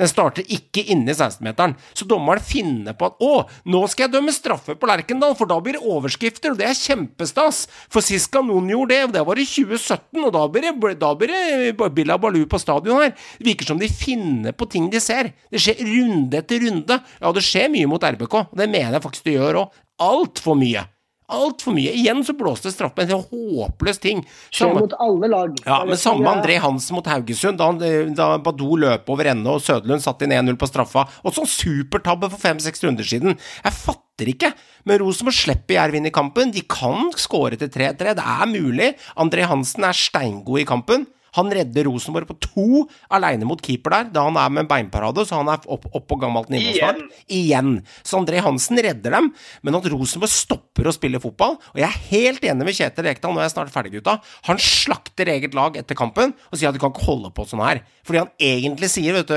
Den 0.00 0.08
starter 0.08 0.46
ikke 0.48 0.82
inne 0.94 1.12
i 1.12 1.16
16-meteren. 1.16 1.74
Så 1.92 2.06
dommeren 2.08 2.40
finner 2.40 2.96
på 2.96 3.10
at 3.10 3.20
å, 3.20 3.44
nå 3.68 3.82
skal 3.90 4.06
jeg 4.06 4.14
dømme 4.14 4.32
straffe 4.32 4.76
på 4.78 4.88
Lerkendal, 4.88 5.34
for 5.36 5.50
da 5.50 5.58
blir 5.60 5.76
det 5.76 5.84
overskrifter, 5.84 6.54
og 6.54 6.60
det 6.60 6.70
er 6.70 6.78
kjempestas. 6.78 7.66
For 7.92 8.04
sist 8.04 8.30
gang 8.32 8.48
noen 8.48 8.70
gjorde 8.72 8.94
det, 8.94 9.02
og 9.08 9.14
det 9.18 9.24
var 9.28 9.40
i 9.40 9.46
2017, 9.48 10.22
og 10.24 10.32
da 10.36 10.46
blir 10.52 10.66
det, 10.70 10.94
da 11.02 11.12
blir 11.18 11.34
det 11.34 11.90
Billa 11.96 12.16
Balu 12.20 12.42
på 12.48 12.62
stadion 12.62 13.04
her. 13.04 13.12
Det 13.38 13.50
virker 13.50 13.72
som 13.72 13.80
de 13.80 13.90
finner 13.92 14.56
på 14.56 14.68
ting 14.72 14.88
de 14.92 15.02
ser. 15.04 15.34
Det 15.52 15.60
skjer 15.60 15.84
runde 15.84 16.40
etter 16.40 16.64
runde. 16.64 17.00
Ja, 17.20 17.34
det 17.36 17.44
skjer 17.44 17.68
mye 17.72 17.90
mot 17.90 18.08
RBK, 18.08 18.40
og 18.46 18.56
det 18.56 18.70
mener 18.70 18.96
jeg 18.96 19.04
faktisk 19.04 19.28
det 19.28 19.36
gjør 19.36 19.64
òg. 19.66 19.84
Altfor 20.00 20.56
mye. 20.56 20.86
Altfor 21.30 21.74
mye. 21.76 21.92
Igjen 21.94 22.24
så 22.26 22.34
blåste 22.36 22.72
straffen 22.74 23.10
en 23.10 23.22
håpløs 23.30 24.00
ting. 24.02 24.24
Samme- 24.52 24.80
mot 24.82 24.94
alle 24.98 25.28
lag. 25.30 25.54
ja, 25.64 25.84
men 25.84 25.96
samme 25.96 26.26
André 26.26 26.58
Hansen 26.60 26.96
mot 26.96 27.06
Haugesund, 27.06 27.58
da, 27.58 27.70
da 28.14 28.38
Badou 28.38 28.76
løp 28.76 29.08
over 29.08 29.30
ende 29.30 29.46
og 29.50 29.60
Sødlund 29.62 30.02
satt 30.02 30.22
inn 30.26 30.32
1-0 30.34 30.56
på 30.58 30.68
straffa. 30.68 31.06
Og 31.24 31.34
sånn 31.36 31.46
supertabbe 31.46 32.30
for 32.30 32.38
fem-seks 32.38 32.82
runder 32.84 33.04
siden. 33.06 33.38
Jeg 33.64 33.72
fatter 33.72 34.26
ikke. 34.34 34.52
Men 34.84 34.98
Rosenborg 35.00 35.36
slipper 35.36 35.74
Jerv 35.76 35.94
inn 35.96 36.06
i 36.06 36.10
kampen. 36.14 36.50
De 36.52 36.62
kan 36.62 37.10
skåre 37.16 37.56
til 37.60 37.68
3-3. 37.68 38.14
Det 38.16 38.24
er 38.24 38.46
mulig. 38.50 38.94
André 39.16 39.46
Hansen 39.46 39.84
er 39.84 39.92
steingod 39.96 40.60
i 40.60 40.64
kampen. 40.68 41.06
Han 41.38 41.50
redder 41.54 41.86
Rosenborg 41.88 42.28
på 42.30 42.36
to 42.44 42.66
aleine 43.12 43.46
mot 43.48 43.60
keeper 43.62 43.94
der, 43.94 44.10
da 44.14 44.24
han 44.26 44.38
er 44.40 44.52
med 44.52 44.64
en 44.64 44.70
beinparade, 44.70 45.24
så 45.26 45.40
han 45.40 45.50
er 45.52 45.62
opp, 45.70 45.86
opp 45.92 46.06
på 46.10 46.18
gammelt 46.22 46.50
nivå 46.52 46.74
snart. 46.76 47.02
Igjen. 47.30 47.78
Så 48.06 48.18
André 48.20 48.42
Hansen 48.44 48.80
redder 48.82 49.14
dem, 49.16 49.30
men 49.62 49.78
at 49.78 49.88
Rosenborg 49.92 50.32
stopper 50.32 50.88
å 50.90 50.94
spille 50.94 51.20
fotball 51.22 51.56
Og 51.72 51.78
jeg 51.80 51.86
er 51.86 51.98
helt 52.10 52.44
enig 52.46 52.66
med 52.66 52.76
Kjetil 52.76 53.06
Rekdal, 53.06 53.34
nå 53.34 53.42
er 53.42 53.48
jeg 53.48 53.54
snart 53.54 53.72
ferdig, 53.74 53.94
gutta. 53.98 54.18
Han 54.48 54.60
slakter 54.62 55.30
eget 55.32 55.54
lag 55.56 55.76
etter 55.78 55.98
kampen 55.98 56.34
og 56.50 56.58
sier 56.58 56.70
at 56.70 56.76
du 56.76 56.82
kan 56.82 56.92
ikke 56.94 57.06
holde 57.06 57.32
på 57.34 57.46
sånn 57.48 57.62
her. 57.64 57.82
Fordi 58.06 58.22
han 58.22 58.30
egentlig 58.42 58.90
sier, 58.90 59.14
vet 59.16 59.30
du, 59.30 59.36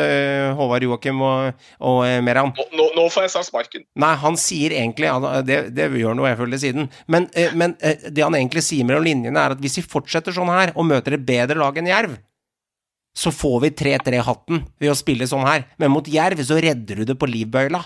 Håvard 0.58 0.86
Joakim 0.88 1.22
og, 1.24 1.66
og 1.84 2.00
eh, 2.08 2.20
Meran 2.26 2.54
Nå, 2.54 2.66
nå, 2.78 2.88
nå 2.98 3.06
får 3.14 3.28
jeg 3.28 3.34
snart 3.36 3.50
sparken. 3.50 3.86
Nei, 4.00 4.14
han 4.24 4.38
sier 4.40 4.74
egentlig 4.78 5.10
Det, 5.48 5.60
det 5.76 5.90
gjør 6.00 6.18
noe 6.18 6.32
jeg 6.32 6.40
føler 6.40 6.62
siden. 6.62 6.90
Men, 7.12 7.28
eh, 7.38 7.54
men 7.58 7.76
eh, 7.84 8.08
det 8.10 8.24
han 8.24 8.36
egentlig 8.38 8.64
sier 8.66 8.88
mellom 8.88 9.06
linjene, 9.06 9.40
er 9.40 9.56
at 9.56 9.62
hvis 9.64 9.80
vi 9.82 9.86
fortsetter 9.96 10.36
sånn 10.36 10.52
her 10.54 10.74
og 10.74 10.88
møter 10.90 11.18
et 11.18 11.26
bedre 11.28 11.60
lag 11.60 11.78
enn 11.80 11.83
Jerv, 11.90 12.16
så 13.14 13.32
får 13.34 13.60
vi 13.66 13.74
3-3-hatten 13.84 14.64
ved 14.82 14.92
å 14.92 14.98
spille 14.98 15.28
sånn 15.30 15.46
her. 15.46 15.68
Men 15.78 15.94
mot 15.94 16.08
Jerv 16.10 16.42
så 16.46 16.58
redder 16.62 17.02
du 17.02 17.06
det 17.12 17.18
på 17.20 17.30
livbøyla. 17.30 17.84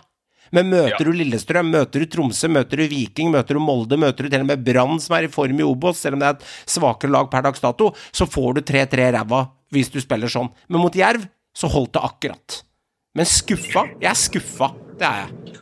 Men 0.55 0.69
møter 0.71 1.03
du 1.03 1.11
Lillestrøm, 1.11 1.67
møter 1.73 2.03
du 2.03 2.11
Tromsø, 2.11 2.47
møter 2.51 2.79
du 2.79 2.87
Viking, 2.87 3.33
møter 3.33 3.57
du 3.57 3.63
Molde, 3.63 3.97
møter 3.99 4.23
du 4.23 4.31
til 4.31 4.45
og 4.45 4.47
med 4.47 4.63
Brann 4.63 5.01
som 5.03 5.17
er 5.17 5.27
i 5.27 5.31
form 5.31 5.59
i 5.59 5.65
Obos, 5.67 5.99
selv 5.99 6.15
om 6.15 6.23
det 6.23 6.29
er 6.29 6.37
et 6.37 6.45
svakere 6.71 7.11
lag 7.11 7.27
per 7.31 7.43
dags 7.43 7.63
dato, 7.63 7.91
så 8.15 8.27
får 8.29 8.59
du 8.59 8.61
3-3 8.71 9.09
ræva 9.17 9.43
hvis 9.75 9.91
du 9.91 9.99
spiller 9.99 10.31
sånn. 10.31 10.47
Men 10.71 10.85
mot 10.85 10.95
Jerv 10.95 11.27
så 11.57 11.67
holdt 11.73 11.97
det 11.97 12.05
akkurat. 12.07 12.61
Men 13.17 13.27
skuffa? 13.27 13.87
Jeg 13.99 14.11
er 14.13 14.19
skuffa. 14.19 14.71
Det 14.97 15.07
er 15.07 15.23
jeg. 15.25 15.57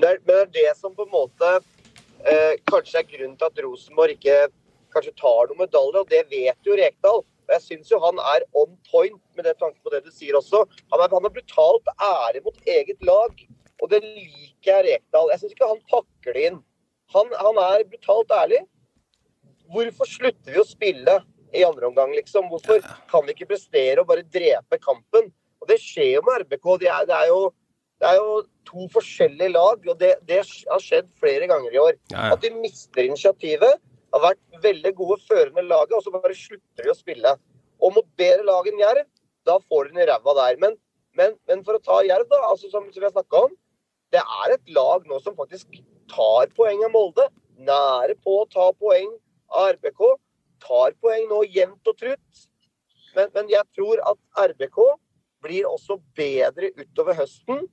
Det 0.00 0.08
er, 0.08 0.22
men 0.24 0.32
det 0.32 0.40
er 0.40 0.52
det 0.54 0.70
som 0.80 0.94
på 0.96 1.04
en 1.04 1.12
måte 1.12 1.50
eh, 2.24 2.54
kanskje 2.66 3.02
er 3.02 3.08
grunnen 3.08 3.36
til 3.38 3.50
at 3.50 3.62
Rosenborg 3.62 4.16
ikke 4.16 4.38
kanskje 4.94 5.12
tar 5.20 5.50
noen 5.50 5.60
medaljer, 5.60 6.00
og 6.00 6.10
det 6.10 6.24
vet 6.32 6.66
jo 6.66 6.78
Rekdal. 6.78 7.22
Og 7.50 7.56
jeg 7.56 7.64
syns 7.64 7.88
jo 7.90 7.98
han 7.98 8.20
er 8.30 8.44
on 8.54 8.76
point 8.86 9.18
med 9.34 9.48
det 9.48 9.56
tanke 9.58 9.80
på 9.82 9.90
det 9.90 10.04
du 10.04 10.12
sier 10.14 10.38
også. 10.38 10.62
Han 10.92 11.02
er, 11.02 11.10
han 11.10 11.26
er 11.26 11.34
brutalt 11.34 11.90
ære 12.06 12.42
mot 12.44 12.60
eget 12.62 13.02
lag, 13.02 13.42
og 13.80 13.90
det 13.90 13.98
liker 14.04 14.70
jeg 14.70 14.84
Rekdal. 14.86 15.32
Jeg 15.32 15.42
syns 15.42 15.56
ikke 15.56 15.70
han 15.72 15.82
pakker 15.90 16.36
det 16.36 16.44
inn. 16.50 16.60
Han, 17.16 17.34
han 17.40 17.58
er 17.64 17.82
brutalt 17.90 18.30
ærlig. 18.36 18.62
Hvorfor 19.74 20.06
slutter 20.06 20.54
vi 20.54 20.62
å 20.62 20.66
spille 20.66 21.16
i 21.50 21.66
andre 21.66 21.90
omgang, 21.90 22.14
liksom? 22.14 22.46
Hvorfor 22.52 22.86
kan 23.10 23.26
vi 23.26 23.34
ikke 23.34 23.50
prestere 23.50 23.98
og 23.98 24.06
bare 24.12 24.22
drepe 24.22 24.78
kampen? 24.78 25.32
Og 25.58 25.66
det 25.66 25.80
skjer 25.82 26.20
jo 26.20 26.22
med 26.28 26.44
RBK. 26.44 26.70
Det 26.84 26.92
er, 26.92 27.08
det 27.10 27.18
er 27.18 27.32
jo 27.32 27.48
det 28.00 28.08
er 28.08 28.16
jo 28.16 28.36
to 28.64 28.86
forskjellige 28.94 29.52
lag, 29.52 29.82
og 29.92 29.96
det, 30.00 30.14
det 30.28 30.38
har 30.40 30.80
skjedd 30.80 31.10
flere 31.20 31.44
ganger 31.50 31.74
i 31.74 31.80
år. 31.82 31.98
At 32.32 32.40
de 32.40 32.48
mister 32.54 33.04
initiativet. 33.04 33.74
Har 34.14 34.22
vært 34.24 34.62
veldig 34.64 34.92
gode 34.98 35.18
førende 35.28 35.64
laget, 35.66 35.94
og 35.96 36.04
så 36.04 36.12
bare 36.14 36.36
slutter 36.36 36.86
de 36.86 36.92
å 36.92 36.98
spille. 36.98 37.34
Og 37.80 37.94
mot 37.96 38.06
bedre 38.20 38.46
lag 38.46 38.68
enn 38.68 38.80
Jerv, 38.82 39.06
da 39.46 39.56
får 39.70 39.90
de 39.90 40.02
i 40.02 40.06
ræva 40.10 40.34
der. 40.40 40.58
Men, 40.62 40.76
men, 41.18 41.36
men 41.48 41.64
for 41.66 41.78
å 41.78 41.84
ta 41.84 42.00
Jerv, 42.06 42.26
da, 42.30 42.40
altså 42.50 42.70
som, 42.72 42.88
som 42.90 43.00
vi 43.00 43.06
har 43.06 43.14
snakka 43.14 43.44
om. 43.48 43.54
Det 44.10 44.20
er 44.20 44.54
et 44.56 44.72
lag 44.74 45.06
nå 45.06 45.20
som 45.22 45.36
faktisk 45.38 45.78
tar 46.10 46.50
poeng 46.56 46.82
av 46.86 46.94
Molde. 46.94 47.28
Nære 47.60 48.16
på 48.24 48.40
å 48.40 48.48
ta 48.50 48.70
poeng 48.80 49.12
av 49.54 49.76
RBK. 49.76 50.02
Tar 50.66 50.96
poeng 51.02 51.28
nå 51.30 51.44
jevnt 51.46 51.92
og 51.92 52.00
trutt. 52.00 52.42
Men, 53.14 53.30
men 53.34 53.50
jeg 53.50 53.66
tror 53.76 54.02
at 54.10 54.50
RBK 54.50 54.80
blir 55.44 55.68
også 55.70 55.98
bedre 56.18 56.72
utover 56.76 57.16
høsten 57.18 57.64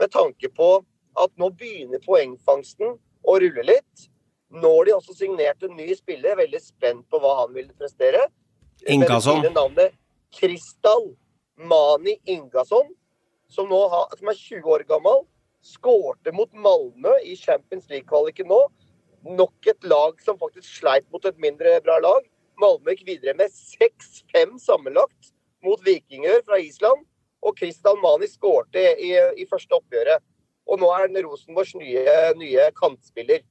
med 0.00 0.12
tanke 0.12 0.48
på 0.56 0.74
at 1.20 1.32
nå 1.40 1.50
begynner 1.56 2.02
poengfangsten 2.04 2.96
å 2.96 3.36
rulle 3.40 3.64
litt. 3.68 4.08
Nå 4.52 4.70
har 4.76 4.84
de 4.84 4.92
også 4.92 5.14
signert 5.16 5.64
en 5.64 5.72
ny 5.78 5.88
spiller, 5.96 6.36
veldig 6.36 6.60
spent 6.60 7.06
på 7.08 7.20
hva 7.22 7.38
han 7.40 7.54
vil 7.56 7.70
prestere. 7.78 8.26
Ingasson. 8.90 9.40
Navnet 9.54 9.94
Kristal 10.36 11.12
Mani 11.56 12.16
Ingasson, 12.24 12.90
som, 13.48 13.68
nå 13.68 13.80
har, 13.92 14.10
som 14.18 14.28
er 14.28 14.38
20 14.38 14.74
år 14.74 14.84
gammel. 14.88 15.24
Skårte 15.62 16.32
mot 16.34 16.50
Malmö 16.52 17.14
i 17.22 17.36
Champions 17.38 17.86
League-kvaliken 17.92 18.48
nå. 18.50 18.60
Nok 19.38 19.68
et 19.70 19.86
lag 19.86 20.18
som 20.24 20.40
faktisk 20.40 20.66
sleit 20.80 21.06
mot 21.14 21.24
et 21.28 21.38
mindre 21.40 21.76
bra 21.84 22.00
lag. 22.02 22.26
Malmö 22.60 22.96
gikk 22.96 23.06
videre 23.12 23.36
med 23.38 23.52
6-5 23.54 24.58
sammenlagt 24.64 25.32
mot 25.62 25.80
Vikinger 25.86 26.42
fra 26.44 26.58
Island. 26.58 27.06
Og 27.42 27.56
Kristal 27.58 28.00
Mani 28.02 28.28
skårte 28.30 28.82
i, 29.00 29.14
i 29.38 29.46
første 29.50 29.78
oppgjøret. 29.78 30.24
Og 30.66 30.78
nå 30.82 30.90
er 30.94 31.06
han 31.06 31.22
Rosenborgs 31.24 31.74
nye, 31.78 32.18
nye 32.38 32.68
kantspiller. 32.78 33.42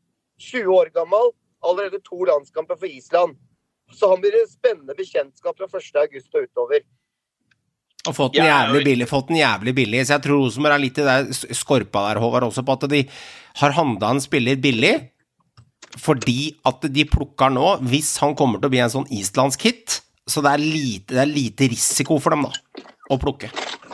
20 0.41 0.73
år 0.75 0.91
gammel, 0.95 1.31
allerede 1.61 2.01
to 2.05 2.23
landskamper 2.27 2.79
for 2.79 2.89
Island. 2.89 3.37
Så 3.93 4.09
han 4.09 4.21
blir 4.23 4.35
en 4.39 4.49
spennende 4.49 4.95
bekjentskap 4.97 5.57
fra 5.59 5.67
1.8 5.67 6.03
og 6.07 6.47
utover. 6.47 6.83
Og 8.09 8.15
fått 8.17 8.37
den 8.39 8.47
jævlig 8.49 8.81
billig, 8.87 9.07
fått 9.09 9.27
den 9.29 9.41
jævlig 9.43 9.73
billig. 9.77 10.03
Så 10.07 10.15
jeg 10.15 10.25
tror 10.25 10.39
Rosenborg 10.41 10.73
er 10.73 10.81
litt 10.81 11.01
i 11.01 11.05
det 11.05 11.57
skorpa 11.57 12.07
der, 12.07 12.21
Håvard, 12.23 12.47
også 12.47 12.63
på 12.65 12.77
at 12.77 12.87
de 12.89 13.01
har 13.61 13.75
handla 13.77 14.15
en 14.15 14.23
spiller 14.23 14.57
billig. 14.61 14.95
Fordi 16.01 16.53
at 16.65 16.87
de 16.89 17.05
plukker 17.09 17.51
nå, 17.53 17.75
hvis 17.91 18.15
han 18.23 18.33
kommer 18.39 18.61
til 18.61 18.71
å 18.71 18.73
bli 18.73 18.81
en 18.81 18.93
sånn 18.93 19.11
islandsk 19.13 19.67
hit, 19.67 19.99
så 20.29 20.41
det 20.41 20.55
er 20.55 20.63
lite, 20.63 21.13
det 21.13 21.21
er 21.25 21.29
lite 21.29 21.67
risiko 21.69 22.17
for 22.21 22.33
dem, 22.33 22.47
da, 22.47 22.87
å 23.11 23.19
plukke. 23.21 23.51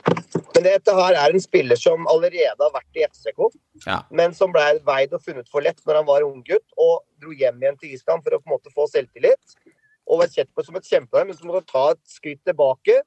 Men 0.07 0.65
dette 0.65 0.93
her 0.97 1.17
er 1.19 1.33
en 1.33 1.41
spiller 1.43 1.77
som 1.77 2.07
allerede 2.09 2.57
har 2.57 2.71
vært 2.73 2.97
i 2.97 3.03
FCK, 3.05 3.41
Ja. 3.85 3.99
men 4.09 4.33
som 4.33 4.51
ble 4.51 4.79
veid 4.85 5.13
og 5.13 5.21
funnet 5.21 5.49
for 5.49 5.61
lett 5.61 5.79
når 5.85 5.99
han 5.99 6.07
var 6.07 6.25
unggutt, 6.25 6.65
og 6.77 7.03
dro 7.21 7.29
hjem 7.31 7.61
igjen 7.61 7.77
til 7.77 7.93
Island 7.93 8.23
for 8.23 8.33
å 8.33 8.41
på 8.41 8.49
en 8.49 8.55
måte 8.55 8.73
få 8.73 8.87
selvtillit. 8.89 9.57
Og 10.07 10.19
var 10.19 10.27
sett 10.31 10.49
på 10.55 10.65
som 10.65 10.75
et 10.79 10.87
kjempelag, 10.87 11.27
men 11.27 11.37
som 11.37 11.47
måtte 11.51 11.67
ta 11.71 11.91
et 11.91 12.01
skritt 12.07 12.41
tilbake. 12.47 13.01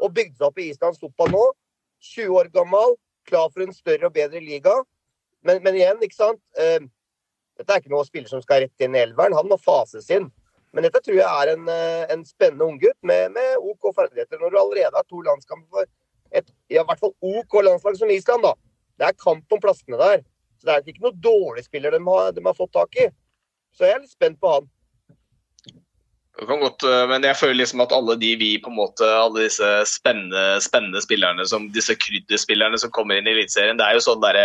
Og 0.00 0.14
bygde 0.14 0.38
seg 0.38 0.46
opp 0.48 0.58
i 0.58 0.70
islandsk 0.72 1.00
fotball 1.00 1.30
nå. 1.34 1.44
20 2.00 2.34
år 2.38 2.48
gammel, 2.54 2.96
klar 3.26 3.50
for 3.50 3.62
en 3.62 3.74
større 3.74 4.06
og 4.06 4.14
bedre 4.14 4.40
liga. 4.40 4.74
Men, 5.44 5.62
men 5.62 5.74
igjen, 5.74 6.00
ikke 6.02 6.16
sant. 6.16 6.40
Eh, 6.58 6.80
dette 7.58 7.74
er 7.74 7.82
ikke 7.82 7.92
noe 7.92 8.06
spiller 8.06 8.30
som 8.30 8.42
skal 8.42 8.64
rett 8.64 8.84
inn 8.86 8.96
i 8.96 9.02
elveren. 9.02 9.36
Han 9.36 9.50
må 9.50 9.58
fases 9.60 10.08
inn. 10.14 10.30
Men 10.72 10.84
dette 10.86 11.00
tror 11.04 11.16
jeg 11.18 11.26
er 11.28 11.52
en, 11.54 11.68
eh, 11.68 12.06
en 12.14 12.24
spennende 12.24 12.64
unggutt 12.64 12.98
med, 13.02 13.32
med 13.36 13.56
OK 13.58 13.90
ferdigheter. 13.94 14.40
Når 14.40 14.50
du 14.50 14.58
allerede 14.60 14.94
har 14.96 15.06
to 15.08 15.20
landskamper 15.26 15.68
for 15.68 15.86
et 16.36 16.48
i 16.68 16.78
hvert 16.78 17.00
fall 17.00 17.14
OK 17.24 17.60
landslag 17.64 17.96
som 17.98 18.10
Island, 18.12 18.44
da. 18.44 18.54
Det 18.98 19.06
er 19.06 19.20
kamp 19.20 19.54
om 19.54 19.62
plassene 19.62 20.00
der. 20.00 20.24
Så 20.58 20.66
det 20.66 20.74
er 20.74 20.90
ikke 20.90 21.06
noe 21.06 21.22
dårlig 21.22 21.64
spiller 21.68 21.94
de 21.94 22.00
har, 22.02 22.32
de 22.34 22.44
har 22.44 22.56
fått 22.58 22.74
tak 22.74 22.98
i. 22.98 23.06
Så 23.76 23.86
jeg 23.86 23.96
er 23.96 24.02
litt 24.02 24.14
spent 24.14 24.40
på 24.42 24.56
han. 24.56 24.66
Det 26.38 26.46
kan 26.46 26.60
godt, 26.62 26.84
øh, 26.86 27.04
men 27.10 27.24
jeg 27.26 27.34
føler 27.38 27.56
liksom 27.58 27.80
at 27.82 27.92
alle 27.94 28.14
de 28.18 28.28
vi 28.38 28.50
på 28.62 28.70
en 28.70 28.78
måte, 28.78 29.06
alle 29.06 29.48
disse 29.48 29.68
spennende, 29.90 30.60
spennende 30.62 31.02
spillerne, 31.02 31.46
som 31.50 31.66
disse 31.74 31.96
krydderspillerne 31.98 32.78
som 32.78 32.92
kommer 32.94 33.18
inn 33.18 33.26
i 33.26 33.32
Eliteserien, 33.34 33.78
det 33.78 33.86
er 33.86 33.98
jo 33.98 34.04
sånn 34.04 34.22
derre 34.22 34.44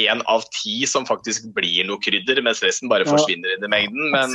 én 0.00 0.22
av 0.30 0.42
ti 0.50 0.82
som 0.90 1.06
faktisk 1.06 1.46
blir 1.54 1.86
noe 1.86 2.00
krydder, 2.02 2.40
mens 2.42 2.62
resten 2.64 2.90
bare 2.90 3.04
Ja. 3.06 3.12
forsvinner 3.14 3.54
inn 3.54 3.64
i 3.64 3.70
mengden. 3.70 4.10
Men 4.10 4.34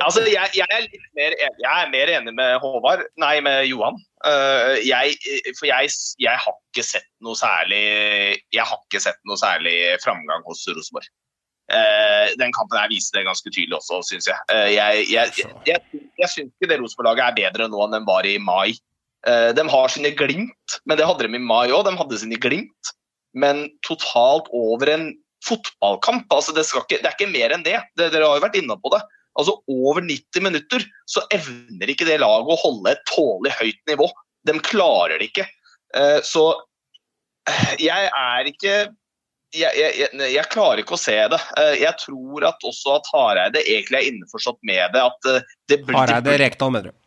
altså, 0.00 0.22
jeg, 0.26 0.50
jeg, 0.54 0.66
er 0.70 0.84
litt 0.86 1.08
mer, 1.18 1.34
en- 1.46 1.60
jeg 1.62 1.72
er 1.82 1.90
mer 1.90 2.12
enig 2.20 2.34
med 2.34 2.60
Håvard, 2.62 3.02
nei, 3.18 3.40
med 3.40 3.66
Johan. 3.66 3.98
Uh, 4.26 4.74
jeg, 4.86 5.18
for 5.58 5.66
jeg, 5.68 5.90
jeg 6.18 6.38
har 6.44 6.54
ikke 6.72 6.82
sett 6.82 7.06
noe 7.22 7.36
særlig 7.38 7.82
Jeg 8.50 8.64
har 8.64 8.78
ikke 8.88 8.98
sett 9.04 9.18
noe 9.28 9.36
særlig 9.38 9.74
framgang 10.02 10.42
hos 10.48 10.64
Rosenborg. 10.70 11.06
Uh, 11.66 12.30
den 12.38 12.52
kampen 12.54 12.78
her 12.78 12.88
viser 12.88 13.18
det 13.18 13.26
ganske 13.26 13.50
tydelig 13.50 13.76
også, 13.80 14.00
syns 14.06 14.26
jeg. 14.30 14.38
Uh, 14.50 14.70
jeg 14.70 15.06
jeg, 15.10 15.32
jeg, 15.42 15.54
jeg, 15.66 16.02
jeg 16.22 16.30
syns 16.32 16.52
ikke 16.54 16.70
det 16.70 16.80
Rosenborg-laget 16.80 17.26
er 17.26 17.38
bedre 17.42 17.68
nå 17.70 17.82
enn 17.86 17.98
de 17.98 18.04
var 18.06 18.26
i 18.26 18.38
mai. 18.38 18.76
Eh, 19.26 19.50
de 19.58 19.62
har 19.68 19.88
sine 19.90 20.12
glimt, 20.14 20.76
men 20.86 20.98
det 20.98 21.06
hadde 21.08 21.26
de 21.26 21.34
i 21.34 21.42
mai 21.42 21.66
òg. 21.74 21.82
De 21.88 21.96
hadde 21.98 22.18
sine 22.20 22.38
glimt. 22.38 22.92
Men 23.36 23.66
totalt 23.86 24.48
over 24.56 24.90
en 24.92 25.10
fotballkamp. 25.46 26.26
altså 26.32 26.54
Det, 26.56 26.66
ikke, 26.66 27.00
det 27.02 27.10
er 27.10 27.14
ikke 27.16 27.32
mer 27.32 27.54
enn 27.54 27.66
det. 27.66 27.78
det. 27.98 28.10
Dere 28.14 28.28
har 28.28 28.40
jo 28.40 28.46
vært 28.46 28.58
inne 28.60 28.78
på 28.80 28.92
det. 28.94 29.02
Altså 29.36 29.58
Over 29.68 30.04
90 30.04 30.44
minutter 30.44 30.84
så 31.08 31.22
evner 31.34 31.92
ikke 31.92 32.08
det 32.08 32.22
laget 32.22 32.54
å 32.54 32.60
holde 32.62 32.94
et 32.94 33.02
tålelig 33.10 33.52
høyt 33.58 33.82
nivå. 33.90 34.08
De 34.48 34.54
klarer 34.64 35.20
det 35.20 35.30
ikke. 35.30 35.48
Eh, 35.96 36.20
så 36.24 36.46
eh, 37.50 37.74
jeg 37.84 38.08
er 38.08 38.52
ikke 38.52 38.76
jeg, 39.56 39.72
jeg, 39.78 40.08
jeg, 40.18 40.44
klarer 40.52 40.82
ikke 40.82 40.96
å 40.96 41.00
se 41.00 41.16
det. 41.32 41.38
Eh, 41.60 41.74
Jeg 41.84 41.94
tror 42.02 42.48
at 42.48 42.64
også 42.66 42.96
at 42.98 43.10
Hareide 43.12 43.62
egentlig 43.62 44.00
er 44.00 44.08
innforstått 44.10 44.58
med 44.66 44.96
det. 44.96 45.04
At 45.04 45.30
det 45.70 45.82
blir, 45.84 45.96
Hareide 45.96 46.38
Rekdal, 46.40 46.72
mener 46.74 46.90
du? 46.90 47.05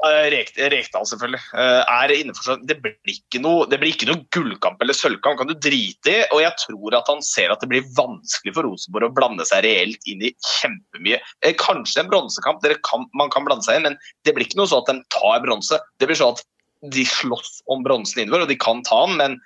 Rek, 0.00 0.52
Rekdal, 0.56 1.04
selvfølgelig. 1.04 1.40
Eh, 1.60 1.80
er 1.92 2.12
innenfor, 2.14 2.60
det, 2.64 2.76
blir 2.80 2.94
ikke 3.10 3.40
noe, 3.42 3.66
det 3.68 3.80
blir 3.82 3.92
ikke 3.92 4.08
noe 4.08 4.22
gullkamp 4.32 4.80
eller 4.80 4.96
sølvkamp, 4.96 5.40
kan 5.40 5.50
du 5.50 5.56
drite 5.58 6.12
i. 6.12 6.22
Og 6.30 6.40
jeg 6.44 6.54
tror 6.62 6.96
at 6.96 7.10
han 7.10 7.20
ser 7.26 7.52
at 7.52 7.60
det 7.60 7.68
blir 7.72 7.90
vanskelig 7.98 8.54
for 8.56 8.68
Rosenborg 8.68 9.10
å 9.10 9.16
blande 9.18 9.44
seg 9.48 9.64
reelt 9.66 10.08
inn 10.08 10.24
i 10.24 10.32
kjempemye. 10.60 11.20
Eh, 11.44 11.56
kanskje 11.60 12.04
en 12.04 12.12
bronsekamp, 12.12 12.64
kan, 12.86 13.04
man 13.18 13.34
kan 13.34 13.44
blande 13.48 13.66
seg 13.66 13.80
inn, 13.80 13.90
men 13.90 13.98
det 14.24 14.36
blir 14.36 14.48
ikke 14.48 14.62
noe 14.62 14.70
sånn 14.70 14.86
at 14.86 14.92
de 14.94 15.18
tar 15.18 15.44
bronse. 15.44 15.82
Det 16.00 16.08
blir 16.08 16.20
sånn 16.20 16.38
at 16.38 16.46
de 16.94 17.04
slåss 17.04 17.60
om 17.68 17.84
bronsen 17.84 18.22
innover, 18.22 18.46
og 18.46 18.52
de 18.52 18.60
kan 18.60 18.80
ta 18.86 19.02
den, 19.04 19.18
men 19.20 19.36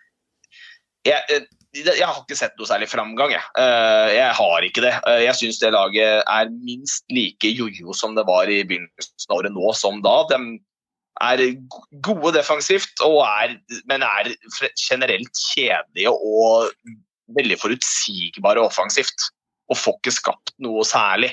jeg, 1.09 1.19
eh, 1.35 1.49
jeg 1.75 2.07
har 2.07 2.21
ikke 2.23 2.37
sett 2.39 2.55
noe 2.59 2.69
særlig 2.69 2.89
framgang. 2.91 3.33
Jeg, 3.35 3.43
Eh, 3.59 4.11
jeg 4.17 4.35
har 4.39 4.63
ikke 4.67 4.83
det. 4.85 4.93
Eh, 5.11 5.23
Jeg 5.27 5.35
syns 5.41 5.59
det 5.63 5.73
laget 5.75 6.23
er 6.27 6.51
minst 6.51 7.05
like 7.11 7.51
jojo 7.51 7.95
som 7.95 8.15
det 8.15 8.25
var 8.27 8.47
i 8.51 8.63
begynnelsen 8.65 9.31
av 9.31 9.39
året 9.41 9.53
nå 9.55 9.73
som 9.75 10.01
da. 10.05 10.17
De 10.31 10.39
er 11.23 11.43
gode 12.03 12.33
defensivt, 12.35 12.99
er, 13.01 13.57
men 13.87 14.03
er 14.03 14.33
generelt 14.89 15.31
kjedelige 15.55 16.11
og 16.11 16.71
veldig 17.35 17.59
forutsigbare 17.63 18.63
offensivt. 18.63 19.31
Og 19.71 19.79
får 19.81 19.97
ikke 20.03 20.13
skapt 20.13 20.53
noe 20.61 20.83
særlig. 20.85 21.33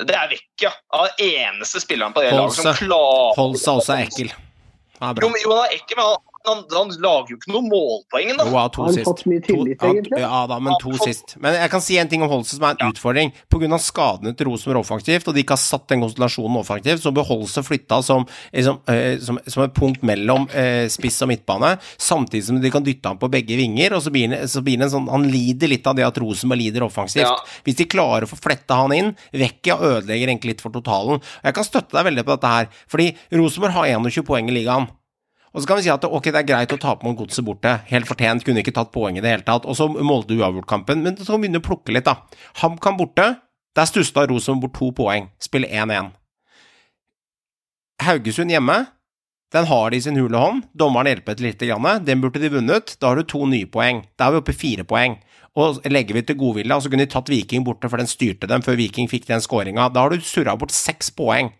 Det 0.00 0.16
er 0.16 0.30
vekk, 0.32 0.46
ja. 0.64 0.70
Av 0.96 1.08
eneste 1.20 1.80
spilleren 1.82 2.12
på 2.16 2.22
det 2.24 2.32
laget 2.32 2.56
som 2.56 2.66
Holse. 2.70 2.86
klarer 2.86 3.36
Holse 3.36 3.74
også 3.76 3.94
er 3.94 4.06
ekkel. 4.08 4.32
Ja, 5.00 5.12
Jo, 5.20 5.28
men, 5.28 5.40
jo, 5.44 5.52
han 5.54 5.68
er 5.68 5.76
ekkel, 5.76 5.96
men 6.00 6.08
han, 6.08 6.16
han, 6.48 6.62
han 6.72 6.88
lager 7.04 7.34
jo 7.34 7.36
ikke 7.36 7.52
noe 7.52 7.62
målpoeng. 7.68 8.30
da. 8.38 8.44
Jo, 8.48 8.54
ja, 8.56 8.68
to 8.72 8.84
han 8.86 8.94
sist. 8.94 9.04
fått 9.04 9.26
mye 9.28 9.42
tillit, 9.44 9.78
To- 9.78 9.86
ja, 9.86 9.92
egentlig? 9.92 10.20
Ja 10.22 10.46
da, 10.48 10.58
men 10.58 10.74
to 10.80 10.90
fått- 10.94 11.04
sist. 11.10 11.34
Men 11.40 11.54
jeg 11.54 11.70
kan 11.70 11.80
si 11.84 11.98
en 12.00 12.08
ting 12.08 12.22
om 12.24 12.30
Holse 12.32 12.56
som 12.56 12.64
er 12.64 12.76
en 12.80 12.92
utfordring. 12.94 13.32
Pga. 13.52 13.78
skadene 13.80 14.32
til 14.36 14.46
Rosenborg 14.48 14.80
offensivt, 14.84 15.28
og 15.28 15.34
de 15.36 15.42
ikke 15.44 15.56
har 15.56 15.60
satt 15.60 15.86
den 15.88 16.00
konstellasjonen 16.00 16.56
offensivt, 16.62 17.02
så 17.04 17.12
blir 17.12 17.24
Holse 17.28 17.62
flytta 17.62 18.02
som, 18.02 18.24
liksom, 18.54 18.80
eh, 18.88 19.18
som, 19.18 19.38
som 19.46 19.64
et 19.64 19.74
punkt 19.74 20.02
mellom 20.02 20.48
eh, 20.54 20.86
spiss 20.88 21.20
og 21.22 21.28
midtbane, 21.28 21.74
samtidig 22.00 22.44
som 22.46 22.60
de 22.60 22.70
kan 22.72 22.82
dytte 22.84 23.08
ham 23.12 23.18
på 23.20 23.28
begge 23.30 23.56
vinger, 23.60 23.92
og 23.96 24.02
så 24.02 24.10
blir, 24.14 24.28
det, 24.32 24.48
så 24.50 24.62
blir 24.64 24.78
det 24.80 24.88
en 24.88 24.94
sånn 24.96 25.08
Han 25.10 25.28
lider 25.30 25.68
litt 25.68 25.86
av 25.86 25.96
det 25.96 26.06
at 26.06 26.16
Rosenborg 26.18 26.58
lider 26.60 26.82
offensivt. 26.86 27.26
Ja. 27.28 27.36
Hvis 27.64 27.76
de 27.76 27.84
klarer 27.90 28.24
å 28.24 28.30
få 28.32 28.40
fletta 28.40 28.80
han 28.80 28.92
inn, 28.96 29.12
vekk 29.32 29.74
og 29.76 29.84
ødelegger 29.90 30.28
egentlig 30.32 30.54
litt 30.56 30.60
for 30.64 30.70
totalen. 30.72 31.20
Og 31.20 31.44
Jeg 31.44 31.54
kan 31.54 31.64
støtte 31.68 31.92
deg 31.98 32.04
veldig 32.08 32.24
på 32.24 32.36
dette 32.36 32.54
her, 32.54 32.68
fordi 32.88 33.10
Rosenborg 33.36 33.72
har 33.76 33.86
21 34.00 34.24
poeng 34.24 34.48
i 34.48 34.56
ligaen. 34.56 34.88
Og 35.50 35.62
så 35.62 35.66
kan 35.66 35.80
vi 35.80 35.84
si 35.86 35.90
at 35.90 36.04
ok, 36.06 36.30
det 36.30 36.42
er 36.42 36.46
greit 36.46 36.72
å 36.74 36.78
tape 36.78 37.06
mot 37.06 37.16
Godset 37.18 37.44
borte. 37.46 37.72
Helt 37.90 38.06
fortjent, 38.06 38.44
kunne 38.46 38.62
ikke 38.62 38.74
tatt 38.76 38.92
poeng 38.94 39.18
i 39.18 39.24
det 39.24 39.32
hele 39.32 39.46
tatt. 39.46 39.66
Og 39.66 39.76
så 39.78 39.88
Molde 39.90 40.36
uavgjort-kampen. 40.38 41.02
Men 41.02 41.18
så 41.18 41.32
kan 41.32 41.40
vi 41.40 41.48
begynne 41.48 41.62
å 41.62 41.66
plukke 41.66 41.94
litt, 41.96 42.06
da. 42.06 42.20
HamKam 42.62 43.00
borte. 43.00 43.26
Der 43.78 43.86
stussa 43.86 44.26
Rosenborg 44.30 44.70
bort 44.70 44.78
to 44.78 44.92
poeng. 45.02 45.28
Spiller 45.42 45.70
1-1. 45.70 46.12
Haugesund 48.06 48.54
hjemme. 48.54 48.78
Den 49.50 49.66
har 49.66 49.90
de 49.90 49.98
i 49.98 50.02
sin 50.02 50.18
hule 50.18 50.38
hånd. 50.38 50.68
Dommeren 50.78 51.10
hjelper 51.10 51.42
litt. 51.42 51.62
Grann. 51.66 52.04
Den 52.06 52.22
burde 52.22 52.42
de 52.42 52.52
vunnet. 52.54 52.94
Da 53.02 53.10
har 53.10 53.18
du 53.18 53.26
to 53.26 53.42
nye 53.50 53.66
poeng. 53.66 54.04
Da 54.18 54.28
er 54.28 54.36
vi 54.36 54.42
oppe 54.44 54.54
i 54.54 54.60
fire 54.60 54.86
poeng. 54.86 55.18
Og 55.58 55.80
legger 55.90 56.14
vi 56.14 56.22
til 56.22 56.38
godvilje, 56.38 56.76
så 56.78 56.90
kunne 56.90 57.06
de 57.06 57.10
tatt 57.10 57.30
Viking 57.30 57.64
borte, 57.66 57.88
for 57.90 57.98
den 57.98 58.06
styrte 58.06 58.46
dem 58.46 58.62
før 58.62 58.78
Viking 58.78 59.10
fikk 59.10 59.26
den 59.26 59.42
skåringa. 59.42 59.88
Da 59.90 60.04
har 60.04 60.14
du 60.14 60.22
surra 60.22 60.54
bort 60.58 60.70
seks 60.70 61.10
poeng. 61.10 61.50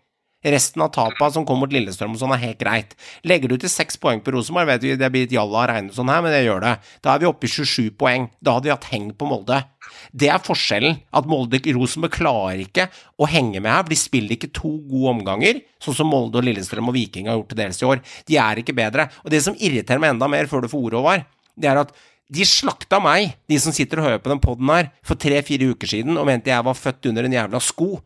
Resten 0.41 0.81
av 0.81 0.89
tapa 0.95 1.27
som 1.31 1.45
kom 1.45 1.59
mot 1.61 1.73
Lillestrøm 1.73 2.15
og 2.15 2.21
sånn, 2.21 2.33
er 2.33 2.41
helt 2.41 2.61
greit. 2.61 2.95
Legger 3.27 3.51
du 3.51 3.59
til 3.61 3.69
seks 3.69 3.99
poeng 4.01 4.23
på 4.25 4.33
Rosenborg, 4.33 4.71
vet 4.71 4.85
vi 4.85 4.95
det 4.97 5.09
blir 5.13 5.27
et 5.27 5.35
jalla 5.35 5.59
å 5.61 5.67
regne 5.69 5.93
sånn 5.93 6.09
her, 6.09 6.23
men 6.25 6.33
det 6.33 6.41
gjør 6.47 6.63
det. 6.65 6.73
Da 7.05 7.13
er 7.13 7.21
vi 7.21 7.29
oppe 7.29 7.45
i 7.45 7.51
27 7.53 7.91
poeng. 7.99 8.25
Da 8.41 8.55
hadde 8.57 8.69
vi 8.69 8.73
hatt 8.73 8.89
heng 8.89 9.11
på 9.13 9.29
Molde. 9.29 9.59
Det 10.17 10.31
er 10.33 10.41
forskjellen. 10.41 10.97
At 11.13 11.29
Molde 11.29 11.61
Rosenborg 11.75 12.15
klarer 12.15 12.63
ikke 12.63 12.87
å 13.21 13.29
henge 13.29 13.61
med 13.61 13.69
her, 13.69 13.83
for 13.85 13.93
de 13.93 13.99
spiller 14.01 14.37
ikke 14.37 14.53
to 14.57 14.73
gode 14.89 15.13
omganger, 15.15 15.61
sånn 15.83 15.99
som 16.01 16.09
Molde 16.09 16.41
og 16.41 16.47
Lillestrøm 16.47 16.89
og 16.89 16.97
Viking 16.97 17.29
har 17.29 17.37
gjort 17.37 17.53
til 17.53 17.61
dels 17.61 17.81
i 17.81 17.89
år. 17.91 18.05
De 18.25 18.39
er 18.41 18.63
ikke 18.63 18.77
bedre. 18.77 19.11
Og 19.21 19.33
det 19.33 19.43
som 19.45 19.57
irriterer 19.59 20.01
meg 20.01 20.15
enda 20.15 20.29
mer, 20.31 20.49
før 20.49 20.65
du 20.65 20.71
får 20.71 20.87
ordet, 20.87 21.01
Håvard, 21.01 21.27
det 21.61 21.69
er 21.69 21.83
at 21.83 21.93
de 22.31 22.45
slakta 22.47 23.01
meg, 23.03 23.33
de 23.51 23.57
som 23.59 23.75
sitter 23.75 23.99
og 23.99 24.07
hører 24.07 24.21
på 24.23 24.31
den 24.31 24.39
poden 24.41 24.69
her, 24.71 24.89
for 25.05 25.19
tre-fire 25.19 25.73
uker 25.73 25.89
siden 25.93 26.15
og 26.15 26.29
mente 26.29 26.49
jeg 26.49 26.63
var 26.63 26.77
født 26.79 27.09
under 27.11 27.27
en 27.27 27.35
jævla 27.35 27.59
sko. 27.63 27.97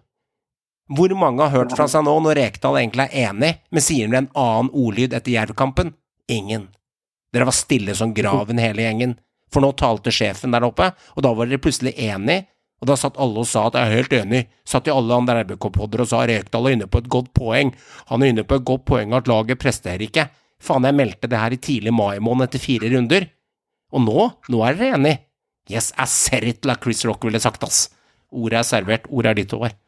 Hvor 0.85 1.09
mange 1.17 1.41
har 1.41 1.49
hørt 1.49 1.73
fra 1.73 1.87
seg 1.89 2.03
nå 2.05 2.13
når 2.21 2.37
Rekdal 2.37 2.75
egentlig 2.77 3.07
er 3.07 3.29
enig, 3.31 3.51
men 3.73 3.81
sier 3.81 4.09
med 4.09 4.19
en 4.19 4.33
annen 4.37 4.67
ordlyd 4.69 5.15
etter 5.17 5.33
Jerv-kampen? 5.33 5.95
Ingen. 6.29 6.67
Dere 7.33 7.47
var 7.49 7.55
stille 7.57 7.95
som 7.97 8.13
graven 8.13 8.61
hele 8.61 8.83
gjengen, 8.85 9.15
for 9.51 9.65
nå 9.65 9.71
talte 9.79 10.13
sjefen 10.13 10.53
der 10.53 10.65
oppe, 10.67 10.91
og 11.17 11.25
da 11.25 11.31
var 11.33 11.49
dere 11.49 11.63
plutselig 11.63 11.95
enig, 11.97 12.43
og 12.83 12.89
da 12.91 12.97
satt 12.99 13.17
alle 13.21 13.41
og 13.41 13.49
sa 13.49 13.63
at 13.65 13.77
jeg 13.79 13.87
er 13.87 13.97
helt 13.97 14.13
enig, 14.13 14.41
satt 14.67 14.85
i 14.85 14.93
alle 14.93 15.15
andre 15.15 15.39
RBK-podder 15.45 16.03
og 16.03 16.09
sa 16.11 16.19
Rekdal 16.29 16.69
er 16.69 16.75
inne 16.77 16.89
på 16.91 17.01
et 17.01 17.09
godt 17.15 17.31
poeng, 17.37 17.71
han 18.11 18.21
er 18.21 18.33
inne 18.33 18.45
på 18.45 18.59
et 18.59 18.67
godt 18.69 18.85
poeng 18.85 19.15
at 19.17 19.31
laget 19.31 19.61
presterer 19.61 20.05
ikke. 20.05 20.27
Faen, 20.61 20.85
jeg 20.85 20.97
meldte 20.97 21.29
det 21.31 21.39
her 21.39 21.55
i 21.55 21.61
tidlig 21.61 21.93
mai 21.95 22.19
måned 22.23 22.45
etter 22.45 22.61
fire 22.61 22.91
runder. 22.93 23.25
Og 23.95 24.05
nå, 24.05 24.27
nå 24.53 24.61
er 24.67 24.77
dere 24.77 24.99
enig. 24.99 25.15
Yes, 25.71 25.89
I 25.97 26.05
said 26.05 26.45
it 26.45 26.67
like 26.67 26.83
Chris 26.85 27.01
Rock 27.09 27.25
ville 27.25 27.41
sagt, 27.41 27.65
ass. 27.65 27.87
Ordet 28.29 28.61
er 28.61 28.69
servert, 28.69 29.09
ordet 29.09 29.33
er 29.33 29.41
ditt, 29.41 29.55
Håvard. 29.55 29.79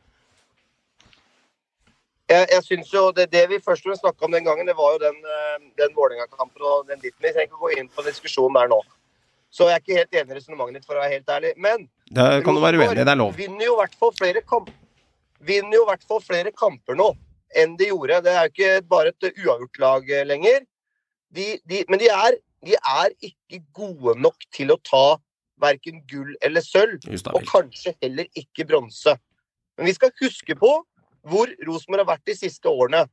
Jeg, 2.29 2.47
jeg 2.51 2.63
synes 2.63 2.93
jo 2.93 3.07
det, 3.15 3.29
det 3.31 3.45
vi 3.51 3.59
først 3.63 3.85
og 3.85 3.91
fremst 3.91 4.03
snakka 4.03 4.27
om 4.27 4.35
den 4.35 4.47
gangen, 4.47 4.67
det 4.67 4.75
var 4.77 4.95
jo 4.95 5.03
den, 5.05 5.17
eh, 5.23 5.57
den 5.79 5.95
Vålerenga-kampen 5.95 6.65
og 6.67 6.87
den 6.89 6.99
ditten. 7.03 7.23
Jeg 7.23 7.35
trenger 7.35 7.49
ikke 7.51 7.63
gå 7.65 7.73
inn 7.79 7.91
på 7.91 8.05
diskusjonen 8.07 8.59
der 8.59 8.71
nå. 8.73 8.81
Så 9.53 9.69
jeg 9.69 9.77
er 9.77 9.83
ikke 9.83 9.99
helt 10.01 10.17
enig 10.19 10.35
i 10.35 10.37
resonnementet 10.41 10.81
ditt, 10.81 10.89
for 10.89 10.97
å 10.97 11.05
være 11.05 11.15
helt 11.15 11.31
ærlig. 11.31 11.53
Men 11.55 11.87
Det 12.11 12.27
kan 12.43 12.57
du 12.57 12.61
være 12.61 12.81
uenig 12.81 12.99
det 12.99 13.07
er 13.07 13.19
lov. 13.19 13.31
vinner 13.37 13.65
jo 13.65 13.77
i 13.77 13.81
hvert 13.81 13.95
fall 13.99 14.11
flere 14.17 14.43
kamp 14.43 14.69
vinner 15.39 15.77
jo 15.77 15.85
i 15.85 15.89
hvert 15.91 16.05
fall 16.09 16.23
flere 16.23 16.51
kamper 16.55 16.97
nå 16.97 17.11
enn 17.57 17.77
de 17.79 17.91
gjorde. 17.91 18.23
Det 18.25 18.33
er 18.33 18.47
jo 18.47 18.53
ikke 18.53 18.87
bare 18.89 19.13
et 19.13 19.29
uavgjort-lag 19.45 20.11
eh, 20.11 20.25
lenger. 20.27 20.65
De, 21.33 21.47
de, 21.69 21.83
men 21.89 22.01
de 22.01 22.09
er, 22.11 22.37
de 22.65 22.75
er 22.75 23.15
ikke 23.23 23.61
gode 23.75 24.17
nok 24.19 24.47
til 24.55 24.73
å 24.73 24.79
ta 24.83 25.05
verken 25.61 26.03
gull 26.09 26.35
eller 26.45 26.61
sølv 26.61 27.01
og 27.33 27.47
kanskje 27.49 27.95
heller 28.03 28.27
ikke 28.37 28.65
bronse. 28.67 29.15
Men 29.77 29.89
vi 29.89 29.95
skal 29.95 30.13
huske 30.21 30.57
på 30.57 30.71
hvor 31.27 31.51
Rosenborg 31.67 32.05
har 32.05 32.11
vært 32.15 32.29
de 32.29 32.35
siste 32.37 32.69
årene. 32.69 33.05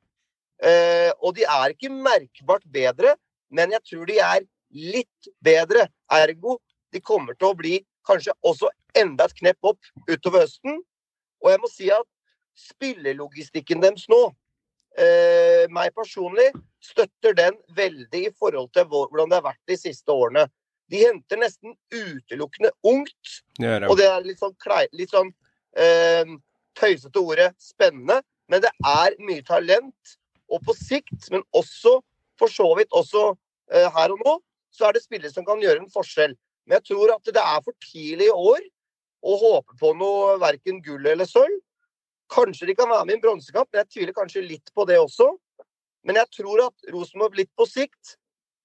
Eh, 0.62 1.10
og 1.20 1.34
de 1.36 1.46
er 1.48 1.74
ikke 1.74 1.92
merkbart 1.92 2.64
bedre, 2.72 3.16
men 3.54 3.74
jeg 3.74 3.82
tror 3.90 4.06
de 4.10 4.20
er 4.22 4.46
litt 4.74 5.30
bedre. 5.44 5.88
Ergo, 6.12 6.58
de 6.94 7.02
kommer 7.02 7.36
til 7.38 7.50
å 7.50 7.58
bli 7.58 7.78
kanskje 8.06 8.34
også 8.46 8.70
enda 8.98 9.26
et 9.26 9.36
knepp 9.40 9.70
opp 9.72 10.10
utover 10.10 10.44
høsten. 10.44 10.80
Og 11.44 11.52
jeg 11.52 11.62
må 11.62 11.70
si 11.70 11.90
at 11.92 12.08
spillelogistikken 12.58 13.82
deres 13.82 14.06
nå, 14.10 14.20
eh, 14.98 15.64
meg 15.74 15.94
personlig, 15.96 16.52
støtter 16.84 17.34
den 17.34 17.56
veldig 17.76 18.26
i 18.28 18.34
forhold 18.38 18.70
til 18.72 18.86
hvordan 18.90 19.30
det 19.30 19.40
har 19.40 19.48
vært 19.50 19.70
de 19.70 19.78
siste 19.80 20.12
årene. 20.12 20.46
De 20.92 21.00
henter 21.00 21.40
nesten 21.40 21.74
utelukkende 21.90 22.70
ungt. 22.84 23.40
Det 23.58 23.80
det. 23.80 23.88
Og 23.88 23.98
det 23.98 24.08
er 24.10 24.26
litt 24.26 24.42
sånn, 24.42 24.54
litt 24.92 25.10
sånn 25.10 25.32
eh, 25.80 26.36
tøysete 26.78 27.20
ordet 27.20 27.50
spennende, 27.62 28.20
men 28.50 28.62
det 28.64 28.70
er 28.84 29.16
mye 29.24 29.44
talent. 29.46 30.16
Og 30.52 30.60
på 30.66 30.74
sikt, 30.76 31.30
men 31.32 31.42
også 31.56 31.98
for 32.38 32.52
så 32.52 32.66
vidt 32.78 32.92
også 32.92 33.30
eh, 33.72 33.88
her 33.94 34.12
og 34.12 34.20
nå, 34.24 34.34
så 34.74 34.88
er 34.88 34.96
det 34.96 35.04
spillere 35.04 35.32
som 35.32 35.46
kan 35.46 35.62
gjøre 35.62 35.84
en 35.84 35.92
forskjell. 35.92 36.34
Men 36.66 36.78
jeg 36.78 36.90
tror 36.90 37.14
at 37.14 37.30
det 37.36 37.42
er 37.42 37.62
for 37.64 37.76
tidlig 37.84 38.28
i 38.28 38.34
år 38.34 38.60
å 39.24 39.36
håpe 39.40 39.78
på 39.80 39.92
noe 39.96 40.34
verken 40.42 40.82
gull 40.84 41.06
eller 41.14 41.28
sølv. 41.28 41.60
Kanskje 42.32 42.68
de 42.70 42.76
kan 42.76 42.90
være 42.90 43.06
med 43.06 43.14
i 43.14 43.18
en 43.18 43.22
bronsekamp, 43.24 43.68
men 43.70 43.82
jeg 43.82 43.92
tviler 43.92 44.16
kanskje 44.16 44.44
litt 44.44 44.72
på 44.74 44.86
det 44.88 44.98
også. 45.00 45.28
Men 46.04 46.20
jeg 46.20 46.30
tror 46.40 46.66
at 46.66 46.92
Rosenborg 46.92 47.36
litt 47.38 47.52
på 47.56 47.66
sikt 47.68 48.16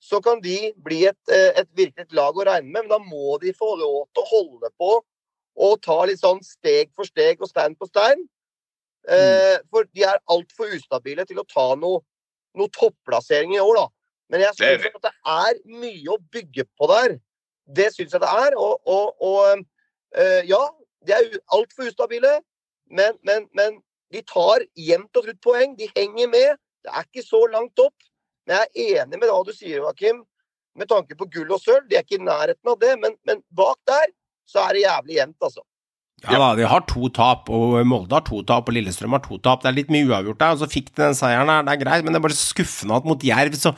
så 0.04 0.22
kan 0.24 0.40
de 0.44 0.72
bli 0.80 1.04
et, 1.10 1.20
eh, 1.32 1.52
et 1.60 1.70
virkelig 1.76 2.16
lag 2.16 2.36
å 2.36 2.46
regne 2.48 2.72
med. 2.72 2.88
Men 2.88 2.92
da 2.92 3.00
må 3.04 3.38
de 3.40 3.54
få 3.56 3.76
lov 3.80 4.08
til 4.14 4.24
å 4.24 4.30
holde 4.32 4.72
på 4.80 4.92
og 5.60 5.80
ta 5.84 5.98
litt 6.08 6.22
sånn 6.22 6.40
steg 6.46 6.92
for 6.96 7.08
steg 7.08 7.42
og 7.44 7.52
stein 7.52 7.76
på 7.76 7.88
stein. 7.90 8.22
Eh, 9.10 9.58
for 9.72 9.88
de 9.96 10.06
er 10.08 10.22
altfor 10.32 10.72
ustabile 10.76 11.26
til 11.28 11.42
å 11.42 11.48
ta 11.48 11.72
noe, 11.80 12.02
noe 12.58 12.72
topplassering 12.76 13.56
i 13.56 13.64
år, 13.64 13.82
da. 13.82 13.88
Men 14.30 14.44
jeg 14.46 14.58
syns 14.60 14.88
at 15.00 15.08
det 15.08 15.14
er 15.34 15.60
mye 15.82 16.14
å 16.14 16.20
bygge 16.32 16.68
på 16.78 16.90
der. 16.92 17.18
Det 17.66 17.90
syns 17.96 18.14
jeg 18.14 18.22
det 18.22 18.30
er. 18.30 18.58
Og, 18.60 18.78
og, 18.86 19.24
og 19.26 19.64
eh, 20.16 20.46
ja, 20.50 20.62
de 21.06 21.16
er 21.16 21.40
altfor 21.56 21.90
ustabile, 21.90 22.38
men, 22.90 23.18
men, 23.26 23.48
men 23.58 23.80
de 24.14 24.22
tar 24.30 24.66
jevnt 24.78 25.18
og 25.18 25.26
trutt 25.26 25.42
poeng. 25.44 25.76
De 25.80 25.90
henger 25.96 26.30
med. 26.30 26.62
Det 26.86 26.94
er 26.94 27.08
ikke 27.08 27.26
så 27.26 27.42
langt 27.52 27.82
opp. 27.82 27.96
Men 28.46 28.62
jeg 28.62 28.70
er 28.86 29.04
enig 29.04 29.20
med 29.22 29.32
hva 29.32 29.42
du 29.46 29.52
sier, 29.54 29.82
Joakim, 29.82 30.24
med 30.78 30.90
tanke 30.90 31.18
på 31.18 31.28
gull 31.34 31.50
og 31.54 31.62
sølv. 31.64 31.90
De 31.90 31.98
er 31.98 32.06
ikke 32.06 32.20
i 32.20 32.24
nærheten 32.24 32.72
av 32.72 32.80
det, 32.82 32.94
men, 33.02 33.18
men 33.28 33.42
bak 33.58 33.82
der 33.90 34.08
så 34.50 34.64
er 34.66 34.76
det 34.76 34.86
jævlig 34.86 35.20
jevnt, 35.20 35.38
altså. 35.46 35.66
Ja 36.26 36.36
da, 36.36 36.50
de 36.58 36.66
har 36.68 36.84
to 36.90 37.08
tap, 37.16 37.48
og 37.54 37.78
Molde 37.88 38.18
har 38.18 38.26
to 38.28 38.42
tap, 38.44 38.68
og 38.68 38.76
Lillestrøm 38.76 39.14
har 39.16 39.22
to 39.24 39.38
tap. 39.40 39.62
Det 39.64 39.70
er 39.70 39.78
litt 39.78 39.92
mye 39.94 40.08
uavgjort 40.10 40.42
der, 40.42 40.56
og 40.56 40.64
så 40.64 40.68
fikk 40.68 40.90
de 40.92 41.04
den 41.06 41.16
seieren 41.16 41.52
her, 41.52 41.64
det 41.64 41.76
er 41.76 41.84
greit, 41.86 42.04
men 42.04 42.12
det 42.12 42.20
er 42.20 42.26
bare 42.26 42.36
skuffende 42.36 42.98
at 43.00 43.08
mot 43.08 43.24
Jerv 43.24 43.56
så 43.56 43.72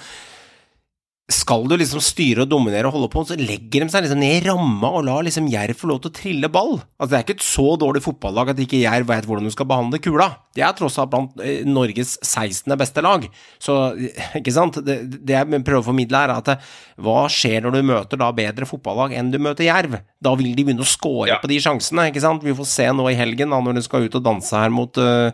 skal 1.31 1.63
du 1.69 1.73
liksom 1.79 2.01
styre 2.03 2.43
og 2.45 2.49
dominere 2.51 2.89
og 2.89 2.95
holde 2.97 3.09
på, 3.13 3.21
så 3.27 3.35
legger 3.39 3.85
de 3.85 3.89
seg 3.93 4.03
liksom 4.05 4.19
ned 4.21 4.35
i 4.37 4.45
ramma 4.49 4.89
og 4.97 5.05
lar 5.07 5.23
liksom 5.25 5.47
Jerv 5.51 5.77
få 5.79 5.89
lov 5.89 6.01
til 6.03 6.11
å 6.11 6.15
trille 6.17 6.49
ball. 6.51 6.77
Altså 6.99 7.09
Det 7.11 7.17
er 7.19 7.25
ikke 7.25 7.35
et 7.39 7.45
så 7.47 7.65
dårlig 7.81 8.01
fotballag 8.05 8.51
at 8.53 8.61
ikke 8.63 8.81
Jerv 8.83 9.07
vet 9.09 9.27
hvordan 9.29 9.47
du 9.47 9.53
skal 9.53 9.69
behandle 9.71 9.99
kula. 10.03 10.27
De 10.57 10.63
er 10.67 10.73
tross 10.75 10.97
alt 10.99 11.11
blant 11.13 11.39
eh, 11.45 11.61
Norges 11.67 12.17
16. 12.27 12.67
beste 12.81 13.03
lag. 13.05 13.27
Så, 13.61 13.75
ikke 14.41 14.53
sant. 14.55 14.81
Det, 14.85 14.97
det 15.23 15.37
jeg 15.37 15.61
prøver 15.63 15.79
å 15.83 15.87
formidle 15.91 16.19
her, 16.23 16.33
er 16.33 16.41
at 16.43 16.51
eh, 16.55 16.67
hva 17.01 17.23
skjer 17.31 17.63
når 17.65 17.77
du 17.77 17.81
møter 17.93 18.19
da 18.21 18.27
bedre 18.35 18.67
fotballag 18.69 19.15
enn 19.17 19.31
du 19.33 19.39
møter 19.41 19.69
Jerv? 19.69 19.95
Da 20.21 20.35
vil 20.37 20.51
de 20.57 20.67
begynne 20.67 20.83
å 20.85 20.91
score 20.91 21.29
Ja. 21.31 21.39
på 21.41 21.49
de 21.51 21.61
sjansene, 21.63 22.09
ikke 22.11 22.21
sant. 22.25 22.43
Vi 22.45 22.53
får 22.57 22.67
se 22.69 22.89
nå 22.91 23.07
i 23.09 23.15
helgen, 23.17 23.53
da, 23.55 23.61
når 23.63 23.79
de 23.79 23.85
skal 23.87 24.05
ut 24.09 24.19
og 24.19 24.25
danse 24.27 24.51
her 24.57 24.73
mot 24.73 24.99
eh, 25.01 25.31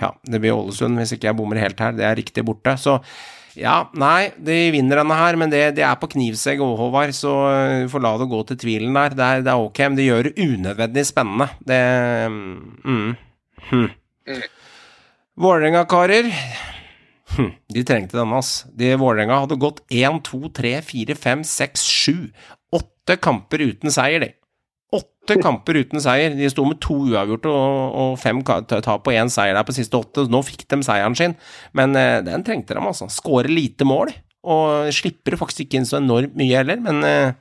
Ja, 0.00 0.14
det 0.24 0.40
blir 0.40 0.54
Ålesund, 0.56 0.96
hvis 1.02 1.16
ikke 1.18 1.28
jeg 1.32 1.36
bommer 1.42 1.58
helt 1.60 1.80
her. 1.82 1.92
Det 1.98 2.06
er 2.06 2.16
riktig 2.16 2.46
borte. 2.48 2.76
Så 2.80 3.00
ja, 3.60 3.74
nei, 4.00 4.30
de 4.40 4.56
vinner 4.72 5.02
denne 5.02 5.16
her, 5.18 5.36
men 5.40 5.50
det, 5.52 5.62
det 5.76 5.84
er 5.84 5.98
på 6.00 6.08
knivsegg 6.14 6.62
òg, 6.64 6.78
Håvard, 6.78 7.12
så 7.16 7.34
vi 7.82 7.90
får 7.92 8.04
la 8.06 8.14
det 8.20 8.28
gå 8.30 8.40
til 8.48 8.58
tvilen 8.62 8.96
der. 8.96 9.16
Det 9.16 9.26
er, 9.26 9.44
det 9.44 9.52
er 9.52 9.64
ok, 9.66 9.82
men 9.84 9.98
det 9.98 10.06
gjør 10.06 10.28
det 10.28 10.46
unødvendig 10.46 11.04
spennende. 11.08 11.48
Det 11.68 11.80
mm, 12.32 13.10
hm. 13.68 13.88
Vålerenga, 15.40 15.84
karer. 15.90 16.30
Hm, 17.36 17.52
de 17.76 17.84
trengte 17.86 18.16
denne, 18.16 18.40
ass. 18.40 18.64
De 18.76 18.94
Vålerenga 19.00 19.42
hadde 19.44 19.60
gått 19.60 19.84
1, 19.92 20.22
2, 20.26 20.40
3, 20.56 20.74
4, 20.88 21.20
5, 21.28 21.46
6, 21.52 21.86
7 22.00 22.14
Åtte 22.80 23.16
kamper 23.20 23.64
uten 23.66 23.92
seier, 23.92 24.24
de. 24.24 24.32
Åtte 25.22 25.36
kamper 25.44 25.76
uten 25.76 26.00
seier. 26.02 26.32
De 26.34 26.48
sto 26.50 26.64
med 26.66 26.80
to 26.82 26.94
uavgjorte 27.12 27.50
og, 27.52 27.94
og 28.02 28.14
fem 28.18 28.40
ta- 28.46 28.80
tap 28.82 29.02
på 29.04 29.12
én 29.14 29.28
seier 29.30 29.54
der 29.54 29.66
på 29.68 29.74
siste 29.76 29.98
åtte. 29.98 30.24
Nå 30.32 30.40
fikk 30.46 30.64
de 30.72 30.78
seieren 30.86 31.14
sin, 31.18 31.34
men 31.76 31.94
eh, 31.98 32.20
den 32.26 32.42
trengte 32.46 32.74
de, 32.74 32.80
altså. 32.82 33.06
Skåre 33.12 33.50
lite 33.52 33.84
mål, 33.86 34.10
og 34.42 34.88
slipper 34.96 35.36
faktisk 35.38 35.66
ikke 35.66 35.78
inn 35.82 35.86
så 35.88 36.00
enormt 36.00 36.34
mye 36.40 36.56
heller, 36.62 36.80
men 36.80 37.04
eh, 37.04 37.34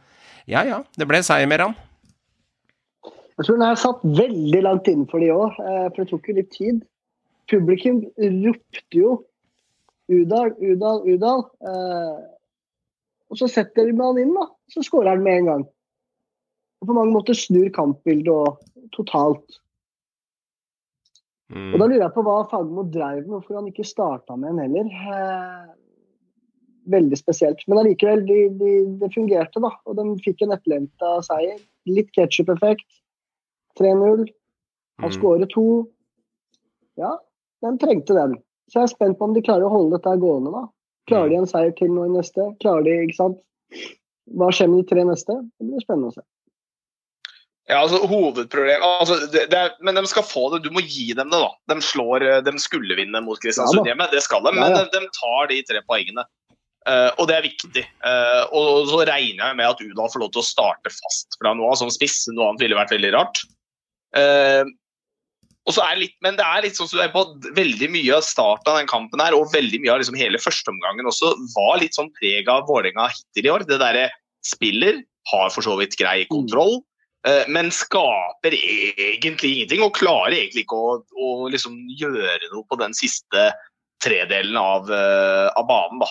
ja 0.52 0.66
ja, 0.68 0.82
det 1.00 1.08
ble 1.10 1.22
seier 1.26 1.48
med 1.50 1.62
Rann. 1.64 1.78
Jeg 3.40 3.48
tror 3.48 3.56
den 3.56 3.64
har 3.70 3.80
satt 3.80 4.02
veldig 4.04 4.62
langt 4.66 4.88
innenfor 4.92 5.24
de 5.24 5.30
òg, 5.32 5.56
for 5.56 6.02
det 6.04 6.10
tok 6.12 6.28
jo 6.28 6.36
litt 6.42 6.50
tid. 6.52 6.82
Publikum 7.50 8.02
ropte 8.20 9.00
jo 9.00 9.14
Udal, 10.12 10.52
Udal, 10.60 11.00
Udal. 11.08 11.46
eh, 11.64 12.20
Og 13.32 13.38
så 13.40 13.48
setter 13.50 13.88
han 13.96 14.18
inn, 14.20 14.34
da. 14.36 14.48
Så 14.74 14.82
skårer 14.84 15.14
han 15.16 15.24
med 15.24 15.38
en 15.40 15.46
gang. 15.54 15.64
Og 16.80 16.88
på 16.88 16.96
mange 16.96 17.12
måter 17.12 17.36
snur 17.36 17.68
kampbildet 17.76 18.30
og 18.32 18.60
totalt. 18.96 19.60
Mm. 21.50 21.74
Og 21.74 21.80
da 21.82 21.86
lurer 21.90 22.04
jeg 22.06 22.14
på 22.16 22.24
hva 22.24 22.38
Fagermo 22.50 22.86
dreiv 22.94 23.24
med, 23.26 23.34
hvorfor 23.34 23.58
han 23.60 23.70
ikke 23.72 23.88
starta 23.88 24.38
med 24.38 24.54
en 24.54 24.62
heller. 24.64 24.90
Eh, 25.14 25.70
veldig 26.90 27.18
spesielt. 27.20 27.64
Men 27.68 27.82
allikevel, 27.82 28.24
de, 28.26 28.38
de, 28.60 28.72
det 29.02 29.12
fungerte, 29.14 29.62
da. 29.62 29.74
Og 29.90 29.98
de 29.98 30.06
fikk 30.26 30.46
en 30.46 30.54
etterlengta 30.56 31.16
seier. 31.26 31.60
Litt 31.90 32.12
ketsjup-effekt. 32.16 32.86
3-0. 33.80 34.28
Han 35.00 35.10
Mm. 35.10 35.16
skårer 35.16 35.50
to. 35.50 35.66
Ja, 37.00 37.18
de 37.64 37.78
trengte 37.80 38.14
den. 38.14 38.34
Så 38.70 38.80
jeg 38.82 38.84
er 38.84 38.96
spent 38.96 39.18
på 39.18 39.26
om 39.26 39.34
de 39.34 39.42
klarer 39.42 39.66
å 39.66 39.72
holde 39.74 39.98
dette 39.98 40.20
gående, 40.20 40.52
da. 40.52 40.68
Klarer 41.08 41.30
de 41.30 41.36
en 41.42 41.48
seier 41.50 41.72
til 41.78 41.90
nå 41.90 42.06
i 42.06 42.12
neste? 42.18 42.50
Klarer 42.60 42.84
de, 42.84 42.98
ikke 43.08 43.16
sant? 43.16 43.40
Hva 44.36 44.52
skjer 44.54 44.70
med 44.70 44.84
de 44.84 44.90
tre 44.92 45.06
neste? 45.08 45.34
Det 45.58 45.66
blir 45.70 45.82
spennende 45.82 46.12
å 46.12 46.14
se. 46.14 46.22
Ja, 47.70 47.84
altså 47.84 48.00
hovedproblem 48.10 48.82
altså, 48.82 49.20
det, 49.30 49.44
det 49.52 49.58
er, 49.60 49.76
Men 49.86 50.00
de 50.00 50.02
skal 50.10 50.26
få 50.26 50.48
det. 50.56 50.64
Du 50.66 50.72
må 50.74 50.82
gi 50.82 51.12
dem 51.14 51.30
det, 51.30 51.38
da. 51.38 51.52
De, 51.70 51.78
slår, 51.86 52.26
eh, 52.26 52.42
de 52.46 52.54
skulle 52.62 52.98
vinne 52.98 53.22
mot 53.22 53.38
Kristiansund 53.42 53.86
Ja 53.86 53.94
hjemme, 53.94 54.10
det 54.10 54.24
skal 54.26 54.42
de. 54.46 54.56
Ja, 54.56 54.64
Men 54.64 54.74
ja. 54.74 54.84
de, 54.90 55.04
de 55.06 55.14
tar 55.20 55.50
de 55.52 55.62
tre 55.70 55.84
poengene. 55.86 56.26
Uh, 56.88 57.12
og 57.20 57.28
det 57.30 57.36
er 57.36 57.46
viktig. 57.46 57.84
Uh, 58.02 58.44
og 58.56 58.90
så 58.90 59.04
regner 59.06 59.52
jeg 59.52 59.58
med 59.60 59.68
at 59.68 59.82
Udal 59.84 60.10
får 60.10 60.24
lov 60.24 60.32
til 60.34 60.42
å 60.42 60.48
starte 60.48 60.94
fast 60.96 61.38
fra 61.38 61.52
nå 61.54 61.68
av 61.70 61.78
som 61.78 61.92
spiss. 61.94 62.24
Noe 62.32 62.48
annet 62.50 62.64
ville 62.64 62.78
vært 62.80 62.94
veldig 62.96 63.12
rart. 63.14 63.44
Uh, 64.18 64.66
og 65.70 65.76
så 65.76 65.84
er 65.86 66.00
litt, 66.00 66.16
men 66.26 66.40
det 66.40 66.46
er 66.48 66.64
litt 66.66 66.80
sånn 66.80 66.90
som 66.90 66.98
du 66.98 67.04
er 67.04 67.12
på 67.14 67.22
veldig 67.54 67.92
mye 67.94 68.16
av 68.16 68.26
starten 68.26 68.72
av 68.72 68.80
den 68.80 68.90
kampen 68.90 69.22
her, 69.22 69.36
og 69.38 69.52
veldig 69.54 69.84
mye 69.84 69.92
av 69.94 70.02
liksom 70.02 70.18
hele 70.18 70.42
førsteomgangen 70.42 71.10
også, 71.12 71.36
var 71.54 71.78
litt 71.84 71.98
sånn 72.00 72.10
preg 72.18 72.50
av 72.50 72.66
Vålerenga 72.66 73.06
hittil 73.12 73.46
i 73.46 73.54
år. 73.54 73.68
Det 73.70 73.78
derre 73.78 74.08
spiller, 74.48 75.04
har 75.30 75.52
for 75.54 75.62
så 75.62 75.76
vidt 75.78 75.94
grei 76.00 76.24
kontroll, 76.32 76.80
men 77.52 77.68
skaper 77.76 78.54
egentlig 78.56 79.50
ingenting. 79.52 79.82
Og 79.84 79.98
klarer 79.98 80.38
egentlig 80.38 80.64
ikke 80.64 80.78
å, 80.80 80.94
å 81.20 81.50
liksom 81.52 81.76
gjøre 82.00 82.48
noe 82.54 82.64
på 82.70 82.78
den 82.80 82.96
siste 82.96 83.50
tredelen 84.04 84.58
av, 84.58 84.92
eh, 84.92 85.48
av 85.60 85.68
banen, 85.68 86.04
da. 86.04 86.10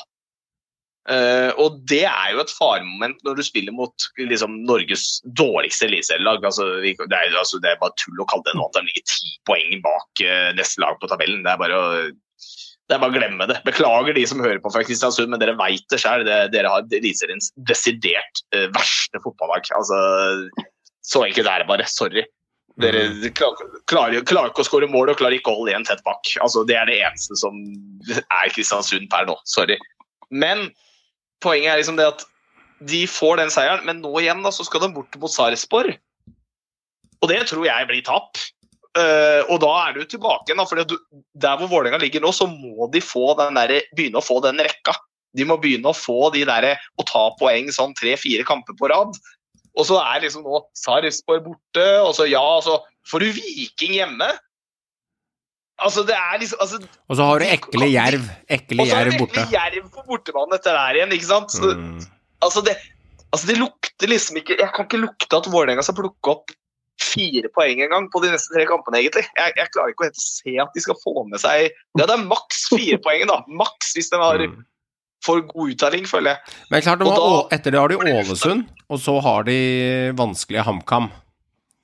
Uh, 1.09 1.55
og 1.57 1.79
det 1.89 2.03
er 2.05 2.35
jo 2.35 2.43
et 2.43 2.51
faremoment 2.53 3.23
når 3.25 3.39
du 3.39 3.43
spiller 3.47 3.73
mot 3.73 4.05
liksom, 4.21 4.59
Norges 4.69 5.23
dårligste 5.25 5.87
eliteserielag. 5.87 6.45
Altså, 6.45 6.67
det, 6.85 6.99
altså, 7.33 7.57
det 7.65 7.71
er 7.71 7.79
bare 7.81 7.97
tull 7.97 8.21
å 8.21 8.27
kalle 8.29 8.45
det 8.45 8.59
noe 8.59 8.69
annet. 8.69 8.77
De 8.77 8.91
ligger 8.91 9.07
ti 9.09 9.33
poeng 9.49 9.79
bak 9.87 10.25
uh, 10.27 10.51
neste 10.59 10.83
lag 10.85 10.99
på 11.01 11.09
tabellen. 11.09 11.41
Det 11.47 11.55
er 11.55 11.63
bare 11.63 11.79
å 11.79 11.87
det 12.89 12.97
er 12.97 13.01
bare 13.03 13.13
å 13.13 13.17
glemme 13.17 13.45
det. 13.49 13.57
Beklager 13.67 14.17
de 14.17 14.23
som 14.29 14.41
hører 14.41 14.61
på 14.65 14.71
fra 14.73 14.81
Kristiansund, 14.85 15.29
men 15.33 15.41
dere 15.41 15.57
veit 15.57 15.85
det 15.93 15.99
sjøl. 16.01 16.23
Dere 16.25 16.71
har 16.73 16.85
Eliteseriens 16.85 17.51
desidert 17.69 18.45
uh, 18.53 18.69
verste 18.77 19.21
fotballag. 19.25 19.65
Altså, 19.77 19.97
så 21.09 21.25
enkelt 21.25 21.49
er 21.49 21.63
det 21.63 21.69
bare. 21.71 21.87
Sorry. 21.91 22.25
Dere 22.79 23.09
klarer, 23.35 23.71
klarer, 23.91 24.23
klarer 24.29 24.53
ikke 24.53 24.63
å 24.63 24.69
skåre 24.69 24.89
mål 24.91 25.11
og 25.11 25.19
klarer 25.19 25.39
ikke 25.39 25.51
å 25.51 25.61
holde 25.61 25.73
igjen 25.73 25.87
tett 25.89 26.03
bak. 26.07 26.29
Altså, 26.45 26.63
det 26.69 26.77
er 26.79 26.87
det 26.87 27.01
eneste 27.01 27.39
som 27.41 27.57
er 28.15 28.53
Kristiansund 28.55 29.09
per 29.11 29.27
nå. 29.27 29.35
Sorry. 29.51 29.79
Men 30.31 30.69
poenget 31.43 31.73
er 31.73 31.81
liksom 31.81 31.99
det 31.99 32.07
at 32.13 32.23
de 32.87 33.03
får 33.11 33.41
den 33.41 33.51
seieren, 33.51 33.83
men 33.89 34.05
nå 34.05 34.13
igjen 34.21 34.45
da, 34.45 34.53
så 34.55 34.67
skal 34.67 34.85
de 34.85 34.93
bort 34.95 35.19
mot 35.19 35.33
Sarpsborg. 35.33 35.97
Og 37.19 37.33
det 37.33 37.41
tror 37.51 37.67
jeg 37.67 37.89
blir 37.89 38.05
tap. 38.07 38.39
Uh, 38.99 39.43
og 39.51 39.59
da 39.63 39.73
er 39.85 39.99
du 39.99 40.05
tilbake 40.09 40.51
igjen, 40.51 40.87
du, 40.89 40.97
der 41.39 41.59
hvor 41.59 41.71
Vålerenga 41.71 42.01
ligger 42.03 42.23
nå, 42.23 42.31
så 42.35 42.47
må 42.51 42.89
de 42.93 43.03
få 43.05 43.33
den 43.39 43.59
der, 43.59 43.75
begynne 43.99 44.23
å 44.23 44.25
få 44.25 44.39
den 44.45 44.63
rekka. 44.63 44.95
De 45.37 45.45
må 45.47 45.59
begynne 45.61 45.91
å 45.91 45.97
få 45.97 46.31
de 46.35 46.45
der, 46.49 46.71
å 46.99 47.07
ta 47.07 47.29
poeng 47.39 47.69
sånn 47.75 47.95
tre-fire 47.99 48.47
kamper 48.49 48.79
på 48.79 48.91
rad. 48.91 49.19
Og 49.77 49.87
så 49.87 49.99
er 50.01 50.21
liksom 50.25 50.43
nå 50.47 50.61
Sarpsborg 50.77 51.45
borte, 51.45 51.87
og 52.03 52.15
så 52.17 52.27
ja, 52.31 52.43
så 52.65 52.79
får 53.11 53.25
du 53.25 53.33
Viking 53.37 53.93
hjemme. 53.99 54.29
Altså, 55.79 56.03
det 56.03 56.15
er 56.19 56.39
liksom 56.43 56.59
altså, 56.65 56.81
Og 57.09 57.17
så 57.19 57.27
har 57.29 57.39
du 57.39 57.47
ekle 57.47 57.87
Jerv. 57.93 58.25
Ekle 58.51 58.87
jerv 58.89 58.89
borte. 58.89 58.89
Og 58.89 58.89
så 58.91 58.97
er 58.99 59.05
du 59.05 59.11
det 59.13 59.21
borte. 59.23 59.45
Jerv 59.55 59.91
på 59.95 60.03
bortebane 60.09 60.57
etter 60.59 60.75
der 60.75 60.99
igjen, 60.99 61.13
ikke 61.15 61.29
sant? 61.29 61.55
Så, 61.55 61.71
Mm. 61.77 62.01
altså, 62.43 62.63
det, 62.67 62.75
altså, 63.33 63.47
det 63.47 63.59
lukter 63.61 64.11
liksom 64.11 64.37
ikke 64.41 64.57
Jeg 64.59 64.73
kan 64.75 64.87
ikke 64.89 64.99
lukte 65.05 65.37
at 65.39 65.47
Vålerenga 65.53 65.83
skal 65.87 65.95
plukke 66.01 66.33
opp 66.35 66.51
fire 66.99 67.47
poeng 67.55 67.79
en 67.85 67.91
gang 67.93 68.09
på 68.11 68.19
de 68.25 68.33
neste 68.33 68.51
tre 68.57 68.65
kampene, 68.67 68.99
egentlig. 68.99 69.23
Jeg, 69.39 69.53
jeg 69.55 69.71
klarer 69.71 69.93
ikke 69.95 70.03
å 70.03 70.09
helt 70.09 70.19
se 70.19 70.57
at 70.59 70.75
de 70.75 70.83
skal 70.83 70.99
få 71.05 71.15
med 71.31 71.39
seg 71.39 71.69
Ja, 71.95 72.07
det 72.09 72.11
er 72.17 72.27
maks 72.27 72.65
fire 72.75 72.99
poeng, 73.05 73.23
da. 73.31 73.39
Maks 73.47 73.95
hvis 73.95 74.11
de 74.11 74.19
har 74.19 74.43
Mm. 74.49 74.65
For 75.25 75.43
god 75.43 75.73
uttelling, 75.75 76.07
føler 76.09 76.37
jeg. 76.37 76.57
Men 76.71 76.83
klart, 76.85 76.99
de 77.03 77.05
da- 77.11 77.57
etter 77.57 77.75
det 77.75 77.81
har 77.81 77.89
de 77.89 77.99
Ålesund, 77.99 78.67
og 78.89 78.99
så 79.03 79.21
har 79.23 79.43
de 79.49 79.59
vanskelige 80.17 80.65
HamKam. 80.65 81.11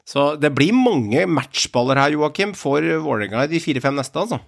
Så 0.06 0.38
det 0.38 0.52
blir 0.54 0.72
mange 0.76 1.24
matchballer 1.26 1.96
her, 1.96 2.10
Joakim, 2.12 2.52
for 2.54 2.80
Vålerenga 2.80 3.44
i 3.44 3.52
de 3.54 3.60
fire-fem 3.60 3.96
neste, 3.96 4.20
altså. 4.20 4.40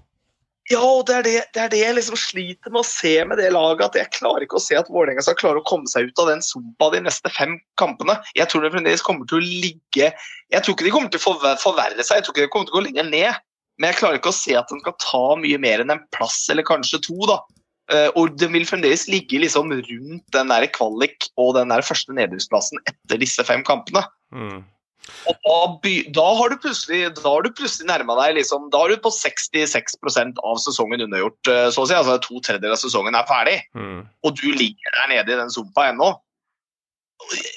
Ja, 0.69 0.81
og 0.83 1.05
det 1.07 1.15
er 1.15 1.23
det, 1.23 1.35
det 1.55 1.61
er 1.63 1.69
det 1.71 1.79
jeg 1.79 1.95
liksom 1.95 2.17
sliter 2.19 2.73
med 2.75 2.81
å 2.81 2.87
se 2.89 3.13
med 3.25 3.39
det 3.39 3.53
laget. 3.55 3.85
At 3.87 3.99
jeg 4.01 4.11
klarer 4.17 4.43
ikke 4.43 4.59
å 4.59 4.63
se 4.65 4.75
at 4.75 4.89
Vålerenga 4.91 5.23
skal 5.23 5.39
klare 5.39 5.61
å 5.63 5.67
komme 5.67 5.87
seg 5.87 6.09
ut 6.11 6.19
av 6.19 6.27
den 6.33 6.43
sumpa 6.43 6.89
de 6.91 7.05
neste 7.07 7.31
fem 7.31 7.55
kampene. 7.79 8.17
Jeg 8.35 8.51
tror 8.51 8.65
det 8.67 8.73
fremdeles 8.75 9.05
kommer 9.07 9.29
til 9.31 9.39
å 9.39 9.47
ligge 9.47 10.11
Jeg 10.11 10.63
tror 10.63 10.75
ikke 10.75 10.85
de 10.89 10.91
kommer 10.95 11.13
til 11.15 11.23
å 11.23 11.55
forverre 11.63 12.03
seg, 12.03 12.19
jeg 12.19 12.27
tror 12.27 12.35
ikke 12.35 12.47
de 12.49 12.51
kommer 12.51 12.67
til 12.67 12.75
å 12.75 12.81
gå 12.81 12.85
lenger 12.89 13.07
ned. 13.13 13.39
Men 13.79 13.93
jeg 13.93 14.01
klarer 14.01 14.19
ikke 14.19 14.33
å 14.33 14.41
se 14.41 14.57
at 14.59 14.69
de 14.73 14.81
skal 14.81 14.97
ta 15.03 15.23
mye 15.39 15.59
mer 15.63 15.83
enn 15.85 15.93
en 15.95 16.03
plass, 16.15 16.49
eller 16.51 16.67
kanskje 16.67 16.99
to, 17.07 17.17
da. 17.31 17.39
Eh, 17.93 18.09
og 18.19 18.35
den 18.41 18.55
vil 18.57 18.67
fremdeles 18.67 19.07
ligge 19.11 19.39
liksom 19.39 19.71
rundt 19.71 20.25
den 20.35 20.49
der 20.51 20.67
kvalik 20.75 21.29
og 21.39 21.55
den 21.59 21.71
der 21.71 21.85
første 21.87 22.15
nedrykksplassen 22.17 22.83
etter 22.91 23.21
disse 23.23 23.45
fem 23.47 23.63
kampene. 23.67 24.03
Mm. 24.35 24.65
Og 25.31 25.37
da, 25.47 25.57
by, 25.85 25.93
da 26.15 26.25
har 26.41 26.51
du 26.51 26.57
plutselig 26.65 27.13
da 27.15 27.29
har 27.29 27.45
du 27.47 27.53
plutselig 27.55 27.87
nærma 27.87 28.17
deg 28.19 28.41
liksom, 28.41 28.65
Da 28.75 28.81
er 28.83 28.95
du 28.95 29.05
på 29.05 29.13
66% 29.15 30.41
av 30.43 30.59
sesongen 30.65 31.05
unnagjort, 31.07 31.53
eh, 31.53 31.69
så 31.71 31.85
å 31.85 31.89
si. 31.89 31.95
Altså 31.95 32.19
to 32.25 32.41
tredjedeler 32.41 32.75
av 32.75 32.83
sesongen 32.83 33.19
er 33.19 33.29
ferdig, 33.29 33.61
Mm. 33.77 34.07
og 34.25 34.41
du 34.41 34.49
ligger 34.51 34.99
der 34.99 35.13
nede 35.15 35.33
i 35.33 35.41
den 35.43 35.53
sumpa 35.55 35.91
ennå. 35.93 36.17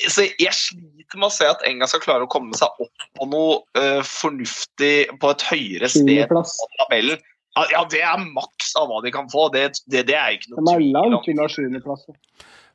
Så 0.07 0.29
jeg 0.39 0.53
sliter 0.55 1.17
med 1.17 1.27
å 1.27 1.33
se 1.33 1.45
at 1.49 1.65
Enga 1.67 1.87
skal 1.89 1.99
klare 1.99 2.23
å 2.23 2.31
komme 2.31 2.55
seg 2.55 2.69
opp 2.79 3.07
på 3.17 3.25
noe 3.27 3.57
uh, 3.75 3.99
fornuftig 4.07 5.09
på 5.19 5.31
et 5.33 5.43
høyere 5.49 5.89
sted 5.91 6.29
på 6.31 6.43
tabellen. 6.79 7.19
Ja, 7.57 7.81
det 7.91 7.99
er 8.05 8.17
maks 8.33 8.75
av 8.79 8.87
hva 8.87 9.01
de 9.03 9.11
kan 9.11 9.27
få. 9.29 9.49
Det, 9.51 9.71
det, 9.89 10.05
det 10.07 10.15
er 10.15 10.37
ikke 10.37 10.53
De 10.55 10.61
noe 10.61 10.73
er 10.75 10.79
tvil 10.79 10.95
om. 10.95 11.11
langt 11.11 11.27
unna 11.33 11.47
sjuendeplass. 11.51 12.05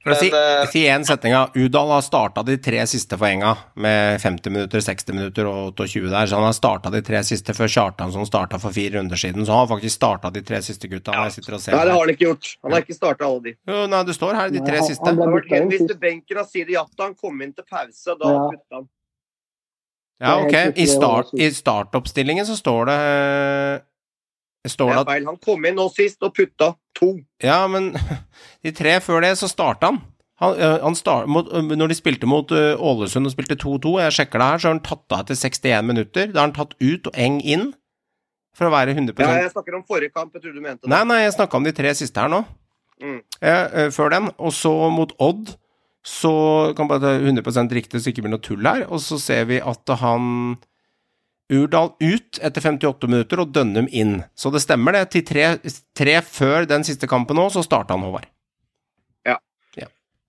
For 0.04 0.12
å 0.12 0.16
si, 0.20 0.26
eh, 0.36 0.66
si 0.68 0.82
en 0.92 1.04
setning 1.08 1.32
av 1.32 1.54
Udal 1.56 1.88
har 1.88 2.02
starta 2.04 2.42
de 2.44 2.58
tre 2.60 2.82
siste 2.84 3.16
poenga 3.16 3.54
med 3.80 4.20
50 4.20 4.52
minutter, 4.52 4.82
60 4.84 5.14
minutter 5.16 5.46
og 5.48 5.70
28 5.80 6.10
der. 6.12 6.26
Så 6.28 6.36
han 6.36 6.44
har 6.44 6.52
starta 6.52 6.90
de 6.92 7.00
tre 7.06 7.22
siste 7.24 7.54
før 7.56 7.70
Kjartansson 7.72 8.26
starta 8.28 8.58
for 8.60 8.74
fire 8.76 8.98
runder 8.98 9.16
siden. 9.16 9.46
Så 9.46 9.54
han 9.56 9.62
har 9.64 9.70
faktisk 9.72 9.96
starta 9.96 10.28
de 10.34 10.42
tre 10.44 10.60
siste 10.60 10.90
gutta. 10.92 11.14
Ja. 11.16 11.24
og 11.24 11.32
ser 11.32 11.72
Nei, 11.72 11.84
det 11.88 11.94
har 11.94 12.00
han 12.04 12.12
ikke 12.12 12.26
gjort. 12.28 12.50
Han 12.66 12.72
har 12.76 12.84
ikke 12.84 12.98
starta 12.98 13.24
alle 13.30 13.40
de. 13.46 13.54
Jo, 13.72 13.86
nei, 13.94 14.02
det 14.10 14.14
står 14.18 14.34
her, 14.42 14.50
de 14.50 14.60
tre 14.66 14.76
han- 14.82 14.86
siste. 14.90 15.06
han 15.06 15.16
ble 15.16 15.40
til 15.48 15.78
sist. 15.88 15.96
benken 16.04 16.36
av 16.44 16.46
Sidi 16.52 16.76
Jatta. 16.76 17.00
Han 17.08 17.14
kom 17.14 17.40
inn 17.40 17.54
til 17.56 17.64
pause, 17.64 18.18
da 18.20 18.28
Ja. 18.34 18.44
putta 18.52 18.74
han. 18.82 18.88
Ja, 20.20 20.36
er 20.36 20.44
ok. 20.44 20.76
I, 20.76 20.84
start, 20.86 21.32
I 21.32 21.48
startoppstillingen 21.50 22.44
så 22.44 22.60
står 22.60 22.86
det 22.92 23.82
Det 24.64 24.80
er 24.80 25.02
at 25.02 25.10
feil. 25.12 25.28
Han 25.28 25.38
kom 25.44 25.68
inn 25.68 25.76
nå 25.76 25.86
sist 25.92 26.24
og 26.24 26.32
putta 26.36 26.72
to. 26.96 27.12
Ja, 27.44 27.62
men 27.68 27.92
de 28.64 28.72
tre 28.74 28.96
før 29.04 29.24
det, 29.24 29.34
så 29.40 29.50
starta 29.50 29.92
han. 29.92 30.00
han, 30.40 30.58
han 30.82 30.96
start, 30.98 31.28
mot, 31.28 31.50
når 31.52 31.92
de 31.92 31.98
spilte 31.98 32.28
mot 32.28 32.50
Ålesund 32.50 33.28
og 33.28 33.34
spilte 33.34 33.58
2-2, 33.60 33.98
jeg 34.06 34.18
sjekker 34.18 34.40
det 34.40 34.50
her, 34.50 34.62
så 34.62 34.70
har 34.70 34.76
han 34.78 34.84
tatt 34.86 35.16
av 35.16 35.24
etter 35.24 35.38
61 35.38 35.90
minutter. 35.92 36.32
Da 36.32 36.40
har 36.40 36.48
han 36.48 36.56
tatt 36.56 36.76
ut 36.80 37.10
og 37.12 37.20
Eng 37.20 37.42
inn, 37.44 37.72
for 38.54 38.68
å 38.68 38.74
være 38.74 38.94
100 38.94 39.18
Ja, 39.18 39.32
jeg 39.42 39.52
snakker 39.52 39.76
om 39.76 39.84
forrige 39.86 40.14
kamp. 40.14 40.34
Jeg 40.34 40.44
trodde 40.44 40.60
du 40.60 40.64
mente 40.64 40.84
det. 40.84 40.92
Nei, 40.92 41.02
nei, 41.10 41.24
jeg 41.24 41.34
snakka 41.36 41.58
om 41.58 41.66
de 41.66 41.74
tre 41.74 41.90
siste 41.98 42.22
her 42.22 42.30
nå. 42.30 42.44
Mm. 43.02 43.20
Øh, 43.42 43.88
før 43.94 44.12
den. 44.14 44.30
Og 44.38 44.54
så 44.54 44.72
mot 44.94 45.14
Odd, 45.22 45.56
så 46.06 46.34
kan 46.76 46.88
bare 46.90 47.02
ta 47.02 47.14
100 47.18 47.74
riktig, 47.74 48.00
så 48.00 48.12
ikke 48.12 48.24
blir 48.26 48.34
noe 48.36 48.44
tull 48.44 48.66
her. 48.68 48.86
Og 48.92 49.02
så 49.02 49.18
ser 49.18 49.48
vi 49.50 49.58
at 49.58 49.94
han 50.00 50.56
Urdal 51.52 51.92
ut 52.00 52.38
etter 52.40 52.64
58 52.64 53.08
minutter 53.10 53.42
og 53.42 53.52
Dønnum 53.52 53.88
inn. 53.92 54.22
Så 54.34 54.48
det 54.54 54.62
stemmer, 54.64 54.96
det. 54.96 55.10
Til 55.12 55.26
tre, 55.28 55.48
tre 55.96 56.16
før 56.24 56.64
den 56.68 56.86
siste 56.88 57.08
kampen 57.10 57.36
nå, 57.36 57.50
så 57.52 57.64
starta 57.64 57.96
han, 57.96 58.06
Håvard. 58.06 58.30
Ja, 59.28 59.36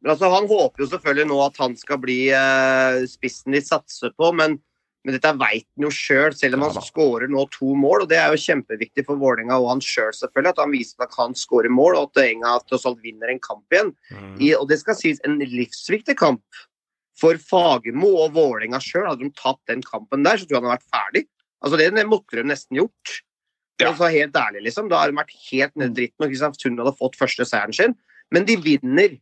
Men 0.04 0.12
altså, 0.12 0.30
Han 0.34 0.50
håper 0.52 0.84
jo 0.84 0.92
selvfølgelig 0.92 1.32
nå 1.32 1.42
at 1.46 1.60
han 1.64 1.78
skal 1.80 2.02
bli 2.04 2.20
eh, 2.36 3.06
spissen 3.08 3.56
de 3.56 3.64
satser 3.64 4.12
på, 4.20 4.34
men, 4.36 4.60
men 5.08 5.16
dette 5.16 5.32
veit 5.40 5.64
han 5.64 5.88
jo 5.88 5.94
sjøl, 5.94 6.36
selv, 6.36 6.42
selv 6.42 6.60
om 6.60 6.68
Ja 6.68 6.68
han 6.68 6.84
skårer 6.84 7.32
nå 7.32 7.48
to 7.56 7.72
mål. 7.80 8.04
og 8.04 8.12
Det 8.12 8.20
er 8.20 8.36
jo 8.36 8.44
kjempeviktig 8.50 9.08
for 9.08 9.22
Vålerenga 9.22 9.62
og 9.64 9.72
han 9.72 9.88
sjøl, 9.88 10.12
selv, 10.12 10.20
selvfølgelig, 10.20 10.52
at 10.52 10.64
han 10.66 10.76
viser 10.76 11.08
at 11.08 11.20
han 11.24 11.40
skårer 11.40 11.72
skåre 11.72 11.72
mål, 11.72 11.96
og 11.96 12.12
at 12.12 12.26
Enga 12.28 12.58
tross 12.68 12.88
alt 12.92 13.00
vinner 13.08 13.32
en 13.32 13.44
kamp 13.44 13.64
igjen. 13.72 13.96
I, 14.44 14.52
og 14.60 14.68
det 14.68 14.84
skal 14.84 15.00
sies 15.00 15.24
en 15.24 15.40
livsviktig 15.40 16.20
kamp 16.20 16.44
for 17.20 17.40
Fagermo 17.40 18.12
og 18.26 18.34
Vålerenga 18.36 18.80
sjøl. 18.84 19.08
Hadde 19.10 19.24
de 19.28 19.32
tatt 19.38 19.62
den 19.72 19.84
kampen 19.86 20.26
der, 20.26 20.38
så 20.40 20.48
tror 20.48 20.58
jeg 20.58 20.64
han 20.64 20.70
hadde 20.70 20.80
vært 20.80 20.96
ferdig. 20.96 21.24
Altså 21.66 21.80
Det, 21.82 21.90
det 21.96 22.08
måtte 22.10 22.40
de 22.40 22.48
nesten 22.50 22.80
gjort. 22.82 23.14
Ja. 23.82 23.90
Altså, 23.90 24.08
helt 24.12 24.36
ærlig, 24.40 24.64
liksom. 24.70 24.90
Da 24.92 25.02
hadde 25.02 25.16
de 25.16 25.20
vært 25.20 25.38
helt 25.50 25.76
nede 25.80 25.92
i 25.92 25.96
dritten. 26.00 26.24
Og 26.26 26.32
Kristiansund 26.32 26.82
hadde 26.84 26.98
fått 27.00 27.18
første 27.20 27.48
seieren 27.48 27.76
sin. 27.76 27.96
Men 28.32 28.48
de 28.48 28.56
vinner. 28.62 29.18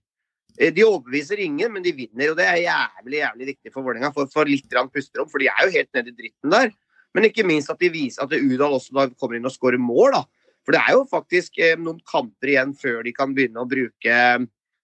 Eh, 0.59 0.73
De 0.73 0.85
overbeviser 0.85 1.41
ingen, 1.41 1.73
men 1.73 1.85
de 1.85 1.93
vinner. 1.97 2.31
Og 2.33 2.37
det 2.37 2.45
er 2.49 2.61
jævlig 2.65 3.21
jævlig 3.23 3.49
viktig 3.53 3.73
for 3.73 3.85
Vålerenga. 3.85 4.13
For, 4.13 4.29
for 4.33 4.49
litt 4.49 4.69
pusterom, 4.93 5.29
for 5.31 5.41
de 5.41 5.49
er 5.49 5.65
jo 5.65 5.75
helt 5.77 5.93
nede 5.97 6.13
i 6.13 6.17
dritten 6.21 6.53
der. 6.53 6.73
Men 7.13 7.29
ikke 7.29 7.45
minst 7.45 7.69
at 7.69 7.81
de 7.81 7.91
viser 7.93 8.25
at 8.25 8.33
Udal 8.33 8.73
også 8.79 8.93
da 8.97 9.07
kommer 9.13 9.37
inn 9.37 9.45
og 9.45 9.53
skårer 9.53 9.81
mål. 9.81 10.17
da. 10.17 10.23
For 10.65 10.75
det 10.75 10.81
er 10.81 10.95
jo 10.97 11.05
faktisk 11.09 11.57
eh, 11.61 11.75
noen 11.79 11.99
kamper 12.09 12.53
igjen 12.53 12.73
før 12.77 13.01
de 13.05 13.13
kan 13.15 13.33
begynne 13.35 13.61
å 13.63 13.69
bruke, 13.69 14.17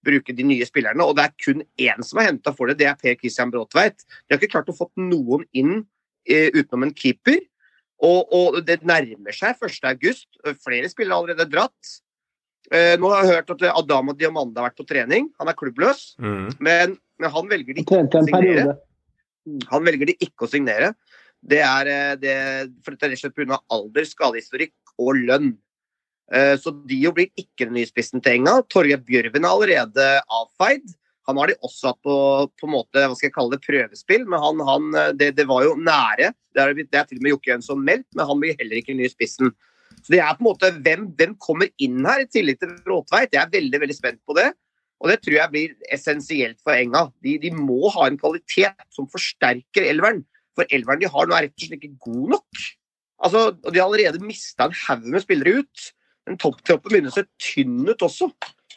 bruke 0.06 0.34
de 0.36 0.46
nye 0.46 0.66
spillerne. 0.68 1.04
Og 1.04 1.16
det 1.18 1.26
er 1.26 1.36
kun 1.44 1.64
én 1.80 2.04
som 2.06 2.20
er 2.20 2.30
henta 2.30 2.54
for 2.56 2.70
det, 2.70 2.78
det 2.80 2.90
er 2.90 2.98
Per 3.00 3.16
Christian 3.20 3.52
Bråtveit. 3.52 4.04
De 4.04 4.34
har 4.34 4.40
ikke 4.40 4.54
klart 4.56 4.70
å 4.72 4.76
få 4.76 4.90
noen 5.00 5.46
inn 5.56 5.80
eh, 6.28 6.48
utenom 6.56 6.88
en 6.88 6.94
keeper. 6.96 7.42
Og, 8.00 8.30
og 8.32 8.60
det 8.64 8.80
nærmer 8.88 9.36
seg 9.36 9.60
1.8. 9.60 10.54
Flere 10.64 10.88
spillere 10.88 11.16
har 11.16 11.26
allerede 11.26 11.50
dratt. 11.52 11.96
Eh, 12.70 12.94
nå 13.00 13.10
har 13.12 13.24
jeg 13.24 13.40
hørt 13.40 13.54
at 13.56 13.64
Adama 13.74 14.14
Diamande 14.16 14.60
har 14.60 14.70
vært 14.70 14.80
på 14.80 14.88
trening. 14.88 15.28
Han 15.40 15.50
er 15.50 15.58
klubbløs. 15.58 16.14
Mm. 16.22 16.46
Men, 16.62 16.94
men 17.20 17.34
han 17.34 17.50
velger 17.50 17.76
de 17.76 17.84
ikke 17.84 18.00
å 18.06 18.24
signere. 18.28 18.76
Han 19.72 19.86
velger 19.86 20.12
de 20.12 20.16
ikke 20.22 20.46
å 20.46 20.50
signere. 20.50 20.92
Det 21.40 21.60
er, 21.64 21.90
eh, 21.90 22.14
det, 22.20 22.36
for 22.84 22.94
det 22.94 23.08
er 23.08 23.12
rett 23.12 23.18
og 23.18 23.24
slett 23.24 23.36
pga. 23.36 23.60
alder, 23.72 24.08
skadehistorikk 24.08 24.94
og 25.00 25.20
lønn. 25.28 25.54
Eh, 26.32 26.56
Så 26.58 26.72
Dio 26.86 27.12
blir 27.16 27.30
ikke 27.38 27.66
den 27.66 27.76
nye 27.78 27.88
spissen 27.88 28.22
til 28.22 28.38
Enga. 28.38 28.60
Torgeir 28.70 29.02
Bjørven 29.02 29.44
er 29.44 29.50
allerede 29.50 30.08
avfeid. 30.30 30.94
Han 31.28 31.38
har 31.38 31.50
de 31.50 31.58
også 31.62 31.90
hatt 31.92 32.00
på, 32.02 32.14
på 32.58 32.66
en 32.66 32.74
måte, 32.74 33.02
hva 33.02 33.14
skal 33.14 33.28
jeg 33.28 33.34
kalle 33.36 33.54
det, 33.54 33.64
prøvespill, 33.66 34.24
men 34.26 34.40
han, 34.42 34.62
han, 34.66 34.86
eh, 34.98 35.10
det, 35.18 35.34
det 35.38 35.46
var 35.50 35.66
jo 35.66 35.76
nære. 35.78 36.32
Det 36.54 36.62
er, 36.62 36.72
det 36.80 36.96
er 36.98 37.04
til 37.06 37.20
og 37.20 37.26
med 37.26 37.34
Jokke 37.36 37.52
Jønsson 37.52 37.84
meldt, 37.86 38.08
men 38.16 38.26
han 38.26 38.40
blir 38.42 38.56
heller 38.58 38.80
ikke 38.80 38.94
den 38.94 39.02
nye 39.04 39.12
spissen. 39.12 39.52
Så 40.00 40.14
det 40.14 40.22
er 40.22 40.34
på 40.34 40.42
en 40.42 40.48
måte 40.48 40.72
hvem, 40.80 41.06
hvem 41.18 41.36
kommer 41.42 41.70
inn 41.82 42.00
her, 42.06 42.24
i 42.24 42.30
tillegg 42.30 42.58
til 42.62 42.72
Bråtveit. 42.86 43.34
Jeg 43.34 43.42
er 43.42 43.52
veldig 43.52 43.80
veldig 43.82 43.96
spent 43.96 44.20
på 44.26 44.36
det. 44.38 44.48
Og 45.00 45.08
det 45.08 45.20
tror 45.24 45.36
jeg 45.36 45.52
blir 45.52 45.94
essensielt 45.94 46.58
for 46.64 46.76
Enga. 46.76 47.06
De, 47.24 47.36
de 47.40 47.50
må 47.56 47.88
ha 47.94 48.08
en 48.08 48.18
kvalitet 48.20 48.84
som 48.92 49.08
forsterker 49.10 49.86
elveren. 49.88 50.22
For 50.56 50.68
elveren 50.72 51.00
de 51.00 51.08
har 51.08 51.28
nå 51.28 51.36
er 51.36 51.46
rett 51.46 51.56
og 51.56 51.64
slett 51.66 51.78
ikke 51.80 52.04
god 52.04 52.34
nok. 52.36 52.64
Altså, 53.24 53.46
De 53.64 53.76
har 53.80 53.86
allerede 53.86 54.24
mista 54.24 54.66
en 54.68 54.76
haug 54.86 55.08
med 55.08 55.24
spillere 55.24 55.62
ut. 55.62 55.86
Den 56.30 56.38
toppkroppen 56.40 56.92
begynner 56.92 57.12
å 57.12 57.18
se 57.18 57.26
tynn 57.42 57.82
ut 57.88 58.06
også. 58.06 58.30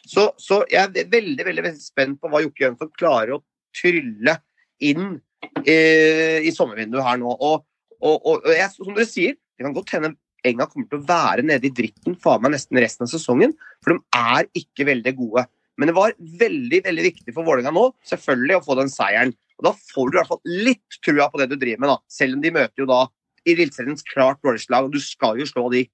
Så, 0.04 0.26
så 0.36 0.60
jeg 0.68 0.82
er 0.82 1.12
veldig 1.12 1.46
veldig, 1.46 1.64
veldig 1.68 1.80
spent 1.80 2.18
på 2.20 2.30
hva 2.30 2.42
Jokke 2.42 2.66
Jønsson 2.66 2.90
klarer 2.98 3.36
å 3.36 3.44
trylle 3.74 4.36
inn 4.84 5.14
eh, 5.62 6.42
i 6.44 6.52
sommervinduet 6.54 7.06
her 7.06 7.22
nå. 7.22 7.30
Og, 7.32 7.64
og, 8.00 8.18
og, 8.18 8.44
og 8.44 8.52
jeg, 8.52 8.68
som 8.74 8.92
dere 8.92 9.08
sier, 9.08 9.38
det 9.54 9.66
kan 9.66 9.76
godt 9.76 9.96
hende 9.96 10.16
Enga 10.44 10.66
kommer 10.68 10.84
til 10.90 11.00
å 11.00 11.06
være 11.08 11.40
nede 11.46 11.70
i 11.70 11.72
dritten 11.72 12.18
faen 12.20 12.42
meg 12.44 12.52
nesten 12.52 12.76
resten 12.76 13.06
av 13.06 13.08
sesongen. 13.08 13.54
For 13.80 13.94
de 13.94 14.18
er 14.18 14.50
ikke 14.60 14.84
veldig 14.90 15.14
gode. 15.16 15.46
Men 15.80 15.88
det 15.88 15.94
var 15.96 16.12
veldig 16.18 16.82
veldig 16.84 17.06
viktig 17.06 17.32
for 17.32 17.46
Vålerenga 17.46 17.72
nå 17.74 17.86
selvfølgelig 18.10 18.58
å 18.58 18.64
få 18.66 18.76
den 18.76 18.92
seieren. 18.92 19.32
Og 19.56 19.68
Da 19.70 19.72
får 19.78 20.10
du 20.10 20.16
i 20.16 20.20
hvert 20.20 20.32
fall 20.34 20.58
litt 20.66 20.98
trua 21.00 21.30
på 21.32 21.40
det 21.40 21.48
du 21.50 21.56
driver 21.56 21.80
med, 21.80 21.94
da. 21.94 21.96
selv 22.12 22.36
om 22.36 22.44
de 22.44 22.52
møter 22.54 22.84
jo 22.84 22.90
da 22.90 23.00
i 23.44 23.54
Eliteseriens 23.54 24.04
klart 24.08 24.40
dårligste 24.44 24.72
lag, 24.72 24.86
og 24.86 24.92
du 24.92 25.00
skal 25.00 25.40
jo 25.40 25.48
slå 25.48 25.66
de. 25.72 25.84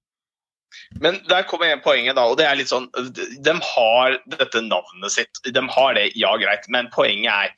Men 1.02 1.20
der 1.28 1.46
kommer 1.48 1.70
en 1.70 1.82
poenget, 1.84 2.16
da. 2.18 2.26
og 2.26 2.38
det 2.40 2.46
er 2.48 2.58
litt 2.58 2.70
sånn, 2.70 2.88
De 3.44 3.54
har 3.54 4.18
dette 4.32 4.62
navnet 4.66 5.14
sitt. 5.14 5.40
De 5.44 5.62
har 5.76 5.96
det, 5.96 6.10
ja 6.18 6.32
greit, 6.40 6.68
men 6.72 6.90
poenget 6.94 7.30
er 7.32 7.56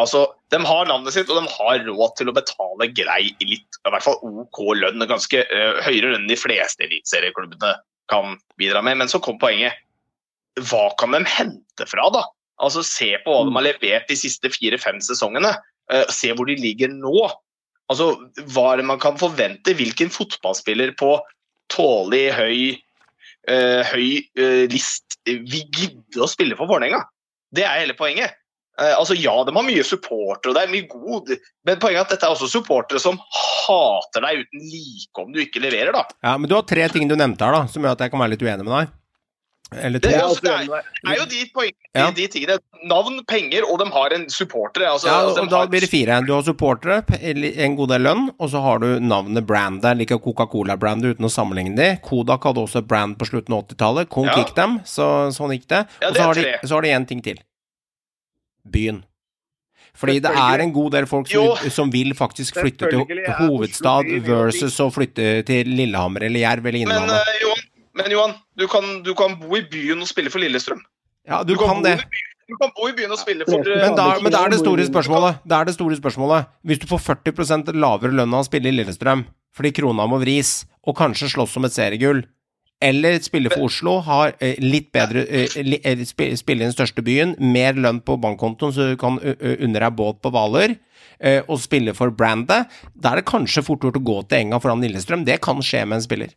altså, 0.00 0.26
De 0.52 0.60
har 0.66 0.88
navnet 0.88 1.14
sitt, 1.14 1.30
og 1.30 1.40
de 1.40 1.54
har 1.54 1.86
råd 1.86 2.16
til 2.18 2.30
å 2.30 2.36
betale 2.36 2.90
grei, 2.96 3.22
litt, 3.44 3.80
i 3.82 3.92
hvert 3.92 4.06
fall 4.06 4.20
OK 4.22 4.62
lønn. 4.78 5.06
Ganske 5.08 5.44
uh, 5.48 5.80
høyere 5.86 6.14
lønn 6.14 6.28
de 6.30 6.38
fleste 6.38 6.86
eliteserieklubbene 6.86 7.74
kan 8.12 8.36
bidra 8.60 8.82
med. 8.84 9.00
Men 9.02 9.12
så 9.12 9.22
kom 9.22 9.40
poenget. 9.42 9.78
Hva 10.68 10.90
kan 11.00 11.14
de 11.16 11.22
hente 11.24 11.88
fra, 11.88 12.08
da? 12.12 12.26
Altså, 12.62 12.84
Se 12.86 13.14
på 13.24 13.32
hva 13.32 13.46
de 13.48 13.54
har 13.56 13.68
levert 13.70 14.10
de 14.10 14.18
siste 14.18 14.52
fire-fem 14.52 15.00
sesongene. 15.04 15.54
Uh, 15.92 16.04
se 16.12 16.32
hvor 16.36 16.48
de 16.50 16.58
ligger 16.60 16.92
nå. 16.92 17.28
Altså, 17.92 18.14
Hva 18.54 18.76
man 18.84 19.00
kan 19.02 19.18
forvente? 19.20 19.76
Hvilken 19.76 20.12
fotballspiller 20.12 20.94
på 21.00 21.16
tålelig 21.72 22.26
høy, 22.36 22.60
uh, 23.50 23.80
høy 23.92 24.06
uh, 24.38 24.64
list 24.72 25.18
vil 25.26 25.66
gidde 25.72 26.22
å 26.22 26.30
spille 26.30 26.58
for 26.58 26.70
Vålerenga? 26.70 27.02
Det 27.52 27.66
er 27.66 27.82
hele 27.82 27.96
poenget. 27.98 28.38
Uh, 28.80 28.94
altså 28.96 29.16
Ja, 29.18 29.34
de 29.44 29.52
har 29.52 29.66
mye 29.66 29.84
supportere, 29.84 30.52
og 30.52 30.56
det 30.56 30.64
er 30.64 30.72
mye 30.72 30.88
god, 30.88 31.34
men 31.68 31.80
poenget 31.82 32.00
er 32.00 32.06
at 32.06 32.14
dette 32.14 32.28
er 32.28 32.36
også 32.36 32.48
supportere 32.50 33.02
som 33.02 33.20
hater 33.32 34.24
deg 34.24 34.44
uten 34.46 34.64
like 34.72 35.24
om 35.24 35.34
du 35.34 35.42
ikke 35.44 35.62
leverer, 35.64 35.92
da. 35.92 36.06
Ja, 36.24 36.38
men 36.40 36.48
du 36.48 36.56
har 36.56 36.64
tre 36.68 36.88
ting 36.92 37.10
du 37.10 37.16
nevnte 37.18 37.44
her, 37.44 37.58
da, 37.58 37.68
som 37.68 37.84
gjør 37.84 37.98
at 37.98 38.06
jeg 38.06 38.14
kan 38.14 38.22
være 38.24 38.34
litt 38.34 38.44
uenig 38.46 38.64
med 38.64 38.76
deg. 38.78 38.98
Eller. 39.76 39.98
Det, 40.02 40.10
er 40.12 40.22
altså, 40.22 40.40
også 40.40 40.42
det, 40.42 40.52
er, 40.52 40.88
er 41.12 41.16
jo 41.18 41.24
de, 41.30 41.40
poengene, 41.54 41.90
Ja. 41.94 42.10
de 42.10 42.26
tingene. 42.28 42.58
Navn, 42.88 43.20
penger, 43.28 43.62
og 43.70 43.78
de 43.78 43.86
har 43.94 44.14
en 44.16 44.24
supportere. 44.30 44.88
Altså, 44.90 45.06
Ja, 45.08 45.20
altså, 45.26 45.42
og 45.42 45.50
da 45.50 45.58
har- 45.62 45.68
blir 45.68 45.80
det 45.80 45.90
fire. 45.90 46.20
Du 46.26 46.32
har 46.34 46.42
supportere, 46.42 47.02
en 47.22 47.76
god 47.76 47.88
del 47.88 48.02
lønn, 48.02 48.30
og 48.38 48.50
så 48.50 48.62
har 48.62 48.78
du 48.78 48.98
navnet 49.00 49.46
brandet, 49.46 49.96
like 49.96 50.18
Coca-Cola-brandet 50.18 51.14
uten 51.16 51.24
å 51.24 51.30
sammenligne 51.30 51.76
de. 51.76 51.96
Kodak 52.02 52.42
hadde 52.42 52.58
også 52.64 52.78
et 52.78 52.88
brand 52.88 53.16
på 53.18 53.24
slutten 53.28 53.54
av 53.54 53.66
80-tallet. 53.68 54.08
Kong 54.08 54.26
Ja. 54.26 54.34
gikk 54.42 54.54
dem, 54.54 54.80
så 54.84 55.30
sånn 55.32 55.50
gikk 55.56 55.66
det. 55.68 55.86
Ja, 56.00 56.08
og 56.08 56.14
det 56.14 56.20
så 56.20 56.22
er 56.22 56.26
har, 56.26 56.34
de, 56.34 56.68
så 56.68 56.74
har 56.74 56.82
de 56.82 56.88
en 56.90 57.06
ting 57.06 57.22
til. 57.22 57.38
Byen. 58.68 59.04
Fordi 59.94 60.20
det 60.24 60.30
er 60.32 60.58
en 60.64 60.72
god 60.72 60.92
del 60.92 61.04
folk 61.04 61.28
som, 61.28 61.52
som 61.70 61.90
vil 61.92 62.14
faktisk 62.16 62.56
flytte 62.56 62.88
til 62.88 63.02
hovedstad 63.36 64.08
versus 64.24 64.78
å 64.80 64.86
flytte 64.90 65.44
til 65.44 65.68
Lillehammer 65.68 66.24
eller 66.24 66.40
Jerv 66.40 66.64
eller 66.70 66.86
Men 66.88 67.10
uh, 67.12 67.18
Johan, 67.42 67.51
men 67.98 68.10
Johan, 68.10 68.34
du 68.56 68.66
kan, 68.68 69.02
du 69.04 69.14
kan 69.14 69.38
bo 69.40 69.56
i 69.58 69.64
byen 69.68 70.00
og 70.00 70.08
spille 70.08 70.32
for 70.32 70.42
Lillestrøm. 70.42 70.80
Ja, 71.28 71.42
du 71.44 71.54
Du 71.54 71.58
kan 71.60 71.76
kan 71.76 71.82
det. 71.84 71.98
Du 72.48 72.56
kan 72.60 72.72
bo 72.76 72.88
i 72.88 72.92
byen 72.96 73.12
og 73.14 73.20
spille 73.20 73.46
for 73.48 73.62
eh, 73.62 73.84
Men, 73.86 73.94
da, 73.96 74.18
men 74.20 74.34
da 74.34 74.42
er 74.44 74.52
det 74.52 74.60
store 74.60 74.84
spørsmålet. 74.88 75.40
Det 75.46 75.56
er 75.56 75.68
det 75.68 75.74
store 75.76 75.96
spørsmålet. 75.96 76.50
Hvis 76.66 76.82
du 76.82 76.86
får 76.90 77.00
40% 77.06 77.72
lavere 77.78 78.12
lønn 78.12 78.34
av 78.34 78.44
å 78.44 78.48
spille 78.48 78.72
i 78.72 78.76
Lillestrøm 78.76 79.26
fordi 79.52 79.68
krona 79.76 80.06
må 80.08 80.16
vris, 80.22 80.62
og 80.88 80.96
kanskje 80.96 81.28
slåss 81.28 81.58
om 81.60 81.66
et 81.68 81.74
seriegull, 81.74 82.22
eller 82.82 83.18
spille 83.22 83.50
for 83.52 83.66
Oslo, 83.68 83.98
har 84.02 84.32
eh, 84.40 84.56
litt 84.64 84.88
bedre 84.96 85.26
eh, 85.28 86.04
Spille 86.08 86.64
i 86.64 86.64
den 86.64 86.72
største 86.72 87.04
byen, 87.04 87.36
mer 87.38 87.76
lønn 87.76 88.00
på 88.00 88.16
bankkontoen 88.18 88.72
så 88.72 88.88
du 88.88 88.96
kan 88.98 89.20
unne 89.20 89.76
deg 89.76 89.92
båt 89.98 90.22
på 90.24 90.32
Hvaler, 90.32 90.78
og 91.46 91.60
spille 91.62 91.92
for 91.94 92.10
brandet, 92.10 92.72
da 92.98 93.12
er 93.12 93.20
det 93.20 93.28
kanskje 93.28 93.62
fort 93.62 93.84
gjort 93.84 94.00
å 94.00 94.02
gå 94.02 94.16
til 94.26 94.40
Enga 94.40 94.58
foran 94.58 94.82
Lillestrøm. 94.82 95.22
Det 95.28 95.36
kan 95.44 95.60
skje 95.62 95.84
med 95.86 96.00
en 96.00 96.02
spiller. 96.08 96.32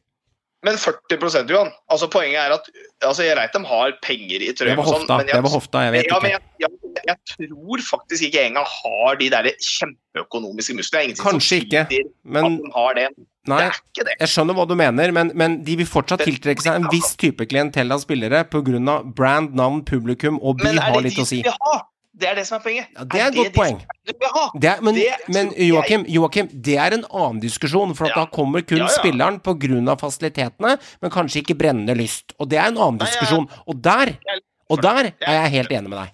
Men 0.66 0.80
40% 0.82 1.52
Johan. 1.54 1.70
Altså 1.94 2.08
Poenget 2.12 2.40
er 2.42 2.56
at 2.56 2.70
altså 3.06 3.26
Jeg 3.28 3.38
vet 3.38 3.54
de 3.54 3.62
har 3.70 3.94
penger 4.02 4.42
i 4.42 4.50
Det 4.50 4.56
trøya, 4.58 4.76
var 4.80 4.88
og 4.88 4.90
sånn, 4.90 5.06
hofta, 5.06 5.18
jeg, 5.22 5.30
det 5.36 5.44
var 5.46 5.54
hofta, 5.54 5.84
jeg 5.86 5.94
vet 5.96 6.10
ja, 6.10 6.20
men 6.24 6.34
ikke. 6.34 6.42
jeg, 6.64 6.72
jeg, 6.88 7.06
jeg 7.12 7.18
tror 7.32 7.86
faktisk 7.92 8.28
ikke 8.30 8.44
engang 8.50 8.68
har 8.72 9.20
de 9.22 9.30
der 9.36 9.50
kjempeøkonomiske 9.54 10.78
musklene. 10.80 11.14
Det 11.14 11.22
er 11.22 11.30
Kanskje 11.30 11.62
ikke, 11.64 11.86
Men 12.24 12.58
de 12.64 12.86
det. 13.00 13.08
nei. 13.52 13.62
Det 13.94 14.04
er 14.06 14.10
det. 14.10 14.18
Jeg 14.24 14.34
skjønner 14.34 14.58
hva 14.58 14.68
du 14.70 14.76
mener, 14.80 15.16
men, 15.16 15.34
men 15.38 15.60
de 15.68 15.78
vil 15.82 15.90
fortsatt 15.90 16.26
tiltrekke 16.26 16.66
seg 16.66 16.80
en 16.82 16.88
viss 16.94 17.14
type 17.22 17.46
klientell 17.52 17.94
av 17.94 18.02
spillere 18.02 18.46
pga. 18.50 19.02
brand, 19.18 19.54
navn, 19.54 19.84
publikum, 19.86 20.40
og 20.42 20.64
by 20.64 20.74
er 20.74 20.82
har 20.88 21.04
litt 21.06 21.20
å 21.22 21.28
si. 21.28 21.44
som 21.44 21.52
vil 21.52 21.60
ha? 21.68 21.82
Det 22.16 22.28
er 22.32 22.36
det 22.40 22.46
som 22.48 22.56
er 22.60 22.64
poenget. 22.64 22.88
Ja, 22.96 23.04
det 23.12 23.20
er 23.22 23.28
et 23.28 23.36
godt 23.36 23.54
poeng. 23.58 23.80
Det 24.62 24.70
er, 24.72 24.82
men, 24.82 24.96
Det 24.96 25.08
men 25.36 25.50
Joakim, 25.60 26.06
Joakim, 26.08 26.48
det 26.64 26.78
er 26.80 26.94
en 26.96 27.04
annen 27.12 27.42
diskusjon, 27.44 27.92
for 27.98 28.06
at 28.08 28.14
Ja. 28.16 28.24
da 28.24 28.32
kommer 28.32 28.62
kun 28.64 28.78
Ja, 28.78 28.86
ja. 28.88 28.94
spilleren 28.96 29.40
pga. 29.44 29.96
fasilitetene, 30.00 30.78
men 31.02 31.12
kanskje 31.12 31.42
ikke 31.44 31.58
brennende 31.60 31.96
lyst. 31.98 32.32
Og 32.40 32.48
det 32.50 32.58
er 32.58 32.68
en 32.72 32.78
annen 32.78 32.98
Nei, 32.98 33.06
diskusjon. 33.10 33.50
Og 33.68 33.82
der, 33.84 34.16
og 34.70 34.82
der 34.82 35.12
er 35.20 35.34
jeg 35.44 35.52
helt 35.58 35.72
enig 35.72 35.90
med 35.90 36.00
deg. 36.00 36.12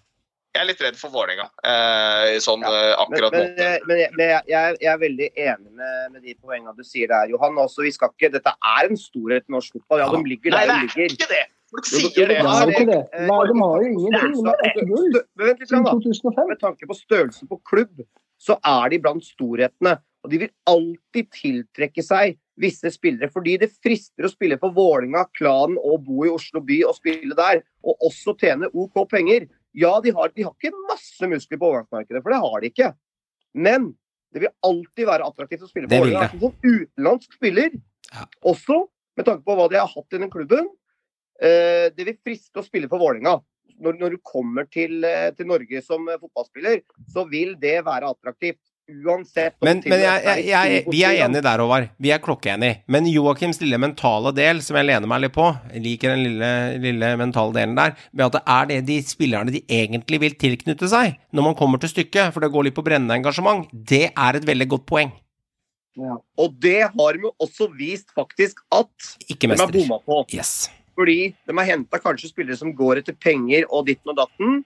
Jeg 0.53 0.61
er 0.63 0.67
litt 0.67 0.81
redd 0.83 0.97
for 0.99 1.09
Vålerenga 1.13 1.45
eh, 1.63 2.33
sånn 2.43 2.59
ja, 2.65 2.67
Men, 2.67 2.95
akkurat 2.99 3.31
men, 3.31 3.41
måte. 3.53 3.79
men, 3.87 3.97
jeg, 4.01 4.09
men 4.17 4.27
jeg, 4.27 4.41
jeg 4.51 4.77
jeg 4.81 4.89
er 4.91 4.97
veldig 4.99 5.29
enig 5.37 5.71
med, 5.71 6.11
med 6.11 6.21
de 6.25 6.33
poengene 6.43 6.73
du 6.75 6.83
sier 6.83 7.07
der, 7.07 7.29
Johan. 7.31 7.55
Også, 7.61 7.85
vi 7.85 7.91
skal 7.95 8.09
ikke, 8.11 8.33
dette 8.33 8.51
er 8.51 8.89
en 8.89 8.97
storhet 8.99 9.45
i 9.47 9.51
norsk 9.53 9.71
fotball. 9.77 9.99
Ja, 10.01 10.09
Ja. 10.11 10.17
de 10.17 10.27
ligger 10.27 10.51
Nei, 10.51 10.65
der 10.65 10.73
det 10.73 10.75
de 10.75 10.81
er 10.81 11.07
ligger. 11.07 11.15
ikke 11.15 11.29
det! 11.29 11.45
Folk 11.71 11.85
sier 11.87 12.27
det. 12.27 12.37
Ja, 12.41 12.55
er 12.61 12.65
det- 12.71 12.85
det. 12.87 13.27
Nei, 13.27 13.41
de 13.47 13.53
har 13.61 13.81
jo 13.81 13.87
ingenting. 13.87 14.33
De 14.35 14.47
har 14.49 14.57
ett 14.67 14.87
gull 14.87 15.11
Stø- 15.13 15.25
vent 15.37 15.59
litt, 15.59 15.69
siden 15.69 15.83
da. 15.85 15.91
2005. 15.91 16.47
Med 16.49 16.59
tanke 16.59 16.87
på 16.89 16.95
størrelsen 16.99 17.47
på 17.47 17.61
klubb, 17.63 18.01
så 18.39 18.57
er 18.63 18.89
de 18.89 18.97
blant 18.99 19.23
storhetene. 19.23 19.99
Og 20.23 20.29
de 20.29 20.37
vil 20.37 20.49
alltid 20.67 21.31
tiltrekke 21.31 22.03
seg 22.03 22.37
visse 22.59 22.91
spillere, 22.93 23.31
fordi 23.31 23.57
det 23.57 23.71
frister 23.81 24.23
å 24.27 24.29
spille 24.29 24.59
for 24.59 24.69
Vålinga, 24.71 25.25
klanen 25.33 25.77
og 25.81 26.03
bo 26.05 26.25
i 26.25 26.29
Oslo 26.29 26.59
by 26.61 26.83
og 26.83 26.93
spille 26.95 27.33
der, 27.35 27.63
og 27.83 27.95
også 28.03 28.35
tjene 28.37 28.67
OK 28.75 29.07
penger. 29.09 29.47
Ja, 29.73 29.99
de 30.01 30.11
har, 30.11 30.27
de 30.35 30.43
har 30.43 30.51
ikke 30.53 30.73
masse 30.89 31.21
muskler 31.21 31.57
på 31.57 31.71
overgangsmarkedet, 31.71 32.21
for 32.21 32.29
det 32.29 32.41
har 32.43 32.59
de 32.61 32.69
ikke. 32.69 32.93
Men 33.55 33.95
det 34.33 34.41
vil 34.41 34.49
alltid 34.63 35.07
være 35.07 35.25
attraktivt 35.25 35.63
å 35.63 35.69
spille 35.71 35.87
på 35.87 35.95
for 35.97 36.05
vil 36.05 36.13
Vålinga. 36.13 36.39
Som 36.39 36.53
utenlandsk 36.61 37.33
spiller, 37.33 37.71
Ja. 38.13 38.25
også 38.43 38.87
med 39.17 39.25
tanke 39.25 39.43
på 39.43 39.55
hva 39.55 39.69
de 39.69 39.77
har 39.77 39.87
hatt 39.87 40.13
i 40.13 40.17
den 40.19 40.29
klubben, 40.29 40.67
det 41.41 42.05
vil 42.05 42.19
friste 42.21 42.61
å 42.61 42.65
spille 42.65 42.89
for 42.91 43.01
Vålinga 43.01 43.39
når, 43.81 43.97
når 44.01 44.15
du 44.15 44.19
kommer 44.25 44.67
til, 44.71 45.01
eh, 45.07 45.29
til 45.37 45.49
Norge 45.49 45.81
som 45.85 46.05
eh, 46.09 46.19
fotballspiller, 46.21 46.83
så 47.11 47.25
vil 47.29 47.55
det 47.61 47.79
være 47.87 48.13
attraktivt. 48.13 48.61
Uansett 48.91 49.53
Men, 49.63 49.79
men 49.87 50.01
jeg, 50.01 50.23
jeg, 50.25 50.45
jeg, 50.49 50.79
vi 50.91 51.03
er 51.07 51.19
enige 51.23 51.43
der, 51.45 51.61
Håvard. 51.63 51.85
Vi 52.01 52.09
er 52.11 52.19
klokkeenige. 52.19 52.81
Men 52.91 53.05
Joakims 53.07 53.61
lille 53.61 53.77
mentale 53.79 54.33
del, 54.35 54.59
som 54.65 54.75
jeg 54.75 54.89
lener 54.89 55.07
meg 55.07 55.21
litt 55.23 55.35
på, 55.35 55.45
jeg 55.71 55.83
liker 55.85 56.11
den 56.11 56.23
lille, 56.25 56.49
lille 56.81 57.11
mentale 57.21 57.55
delen 57.55 57.77
der, 57.77 57.93
med 58.11 58.25
at 58.25 58.35
det 58.35 58.41
er 58.57 58.67
det 58.73 58.79
de 58.89 58.97
spillerne 59.07 59.53
de 59.53 59.61
egentlig 59.69 60.19
vil 60.25 60.35
tilknytte 60.41 60.89
seg 60.91 61.15
når 61.31 61.47
man 61.47 61.55
kommer 61.61 61.79
til 61.79 61.93
stykket, 61.93 62.33
for 62.33 62.43
det 62.43 62.51
går 62.51 62.67
litt 62.67 62.75
på 62.75 62.83
brennende 62.83 63.15
engasjement, 63.21 63.69
det 63.71 64.09
er 64.09 64.41
et 64.41 64.49
veldig 64.49 64.67
godt 64.75 64.89
poeng. 64.91 65.15
Ja. 66.01 66.17
Og 66.41 66.59
det 66.59 66.81
har 66.89 67.15
de 67.15 67.29
jo 67.29 67.31
også 67.39 67.69
vist 67.77 68.11
faktisk 68.17 68.59
at 68.75 68.91
Ikke 69.29 69.47
de 69.47 69.55
er 69.55 69.75
bomma 69.77 70.01
på. 70.03 70.23
Yes. 70.35 70.67
Fordi 70.97 71.33
de 71.47 71.57
har 71.57 71.67
henta 71.69 71.99
kanskje 72.03 72.29
spillere 72.31 72.57
som 72.59 72.73
går 72.75 73.01
etter 73.01 73.15
penger 73.15 73.65
og 73.69 73.85
ditten 73.87 74.11
og 74.11 74.17
datten, 74.19 74.63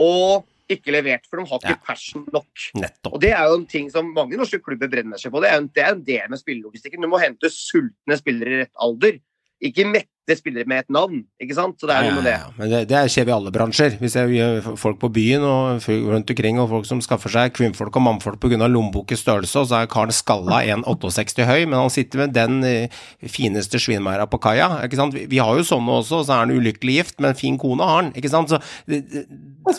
og 0.00 0.46
ikke 0.70 0.92
levert, 0.94 1.24
for 1.26 1.40
de 1.40 1.48
har 1.50 1.58
ikke 1.58 1.72
Ja. 1.74 1.84
passion 1.86 2.26
nok. 2.32 2.46
Nettopp. 2.78 3.14
Og 3.14 3.20
Det 3.20 3.30
er 3.32 3.44
jo 3.48 3.56
en 3.58 3.66
ting 3.66 3.90
som 3.90 4.12
mange 4.14 4.36
norske 4.38 4.60
klubber 4.62 4.88
brenner 4.88 5.18
seg 5.18 5.32
på. 5.32 5.40
Det 5.42 5.50
er 5.50 5.56
jo 5.58 5.62
en, 5.64 5.70
det 5.74 5.82
er 5.82 5.92
en 5.96 6.04
del 6.04 6.28
med 6.30 6.38
spillelogistikken. 6.38 7.02
Du 7.02 7.08
må 7.08 7.18
hente 7.20 7.50
sultne 7.50 8.16
spillere 8.16 8.52
i 8.54 8.60
rett 8.62 8.76
alder, 8.78 9.18
ikke 9.60 9.86
mette 10.30 10.40
spiller 10.40 10.66
med 10.70 10.84
et 10.84 10.92
navn. 10.94 11.24
ikke 11.42 11.56
sant? 11.58 11.76
Så 11.80 11.88
det 11.90 11.96
er 11.96 12.06
Ja, 12.06 12.10
noe 12.14 12.22
med 12.22 12.30
ja, 12.30 12.30
det. 12.30 12.34
ja. 12.38 12.52
Men 12.58 12.70
det, 12.70 12.80
det 12.92 13.00
skjer 13.12 13.28
i 13.30 13.34
alle 13.34 13.52
bransjer. 13.54 13.96
Vi 14.00 14.08
ser 14.12 14.30
gjør 14.30 14.70
folk 14.78 15.00
på 15.02 15.10
byen 15.12 15.42
og 15.46 15.82
rundt 15.90 16.30
omkring, 16.32 16.60
og 16.62 16.70
folk 16.70 16.86
som 16.88 17.02
skaffer 17.04 17.32
seg 17.34 17.52
kvinnfolk 17.58 17.96
og 17.98 18.06
mannfolk 18.06 18.38
pga. 18.40 18.68
lommebokens 18.70 19.20
størrelse, 19.24 19.58
og 19.58 19.68
så 19.70 19.80
er 19.82 19.90
karen 19.90 20.14
skalla 20.14 20.62
1,68 20.76 21.44
høy, 21.50 21.64
men 21.66 21.78
han 21.80 21.90
sitter 21.92 22.22
med 22.24 22.34
den 22.36 22.62
eh, 22.64 23.00
fineste 23.26 23.80
svinmeira 23.82 24.26
på 24.30 24.38
kaia. 24.40 24.70
ikke 24.86 24.96
sant? 25.00 25.14
Vi, 25.14 25.26
vi 25.30 25.42
har 25.42 25.56
jo 25.58 25.66
sånne 25.66 25.98
også, 26.00 26.22
og 26.22 26.26
så 26.28 26.36
er 26.38 26.44
han 26.46 26.54
ulykkelig 26.56 26.96
gift, 27.00 27.20
men 27.20 27.34
fin 27.38 27.58
kone 27.60 27.82
har 27.84 28.02
han. 28.04 28.12
ikke 28.14 28.30
sant? 28.32 28.50
Så 28.54 28.60
det, 28.86 29.02
det, 29.10 29.26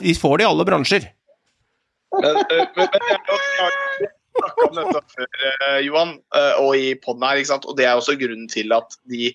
vi 0.02 0.14
får 0.18 0.38
det 0.41 0.45
i 0.48 0.52
alle 0.52 0.68
bransjer. 0.68 1.10
Men, 2.11 2.41
eh, 2.44 2.65
men, 2.76 2.90
jeg 2.91 4.10
om 4.65 4.76
dette 4.76 5.02
før, 5.14 5.28
eh, 5.45 5.78
Johan, 5.86 6.14
eh, 6.36 6.53
og 6.64 6.76
i 6.80 6.94
poden 7.03 7.23
her. 7.28 7.41
Og 7.68 7.76
det 7.78 7.86
er 7.88 7.95
også 7.99 8.15
grunnen 8.19 8.48
til 8.52 8.72
at 8.76 8.95
de 9.11 9.32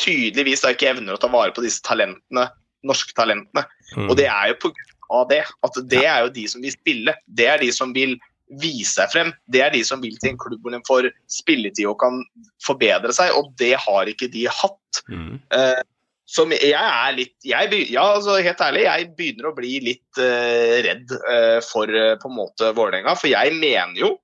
tydeligvis 0.00 0.64
da 0.64 0.72
ikke 0.74 0.90
evner 0.94 1.16
å 1.16 1.20
ta 1.20 1.30
vare 1.32 1.54
på 1.56 1.64
disse 1.64 1.82
talentene, 1.86 2.48
norske 2.86 3.14
talentene. 3.16 3.66
Mm. 3.96 4.08
Og 4.08 4.16
det 4.18 4.26
er 4.30 4.50
jo 4.52 4.58
på 4.64 4.72
grunn 4.74 5.20
av 5.20 5.30
det. 5.30 5.44
At 5.66 5.78
det 5.92 6.04
er 6.06 6.24
jo 6.24 6.34
de 6.34 6.48
som 6.50 6.64
vil 6.64 6.74
spille. 6.74 7.16
Det 7.26 7.48
er 7.50 7.62
de 7.62 7.70
som 7.74 7.94
vil 7.96 8.16
vise 8.60 8.96
seg 8.96 9.12
frem. 9.12 9.30
Det 9.52 9.62
er 9.62 9.72
de 9.74 9.82
som 9.86 10.02
vil 10.02 10.16
til 10.18 10.32
en 10.32 10.40
klubb 10.40 10.64
hvor 10.64 10.74
de 10.74 10.82
får 10.88 11.10
spilletid 11.30 11.86
og 11.90 12.00
kan 12.02 12.18
forbedre 12.66 13.14
seg, 13.14 13.32
og 13.36 13.52
det 13.60 13.76
har 13.78 14.10
ikke 14.10 14.30
de 14.32 14.46
hatt. 14.50 15.02
Mm. 15.12 15.38
Uh, 15.54 15.82
som 16.30 16.52
jeg 16.54 16.70
er 16.78 17.14
litt 17.16 17.34
jeg, 17.46 17.78
Ja, 17.90 18.04
altså 18.14 18.38
helt 18.38 18.60
ærlig, 18.62 18.84
jeg 18.86 19.06
begynner 19.18 19.50
å 19.50 19.54
bli 19.56 19.78
litt 19.82 20.20
uh, 20.22 20.78
redd 20.86 21.14
uh, 21.26 21.58
for 21.66 21.90
eh, 21.90 22.16
på 22.22 22.30
en 22.30 22.36
måte 22.36 22.70
Vålerenga. 22.76 23.16
For 23.18 23.30
jeg 23.32 23.56
mener 23.58 23.98
jo 23.98 24.12
eh, 24.14 24.20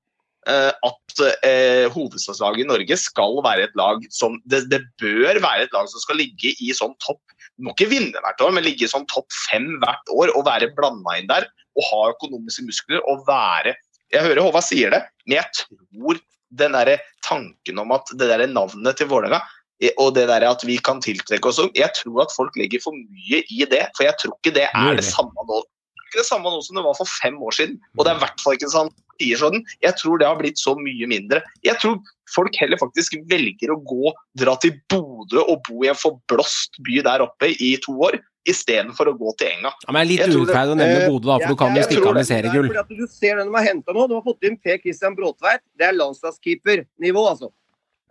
at 0.46 1.22
eh, 1.46 1.86
hovedstadslaget 1.90 2.64
i 2.64 2.68
Norge 2.68 2.98
skal 3.00 3.40
være 3.44 3.66
et 3.66 3.74
lag 3.78 4.04
som 4.14 4.36
det, 4.46 4.64
det 4.70 4.82
bør 5.02 5.40
være 5.42 5.66
et 5.66 5.74
lag 5.74 5.88
som 5.90 6.02
skal 6.02 6.20
ligge 6.22 6.52
i 6.62 6.70
sånn 6.76 6.94
topp 7.02 7.22
Du 7.56 7.66
må 7.66 7.72
ikke 7.74 7.90
vinne 7.90 8.20
hvert 8.22 8.42
år, 8.44 8.52
men 8.54 8.66
ligge 8.66 8.84
i 8.86 8.92
sånn 8.92 9.08
topp 9.10 9.32
fem 9.48 9.66
hvert 9.82 10.14
år 10.14 10.34
og 10.36 10.46
være 10.46 10.70
blanda 10.76 11.16
inn 11.18 11.30
der. 11.30 11.48
Og 11.76 11.86
ha 11.88 12.00
økonomiske 12.12 12.66
muskler 12.68 13.02
og 13.10 13.24
være 13.28 13.74
Jeg 14.14 14.22
hører 14.22 14.44
Håvard 14.44 14.66
sier 14.66 14.92
det, 14.94 15.02
men 15.26 15.40
jeg 15.40 15.64
tror 15.64 16.20
den 16.56 16.76
der 16.78 16.92
tanken 17.26 17.82
om 17.82 17.90
at 17.96 18.12
det 18.14 18.28
der 18.30 18.46
navnet 18.46 19.00
til 19.00 19.08
Vålerenga 19.10 19.42
Eh, 19.82 19.92
og 20.00 20.14
det 20.16 20.26
der 20.30 20.44
at 20.48 20.62
vi 20.64 20.78
kan 20.80 21.02
tiltrekke 21.04 21.50
oss 21.50 21.60
Jeg 21.76 21.90
tror 21.98 22.24
at 22.24 22.32
folk 22.32 22.54
legger 22.56 22.80
for 22.82 22.96
mye 22.96 23.42
i 23.44 23.64
det. 23.68 23.84
For 23.96 24.06
jeg 24.08 24.16
tror 24.20 24.36
ikke 24.38 24.54
det 24.56 24.68
er 24.70 24.96
det 24.96 25.04
samme 25.04 25.48
nå. 25.48 25.62
Det 26.06 26.14
ikke 26.14 26.22
det 26.22 26.28
samme 26.28 26.50
nå 26.52 26.60
som 26.62 26.78
det 26.78 26.84
var 26.86 26.94
for 26.94 27.10
fem 27.10 27.34
år 27.42 27.56
siden. 27.56 27.80
Og 27.98 28.04
det 28.04 28.12
er 28.12 28.20
i 28.20 28.22
hvert 28.22 28.42
fall 28.44 28.54
ikke 28.54 28.70
sånn 28.70 28.92
tier 29.18 29.40
siden. 29.40 29.64
Jeg 29.82 29.96
tror 29.98 30.20
det 30.20 30.28
har 30.28 30.38
blitt 30.38 30.60
så 30.60 30.76
mye 30.78 31.08
mindre. 31.10 31.42
Jeg 31.66 31.80
tror 31.82 31.98
folk 32.30 32.54
heller 32.60 32.78
faktisk 32.78 33.16
velger 33.30 33.72
å 33.74 33.80
gå, 33.82 34.12
dra 34.38 34.54
til 34.62 34.76
Bodø 34.92 35.42
og 35.42 35.66
bo 35.66 35.82
i 35.84 35.90
en 35.90 35.98
forblåst 35.98 36.78
by 36.86 37.02
der 37.06 37.24
oppe 37.26 37.50
i 37.50 37.74
to 37.82 37.96
år, 38.06 38.20
istedenfor 38.46 39.10
å 39.10 39.16
gå 39.18 39.32
til 39.40 39.50
Enga. 39.56 39.72
Ja, 39.82 39.90
men 39.90 39.98
det 39.98 40.04
er 40.04 40.10
litt 40.12 40.22
Jeg 40.22 40.38
urettferdig 40.38 40.74
å 40.76 40.78
nevne 40.78 41.00
Eh, 41.02 41.08
Bodø, 41.10 41.26
da, 41.26 41.38
for 41.42 41.50
du 41.50 41.58
kan 41.58 41.74
jo 41.74 41.80
jeg 41.80 41.88
stikke 41.88 42.06
av 42.06 42.14
med 42.14 42.22
det. 42.22 42.28
seriegull. 42.30 42.68
Du 42.94 43.06
ser 43.10 43.40
den 43.40 43.50
de 43.50 43.58
har 43.58 43.66
hentet 43.66 43.94
nå. 43.96 44.06
De 44.06 44.14
har 44.14 44.26
fått 44.26 44.46
inn 44.46 44.58
Per 44.62 44.78
Christian 44.84 45.16
Bråtveit. 45.18 45.64
Det 45.74 45.88
er 45.88 45.96
landslagskeepernivå, 45.98 47.24
altså. 47.32 47.50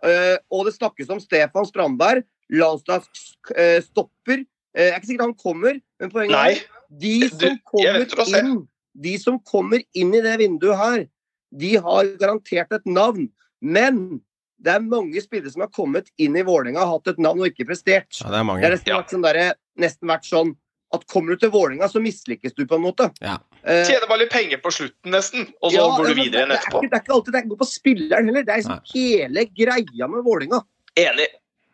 Eh, 0.04 0.36
og 0.52 0.66
det 0.68 0.74
snakkes 0.76 1.08
om 1.14 1.22
Stefan 1.22 1.64
Strandberg, 1.64 2.26
landslagsstopper. 2.52 4.44
jeg 4.76 4.92
er 4.92 4.98
ikke 4.98 5.08
sikker 5.08 5.24
han 5.24 5.38
kommer, 5.40 5.80
men 6.00 6.12
poenget 6.12 6.36
Nei, 6.36 6.50
er 6.52 6.75
de 6.90 7.28
som 7.28 7.58
kommer 7.64 8.06
ser. 8.24 8.44
inn 8.44 8.68
De 8.96 9.18
som 9.20 9.38
kommer 9.44 9.82
inn 9.94 10.14
i 10.16 10.22
det 10.24 10.38
vinduet 10.40 10.78
her, 10.80 11.06
de 11.52 11.74
har 11.76 12.04
garantert 12.20 12.72
et 12.72 12.86
navn. 12.88 13.28
Men 13.60 14.20
det 14.62 14.72
er 14.72 14.80
mange 14.80 15.20
spillere 15.20 15.52
som 15.52 15.60
har 15.66 15.72
kommet 15.74 16.08
inn 16.18 16.36
i 16.36 16.44
Vålerenga 16.46 16.80
og 16.84 16.94
hatt 16.94 17.12
et 17.12 17.18
navn 17.20 17.42
og 17.44 17.50
ikke 17.50 17.66
prestert. 17.68 18.08
Ja, 18.22 18.30
det 18.32 18.40
er 18.40 18.46
Det 18.46 18.64
har 18.64 18.72
nesten 18.72 18.88
Ja. 18.88 19.00
vært 19.02 19.10
sånn, 19.12 19.22
der, 19.22 19.54
nesten 19.76 20.08
vært 20.08 20.24
sånn 20.24 20.56
at 20.94 21.06
kommer 21.10 21.34
du 21.34 21.36
til 21.36 21.50
Vålerenga, 21.50 21.88
så 21.90 22.00
mislykkes 22.00 22.54
du 22.56 22.64
på 22.64 22.76
en 22.76 22.82
måte. 22.86 23.10
Ja. 23.20 23.38
Eh, 23.64 23.84
Tjener 23.84 24.06
bare 24.08 24.22
litt 24.24 24.30
penger 24.32 24.58
på 24.62 24.70
slutten, 24.72 25.10
nesten, 25.12 25.48
og 25.60 25.72
så 25.72 25.76
ja, 25.76 25.96
går 25.96 26.06
du 26.06 26.14
videre 26.14 26.24
igjen 26.24 26.48
det, 26.48 26.56
er 26.56 26.60
etterpå. 26.62 26.80
ikke, 26.80 26.90
det 26.90 26.96
er 26.96 27.02
ikke 27.04 27.14
alltid 27.16 27.32
det 27.36 27.48
går 27.50 27.58
på 27.60 27.68
spilleren 27.68 28.26
heller. 28.30 28.42
Det 28.46 28.54
er 28.54 28.60
liksom 28.62 28.80
hele 28.94 29.44
greia 29.60 30.08
med 30.08 30.24
Vålerenga. 30.24 30.62
Enig. 30.96 31.28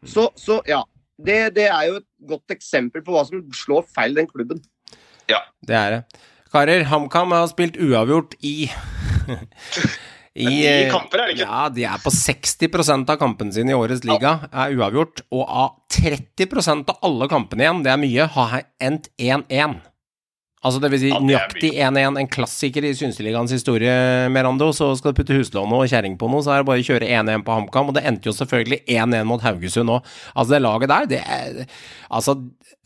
Så, 0.04 0.30
så 0.34 0.60
ja. 0.66 0.82
Det, 1.22 1.54
det 1.54 1.68
er 1.68 1.86
jo 1.86 1.96
et 2.00 2.06
godt 2.26 2.50
eksempel 2.50 3.02
på 3.04 3.12
hva 3.14 3.22
som 3.28 3.44
slår 3.54 3.84
feil 3.94 4.16
den 4.16 4.26
klubben. 4.26 4.58
Det 5.66 5.76
er 5.78 5.96
det. 5.96 6.22
Karer, 6.52 6.84
HamKam 6.90 7.32
har 7.32 7.46
spilt 7.48 7.78
uavgjort 7.80 8.34
i 8.44 8.56
I, 10.32 10.46
Men 10.48 10.54
ni 10.56 10.88
kamper 10.88 11.20
er 11.20 11.28
det 11.28 11.34
ikke? 11.36 11.46
Ja, 11.46 11.64
de 11.68 11.82
er 11.84 12.00
på 12.00 12.08
60% 12.08 13.10
av 13.12 13.18
kampene 13.20 13.52
sine 13.52 13.74
i 13.74 13.76
årets 13.76 14.00
liga, 14.08 14.30
er 14.48 14.72
uavgjort. 14.78 15.26
Og 15.28 15.42
av 15.44 15.74
30% 15.92 16.88
av 16.88 17.04
alle 17.04 17.28
kampene 17.28 17.66
igjen, 17.66 17.82
det 17.84 17.92
er 17.92 18.00
mye, 18.00 18.28
har 18.32 18.54
endt 18.80 19.10
1-1. 19.20 19.74
Altså 20.62 20.78
det 20.78 20.92
vil 20.92 21.00
si 21.02 21.08
Ja, 21.10 21.18
det 21.18 21.26
nøyaktig 21.26 21.70
1-1, 21.74 22.18
en 22.20 22.28
klassiker 22.30 22.84
i 22.86 22.92
Synseligaens 22.94 23.50
historie, 23.54 23.94
Merando. 24.30 24.68
Så 24.76 24.92
skal 24.98 25.10
du 25.10 25.18
putte 25.18 25.34
huslånet 25.34 25.74
og 25.74 25.88
kjerring 25.90 26.14
på 26.20 26.28
noe, 26.30 26.44
så 26.44 26.54
er 26.54 26.62
det 26.62 26.68
bare 26.68 26.84
å 26.84 26.86
kjøre 26.86 27.08
1-1 27.08 27.42
på 27.46 27.56
HamKam. 27.56 27.90
Og 27.90 27.96
det 27.96 28.04
endte 28.06 28.30
jo 28.30 28.34
selvfølgelig 28.36 28.84
1-1 28.86 29.26
mot 29.26 29.42
Haugesund 29.42 29.90
òg. 29.90 30.12
Altså 30.36 30.54
det 30.54 30.60
laget 30.62 30.92
der, 30.92 31.08
det 31.10 31.22
er 31.26 31.64
Altså, 32.12 32.36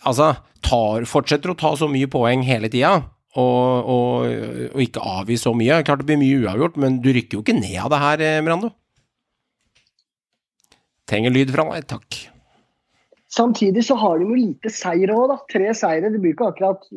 altså 0.07 0.31
tar, 0.65 1.05
fortsetter 1.11 1.53
å 1.53 1.59
ta 1.59 1.75
så 1.77 1.89
mye 1.91 2.09
poeng 2.09 2.45
hele 2.47 2.71
tida. 2.73 2.95
Og, 3.37 3.91
og, 3.93 4.71
og 4.73 4.81
ikke 4.81 5.03
avgi 5.05 5.37
så 5.37 5.53
mye. 5.53 5.83
Klart 5.85 6.01
det 6.01 6.09
blir 6.09 6.21
mye 6.23 6.39
uavgjort, 6.47 6.79
men 6.81 6.97
du 7.05 7.11
rykker 7.13 7.37
jo 7.37 7.45
ikke 7.45 7.59
ned 7.59 7.77
av 7.83 7.93
det 7.93 8.01
her, 8.01 8.23
eh, 8.25 8.39
Merando. 8.47 8.71
Trenger 11.07 11.35
lyd 11.35 11.53
fra 11.53 11.67
deg, 11.75 11.85
takk. 11.93 12.23
Samtidig 13.37 13.85
så 13.85 13.99
har 14.01 14.17
de 14.17 14.31
jo 14.31 14.39
lite 14.39 14.73
seier 14.73 15.13
òg, 15.13 15.29
da. 15.35 15.37
Tre 15.53 15.75
seire. 15.77 16.09
Det 16.15 16.23
blir 16.23 16.33
ikke 16.33 16.49
akkurat 16.55 16.89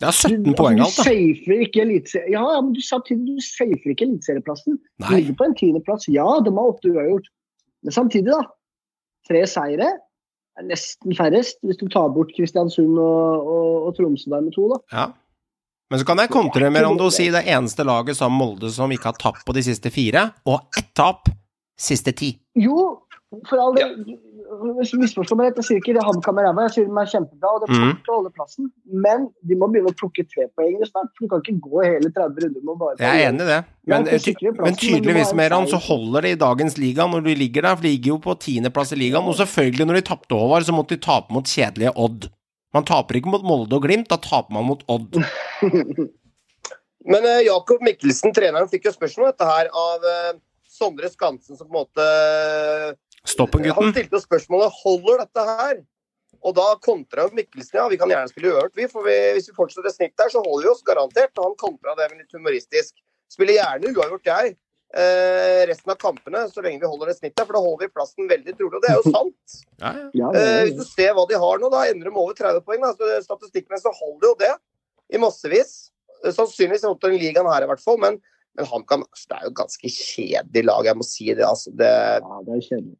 Det 0.00 0.08
er 0.08 0.16
17 0.16 0.54
poeng 0.56 0.78
altså, 0.80 1.04
alt, 1.04 1.42
da. 1.44 1.84
Du. 1.84 2.18
Ja, 2.32 2.44
men 2.62 2.72
du, 2.72 2.80
samtidig 2.80 3.26
du 3.26 3.42
safer 3.44 3.92
ikke 3.92 4.06
eliteserieplassen. 4.08 4.78
Du 4.96 5.08
ligger 5.12 5.36
på 5.36 5.48
en 5.50 5.56
tiendeplass. 5.58 6.08
Ja, 6.08 6.28
de 6.44 6.52
har 6.56 6.70
åtte 6.72 6.88
uavgjort. 6.88 7.28
Men 7.84 7.96
samtidig, 7.96 8.32
da. 8.32 8.46
Tre 9.28 9.42
seire 9.46 9.90
er 10.56 10.64
nesten 10.66 11.12
færrest, 11.16 11.60
hvis 11.66 11.78
du 11.80 11.84
tar 11.92 12.08
bort 12.14 12.32
Kristiansund 12.36 12.96
og, 12.96 13.50
og, 13.52 13.74
og 13.90 13.98
Tromsø 13.98 14.32
der 14.32 14.46
med 14.46 14.56
to, 14.56 14.70
da. 14.72 14.80
Ja. 14.96 15.04
Men 15.90 16.00
så 16.00 16.06
kan 16.06 16.22
jeg 16.22 16.30
kontre 16.30 16.70
med 16.70 16.84
Rando 16.86 17.08
og 17.10 17.14
si 17.14 17.26
det 17.34 17.42
eneste 17.50 17.84
laget 17.86 18.16
som 18.16 18.32
Molde 18.38 18.70
som 18.72 18.92
ikke 18.94 19.10
har 19.10 19.18
tapt 19.20 19.42
på 19.46 19.54
de 19.56 19.64
siste 19.66 19.90
fire, 19.92 20.28
og 20.46 20.78
ett 20.78 20.92
tap 20.96 21.28
siste 21.80 22.14
ti. 22.16 22.32
Jo, 22.58 23.02
for 23.46 23.60
all 23.62 23.76
del. 23.76 23.92
Hvis 24.80 24.90
du 24.90 24.98
misforstår 24.98 25.38
meg 25.38 25.50
rett, 25.50 25.60
jeg 25.60 25.66
sier 25.68 25.78
ikke 25.78 25.92
det 25.94 26.02
HamKam 26.02 26.40
er 26.42 26.48
ræva, 26.48 26.64
jeg 26.66 26.74
sier 26.74 26.88
de 26.88 26.96
er 26.98 27.10
kjempebra 27.12 27.50
og 27.54 27.60
de 27.62 27.68
kommer 27.70 28.00
til 28.02 28.12
å 28.12 28.16
holde 28.16 28.32
plassen. 28.34 28.70
Men 29.04 29.28
de 29.46 29.58
må 29.58 29.68
begynne 29.70 29.92
å 29.92 29.98
plukke 30.00 30.24
trepoengene 30.26 30.88
snart. 30.88 31.12
For 31.14 31.26
du 31.26 31.30
kan 31.30 31.44
ikke 31.44 31.68
gå 31.68 31.84
hele 31.86 32.10
30 32.10 32.44
runder 32.44 32.64
med 32.64 32.72
å 32.72 32.76
bare 32.80 32.98
Jeg 32.98 33.22
er 33.22 33.28
enig 33.28 33.46
i 33.46 33.48
det, 33.52 33.60
men, 33.92 34.10
Ja, 34.10 34.18
ty 34.18 34.34
plassen, 34.34 34.58
men 34.64 34.80
tydeligvis, 34.82 35.32
Meran, 35.38 35.70
så 35.70 35.78
holder 35.86 36.26
det 36.26 36.34
i 36.34 36.40
dagens 36.42 36.78
liga 36.82 37.06
når 37.10 37.24
du 37.28 37.32
ligger 37.44 37.68
der, 37.68 37.78
for 37.78 37.86
de 37.86 37.94
ligger 37.94 38.14
jo 38.16 38.20
på 38.26 38.36
tiendeplass 38.42 38.94
i 38.96 39.00
ligaen. 39.04 39.30
Og 39.30 39.38
selvfølgelig, 39.38 39.86
når 39.86 40.00
de 40.00 40.06
tapte 40.10 40.42
Håvard, 40.42 40.66
så 40.66 40.74
måtte 40.74 40.96
de 40.96 41.04
tape 41.06 41.36
mot 41.36 41.54
kjedelige 41.54 41.94
Odd. 41.94 42.30
Man 42.74 42.86
taper 42.86 43.18
ikke 43.18 43.30
mot 43.30 43.46
Molde 43.46 43.78
og 43.78 43.86
Glimt, 43.86 44.10
da 44.10 44.18
taper 44.22 44.58
man 44.58 44.66
mot 44.66 44.82
Odd. 44.90 45.22
Men 47.10 47.24
eh, 47.24 47.46
Jakob 47.46 47.82
Mikkelsen, 47.86 48.34
treneren, 48.36 48.68
fikk 48.70 48.90
jo 48.90 48.92
spørsmål 48.94 49.28
om 49.28 49.32
dette 49.32 49.48
her 49.48 49.70
av 49.72 50.10
eh, 50.10 50.32
Sondre 50.70 51.10
Skansen, 51.12 51.56
som 51.56 51.66
på 51.66 51.72
en 51.72 51.80
måte 51.80 52.04
Stoppen, 53.28 53.66
Han 53.76 53.92
stilte 53.92 54.20
spørsmålet 54.22 54.76
holder 54.82 55.24
dette 55.24 55.46
her. 55.48 55.82
Og 56.40 56.54
da 56.56 56.70
kontra 56.80 57.26
Mikkelsen 57.36 57.76
ja, 57.76 57.84
vi 57.90 57.98
kan 58.00 58.08
gjerne 58.08 58.30
spille 58.30 58.54
uørt, 58.54 58.72
vi. 58.78 58.86
For 58.88 59.04
vi, 59.04 59.16
hvis 59.36 59.50
vi 59.50 59.56
fortsetter 59.56 59.92
snitt 59.92 60.16
der, 60.16 60.30
så 60.32 60.40
holder 60.40 60.66
vi 60.66 60.72
oss 60.72 60.82
garantert. 60.86 61.32
Og 61.36 61.50
han 61.50 61.60
kontra 61.60 61.96
det 61.98 62.08
med 62.12 62.22
litt 62.22 62.36
humoristisk. 62.36 62.96
Spiller 63.30 63.58
gjerne 63.58 63.92
uavgjort, 63.92 64.30
jeg. 64.30 64.56
Eh, 64.90 65.60
resten 65.70 65.92
av 65.92 66.00
kampene, 66.00 66.46
så 66.50 66.64
lenge 66.64 66.80
vi 66.82 66.88
holder 66.90 67.12
det 67.12 67.18
snittet. 67.18 67.44
For 67.44 67.54
da 67.54 67.62
holder 67.62 67.84
vi 67.86 67.92
plassen 67.92 68.30
veldig 68.30 68.56
trolig. 68.56 68.80
Og 68.80 68.86
det 68.86 68.90
er 68.90 68.98
jo 68.98 69.12
sant. 69.18 69.60
Ja, 69.82 69.92
ja. 70.22 70.32
Eh, 70.40 70.62
hvis 70.64 70.80
du 70.80 70.84
ser 70.88 71.12
hva 71.18 71.26
de 71.30 71.38
har 71.44 71.62
nå, 71.62 71.70
da 71.72 71.84
endrer 71.90 72.10
de 72.10 72.22
over 72.24 72.40
30 72.40 72.64
poeng. 72.66 72.82
Da. 72.86 72.94
Så 72.96 73.20
Statistikkmessig 73.28 73.86
så 73.86 73.94
holder 74.00 74.30
jo 74.32 74.34
det 74.40 74.52
i 75.12 75.20
massevis. 75.20 75.76
Eh, 76.24 76.32
Sannsynligvis 76.32 76.88
mot 76.88 77.04
den 77.04 77.20
ligaen 77.20 77.52
her, 77.52 77.68
i 77.68 77.70
hvert 77.70 77.84
fall. 77.84 78.00
Men, 78.00 78.18
men 78.56 78.72
HamKam 78.72 79.04
det 79.04 79.36
er 79.36 79.44
jo 79.44 79.52
et 79.52 79.60
ganske 79.60 79.94
kjedelig 79.94 80.66
lag, 80.72 80.88
jeg 80.88 80.98
må 80.98 81.06
si 81.06 81.30
det. 81.34 81.46
Altså, 81.46 81.76
det 81.76 81.92
ja, 81.92 82.42
det 82.48 82.56
er 82.56 82.66
kjedelig. 82.70 82.98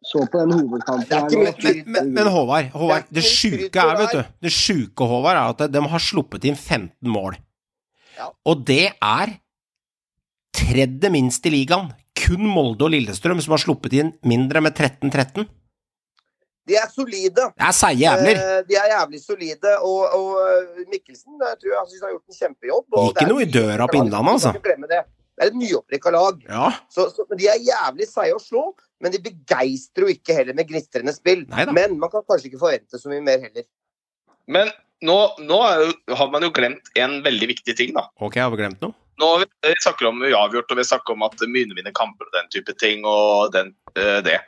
Så 0.00 0.22
på 0.32 0.40
den 0.40 0.54
hovedkampen 0.56 1.44
ikke. 1.50 1.74
Men, 1.84 1.92
men, 1.92 2.10
men 2.16 2.28
Håvard, 2.32 2.70
Håvard, 2.72 3.08
Det 3.12 3.24
sjuke 3.26 3.82
er, 3.82 3.98
vet 4.00 4.14
du 4.16 4.22
Det 4.46 4.52
sjuke, 4.54 5.04
Håvard, 5.04 5.36
er 5.36 5.52
at 5.66 5.72
de 5.74 5.82
har 5.92 6.02
sluppet 6.02 6.46
inn 6.48 6.56
15 6.56 6.90
mål. 7.04 7.36
Ja. 8.16 8.30
Og 8.48 8.64
det 8.68 8.94
er 8.96 9.34
tredje 10.56 11.10
minst 11.12 11.44
i 11.46 11.52
ligaen. 11.52 11.92
Kun 12.16 12.48
Molde 12.48 12.88
og 12.88 12.92
Lillestrøm 12.94 13.40
som 13.44 13.54
har 13.56 13.62
sluppet 13.62 13.96
inn 14.00 14.12
mindre 14.26 14.62
med 14.64 14.76
13-13. 14.76 15.46
De 16.68 16.76
er 16.76 16.90
solide. 16.92 17.46
Det 17.56 17.66
er 17.66 17.74
seige 17.74 18.04
jævler. 18.04 18.40
Eh, 18.40 18.58
De 18.68 18.76
er 18.78 18.90
jævlig 18.92 19.20
solide. 19.22 19.72
Og, 19.84 20.02
og 20.16 20.84
Mikkelsen 20.92 21.40
jeg 21.40 21.56
tror 21.62 21.72
jeg 21.76 21.88
synes 21.88 22.02
han 22.02 22.08
har 22.08 22.14
gjort 22.16 22.28
en 22.34 22.40
kjempejobb. 22.42 22.86
og 22.92 23.08
Ikke 23.08 23.18
det 23.20 23.26
er 23.26 23.32
noe 23.32 23.46
i 23.46 23.50
døra 23.56 23.88
på 23.90 24.00
Innlandet, 24.00 24.36
altså. 24.36 24.52
ikke 24.56 24.76
Det 24.90 25.00
er 25.00 25.50
et 25.50 25.56
nyopprykka 25.56 26.12
lag. 26.14 26.44
Ja. 26.48 26.68
Så, 26.92 27.08
så, 27.16 27.26
men 27.30 27.40
De 27.40 27.48
er 27.50 27.64
jævlig 27.64 28.08
seige 28.10 28.36
å 28.36 28.42
slå, 28.42 28.64
men 29.00 29.14
de 29.14 29.22
begeistrer 29.24 30.06
jo 30.06 30.14
ikke 30.14 30.36
heller 30.36 30.56
med 30.56 30.68
gnistrende 30.68 31.14
spill. 31.16 31.46
Neida. 31.50 31.74
Men 31.76 31.96
man 32.00 32.12
kan 32.12 32.24
kanskje 32.28 32.50
ikke 32.50 32.62
forvente 32.62 33.00
så 33.00 33.12
mye 33.12 33.24
mer 33.24 33.40
heller. 33.46 33.66
Men 34.50 34.72
nå, 35.06 35.18
nå 35.40 35.60
er 35.64 35.84
jo, 35.84 35.92
har 36.20 36.32
man 36.32 36.44
jo 36.44 36.52
glemt 36.54 36.90
en 37.00 37.20
veldig 37.24 37.48
viktig 37.54 37.76
ting, 37.78 37.94
da. 37.96 38.06
Ok, 38.20 38.36
har 38.42 38.52
vi 38.52 38.60
glemt 38.60 38.82
noe? 38.84 38.96
Nå 39.20 39.28
har 39.32 39.42
vi, 39.42 39.48
vi 39.68 39.76
snakker 39.84 40.08
om 40.08 40.20
uavgjort, 40.24 40.72
og 40.72 40.80
vi 40.80 40.88
snakker 40.88 41.16
om 41.16 41.24
at 41.26 41.42
Myne 41.48 41.76
vinner 41.76 41.94
kamper 41.96 42.28
og 42.28 42.36
den 42.36 42.48
type 42.52 42.72
ting. 42.80 43.04
og 43.08 43.52
den, 43.56 43.74
øh, 43.96 44.20
det. 44.24 44.38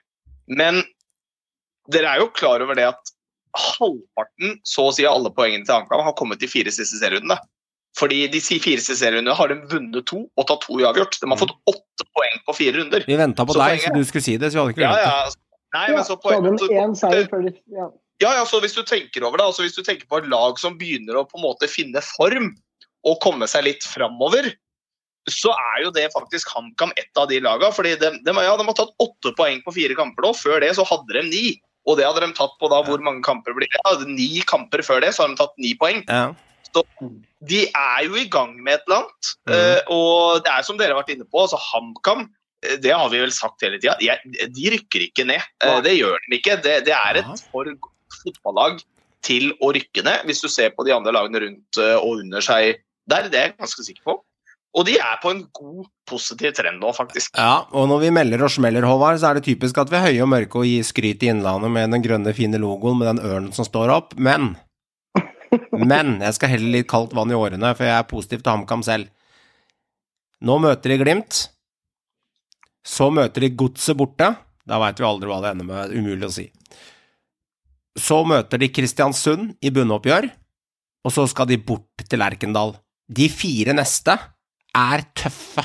Men 0.48 0.82
dere 1.92 2.12
er 2.12 2.22
jo 2.22 2.30
klar 2.32 2.64
over 2.64 2.76
det 2.78 2.88
at 2.88 3.12
halvparten, 3.52 4.58
så 4.64 4.88
å 4.88 4.94
si 4.96 5.04
alle 5.08 5.32
poengene 5.34 5.66
til 5.68 5.76
HamKam, 5.76 6.04
har 6.06 6.16
kommet 6.16 6.40
de 6.40 6.48
fire 6.48 6.72
siste 6.72 7.00
serierundene. 7.00 7.36
Fordi 7.98 8.22
de 8.32 8.40
fire 8.40 8.80
siste 8.80 8.96
serierundene 8.96 9.34
har 9.36 9.48
de 9.52 9.56
vunnet 9.68 10.06
to 10.08 10.22
og 10.38 10.46
tatt 10.48 10.62
to 10.64 10.78
uavgjort. 10.80 11.18
De 11.20 11.28
har 11.28 11.36
fått 11.40 11.52
åtte 11.68 12.06
poeng 12.16 12.38
på 12.46 12.54
fire 12.56 12.78
runder. 12.80 13.04
Vi 13.06 13.16
venta 13.20 13.44
på 13.44 13.52
Så 13.52 13.60
deg, 13.60 13.74
poenget- 13.80 13.92
så 13.92 13.94
du 13.98 14.04
skulle 14.08 14.24
si 14.24 14.36
det, 14.40 14.48
så 14.52 14.56
vi 14.56 14.60
hadde 14.62 14.72
ikke 14.76 14.86
Ja, 14.86 14.92
glemt 14.92 15.04
det. 15.04 15.12
ja. 15.12 15.30
Nei, 15.72 15.88
men 15.96 16.04
så 16.04 16.16
poenget, 16.20 17.58
ja. 17.72 17.86
ja, 18.20 18.30
ja, 18.38 18.44
så 18.44 18.60
hvis 18.60 18.74
du 18.76 18.82
tenker 18.82 19.24
over 19.24 19.38
det, 19.40 19.44
altså 19.46 19.62
hvis 19.64 19.76
du 19.76 19.82
tenker 19.82 20.06
på 20.08 20.18
et 20.20 20.28
lag 20.28 20.58
som 20.60 20.76
begynner 20.78 21.16
å 21.16 21.24
på 21.28 21.38
en 21.40 21.44
måte 21.46 21.68
finne 21.68 22.00
form 22.04 22.50
og 23.04 23.20
komme 23.24 23.48
seg 23.48 23.64
litt 23.64 23.82
framover, 23.88 24.52
så 25.30 25.52
er 25.54 25.84
jo 25.84 25.90
det 25.94 26.08
faktisk 26.12 26.48
HamKam 26.52 26.92
ett 26.96 27.16
av 27.16 27.28
de 27.28 27.40
lagene. 27.40 27.72
fordi 27.72 27.94
de, 27.98 28.10
de, 28.24 28.32
ja, 28.34 28.56
de 28.56 28.64
har 28.68 28.74
tatt 28.74 28.92
åtte 29.00 29.34
poeng 29.38 29.62
på 29.64 29.72
fire 29.72 29.94
kamper 29.94 30.22
nå. 30.26 30.32
Før 30.36 30.60
det 30.60 30.72
så 30.76 30.84
hadde 30.86 31.12
de 31.12 31.22
ni. 31.28 31.60
Og 31.86 31.96
det 31.98 32.04
hadde 32.06 32.20
de 32.26 32.32
tatt 32.36 32.52
på 32.60 32.68
da 32.70 32.82
hvor 32.86 33.00
mange 33.02 33.22
kamper 33.22 33.54
blir 33.54 33.66
det? 33.70 33.80
Ja, 33.84 33.96
ni 34.06 34.40
kamper 34.46 34.82
før 34.86 35.00
det, 35.02 35.14
så 35.14 35.22
har 35.24 35.28
de 35.32 35.36
tatt 35.36 35.54
ni 35.58 35.74
poeng. 35.74 36.04
Ja. 36.08 36.34
De 37.52 37.64
er 37.68 38.04
jo 38.06 38.16
i 38.20 38.28
gang 38.32 38.54
med 38.62 38.78
et 38.78 38.86
eller 38.86 39.02
annet. 39.02 39.32
Mm. 39.48 39.54
eh, 39.56 39.92
og 39.94 40.44
det 40.44 40.54
er 40.54 40.66
som 40.66 40.78
dere 40.78 40.94
har 40.94 41.02
vært 41.02 41.12
inne 41.16 41.26
på, 41.28 41.42
altså 41.42 41.60
HamKam 41.60 42.24
eh, 42.64 42.78
det 42.82 42.94
har 42.94 43.10
vi 43.12 43.22
vel 43.24 43.34
sagt 43.34 43.64
hele 43.66 43.80
tida. 43.82 43.96
De 44.00 44.72
rykker 44.76 45.08
ikke 45.08 45.26
ned. 45.28 45.44
Eh, 45.64 45.78
Det 45.84 45.94
gjør 45.98 46.18
de 46.28 46.38
ikke. 46.38 46.58
Det, 46.64 46.78
det 46.88 46.96
er 46.96 47.22
et 47.22 47.46
for 47.50 47.68
godt 47.68 48.20
fotballag 48.22 48.82
til 49.22 49.52
å 49.62 49.70
rykke 49.74 50.02
ned, 50.02 50.26
hvis 50.26 50.42
du 50.42 50.48
ser 50.50 50.74
på 50.74 50.84
de 50.86 50.94
andre 50.94 51.14
lagene 51.14 51.44
rundt 51.44 51.78
og 52.02 52.22
under 52.24 52.42
seg 52.42 52.80
der. 53.10 53.28
Det 53.30 53.38
er 53.38 53.50
jeg 53.50 53.58
ganske 53.60 53.84
sikker 53.86 54.06
på. 54.10 54.16
Og 54.72 54.86
de 54.88 54.94
er 54.96 55.18
på 55.20 55.30
en 55.34 55.42
god, 55.52 55.84
positiv 56.08 56.54
trend 56.56 56.80
nå, 56.80 56.90
faktisk. 56.96 57.34
Ja, 57.36 57.66
og 57.76 57.90
når 57.90 58.06
vi 58.06 58.12
melder 58.16 58.46
og 58.46 58.52
smeller, 58.54 58.86
Håvard, 58.88 59.18
så 59.20 59.28
er 59.28 59.38
det 59.38 59.44
typisk 59.50 59.76
at 59.82 59.90
vi 59.92 59.98
er 59.98 60.06
høye 60.06 60.22
og 60.24 60.30
mørke 60.32 60.62
og 60.62 60.68
gir 60.68 60.86
skryt 60.86 61.24
i 61.24 61.28
Innlandet 61.28 61.72
med 61.74 61.92
den 61.92 62.04
grønne, 62.04 62.32
fine 62.36 62.60
logoen 62.62 62.96
med 63.00 63.10
den 63.10 63.20
ørnen 63.20 63.50
som 63.52 63.68
står 63.68 63.92
opp, 63.92 64.16
men 64.16 64.54
Men 65.76 66.16
jeg 66.22 66.36
skal 66.36 66.52
helle 66.54 66.70
litt 66.76 66.88
kaldt 66.90 67.14
vann 67.16 67.32
i 67.32 67.36
årene, 67.36 67.72
for 67.76 67.86
jeg 67.86 67.96
er 67.96 68.08
positiv 68.08 68.42
til 68.42 68.52
HamKam 68.54 68.84
selv. 68.86 69.10
Nå 70.42 70.56
møter 70.62 70.94
de 70.94 70.98
Glimt. 71.02 71.42
Så 72.82 73.10
møter 73.14 73.44
de 73.44 73.52
Godset 73.54 73.98
borte. 73.98 74.32
Da 74.66 74.78
veit 74.82 74.98
vi 74.98 75.06
aldri 75.06 75.30
hva 75.30 75.40
det 75.42 75.52
ender 75.52 75.68
med. 75.68 75.92
Umulig 75.94 76.26
å 76.28 76.34
si. 76.34 76.46
Så 77.98 78.22
møter 78.26 78.62
de 78.62 78.70
Kristiansund 78.72 79.52
i 79.60 79.70
bunnoppgjør, 79.74 80.30
og 81.04 81.12
så 81.12 81.26
skal 81.28 81.50
de 81.50 81.60
bort 81.60 82.06
til 82.08 82.22
Lerkendal. 82.22 82.74
De 83.12 83.28
fire 83.28 83.74
neste 83.76 84.16
er 84.78 85.04
tøffe. 85.18 85.64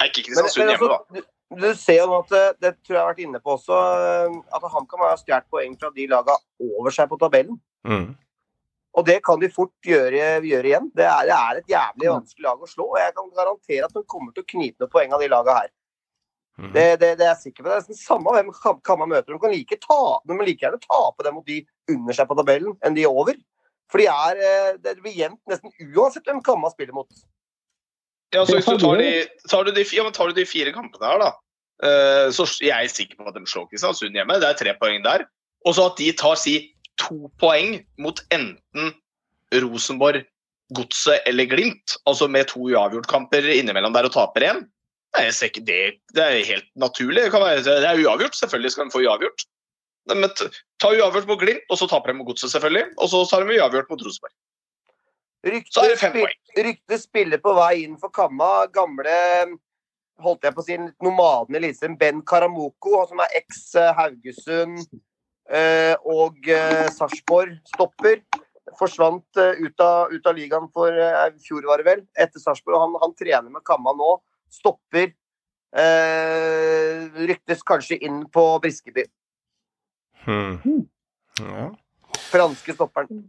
Er 0.00 0.08
ikke 0.08 0.24
Kristiansund 0.30 0.72
hjemme, 0.72 0.88
da. 0.94 1.24
Du, 1.60 1.68
ser 1.78 2.00
jo 2.02 2.10
nå 2.10 2.18
at 2.24 2.34
eh, 2.36 2.50
det 2.62 2.74
tror 2.82 2.96
jeg 2.96 3.00
har 3.02 3.12
vært 3.12 3.24
inne 3.24 3.40
på 3.42 3.54
også, 3.54 3.78
eh, 4.00 4.36
at 4.56 4.66
HamKam 4.74 5.04
har 5.04 5.16
stjålet 5.20 5.48
poeng 5.52 5.78
fra 5.80 5.90
de 5.94 6.06
laga 6.10 6.36
over 6.62 6.94
seg 6.94 7.10
på 7.10 7.18
tabellen. 7.20 7.58
Mm. 7.86 8.12
Og 8.94 9.06
det 9.08 9.16
kan 9.26 9.40
de 9.42 9.50
fort 9.50 9.72
gjøre, 9.82 10.26
gjøre 10.46 10.70
igjen. 10.70 10.90
Det 10.94 11.06
er, 11.06 11.24
det 11.26 11.36
er 11.36 11.60
et 11.60 11.72
jævlig 11.72 12.10
vanskelig 12.12 12.46
lag 12.46 12.60
å 12.62 12.68
slå. 12.70 12.84
og 12.92 13.00
Jeg 13.02 13.14
kan 13.16 13.32
garantere 13.34 13.88
at 13.88 13.96
de 13.96 14.04
kommer 14.06 14.34
til 14.34 14.44
å 14.44 14.50
knipe 14.52 14.84
noen 14.84 14.92
poeng 14.92 15.16
av 15.16 15.24
de 15.24 15.30
laga 15.32 15.56
her. 15.58 15.72
Mm. 16.54 16.68
Det, 16.70 16.84
det, 17.02 17.08
det 17.18 17.24
er 17.26 17.32
jeg 17.32 17.40
sikker 17.48 17.64
på. 17.64 17.66
Det 17.66 17.74
er 17.74 17.82
nesten 17.82 17.98
samme 17.98 18.34
hvem 18.36 18.52
Kam- 18.54 18.78
Kamma 18.86 19.08
møter. 19.10 19.34
De 19.34 19.40
kan 19.42 19.50
like, 19.50 19.80
ta, 19.82 20.00
de 20.22 20.36
kan 20.36 20.46
like 20.46 20.62
gjerne 20.62 20.78
tape 20.84 21.26
dem 21.26 21.34
mot 21.40 21.48
de 21.50 21.58
under 21.90 22.16
seg 22.16 22.30
på 22.30 22.38
tabellen 22.38 22.76
enn 22.86 22.94
de 22.94 23.08
over. 23.10 23.40
For 23.90 24.00
de 24.00 24.06
er, 24.12 24.42
eh, 24.46 24.76
det 24.84 25.00
blir 25.02 25.18
jevnt 25.18 25.42
nesten 25.50 25.74
uansett 25.90 26.30
hvem 26.30 26.42
Kamma 26.46 26.70
spiller 26.70 26.94
mot. 26.94 27.10
Ja, 28.34 28.44
så 28.46 28.56
hvis 28.56 28.66
du 28.66 28.72
kan 28.76 28.80
tar 28.82 29.02
de 29.02 29.10
tar 29.50 29.66
du 29.66 29.72
de, 29.74 29.84
ja, 29.94 30.06
men 30.06 30.14
tar 30.14 30.30
du 30.30 30.38
de 30.38 30.46
fire 30.48 30.72
kampene 30.74 31.06
her, 31.06 31.20
da, 31.22 31.32
så 31.82 32.46
jeg 32.62 32.70
er 32.70 32.92
sikker 32.92 33.18
på 33.18 33.28
at 33.28 33.34
de 33.36 33.42
slår 33.50 33.66
Kristiansund 33.70 34.14
hjemme. 34.14 34.36
Det 34.40 34.48
er 34.48 34.60
tre 34.60 34.74
poeng 34.78 35.02
der. 35.04 35.26
Og 35.66 35.74
så 35.76 35.88
at 35.90 35.98
de 35.98 36.12
tar 36.16 36.36
si 36.38 36.58
to 37.00 37.30
poeng 37.42 37.80
mot 37.98 38.20
enten 38.34 38.92
Rosenborg, 39.64 40.22
Godset 40.74 41.26
eller 41.28 41.46
Glimt, 41.50 41.96
altså 42.08 42.28
med 42.30 42.48
to 42.50 42.62
uavgjortkamper 42.70 43.46
innimellom 43.52 43.92
der 43.94 44.08
og 44.08 44.14
taper 44.14 44.46
én, 44.48 44.62
det. 45.14 45.82
Det 46.14 46.22
er 46.22 46.44
helt 46.44 46.70
naturlig. 46.74 47.22
Det, 47.22 47.30
kan 47.30 47.42
være, 47.42 47.62
det 47.62 47.86
er 47.86 48.00
uavgjort. 48.02 48.34
Selvfølgelig 48.36 48.70
skal 48.72 48.88
de 48.88 48.90
få 48.90 49.04
uavgjort. 49.04 49.44
Men 50.10 50.30
ta 50.80 50.90
uavgjort 50.90 51.28
mot 51.28 51.38
Glimt, 51.38 51.62
og 51.70 51.78
så 51.78 51.86
taper 51.86 52.10
de 52.10 52.18
mot 52.18 52.26
Godset, 52.26 52.50
selvfølgelig. 52.50 52.86
Og 52.98 53.08
så 53.08 53.22
tar 53.30 53.44
de 53.44 53.58
uavgjort 53.60 53.90
mot 53.90 54.02
Rosenborg. 54.02 54.34
Så 55.70 55.84
er 55.84 55.92
det 55.92 56.00
fem 56.00 56.16
poeng. 56.16 56.40
Ryktet 56.56 57.04
spiller 57.04 57.40
på 57.44 57.52
vei 57.54 57.84
inn 57.84 57.98
for 58.00 58.10
Kamma. 58.14 58.66
Gamle 58.72 59.14
holdt 60.22 60.46
jeg 60.46 60.54
på 60.54 60.62
å 60.62 60.66
si, 60.66 60.76
nomaden 61.02 61.58
Eliteserien, 61.58 61.96
Ben 61.98 62.22
Karamoko, 62.26 63.02
som 63.08 63.22
er 63.24 63.34
eks 63.40 63.66
eh, 63.80 63.90
Haugesund 63.98 64.84
eh, 65.50 65.94
og 66.06 66.48
eh, 66.50 66.86
Sarpsborg, 66.94 67.58
stopper. 67.74 68.22
Forsvant 68.78 69.36
ut, 69.36 69.82
av, 69.84 70.08
ut 70.10 70.24
av 70.26 70.34
ligaen 70.34 70.70
for 70.72 70.88
i 70.90 71.42
fjor, 71.44 71.66
var 71.68 71.78
det 71.78 71.84
vel, 71.86 72.00
etter 72.18 72.40
Sarpsborg. 72.40 72.78
Han, 72.80 72.96
han 73.02 73.12
trener 73.14 73.52
med 73.52 73.62
Kamma 73.66 73.92
nå. 73.94 74.16
Stopper. 74.50 75.12
Eh, 75.74 77.04
ryktes 77.28 77.62
kanskje 77.66 77.98
inn 78.06 78.22
på 78.32 78.44
Briskeby. 78.64 79.04
Hmm. 80.24 80.86
Ja. 81.38 81.68
Franske 82.30 82.74
stopperen. 82.74 83.26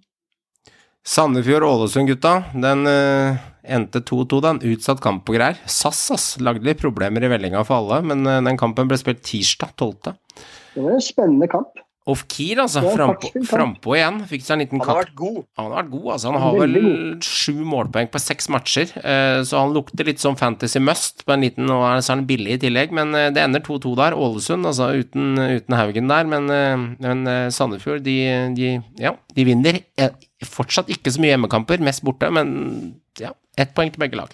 Sandefjord-Ålesund, 1.05 2.07
gutta. 2.09 2.35
Den 2.53 2.85
uh, 2.89 3.37
endte 3.63 4.01
2-2. 4.01 4.41
den. 4.45 4.61
Utsatt 4.73 5.01
kamp 5.05 5.29
og 5.29 5.37
greier. 5.37 5.59
SAS 5.69 6.03
ass, 6.15 6.27
lagde 6.41 6.65
litt 6.65 6.81
problemer 6.81 7.25
i 7.25 7.31
vellinga 7.31 7.61
for 7.67 7.77
alle, 7.83 8.01
men 8.09 8.25
uh, 8.25 8.39
den 8.45 8.57
kampen 8.61 8.89
ble 8.89 8.97
spilt 9.01 9.21
tirsdag 9.25 9.75
12. 9.77 10.15
Det 10.75 10.83
var 10.83 10.95
en 10.97 11.03
spennende 11.05 11.49
kamp. 11.51 11.81
Off 12.05 12.19
keer, 12.29 12.59
altså. 12.61 12.83
Frampå 12.93 13.31
frampå 13.49 13.95
igjen. 13.97 14.19
Fikk 14.29 14.43
seg 14.45 14.53
en 14.53 14.61
liten 14.61 14.77
Han 14.77 14.89
har 14.91 14.97
katt. 14.99 15.07
vært 15.07 15.15
god. 15.17 15.37
Han 15.57 15.71
har 15.71 15.79
vært 15.79 15.87
god, 15.95 16.09
altså. 16.13 16.33
Han 16.35 16.43
har 16.43 16.57
vel 16.59 16.75
sju 17.25 17.55
målpoeng 17.65 18.11
på 18.13 18.21
seks 18.21 18.49
matcher, 18.53 18.91
uh, 19.01 19.39
så 19.45 19.63
han 19.63 19.73
lukter 19.73 20.05
litt 20.05 20.21
som 20.21 20.37
Fantasy 20.37 20.81
Must 20.85 21.23
på 21.25 21.33
en 21.33 21.45
liten, 21.47 21.65
og 21.73 21.81
er- 21.87 22.03
så 22.05 22.13
er 22.13 22.19
han 22.19 22.27
billig 22.29 22.57
i 22.57 22.61
tillegg, 22.65 22.93
men 22.93 23.13
det 23.33 23.41
ender 23.41 23.63
2-2 23.65 23.95
der. 24.01 24.17
Ålesund, 24.21 24.69
altså 24.69 24.91
uten, 25.01 25.33
uten 25.37 25.77
Haugen 25.79 26.11
der, 26.13 26.29
men, 26.29 26.45
men 27.01 27.25
Sandefjord, 27.53 28.03
de, 28.05 28.19
de, 28.57 28.75
ja, 29.01 29.15
de 29.33 29.47
vinner 29.49 29.81
eh, 29.97 30.13
fortsatt 30.43 30.89
ikke 30.91 31.11
så 31.15 31.21
mye 31.23 31.31
hjemmekamper, 31.31 31.79
mest 31.79 32.03
borte, 32.03 32.27
men 32.33 32.99
ja, 33.19 33.31
ett 33.57 33.71
poeng 33.77 33.91
til 33.93 34.01
begge 34.03 34.19
lag. 34.19 34.33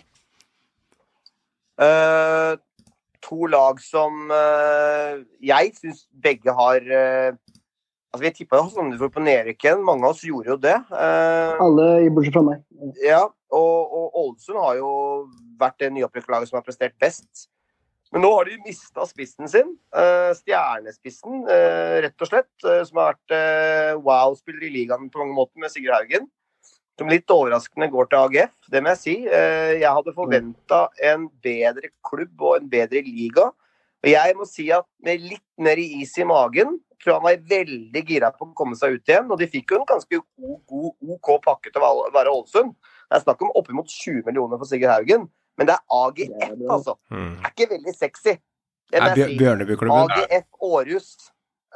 Uh, 1.81 2.57
to 3.25 3.45
lag 3.49 3.79
som 3.81 4.29
uh, 4.33 5.21
jeg 5.41 5.71
syns 5.77 6.03
begge 6.21 6.53
har 6.53 6.81
uh, 6.85 7.31
Altså, 8.11 8.25
Vi 8.25 8.31
tippa 8.35 8.57
jo 8.59 8.65
Sandefjord 8.67 9.13
på 9.15 9.21
nedrykken. 9.23 9.85
Mange 9.87 10.03
av 10.03 10.11
oss 10.17 10.25
gjorde 10.27 10.49
jo 10.51 10.57
det. 10.59 10.73
Eh, 10.91 11.61
Alle 11.63 11.85
i- 12.03 12.09
bortsett 12.11 12.33
fra 12.35 12.41
meg. 12.43 12.57
ja, 12.99 13.21
og, 13.55 13.93
og 13.95 14.17
Ålesund 14.19 14.59
har 14.59 14.75
jo 14.81 14.89
vært 15.61 15.77
det 15.79 15.93
nyopprykkelaget 15.95 16.49
som 16.49 16.57
har 16.59 16.65
prestert 16.65 16.91
best. 16.99 17.47
Men 18.11 18.25
nå 18.25 18.31
har 18.35 18.49
de 18.49 18.57
mista 18.65 19.05
spissen 19.07 19.47
sin. 19.47 19.77
eh, 19.95 20.31
stjernespissen, 20.35 21.47
eh, 21.47 22.01
rett 22.07 22.21
og 22.21 22.27
slett. 22.27 22.51
eh, 22.65 22.83
som 22.83 22.97
har 22.97 23.15
vært 23.15 24.03
wow-spiller 24.03 24.63
i 24.67 24.73
ligaen 24.75 25.09
på 25.09 25.19
mange 25.19 25.35
måter, 25.35 25.57
med 25.57 25.71
Sigurd 25.71 25.95
Haugen. 25.95 26.27
Som 26.99 27.07
litt 27.07 27.25
overraskende 27.25 27.89
går 27.89 28.09
til 28.09 28.19
AGF, 28.19 28.53
det 28.69 28.83
må 28.83 28.89
jeg 28.89 28.97
si. 28.97 29.15
Jeg 29.23 29.89
hadde 29.89 30.13
forventa 30.13 30.89
en 31.01 31.29
bedre 31.41 31.89
klubb 32.03 32.41
og 32.41 32.57
en 32.57 32.69
bedre 32.69 33.01
liga. 33.01 33.51
Og 34.03 34.09
jeg 34.09 34.35
må 34.35 34.45
si 34.45 34.69
at 34.71 34.85
med 35.01 35.21
litt 35.21 35.41
mer 35.57 35.77
is 35.79 36.17
i 36.17 36.23
magen, 36.23 36.79
tror 37.01 37.13
jeg 37.13 37.15
han 37.15 37.23
var 37.23 37.49
veldig 37.49 38.05
gira 38.05 38.31
på 38.31 38.45
å 38.45 38.53
komme 38.53 38.75
seg 38.75 38.99
ut 38.99 39.07
igjen. 39.07 39.31
Og 39.31 39.39
de 39.39 39.47
fikk 39.47 39.71
jo 39.71 39.79
en 39.79 39.85
ganske 39.89 40.21
god, 40.37 40.93
OK 41.15 41.41
pakke 41.41 41.71
til 41.71 41.81
å 41.81 42.11
være 42.13 42.29
Ålesund. 42.29 42.75
Det 43.09 43.17
er 43.17 43.23
snakk 43.23 43.41
om 43.41 43.55
oppimot 43.55 43.87
20 43.87 44.21
millioner 44.27 44.57
for 44.57 44.65
Sigurd 44.69 44.91
Haugen. 44.91 45.29
Men 45.61 45.69
det 45.69 45.77
er 45.77 45.83
AGF, 45.93 46.61
altså. 46.73 46.97
Mm. 47.13 47.35
Det 47.37 47.45
er 47.45 47.53
ikke 47.53 47.69
veldig 47.75 47.93
sexy. 47.93 48.35
Det 48.91 48.99
Er. 48.99 49.33
Bjørnebyklubben 49.37 50.13
AGF 50.17 50.47
Århus. 50.67 51.09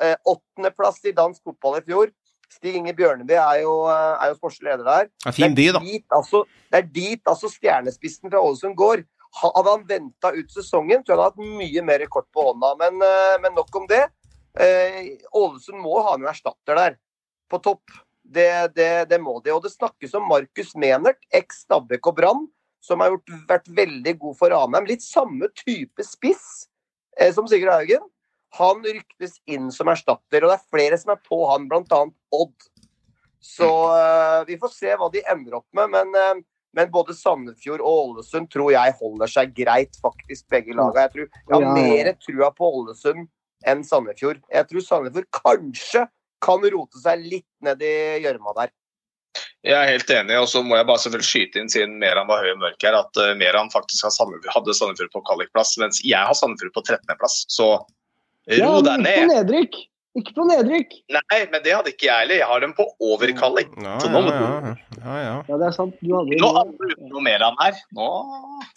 Eh, 0.01 0.15
Åttendeplass 0.27 1.03
i 1.05 1.13
dansk 1.15 1.43
fotball 1.45 1.77
i 1.79 1.83
fjor. 1.85 2.09
Stig 2.51 2.79
Inge 2.79 2.93
Bjørneby 2.97 3.37
er 3.37 3.61
jo, 3.61 3.75
eh, 3.91 4.23
er 4.23 4.31
jo 4.31 4.37
sportslig 4.39 4.71
leder 4.71 4.87
der. 4.87 5.09
Ja, 5.25 5.31
Fin 5.31 5.55
by, 5.55 5.67
da. 5.75 5.79
Det 5.79 5.87
er 5.87 5.91
dit, 5.91 6.05
altså, 6.17 6.43
det 6.71 6.79
er 6.81 6.89
dit 6.97 7.31
altså 7.31 7.51
stjernespissen 7.51 8.31
fra 8.31 8.41
Ålesund 8.41 8.75
går. 8.75 9.05
Hadde 9.35 9.69
han 9.69 9.85
venta 9.87 10.31
ut 10.31 10.51
sesongen, 10.51 11.03
tror 11.03 11.15
jeg 11.15 11.19
han 11.19 11.23
hadde 11.25 11.45
hatt 11.45 11.59
mye 11.61 11.83
mer 11.83 12.05
kort 12.07 12.27
på 12.33 12.47
hånda. 12.49 12.73
Men, 12.79 13.01
eh, 13.05 13.37
men 13.43 13.55
nok 13.55 13.75
om 13.75 13.87
det. 13.87 14.03
Eh, 14.57 15.15
Ålesund 15.35 15.79
må 15.83 16.01
ha 16.01 16.15
en 16.15 16.27
erstatter 16.27 16.75
der, 16.75 16.97
på 17.51 17.61
topp. 17.61 17.83
Det, 18.25 18.73
det, 18.75 19.09
det 19.09 19.21
må 19.21 19.37
de. 19.43 19.53
Og 19.53 19.61
det 19.63 19.71
snakkes 19.71 20.15
om 20.17 20.27
Markus 20.27 20.73
Menert, 20.75 21.21
eks 21.31 21.65
Stabæk 21.67 22.07
og 22.09 22.15
Brann, 22.17 22.47
som 22.85 23.01
har 23.01 23.13
gjort, 23.13 23.33
vært 23.49 23.69
veldig 23.77 24.15
god 24.21 24.37
for 24.39 24.53
Ranheim. 24.53 24.87
Litt 24.89 25.05
samme 25.05 25.49
type 25.57 26.05
spiss 26.05 26.67
eh, 27.19 27.31
som 27.33 27.49
Sigurd 27.49 27.73
Haugen. 27.73 28.05
Han 28.59 28.83
ryktes 28.85 29.39
inn 29.51 29.71
som 29.73 29.89
erstatter, 29.91 30.45
og 30.45 30.51
det 30.51 30.57
er 30.59 30.71
flere 30.71 30.99
som 30.99 31.11
er 31.15 31.21
på 31.25 31.41
han, 31.49 31.67
bl.a. 31.71 32.01
Odd. 32.35 32.67
Så 33.43 33.69
eh, 33.93 34.41
vi 34.47 34.59
får 34.61 34.73
se 34.73 34.93
hva 34.97 35.09
de 35.13 35.23
ender 35.31 35.59
opp 35.59 35.67
med. 35.75 35.91
Men, 35.93 36.13
eh, 36.19 36.43
men 36.75 36.91
både 36.91 37.15
Sandefjord 37.17 37.83
og 37.83 38.01
Ålesund 38.15 38.49
tror 38.53 38.73
jeg 38.75 38.95
holder 39.01 39.31
seg 39.31 39.53
greit, 39.57 39.99
faktisk, 40.01 40.47
begge 40.51 40.75
lagene. 40.75 41.05
Jeg, 41.05 41.13
tror, 41.13 41.29
jeg 41.41 41.55
har 41.55 41.65
Ja, 41.65 41.67
ja, 41.67 41.75
ja. 41.75 41.81
mer 41.81 42.13
trua 42.21 42.51
på 42.55 42.71
Ålesund 42.81 43.27
enn 43.65 43.83
Sandefjord. 43.87 44.41
Jeg 44.51 44.69
tror 44.69 44.87
Sandefjord 44.87 45.29
kanskje 45.35 46.05
kan 46.45 46.65
rote 46.73 47.01
seg 47.01 47.23
litt 47.25 47.49
ned 47.65 47.81
i 47.83 47.95
gjørma 48.25 48.53
der. 48.59 48.73
Jeg 49.65 49.75
er 49.79 49.89
helt 49.95 50.11
enig, 50.13 50.35
og 50.37 50.45
så 50.51 50.61
må 50.61 50.77
jeg 50.77 50.85
bare 50.85 51.01
selvfølgelig 51.01 51.27
skyte 51.27 51.61
inn 51.61 51.71
siden 51.73 51.97
Meran 52.01 52.29
var 52.29 52.43
høy 52.45 52.51
og 52.53 52.61
mørk 52.61 52.85
her, 52.85 52.97
at 52.99 53.17
uh, 53.17 53.31
Meran 53.39 53.71
faktisk 53.73 54.05
hadde 54.05 54.77
Sandefjord 54.77 55.09
på 55.15 55.23
kvalikplass, 55.25 55.73
mens 55.81 56.03
jeg 56.05 56.21
har 56.21 56.37
Sandefjord 56.37 56.75
på 56.75 56.85
13.-plass. 56.85 57.41
Så 57.49 57.71
ro 57.81 57.81
deg 58.45 58.61
ikke 58.61 58.85
på 58.85 59.01
ned. 59.01 59.31
nedrykk! 59.33 59.79
Ikke 60.15 60.31
på 60.37 60.45
nedrykk! 60.47 60.93
Nei, 61.11 61.39
men 61.51 61.63
det 61.65 61.73
hadde 61.75 61.91
ikke 61.91 62.07
jeg 62.07 62.21
heller. 62.21 62.37
Jeg 62.39 62.47
har 62.47 62.61
dem 62.63 62.75
på 62.77 62.85
overkalling. 63.03 63.73
Ja, 63.83 63.95
Så 63.99 64.07
ja, 64.07 64.13
nå 64.13 64.21
må 64.23 64.31
ja, 64.31 64.75
ja, 65.01 65.15
ja. 65.25 65.33
Ja, 65.49 65.57
det 65.59 65.65
er 65.67 65.75
sant. 65.75 65.97
Du 65.99 66.13
hadde 66.15 66.37
Nå 66.39 66.51
andre 66.61 66.91
uten 66.93 67.09
noe 67.11 67.23
Meran 67.25 67.57
her. 67.59 67.81
Nå 67.97 68.11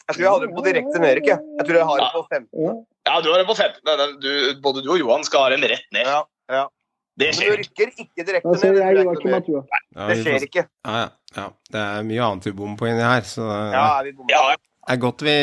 Jeg 0.08 0.16
tror 0.16 0.24
jeg 0.24 0.32
hadde 0.32 0.48
dem 0.48 0.56
på 0.56 0.64
direkte 0.66 1.04
nedrykk. 1.04 1.30
Jeg. 1.30 1.52
jeg 1.60 1.68
tror 1.68 1.78
jeg 1.78 1.90
har 1.92 2.02
dem 2.02 2.16
på 2.16 2.24
15. 2.32 2.48
Ja. 2.64 2.74
Ja, 3.08 3.20
du 3.22 3.30
har 3.30 3.44
dem 3.44 3.48
på 3.48 3.54
15. 3.60 4.18
Du, 4.24 4.32
både 4.64 4.82
du 4.82 4.90
og 4.96 4.98
Johan 5.04 5.24
skal 5.28 5.46
ha 5.46 5.54
dem 5.54 5.68
rett 5.70 5.86
ned. 5.94 6.10
Ja, 6.10 6.24
ja. 6.50 6.64
Det 7.18 7.32
Men 7.34 7.48
du 7.50 7.56
rykker 7.58 7.90
ikke 8.04 8.24
direkte 8.24 8.48
Altså, 8.48 8.66
ned. 8.66 8.76
det 8.78 8.84
jeg 8.84 9.06
ikke. 9.18 9.62
Ja, 9.96 10.06
Det 10.08 10.16
skjer 10.22 10.46
ikke. 10.46 10.64
ja, 10.86 10.98
ja, 11.02 11.08
ja. 11.36 11.46
Det 11.72 11.80
er 11.82 12.06
mye 12.06 12.24
annet 12.28 12.46
vi 12.46 12.52
bommer 12.54 12.78
på 12.78 12.86
inni 12.86 13.02
her, 13.02 13.26
så 13.26 13.48
det 13.48 13.74
Ja, 13.74 13.86
vi 14.06 14.12
bommet? 14.14 14.34
Ja, 14.36 14.56
er 14.88 14.96
godt 14.96 15.22
vi, 15.22 15.34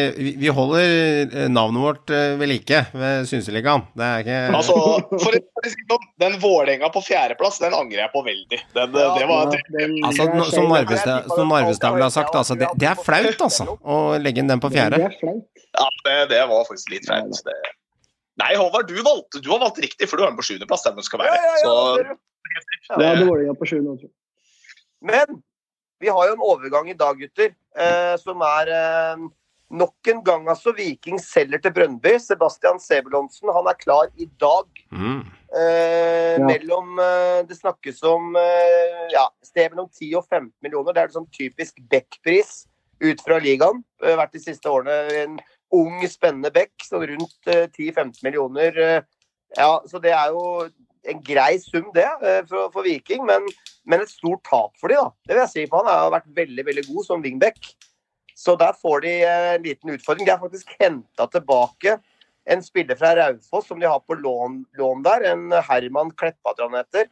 vi, 0.41 0.47
holder 0.49 0.81
eh, 1.29 1.49
navnet 1.53 1.81
vårt 1.83 2.09
eh, 2.09 2.33
ved 2.39 2.49
like 2.49 2.79
ved 2.97 3.27
Synseligaen. 3.29 3.83
Det 3.93 4.07
er 4.07 4.23
ikke 4.23 4.39
altså, 4.57 4.77
for 5.11 5.37
å 5.37 5.69
si 5.69 5.85
noe, 5.91 5.99
Den 6.21 6.37
Vålerenga 6.41 6.89
på 6.93 7.03
fjerdeplass, 7.05 7.59
den 7.61 7.75
angrer 7.77 8.05
jeg 8.05 8.13
på 8.15 8.23
veldig. 8.25 8.61
Den, 8.73 8.97
Ja, 8.97 9.11
det 9.19 9.29
var 9.29 9.53
Ja, 9.53 9.61
den- 9.77 9.99
Altså, 10.05 10.27
no, 10.33 10.47
som. 10.49 10.69
Narvestad 10.71 11.29
som 11.29 11.53
ville 11.53 12.07
ha 12.07 12.13
sagt, 12.13 12.35
altså, 12.35 12.57
det, 12.57 12.71
det 12.81 12.89
er 12.89 12.97
flaut, 12.97 13.41
altså, 13.47 13.77
å 13.85 14.17
legge 14.21 14.41
inn 14.41 14.49
den 14.49 14.63
på 14.63 14.71
fjerde. 14.73 14.97
Det 15.03 15.11
er 15.11 15.17
flaut. 15.21 15.65
Ja, 15.75 15.87
det, 16.07 16.15
det 16.33 16.41
var 16.49 16.65
faktisk 16.65 16.95
litt 16.95 17.05
flaut. 17.05 17.43
Det... 17.45 17.59
Nei, 18.41 18.51
Håvard, 18.59 18.87
du, 18.91 18.97
valgte, 19.05 19.39
du 19.39 19.49
har 19.53 19.61
valgt 19.63 19.79
riktig, 19.79 20.09
for 20.11 20.17
du 20.19 20.25
har 20.25 20.31
den 20.33 20.39
på 20.39 20.43
sjuendeplass. 20.43 20.83
Der 20.83 20.91
den 20.97 21.03
skal 21.07 21.23
Ja, 21.23 21.31
være. 21.31 21.39
ja, 21.39 21.53
ja, 21.55 21.63
Så. 21.63 21.75
Ja, 22.89 22.97
det 22.99 23.07
hadde 23.07 23.25
Vålerenga 23.29 23.55
på 23.59 23.65
sjuende. 23.69 24.09
Men 25.01 25.39
vi 26.03 26.07
har 26.11 26.27
jo 26.27 26.33
en 26.35 26.43
overgang 26.43 26.89
i 26.91 26.97
dag, 26.99 27.17
gutter, 27.19 27.55
eh, 27.79 28.15
som 28.21 28.41
er 28.45 28.67
eh, 28.75 29.23
nok 29.71 30.07
en 30.11 30.21
gang 30.23 30.47
altså 30.51 30.73
Viking 30.75 31.17
selger 31.19 31.61
til 31.63 31.73
Brøndby. 31.73 32.17
Sebastian 32.21 32.77
Sebulonsen 32.79 33.49
han 33.55 33.67
er 33.71 33.79
klar 33.79 34.11
i 34.17 34.27
dag. 34.39 34.67
Mm. 34.91 35.23
Eh, 35.55 36.35
Ja. 36.35 36.43
mellom 36.45 36.99
eh, 36.99 37.43
Det 37.47 37.55
snakkes 37.55 38.03
om 38.03 38.35
eh, 38.35 39.07
ja, 39.13 39.29
sted 39.41 39.71
mellom 39.71 39.87
10 39.89 40.13
og 40.19 40.25
15 40.27 40.51
millioner. 40.61 40.91
Det 40.93 41.03
er 41.03 41.13
sånn 41.15 41.29
typisk 41.31 41.79
Beck-pris 41.89 42.65
ut 43.01 43.21
fra 43.23 43.39
ligaen. 43.39 43.83
Eh, 44.03 44.17
vært 44.19 44.33
de 44.35 44.39
siste 44.43 44.67
årene 44.67 44.97
en 45.23 45.39
ung, 45.73 46.01
spennende 46.09 46.51
back, 46.53 46.73
sånn 46.85 47.05
rundt 47.09 47.51
eh, 47.51 47.65
10-15 47.69 48.21
millioner. 48.25 48.77
Eh, 48.77 49.01
ja, 49.57 49.71
så 49.87 50.01
det 50.03 50.13
er 50.15 50.33
jo 50.35 50.67
en 51.05 51.21
grei 51.25 51.55
sum, 51.61 51.89
det, 51.95 52.05
eh, 52.21 52.41
for, 52.49 52.69
for 52.73 52.87
Viking. 52.87 53.25
Men, 53.27 53.47
men 53.85 54.03
et 54.05 54.13
stort 54.13 54.43
tap 54.47 54.75
for 54.81 54.91
de 54.91 54.99
da. 54.99 55.09
Det 55.25 55.35
vil 55.35 55.43
jeg 55.45 55.53
si, 55.53 55.67
for 55.71 55.83
han 55.83 55.91
har 55.91 56.13
vært 56.17 56.31
veldig, 56.37 56.65
veldig 56.69 56.85
god 56.89 57.07
som 57.07 57.25
wingback. 57.25 57.73
Så 58.35 58.57
der 58.59 58.75
får 58.75 59.05
de 59.05 59.15
eh, 59.23 59.51
en 59.55 59.65
liten 59.65 59.95
utfordring. 59.95 60.27
De 60.27 60.35
har 60.35 60.43
faktisk 60.43 60.73
henta 60.79 61.29
tilbake 61.31 61.99
en 62.45 62.61
spiller 62.61 62.97
fra 62.99 63.15
Raufoss 63.17 63.67
som 63.71 63.79
de 63.81 63.87
har 63.89 64.01
på 64.05 64.17
lån, 64.19 64.59
lån 64.77 65.05
der, 65.05 65.23
en 65.31 65.53
Herman 65.65 66.11
Kleppa, 66.13 66.53
tror 66.53 66.69
han 66.69 66.83
heter. 66.83 67.07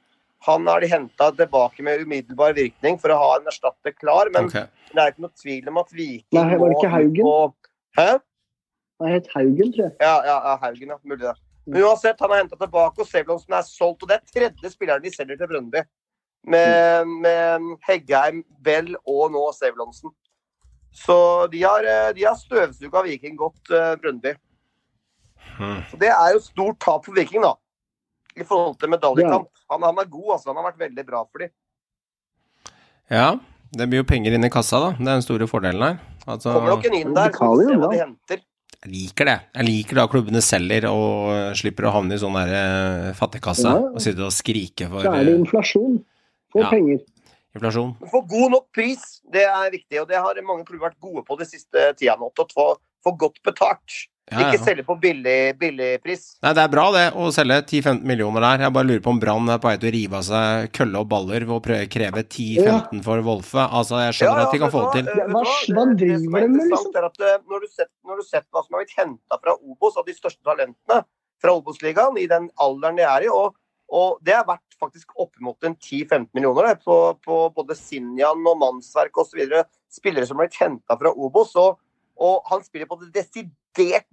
Han 0.45 0.67
har 0.67 0.83
de 0.83 0.89
henta 0.91 1.31
tilbake 1.31 1.83
med 1.85 2.03
umiddelbar 2.03 2.53
virkning 2.53 2.99
for 2.99 3.13
å 3.13 3.17
ha 3.17 3.31
en 3.39 3.47
erstatter 3.49 3.95
klar. 3.95 4.29
Men 4.33 4.49
okay. 4.51 4.67
det 4.91 4.99
er 4.99 5.13
ikke 5.13 5.25
noe 5.25 5.39
tvil 5.39 5.71
om 5.71 5.79
at 5.81 5.95
Viking 5.95 6.37
Nei, 6.37 6.59
var 6.59 6.69
det 6.69 6.77
ikke 6.77 6.91
må- 6.91 6.97
Haugen? 6.97 7.25
må- 7.25 7.71
Hæ? 7.97 8.07
Han 9.01 9.11
het 9.11 9.27
Haugen, 9.33 9.73
tror 9.73 9.87
jeg. 9.89 9.95
Ja, 10.01 10.15
ja, 10.27 10.37
ja 10.49 10.55
Haugen, 10.61 10.93
ja. 10.93 10.99
Mulig 11.03 11.23
det. 11.25 11.35
Men 11.65 11.83
uansett, 11.87 12.19
han 12.19 12.31
har 12.31 12.43
henta 12.43 12.59
tilbake, 12.59 13.01
og 13.01 13.07
Sebulonsen 13.07 13.55
er 13.55 13.67
solgt. 13.67 14.03
Og 14.03 14.09
det 14.11 14.19
er 14.19 14.31
tredje 14.33 14.73
spilleren 14.73 15.03
de 15.03 15.11
selger 15.13 15.39
til 15.39 15.49
Brøndby. 15.51 15.83
med, 16.47 17.07
med 17.07 17.77
Heggheim, 17.87 18.43
Bell 18.63 18.95
og 19.07 19.31
nå 19.31 19.43
Sevlonsen. 19.55 20.11
Så 20.93 21.47
de 21.51 21.63
har, 21.63 21.85
eh, 21.87 22.11
de 22.13 22.25
har 22.27 22.35
støvsuga 22.37 23.01
Viking 23.07 23.37
godt, 23.37 23.61
uh, 23.71 23.95
Brøndby. 24.01 24.35
Hmm. 25.57 25.81
Så 25.89 25.97
det 25.97 26.11
er 26.13 26.35
jo 26.35 26.41
stort 26.43 26.77
tap 26.79 27.05
for 27.05 27.15
Viking, 27.17 27.41
da. 27.41 27.55
I 28.37 28.45
forhold 28.45 28.77
til 28.81 28.91
medaljekamp. 28.93 29.49
Han, 29.71 29.81
han 29.87 29.97
er 30.03 30.09
god, 30.09 30.35
altså. 30.35 30.51
Han 30.51 30.61
har 30.61 30.69
vært 30.71 30.83
veldig 30.85 31.05
bra 31.07 31.23
for 31.25 31.45
dem. 31.45 31.53
Ja, 33.09 33.27
det 33.73 33.89
blir 33.89 34.03
jo 34.03 34.09
penger 34.09 34.37
inn 34.37 34.45
i 34.45 34.53
kassa, 34.53 34.79
da. 34.83 34.93
Det 34.99 35.07
er 35.07 35.17
den 35.17 35.25
store 35.25 35.49
fordelen 35.49 35.85
her. 35.85 35.99
Altså, 36.27 36.53
Kommer 36.53 36.75
nok 36.75 36.87
en 36.89 36.97
inn 36.99 37.13
der, 37.17 37.33
så 37.33 37.33
betaler 37.33 37.71
vi 37.71 37.81
hva 37.81 37.91
de 37.91 38.01
henter. 38.03 38.43
Jeg 38.83 38.91
liker 38.91 39.25
det. 39.29 39.35
Jeg 39.55 39.65
liker 39.67 39.95
da 40.01 40.07
klubbene 40.11 40.41
selger 40.43 40.85
og 40.89 41.31
eh, 41.31 41.53
slipper 41.55 41.87
å 41.87 41.93
havne 41.95 42.15
i 42.17 42.21
sånn 42.21 42.35
der 42.35 42.51
eh, 42.57 43.13
fattigkasse 43.17 43.63
Ja. 43.69 43.77
og 43.93 44.01
sitte 44.03 44.25
og 44.27 44.33
skrike 44.35 44.89
for 44.91 45.01
Det 45.05 45.11
er 45.13 45.23
det 45.29 45.33
eh, 45.35 45.39
inflasjon. 45.39 45.99
Få 46.53 46.59
Ja. 46.65 46.69
penger. 46.69 46.99
inflasjon. 47.55 47.93
Få 48.11 48.21
god 48.27 48.51
nok 48.51 48.65
pris, 48.73 49.21
det 49.31 49.43
er 49.45 49.69
viktig. 49.71 50.01
Og 50.01 50.07
det 50.09 50.17
har 50.17 50.35
mange 50.43 50.65
klubber 50.65 50.89
vært 50.89 50.99
gode 50.99 51.23
på 51.25 51.37
det 51.39 51.47
siste 51.47 51.93
tida 51.95 52.15
nå. 52.17 52.31
Til 52.35 52.45
å 52.45 52.53
få, 52.53 52.65
få 53.05 53.17
godt 53.17 53.39
betalt. 53.45 54.07
Ja, 54.31 54.39
ja. 54.39 54.51
Ikke 54.53 54.63
selge 54.63 54.83
på 54.87 54.95
billig, 55.03 55.57
billig 55.59 55.89
pris. 56.01 56.37
Nei, 56.41 56.53
det 56.55 56.61
er 56.63 56.69
bra 56.71 56.85
det 56.95 57.01
å 57.19 57.25
selge 57.35 57.57
10-15 57.67 58.05
millioner 58.07 58.39
der. 58.45 58.61
Jeg 58.63 58.73
bare 58.73 58.87
lurer 58.87 59.01
på 59.03 59.11
om 59.11 59.19
Brann 59.19 59.49
er 59.51 59.59
på 59.59 59.67
vei 59.67 59.73
til 59.81 59.89
å 59.89 59.93
rive 59.93 60.15
av 60.21 60.23
seg 60.23 60.69
kølle 60.77 61.01
og 61.03 61.09
baller 61.11 61.43
ved 61.49 61.51
å 61.57 61.81
kreve 61.91 62.23
10-15 62.23 63.01
for 63.03 63.19
Wolfe. 63.27 63.65
Altså, 63.67 63.99
jeg 64.05 64.15
skjønner 64.21 64.45
at 64.45 64.55
de 64.55 64.61
kan 64.63 64.71
få 64.71 64.83
det 64.93 65.03
til. 65.03 65.11
Hva- 65.11 65.27
hva 65.27 65.43
Det- 65.43 65.75
det 65.75 65.97
driver 65.99 66.37
er 66.39 66.47
de 66.47 66.53
med, 66.53 66.71
liksom? 66.71 66.95
er 66.95 67.05
at 67.09 67.19
eh, 67.19 67.37
når 67.51 67.59
du 67.59 67.67
sett- 67.67 67.91
Når 68.07 68.15
du 68.15 68.23
sett 68.23 68.45
hva 68.53 68.63
som 68.63 68.73
har 68.77 68.85
blitt 68.85 68.95
henta 68.97 69.39
fra 69.43 69.55
Obos 69.59 69.97
av 69.97 70.05
de 70.05 70.13
største 70.13 70.41
talentene 70.43 71.03
fra 71.43 71.51
Obos-ligaen 71.59 72.17
i 72.17 72.25
den 72.27 72.49
alderen 72.59 72.95
de 72.95 73.03
er 73.03 73.23
i, 73.23 73.27
og, 73.27 73.55
og 73.91 74.19
det 74.23 74.33
er 74.33 74.45
verdt 74.47 74.79
faktisk 74.79 75.07
oppimot 75.19 75.57
en 75.67 75.75
10-15 75.75 76.29
millioner 76.33 76.67
der, 76.71 76.75
på, 76.79 77.19
på 77.21 77.53
både 77.53 77.75
Sinjan 77.75 78.39
og 78.47 78.57
Mannsverk 78.57 79.11
osv. 79.19 79.43
Spillere 79.91 80.25
som 80.25 80.37
har 80.39 80.47
blitt 80.47 80.59
henta 80.63 80.97
fra 80.97 81.11
Obos. 81.11 81.51
Og, 81.59 81.77
og 82.19 82.41
han 82.49 82.63
spiller 82.63 82.87
på 82.87 82.99
det 83.03 83.11
desidert 83.13 83.51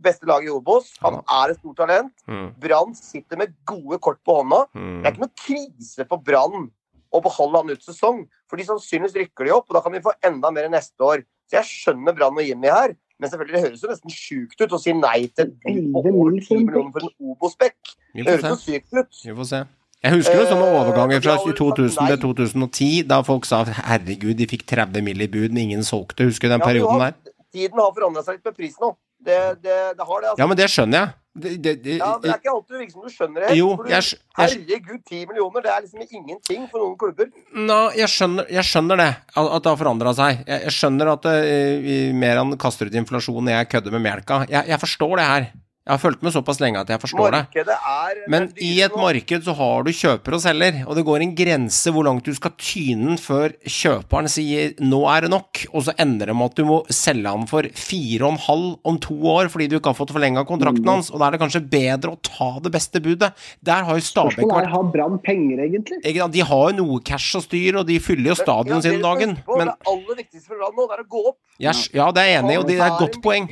beste 0.00 0.26
laget 0.26 0.48
i 0.48 0.54
Obos. 0.54 0.92
Han 1.04 1.20
er 1.20 1.50
et 1.52 1.58
stort 1.60 1.76
talent. 1.76 2.12
Mm, 2.28 2.50
Brann 2.60 2.94
sitter 2.94 3.36
med 3.36 3.54
gode 3.66 3.98
kort 3.98 4.18
på 4.24 4.40
hånda. 4.40 4.66
mm. 4.74 5.02
Det 5.02 5.06
er 5.06 5.12
ikke 5.12 5.24
noe 5.26 5.36
krise 5.46 6.06
for 6.08 6.18
Brann 6.18 6.70
å 7.12 7.20
beholde 7.22 7.58
han 7.58 7.70
ut 7.70 7.82
sesong. 7.82 8.26
for 8.50 8.56
de 8.58 8.64
sannsynligvis 8.66 9.14
rykker 9.14 9.46
de 9.46 9.52
opp, 9.54 9.68
og 9.70 9.74
da 9.76 9.80
kan 9.80 9.92
vi 9.92 10.00
få 10.02 10.10
enda 10.26 10.50
mer 10.50 10.68
neste 10.68 10.98
år. 11.06 11.20
Så 11.46 11.60
jeg 11.60 11.64
skjønner 11.70 12.16
Brann 12.16 12.34
og 12.38 12.42
Jimmy 12.42 12.66
her, 12.66 12.96
men 13.20 13.30
selvfølgelig 13.30 13.54
det 13.54 13.62
høres 13.62 13.82
jo 13.84 13.88
nesten 13.90 14.10
sjukt 14.10 14.60
ut 14.64 14.72
å 14.74 14.80
si 14.80 14.92
nei 14.92 15.28
til 15.28 15.44
et 15.44 15.52
bud 15.62 15.92
på 15.94 16.02
11 16.02 16.18
over 16.18 16.30
mil 16.32 16.40
10 16.42 16.48
for 16.48 16.56
en 16.56 16.66
millioner 16.66 16.90
for 16.90 17.00
en 17.06 17.30
Obos-bekk. 17.30 17.92
Det 18.14 18.26
høres 18.26 18.42
jo 18.50 18.56
sykt 18.58 18.90
ut. 18.96 19.20
Vi 19.22 19.34
får 19.38 19.46
se. 19.52 19.60
Jeg 20.02 20.12
husker 20.16 20.34
jo 20.40 20.46
sånne 20.48 20.66
Eh, 20.66 20.78
overganger 20.80 21.20
fra 21.20 21.36
de 21.36 21.38
har 21.38 21.46
jo 21.46 21.52
2000 21.60 22.08
til 22.08 22.18
2010, 22.24 23.02
da 23.06 23.20
folk 23.22 23.44
sa 23.44 23.62
herregud, 23.64 24.34
de 24.36 24.46
fikk 24.48 24.64
30 24.66 25.02
mill. 25.04 25.20
i 25.20 25.28
bud, 25.28 25.52
men 25.52 25.58
ingen 25.70 25.82
solgte. 25.84 26.24
Husker 26.24 26.48
du 26.48 26.54
den 26.56 26.60
Ja, 26.60 26.66
perioden 26.66 26.98
der? 26.98 27.14
Tiden 27.52 27.78
har 27.78 27.92
forandra 27.92 28.22
seg 28.24 28.38
litt 28.40 28.44
med 28.44 28.56
prisen 28.56 28.82
òg. 28.88 28.96
Det, 29.20 29.40
det, 29.60 29.78
det 29.98 30.06
har 30.06 30.20
det, 30.22 30.28
altså. 30.30 30.40
Ja, 30.40 30.46
men 30.48 30.56
det 30.56 30.68
skjønner 30.72 30.98
jeg. 31.02 31.16
Det, 31.40 31.50
det, 31.62 31.72
det, 31.84 31.96
Ja, 32.00 32.16
men 32.16 32.24
det 32.24 32.30
er 32.32 32.38
ikke 32.40 32.50
alltid 32.50 32.74
det 32.74 32.80
virker 32.80 32.94
som 32.96 33.04
du 33.06 33.12
skjønner 33.14 33.44
det. 33.44 33.50
jo, 33.54 33.68
jeg, 33.86 34.02
jeg, 34.02 34.18
Herregud, 34.40 35.02
ti 35.06 35.20
millioner, 35.28 35.62
det 35.62 35.70
er 35.70 35.84
liksom 35.84 36.02
ingenting 36.02 36.64
for 36.72 36.82
noen 36.82 36.96
klubber. 36.98 37.28
Nå, 37.54 37.78
jeg, 37.94 38.10
skjønner, 38.10 38.48
jeg 38.50 38.66
skjønner 38.66 38.98
det, 38.98 39.08
at 39.30 39.50
at 39.54 39.62
det 39.66 39.70
har 39.70 39.78
forandra 39.84 40.14
seg. 40.18 40.40
Jeg, 40.42 40.64
jeg 40.66 40.74
skjønner 40.74 41.12
at 41.12 41.28
uh, 41.30 41.92
Meran 42.18 42.56
kaster 42.60 42.90
ut 42.90 42.98
inflasjon 42.98 43.46
når 43.46 43.60
jeg 43.60 43.70
kødder 43.76 43.94
med 43.94 44.04
melka. 44.08 44.40
Jeg, 44.50 44.72
jeg 44.72 44.82
forstår 44.82 45.14
det 45.20 45.28
her. 45.30 45.46
Jeg 45.80 45.96
har 45.96 45.98
fulgt 46.02 46.20
med 46.22 46.30
såpass 46.34 46.58
lenge 46.60 46.76
at 46.78 46.90
jeg 46.92 47.00
forstår 47.00 47.32
det. 47.32 47.40
Er 47.56 48.18
Men 48.28 48.48
det 48.48 48.62
i 48.62 48.82
et 48.84 48.92
marked 48.94 49.42
så 49.46 49.54
har 49.56 49.82
du 49.82 49.90
kjøper 49.90 50.34
og 50.36 50.40
selger, 50.44 50.82
og 50.86 50.94
det 50.94 51.04
går 51.08 51.22
en 51.24 51.32
grense 51.34 51.90
hvor 51.90 52.04
langt 52.04 52.22
du 52.28 52.34
skal 52.36 52.52
tyne 52.60 53.08
den 53.08 53.16
før 53.18 53.54
kjøperen 53.64 54.28
sier 54.28 54.74
'nå 54.78 55.00
er 55.08 55.22
det 55.22 55.30
nok', 55.32 55.66
og 55.72 55.82
så 55.88 55.94
ender 55.98 56.26
det 56.26 56.36
med 56.36 56.50
at 56.50 56.54
du 56.60 56.64
må 56.68 56.86
selge 56.92 57.26
han 57.32 57.46
for 57.48 57.62
4,5 57.62 58.78
om 58.84 58.98
to 58.98 59.14
år 59.24 59.48
fordi 59.48 59.68
du 59.70 59.78
ikke 59.80 59.90
har 59.90 59.98
fått 59.98 60.12
forlenga 60.12 60.44
kontrakten 60.46 60.84
Mm. 60.84 60.92
hans, 60.94 61.10
og 61.10 61.18
da 61.18 61.26
er 61.26 61.30
det 61.32 61.40
kanskje 61.40 61.64
bedre 61.70 62.12
å 62.12 62.20
ta 62.22 62.60
det 62.60 62.72
beste 62.72 63.00
budet. 63.00 63.32
Der 63.64 63.82
har 63.82 63.94
jo 63.94 64.00
Stabæk 64.04 64.36
vært 64.46 64.68
har 64.70 64.84
Brann 64.92 65.18
penger, 65.18 65.58
egentlig? 65.64 66.04
ikke 66.04 66.30
De 66.30 66.40
har 66.40 66.70
jo 66.70 66.76
noe 66.84 67.00
cash 67.00 67.34
og 67.36 67.42
styr, 67.42 67.76
og 67.80 67.86
de 67.86 67.98
fyller 67.98 68.30
jo 68.30 68.34
stadion 68.34 68.82
sin 68.82 68.96
om 68.96 69.02
dagen, 69.02 69.38
men 69.56 69.66
Det 69.68 69.76
aller 69.88 70.14
viktigste 70.14 70.46
for 70.46 70.56
Brann 70.60 70.76
nå 70.76 70.86
det 70.88 70.98
er 70.98 71.02
å 71.02 71.08
gå 71.08 71.26
opp. 71.28 71.36
Ja, 71.58 72.12
det 72.12 72.20
er 72.22 72.26
jeg 72.26 72.44
enig 72.44 72.52
i, 72.52 72.56
og 72.58 72.66
det 72.66 72.78
er 72.80 72.86
et 72.86 72.98
godt 73.00 73.22
poeng. 73.22 73.48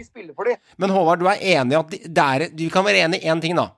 Men 0.79 0.91
Håvard, 0.91 1.19
du 1.21 1.27
er 1.27 1.39
enig 1.41 1.73
i 1.73 1.79
at 1.79 1.91
de- 1.91 2.18
er 2.23 2.49
Vi 2.57 2.69
kan 2.73 2.85
være 2.85 3.05
enig 3.07 3.23
i 3.25 3.29
én 3.33 3.41
ting, 3.41 3.57
da. 3.57 3.71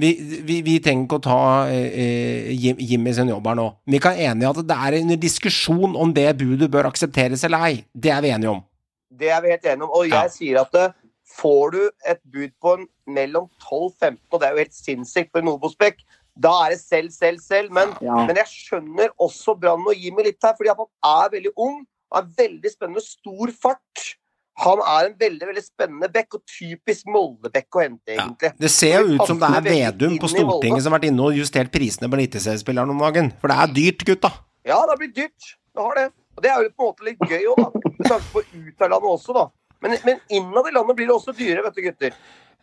Vi, 0.00 0.12
vi, 0.46 0.60
vi 0.62 0.78
trenger 0.78 1.04
ikke 1.08 1.18
å 1.18 1.22
ta 1.24 1.38
eh, 1.68 2.52
Jim, 2.54 2.78
Jimmy 2.78 3.12
sin 3.12 3.28
jobb 3.28 3.46
her 3.50 3.56
nå. 3.58 3.66
Vi 3.90 3.98
kan 4.00 4.14
være 4.14 4.30
enige 4.30 4.46
i 4.46 4.50
at 4.52 4.60
det 4.70 4.76
er 4.86 4.96
en 5.00 5.14
diskusjon 5.20 5.96
om 5.98 6.12
det 6.14 6.28
budet 6.38 6.70
bør 6.70 6.88
aksepteres 6.92 7.42
eller 7.44 7.66
ei. 7.66 7.80
Det 7.92 8.12
er 8.14 8.22
vi 8.22 8.30
enige 8.30 8.52
om. 8.54 8.62
Det 9.10 9.28
er 9.34 9.42
vi 9.42 9.50
helt 9.50 9.66
enige 9.66 9.88
om. 9.88 9.90
Og 9.90 10.06
jeg 10.06 10.14
Ja. 10.14 10.28
sier 10.28 10.60
at 10.62 10.70
det, 10.72 10.86
får 11.30 11.70
du 11.74 11.80
et 12.06 12.20
bud 12.32 12.50
på 12.62 12.72
en 12.78 12.86
mellom 13.06 13.48
12-15, 13.62 14.18
og 14.32 14.40
det 14.40 14.46
er 14.48 14.50
jo 14.54 14.62
helt 14.64 14.74
sinnssykt 14.74 15.30
for 15.32 15.38
en 15.42 15.48
Obos-bekk, 15.52 16.00
da 16.38 16.50
er 16.64 16.70
det 16.70 16.80
selv, 16.80 17.10
selv, 17.10 17.38
selv. 17.42 17.70
Men, 17.74 17.92
Ja. 18.00 18.14
men 18.26 18.36
jeg 18.36 18.46
skjønner 18.46 19.10
også 19.20 19.58
Brann 19.60 19.84
og 19.86 19.94
Jimmy 19.94 20.22
litt 20.24 20.38
her, 20.42 20.54
fordi 20.56 20.70
han 20.70 20.86
er 21.04 21.30
veldig 21.34 21.52
ung. 21.56 21.84
Han 22.14 22.24
er 22.24 22.34
veldig 22.46 22.70
spennende, 22.72 23.02
stor 23.02 23.52
fart. 23.62 24.16
Han 24.58 24.78
er 24.84 25.06
en 25.06 25.14
veldig 25.16 25.46
veldig 25.48 25.62
spennende 25.64 26.08
bekk, 26.12 26.34
og 26.34 26.42
typisk 26.46 27.06
Molde-bekk 27.06 27.70
å 27.78 27.80
hente, 27.80 28.12
Ja. 28.14 28.26
egentlig. 28.26 28.52
Det 28.58 28.70
ser 28.70 29.00
jo 29.00 29.14
ut 29.16 29.26
som 29.26 29.38
det 29.38 29.48
er 29.48 29.60
Vedum 29.62 30.18
på. 30.18 30.28
Stortinget 30.28 30.82
som 30.82 30.92
har 30.92 30.98
vært 31.00 31.08
inne 31.08 31.20
og 31.22 31.32
justert 31.38 31.70
prisene 31.72 32.10
på 32.10 32.18
eliteseriespilleren 32.18 32.90
om 32.90 32.98
dagen. 32.98 33.32
For 33.40 33.48
det 33.48 33.56
er 33.56 33.66
dyrt, 33.74 34.04
gutta. 34.04 34.32
Ja, 34.66 34.82
det 34.84 34.90
har 34.90 34.96
blitt 34.98 35.14
dyrt. 35.14 35.54
Det 35.74 35.80
har 35.82 35.94
det. 35.94 36.12
Og 36.36 36.42
det 36.42 36.50
er 36.50 36.62
jo 36.62 36.68
på 36.70 36.84
en 36.84 36.92
måte 36.92 37.04
litt 37.04 37.18
gøy 37.30 37.46
òg, 37.54 37.56
da. 37.56 37.70
Med 37.98 38.06
tanke 38.10 38.28
på 38.32 38.42
ut 38.44 38.82
av 38.82 38.90
landet 38.90 39.10
også, 39.14 39.34
da. 39.34 39.46
Men, 39.82 39.96
men 40.04 40.20
innad 40.30 40.66
i 40.68 40.74
landet 40.76 40.96
blir 40.96 41.06
det 41.06 41.14
også 41.16 41.32
dyrere, 41.36 41.64
vet 41.64 41.74
du, 41.74 41.82
gutter. 41.82 42.12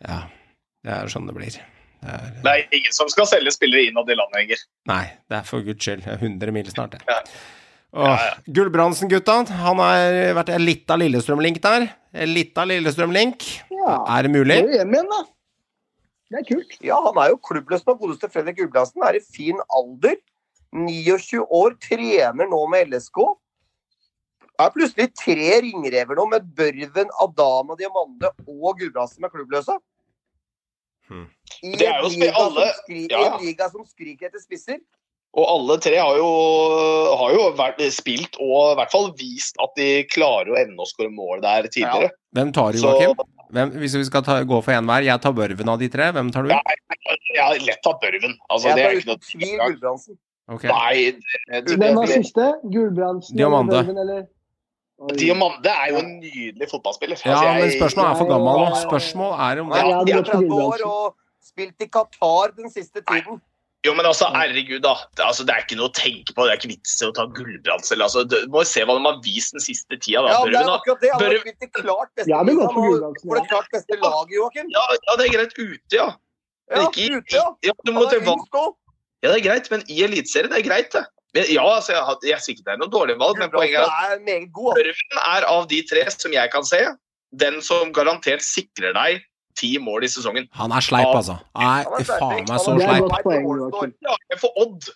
Ja, 0.06 0.20
det 0.84 0.92
er 0.92 1.06
sånn 1.08 1.26
det 1.26 1.34
blir. 1.34 1.50
Det 1.50 2.08
er, 2.14 2.30
Det 2.44 2.50
er 2.52 2.76
ingen 2.78 2.92
som 2.94 3.08
skal 3.10 3.26
selge 3.26 3.50
spillere 3.50 3.88
innad 3.90 4.06
i 4.08 4.14
landet, 4.14 4.38
Enger. 4.44 4.60
nei, 4.86 5.04
det 5.28 5.38
er 5.40 5.42
for 5.42 5.62
guds 5.66 5.82
skyld. 5.82 6.06
Er 6.06 6.16
100 6.22 6.52
mil 6.54 6.64
snart, 6.70 6.90
det. 6.94 7.02
Ja. 7.08 7.18
Åh, 7.96 8.20
Gulbrandsen-gutta, 8.52 9.38
han 9.62 9.78
har 9.80 10.34
vært 10.36 10.50
litt 10.60 10.90
av 10.92 11.00
Lillestrøm-link 11.00 11.60
der. 11.64 11.86
Litt 12.28 12.58
av 12.60 12.68
Lillestrøm-link. 12.68 13.46
Ja. 13.72 13.94
Er 14.18 14.26
det 14.26 14.32
mulig? 14.34 14.58
Det 14.60 14.74
er 14.76 14.82
hjem 14.82 14.92
igjen, 14.98 15.08
da. 15.12 15.22
Det 16.28 16.40
er 16.42 16.44
kult. 16.50 16.74
Ja, 16.84 16.98
han 17.06 17.16
er 17.22 17.30
jo 17.32 17.38
klubbløs 17.48 17.86
nå. 17.88 17.94
Godeste 17.96 18.28
Fredrik 18.28 18.58
Gulbrandsen 18.60 19.04
er 19.08 19.16
i 19.16 19.24
fin 19.24 19.60
alder. 19.72 20.18
29 20.76 21.40
år, 21.48 21.78
trener 21.80 22.50
nå 22.50 22.60
med 22.68 22.90
LSK. 22.92 23.22
Er 24.60 24.72
plutselig 24.74 25.06
tre 25.16 25.48
ringrever 25.64 26.18
nå 26.18 26.26
med 26.28 26.44
Børven, 26.58 27.08
Adama, 27.24 27.76
Diamande 27.78 28.32
og 28.44 28.76
Gulbrandsen 28.82 29.24
med 29.24 29.32
klubbløse. 29.32 29.78
Hmm. 31.08 31.24
I 31.64 31.72
Det 31.80 31.86
er 31.88 32.02
en 32.04 32.04
jo 32.04 32.10
alle... 32.12 32.34
som 32.36 32.44
alle- 32.44 32.68
skri- 32.82 33.06
ja. 33.08 33.22
i 33.22 33.28
en 33.30 33.40
liga 33.46 33.70
som 33.72 33.86
skriker 33.88 34.28
etter 34.28 34.42
spisser. 34.44 34.82
Og 35.38 35.44
alle 35.46 35.76
tre 35.82 35.98
har 36.00 36.16
jo, 36.18 36.28
har 37.20 37.34
jo 37.36 37.42
vært, 37.58 37.82
spilt 37.94 38.38
og 38.42 38.72
i 38.72 38.76
hvert 38.80 38.94
fall 38.94 39.10
vist 39.18 39.58
at 39.62 39.74
de 39.78 39.88
klarer 40.10 40.50
å 40.50 40.56
evne 40.58 40.82
å 40.82 40.88
skåre 40.88 41.12
mål 41.14 41.42
der 41.44 41.68
tidligere. 41.70 42.10
Hvem 42.34 42.50
tar 42.56 42.74
du, 42.74 42.80
Joakim? 42.82 43.20
Hvem, 43.54 43.70
hvis 43.80 43.94
vi 43.96 44.06
skal 44.08 44.24
ta, 44.26 44.40
gå 44.44 44.58
for 44.64 44.74
én 44.76 44.88
hver. 44.88 45.06
Jeg 45.06 45.22
tar 45.24 45.36
Børven 45.36 45.70
av 45.72 45.78
de 45.80 45.88
tre. 45.92 46.10
Hvem 46.16 46.32
tar 46.34 46.48
du? 46.48 46.50
Ja, 46.52 46.58
jeg 47.36 47.44
har 47.44 47.62
lett 47.64 47.84
tatt 47.86 48.00
Børven. 48.02 48.34
Altså, 48.48 48.72
Jeg 48.72 48.76
det 48.76 48.88
er 48.88 48.98
ikke 48.98 49.12
noe 49.12 49.22
tvil 49.28 49.54
Gulbrandsen. 49.62 50.18
Okay. 50.48 50.72
Nei, 50.72 50.96
det, 51.12 51.62
det, 51.68 51.76
Hvem 51.76 51.96
var 52.00 52.10
siste? 52.10 52.48
Gulbrandsen 52.72 53.38
Diamande. 53.38 53.78
eller 53.78 53.86
Børven, 53.86 54.02
eller? 54.04 54.26
Oi. 54.98 55.14
Diamande 55.20 55.70
er 55.70 55.92
jo 55.92 55.98
en 56.02 56.12
nydelig 56.18 56.68
fotballspiller. 56.72 57.20
Ja, 57.22 57.36
Altså, 57.38 57.54
men 57.60 57.74
spørsmålet 57.76 58.10
er 58.10 58.18
for 58.18 58.30
gammel 58.32 58.62
nå. 58.64 58.78
Spørsmål 58.82 59.34
er 59.46 59.60
om 59.62 59.68
det 59.70 59.78
jeg 59.78 59.92
hadde 59.94 60.06
de 60.08 60.12
er 60.12 60.18
gått 60.18 60.30
for 60.32 60.48
30 60.48 60.62
år 60.64 60.86
og 60.88 61.48
spilt 61.48 61.84
i 61.84 61.88
Qatar 61.96 62.54
den 62.56 62.72
siste 62.74 63.04
tiden. 63.04 63.38
Jo, 63.86 63.92
men 63.94 64.08
altså, 64.08 64.26
herregud, 64.34 64.80
da. 64.82 64.94
Det, 65.14 65.22
altså, 65.22 65.44
det 65.46 65.54
er 65.54 65.62
ikke 65.62 65.76
noe 65.78 65.86
å 65.86 65.94
tenke 65.94 66.34
på. 66.34 66.44
Det 66.46 66.50
er 66.50 66.58
ikke 66.58 66.70
vits 66.72 66.96
i 66.98 67.06
å 67.06 67.12
ta 67.14 67.28
Gulbrandsen. 67.30 68.00
Altså, 68.02 68.24
du 68.26 68.34
må 68.50 68.64
se 68.66 68.82
hva 68.82 68.96
de 68.98 69.04
har 69.06 69.20
vist 69.22 69.54
den 69.54 69.62
siste 69.62 69.98
tida. 70.02 70.24
Da. 70.26 70.32
Ja, 70.34 70.40
det 70.50 70.58
er 70.58 70.72
akkurat 70.72 71.04
det. 71.04 71.12
Han 71.14 71.22
har 71.22 71.36
spilt 71.44 71.62
i 71.62 71.70
klart 71.76 72.10
beste 72.18 72.32
ja, 72.32 72.40
hadde 72.42 72.56
for 72.66 73.38
det 73.38 73.44
ja. 73.44 73.50
klart 73.52 73.70
beste 73.76 74.00
laget, 74.02 74.34
Joakim. 74.34 74.72
Ja, 74.74 74.82
ja, 74.96 75.14
det 75.20 75.28
er 75.28 75.36
greit 75.36 75.54
ute, 75.60 75.94
ja. 75.94 76.08
Men 76.68 76.82
Ja, 76.82 76.88
ikke 76.90 77.04
i- 77.04 77.12
ute, 77.20 77.36
ja. 77.38 77.44
ja, 77.70 77.76
du 77.86 77.92
må 77.94 78.02
til 78.10 78.24
valg. 78.26 78.58
Ja, 79.22 79.30
det 79.30 79.38
er 79.38 79.46
greit, 79.46 79.70
men 79.70 79.86
i 79.86 80.02
Eliteserien, 80.08 80.50
det 80.50 80.58
er 80.58 80.66
greit, 80.66 80.90
det. 80.92 81.04
Men, 81.36 81.46
ja, 81.52 81.62
altså, 81.62 81.94
jeg, 81.94 82.02
har- 82.10 82.26
jeg 82.32 82.42
sier 82.42 82.56
ikke 82.56 82.66
det 82.66 82.74
er 82.74 82.82
noe 82.82 82.92
dårlig 82.92 83.18
valg, 83.22 83.38
men 83.38 83.50
poenget 83.54 83.78
er 83.78 83.86
at 83.86 84.26
altså. 84.26 84.74
Børven 84.74 85.22
er 85.22 85.46
av 85.54 85.68
de 85.70 85.80
tre 85.86 86.04
som 86.10 86.34
jeg 86.34 86.50
kan 86.50 86.66
se, 86.66 86.82
den 87.38 87.62
som 87.62 87.92
garantert 87.94 88.42
sikrer 88.42 88.96
deg 88.96 89.22
ti 89.58 89.72
mål 89.82 90.06
i 90.06 90.10
sesongen. 90.12 90.46
Han 90.60 90.72
er 90.78 90.84
sleip, 90.86 91.10
altså. 91.18 91.36
Nei, 91.58 91.82
faen 92.06 92.46
meg 92.48 92.62
så 92.62 92.78
sleip. 92.78 94.40
for 94.40 94.64
Odd. 94.64 94.88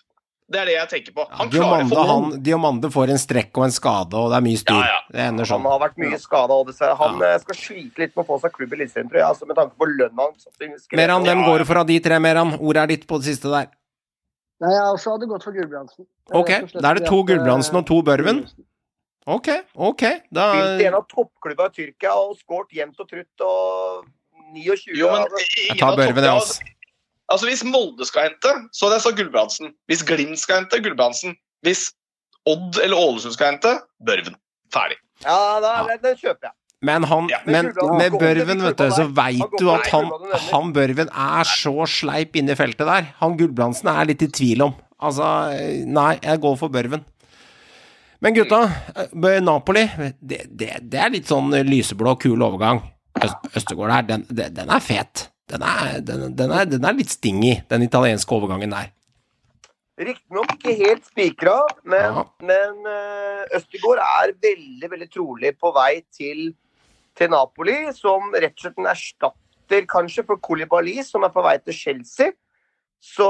Det 0.53 0.59
er 0.59 0.67
det 0.67 0.73
jeg 0.75 0.89
tenker 0.91 1.13
på. 1.15 1.23
Han 1.33 1.47
ja, 1.47 1.51
Diomande, 1.55 1.95
for 1.95 2.09
han, 2.09 2.25
Diomande 2.45 2.89
får 2.93 3.11
en 3.13 3.19
strekk 3.21 3.57
og 3.57 3.63
en 3.65 3.73
skade, 3.73 4.13
og 4.19 4.27
det 4.29 4.37
er 4.37 4.43
mye 4.45 4.59
styr. 4.59 4.75
Ja, 4.83 4.89
ja. 4.91 4.97
Det 5.15 5.21
ender 5.23 5.47
Han 5.47 5.49
sånn. 5.53 5.69
har 5.71 5.79
vært 5.81 6.01
mye 6.03 6.19
skada, 6.21 6.57
og 6.59 6.67
dessverre. 6.67 6.97
Han 6.99 7.15
Ja. 7.23 7.29
eh, 7.31 7.39
skal 7.41 7.55
slite 7.57 7.97
litt 8.03 8.15
med 8.15 8.21
å 8.25 8.27
få 8.27 8.39
seg 8.43 8.51
klubb 8.53 8.73
i 8.75 8.79
Lillestrøm, 8.81 9.07
tror 9.09 9.19
jeg. 9.21 9.27
Altså, 9.29 9.47
med 9.47 9.55
tanke 9.57 9.73
på 9.79 9.87
lønna 9.87 10.27
hans. 10.27 10.47
Meran, 10.91 11.23
hvem 11.23 11.39
Ja, 11.41 11.47
går 11.47 11.57
det 11.63 11.67
for 11.71 11.77
av 11.81 11.87
de 11.87 11.99
tre, 11.99 12.19
Meran? 12.19 12.53
Ordet 12.59 12.83
er 12.83 12.87
ditt 12.93 13.07
på 13.07 13.17
det 13.23 13.25
siste 13.31 13.49
der. 13.49 13.71
Nei, 14.61 14.73
jeg 14.75 14.83
også 14.93 15.15
hadde 15.15 15.27
gått 15.31 15.43
for 15.47 15.51
Gulbrandsen. 15.55 16.05
Ok, 16.31 16.51
da 16.79 16.89
er 16.91 16.93
det 16.99 17.07
to 17.07 17.19
at, 17.19 17.25
Gulbrandsen 17.31 17.75
og 17.81 17.85
to 17.87 18.01
Børven. 18.03 18.43
Ok, 19.25 19.47
ok. 19.75 20.03
Da 20.31 20.51
Spilt 20.53 20.81
i 20.83 20.85
en 20.85 20.93
av 20.99 21.07
toppklubba 21.07 21.65
i 21.71 21.73
Tyrkia 21.79 22.11
og 22.13 22.35
skåret 22.37 22.69
jevnt 22.75 22.99
og 22.99 23.07
trutt 23.09 23.41
og 23.47 24.05
29 24.53 24.97
Jo, 24.99 25.11
men. 25.11 25.43
Jeg 25.69 25.79
tar 25.79 25.97
Børven, 25.99 26.23
jeg, 26.23 26.33
altså. 26.33 26.61
Altså, 27.31 27.47
Hvis 27.49 27.63
Molde 27.65 28.05
skal 28.05 28.29
hente, 28.29 28.55
så 28.73 28.85
hadde 28.85 28.99
jeg 28.99 29.05
sagt 29.07 29.19
Gulbrandsen. 29.21 29.73
Hvis 29.89 30.03
Glimt 30.05 30.39
skal 30.39 30.63
hente, 30.63 30.81
Gulbrandsen. 30.83 31.37
Hvis 31.65 31.87
Odd 32.49 32.81
eller 32.83 32.99
Ålesund 32.99 33.37
skal 33.37 33.53
hente, 33.53 33.77
Børven. 34.05 34.35
Ferdig. 34.73 34.99
Ja, 35.23 35.39
da, 35.63 35.71
den, 35.87 36.01
den 36.03 36.19
kjøper 36.19 36.49
jeg. 36.49 36.55
Men 36.83 37.05
han 37.07 37.29
Ja, 37.31 37.39
Men 37.47 37.71
med 37.95 38.11
Børven, 38.19 38.63
vet 38.65 38.77
du, 38.77 38.89
så 38.91 39.05
veit 39.15 39.55
du 39.59 39.69
at 39.71 39.87
han, 39.93 40.09
han 40.51 40.73
Børven 40.75 41.07
er 41.07 41.47
så 41.47 41.87
sleip 41.87 42.35
inne 42.35 42.57
i 42.57 42.59
feltet 42.59 42.83
der. 42.89 43.07
Han 43.21 43.37
Gulbrandsen 43.39 43.87
er 43.93 44.09
litt 44.11 44.25
i 44.25 44.27
tvil 44.27 44.65
om. 44.67 44.75
Altså, 45.03 45.25
nei, 45.87 46.17
jeg 46.19 46.41
går 46.43 46.59
for 46.59 46.73
Børven. 46.73 47.05
Men 48.23 48.35
gutta, 48.35 48.61
eh, 48.95 49.39
Napoli, 49.43 49.83
det, 50.19 50.45
det, 50.47 50.69
det 50.91 50.99
er 50.99 51.11
litt 51.11 51.27
sånn 51.27 51.51
lyseblå, 51.67 52.15
kul 52.23 52.43
overgang. 52.43 52.79
Øst, 53.21 53.35
Østegård 53.55 53.91
her, 53.93 54.01
den, 54.07 54.25
den 54.29 54.55
den 54.55 54.69
er 54.73 54.79
fet. 54.81 55.29
Den 55.49 55.61
er, 55.61 55.99
den, 56.01 56.37
den, 56.37 56.51
er, 56.51 56.65
den 56.65 56.85
er 56.87 56.95
litt 56.97 57.11
stingy, 57.13 57.59
den 57.69 57.83
italienske 57.85 58.31
overgangen 58.35 58.71
der. 58.73 58.89
Riktignok 59.99 60.55
ikke 60.55 60.73
helt 60.79 61.05
spikra, 61.05 61.57
men, 61.85 62.01
Ja. 62.01 62.23
men 62.41 62.87
eh, 62.89 63.43
Østegård 63.59 63.99
er 64.01 64.31
veldig 64.41 64.89
veldig 64.89 65.09
trolig 65.13 65.51
på 65.59 65.69
vei 65.75 66.01
til, 66.15 66.55
til 67.15 67.29
Napoli, 67.29 67.75
som 67.93 68.31
rett 68.33 68.55
og 68.57 68.63
slett 68.65 68.79
en 68.81 68.89
erstatter 68.89 69.85
kanskje 69.91 70.25
for 70.25 70.41
Kolibali, 70.41 70.95
som 71.05 71.23
er 71.27 71.29
på 71.35 71.43
vei 71.45 71.59
til 71.61 71.77
Chelsea. 71.77 72.33
Så 73.03 73.27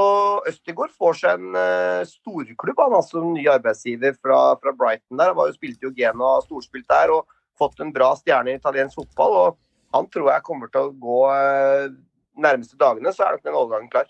Østegård 0.48 0.94
får 0.96 1.20
seg 1.20 1.42
en 1.42 1.56
uh, 1.58 2.06
storklubb, 2.06 2.80
han 2.80 2.94
altså 2.94 3.20
en 3.20 3.34
ny 3.34 3.48
arbeidsgiver 3.50 4.14
fra, 4.22 4.54
fra 4.62 4.72
Brighton. 4.72 5.18
der. 5.18 5.34
Han 5.34 5.40
var 5.40 5.50
jo 5.50 5.58
spilte 5.58 5.90
jo 5.90 5.94
Genoa 5.98 6.40
storspilt 6.46 6.88
der 6.88 7.12
og 7.12 7.26
fått 7.58 7.82
en 7.82 7.92
bra 7.92 8.12
stjerne 8.16 8.54
i 8.54 8.60
italiensk 8.62 9.02
fotball. 9.02 9.34
og 9.42 9.58
Han 9.94 10.10
tror 10.14 10.32
jeg 10.32 10.46
kommer 10.48 10.72
til 10.74 10.90
å 10.90 10.96
gå 11.04 11.22
uh, 11.30 11.94
nærmeste 12.42 12.80
dagene, 12.80 13.14
så 13.14 13.26
er 13.26 13.38
nok 13.38 13.48
den 13.48 13.58
overgangen 13.60 13.92
klar. 13.94 14.10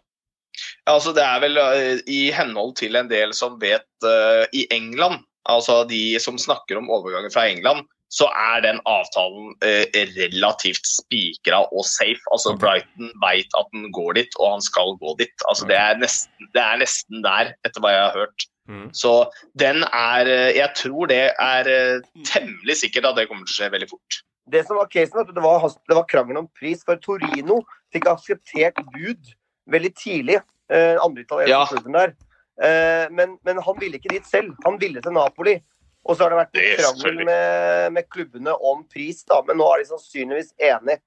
Ja, 0.86 0.94
altså 0.94 1.14
Det 1.18 1.24
er 1.26 1.40
vel 1.42 1.58
eh, 1.58 2.04
i 2.06 2.28
henhold 2.30 2.76
til 2.78 2.96
en 3.00 3.10
del 3.10 3.34
som 3.34 3.58
vet 3.62 3.90
uh, 4.06 4.46
i 4.54 4.68
England, 4.76 5.24
altså 5.50 5.82
de 5.90 6.20
som 6.22 6.38
snakker 6.40 6.78
om 6.78 6.92
overgangen 6.94 7.34
fra 7.34 7.48
England, 7.50 7.88
så 8.14 8.28
er 8.38 8.62
den 8.62 8.80
avtalen 8.86 9.56
uh, 9.66 9.86
relativt 10.20 10.86
spikra 10.86 11.64
og 11.66 11.86
safe. 11.90 12.22
Altså 12.36 12.54
Brighton 12.62 13.10
veit 13.24 13.58
at 13.58 13.72
den 13.74 13.90
går 13.96 14.20
dit, 14.20 14.38
og 14.40 14.56
han 14.56 14.66
skal 14.66 14.94
gå 15.02 15.16
dit. 15.20 15.48
Altså 15.50 15.68
det 15.70 15.80
er, 15.80 15.98
nesten, 16.04 16.52
det 16.54 16.62
er 16.62 16.82
nesten 16.84 17.26
der, 17.26 17.56
etter 17.66 17.82
hva 17.82 17.96
jeg 17.96 18.04
har 18.06 18.20
hørt. 18.22 18.46
Mm. 18.70 18.86
Så 18.96 19.32
den 19.60 19.84
er 19.84 20.30
eh, 20.32 20.56
Jeg 20.56 20.70
tror 20.76 21.10
det 21.12 21.34
er 21.36 21.68
eh, 21.68 22.06
temmelig 22.24 22.78
sikkert 22.80 23.10
at 23.10 23.18
det 23.18 23.28
kommer 23.28 23.44
til 23.44 23.56
å 23.56 23.58
skje 23.58 23.74
veldig 23.74 23.90
fort. 23.92 24.20
Det 24.52 24.66
som 24.68 24.76
var 24.78 24.90
casen, 24.92 25.22
at 25.22 25.32
det 25.36 25.42
var, 25.44 25.64
det 25.88 25.96
var 25.96 26.08
krangel 26.10 26.38
om 26.42 26.48
pris, 26.60 26.84
for 26.84 27.00
Torino 27.00 27.62
fikk 27.94 28.10
akseptert 28.12 28.80
bud 28.92 29.34
veldig 29.72 29.94
tidlig. 29.96 30.42
Eh, 30.74 30.98
andre 31.04 31.24
italienske 31.24 31.50
Ja. 31.54 31.66
klubben 31.70 31.94
der. 31.96 32.16
Eh, 32.64 33.06
men, 33.12 33.38
men 33.46 33.62
han 33.64 33.80
ville 33.80 33.98
ikke 33.98 34.12
dit 34.12 34.26
selv. 34.28 34.56
Han 34.66 34.80
ville 34.82 35.02
til 35.02 35.16
Napoli. 35.16 35.62
Og 36.04 36.18
så 36.18 36.26
har 36.26 36.34
det 36.34 36.40
vært 36.42 36.54
Det 36.58 36.78
krangel 36.82 37.22
med, 37.26 37.94
med 37.96 38.10
klubbene 38.12 38.52
om 38.60 38.84
pris, 38.92 39.22
da, 39.24 39.38
men 39.48 39.56
nå 39.58 39.70
er 39.72 39.80
de 39.80 39.86
sannsynligvis 39.94 40.52
enige. 40.60 41.00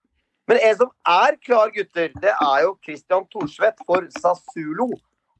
Men 0.48 0.60
en 0.62 0.76
som 0.78 0.90
er 1.04 1.36
klar, 1.44 1.68
gutter, 1.74 2.08
det 2.22 2.32
er 2.32 2.62
jo 2.64 2.78
Christian 2.84 3.26
Thorsvedt 3.28 3.82
for 3.84 4.06
Sassulo. 4.16 4.88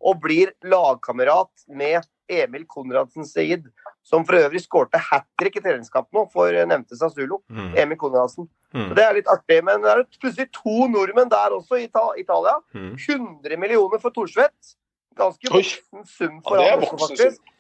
Og 0.05 0.19
blir 0.21 0.51
lagkamerat 0.63 1.49
med 1.73 2.05
Emil 2.29 2.67
Konradsen 2.69 3.25
Seid, 3.25 3.65
som 4.07 4.23
for 4.27 4.39
øvrig 4.39 4.63
skårte 4.63 5.01
hat 5.03 5.27
trick 5.41 5.59
i 5.59 5.65
treningskampen 5.65 6.21
nå 6.21 6.27
for 6.33 6.55
eh, 6.55 6.67
nevnte 6.69 6.99
Sassulo. 6.99 7.41
Mm. 7.51 7.73
Emil 7.83 7.99
Konradsen. 8.01 8.47
Mm. 8.75 8.89
Så 8.89 8.99
Det 8.99 9.05
er 9.05 9.19
litt 9.19 9.33
artig, 9.33 9.59
men 9.67 9.83
det 9.83 9.93
er 9.93 10.05
plutselig 10.21 10.49
to 10.55 10.87
nordmenn 10.93 11.33
der 11.33 11.57
også 11.59 11.81
i 11.81 11.89
Italia. 11.89 12.57
Mm. 12.77 12.95
100 12.95 13.61
millioner 13.63 14.03
for 14.03 14.15
Thorsvedt. 14.15 14.77
Ganske 15.17 15.51
voksen 15.51 16.07
sum 16.07 16.39
Ja, 16.39 16.43
for 16.45 16.61
det 16.61 16.69
er 16.69 16.77
også, 16.77 16.91
voksen 16.93 17.17
faktisk. 17.17 17.53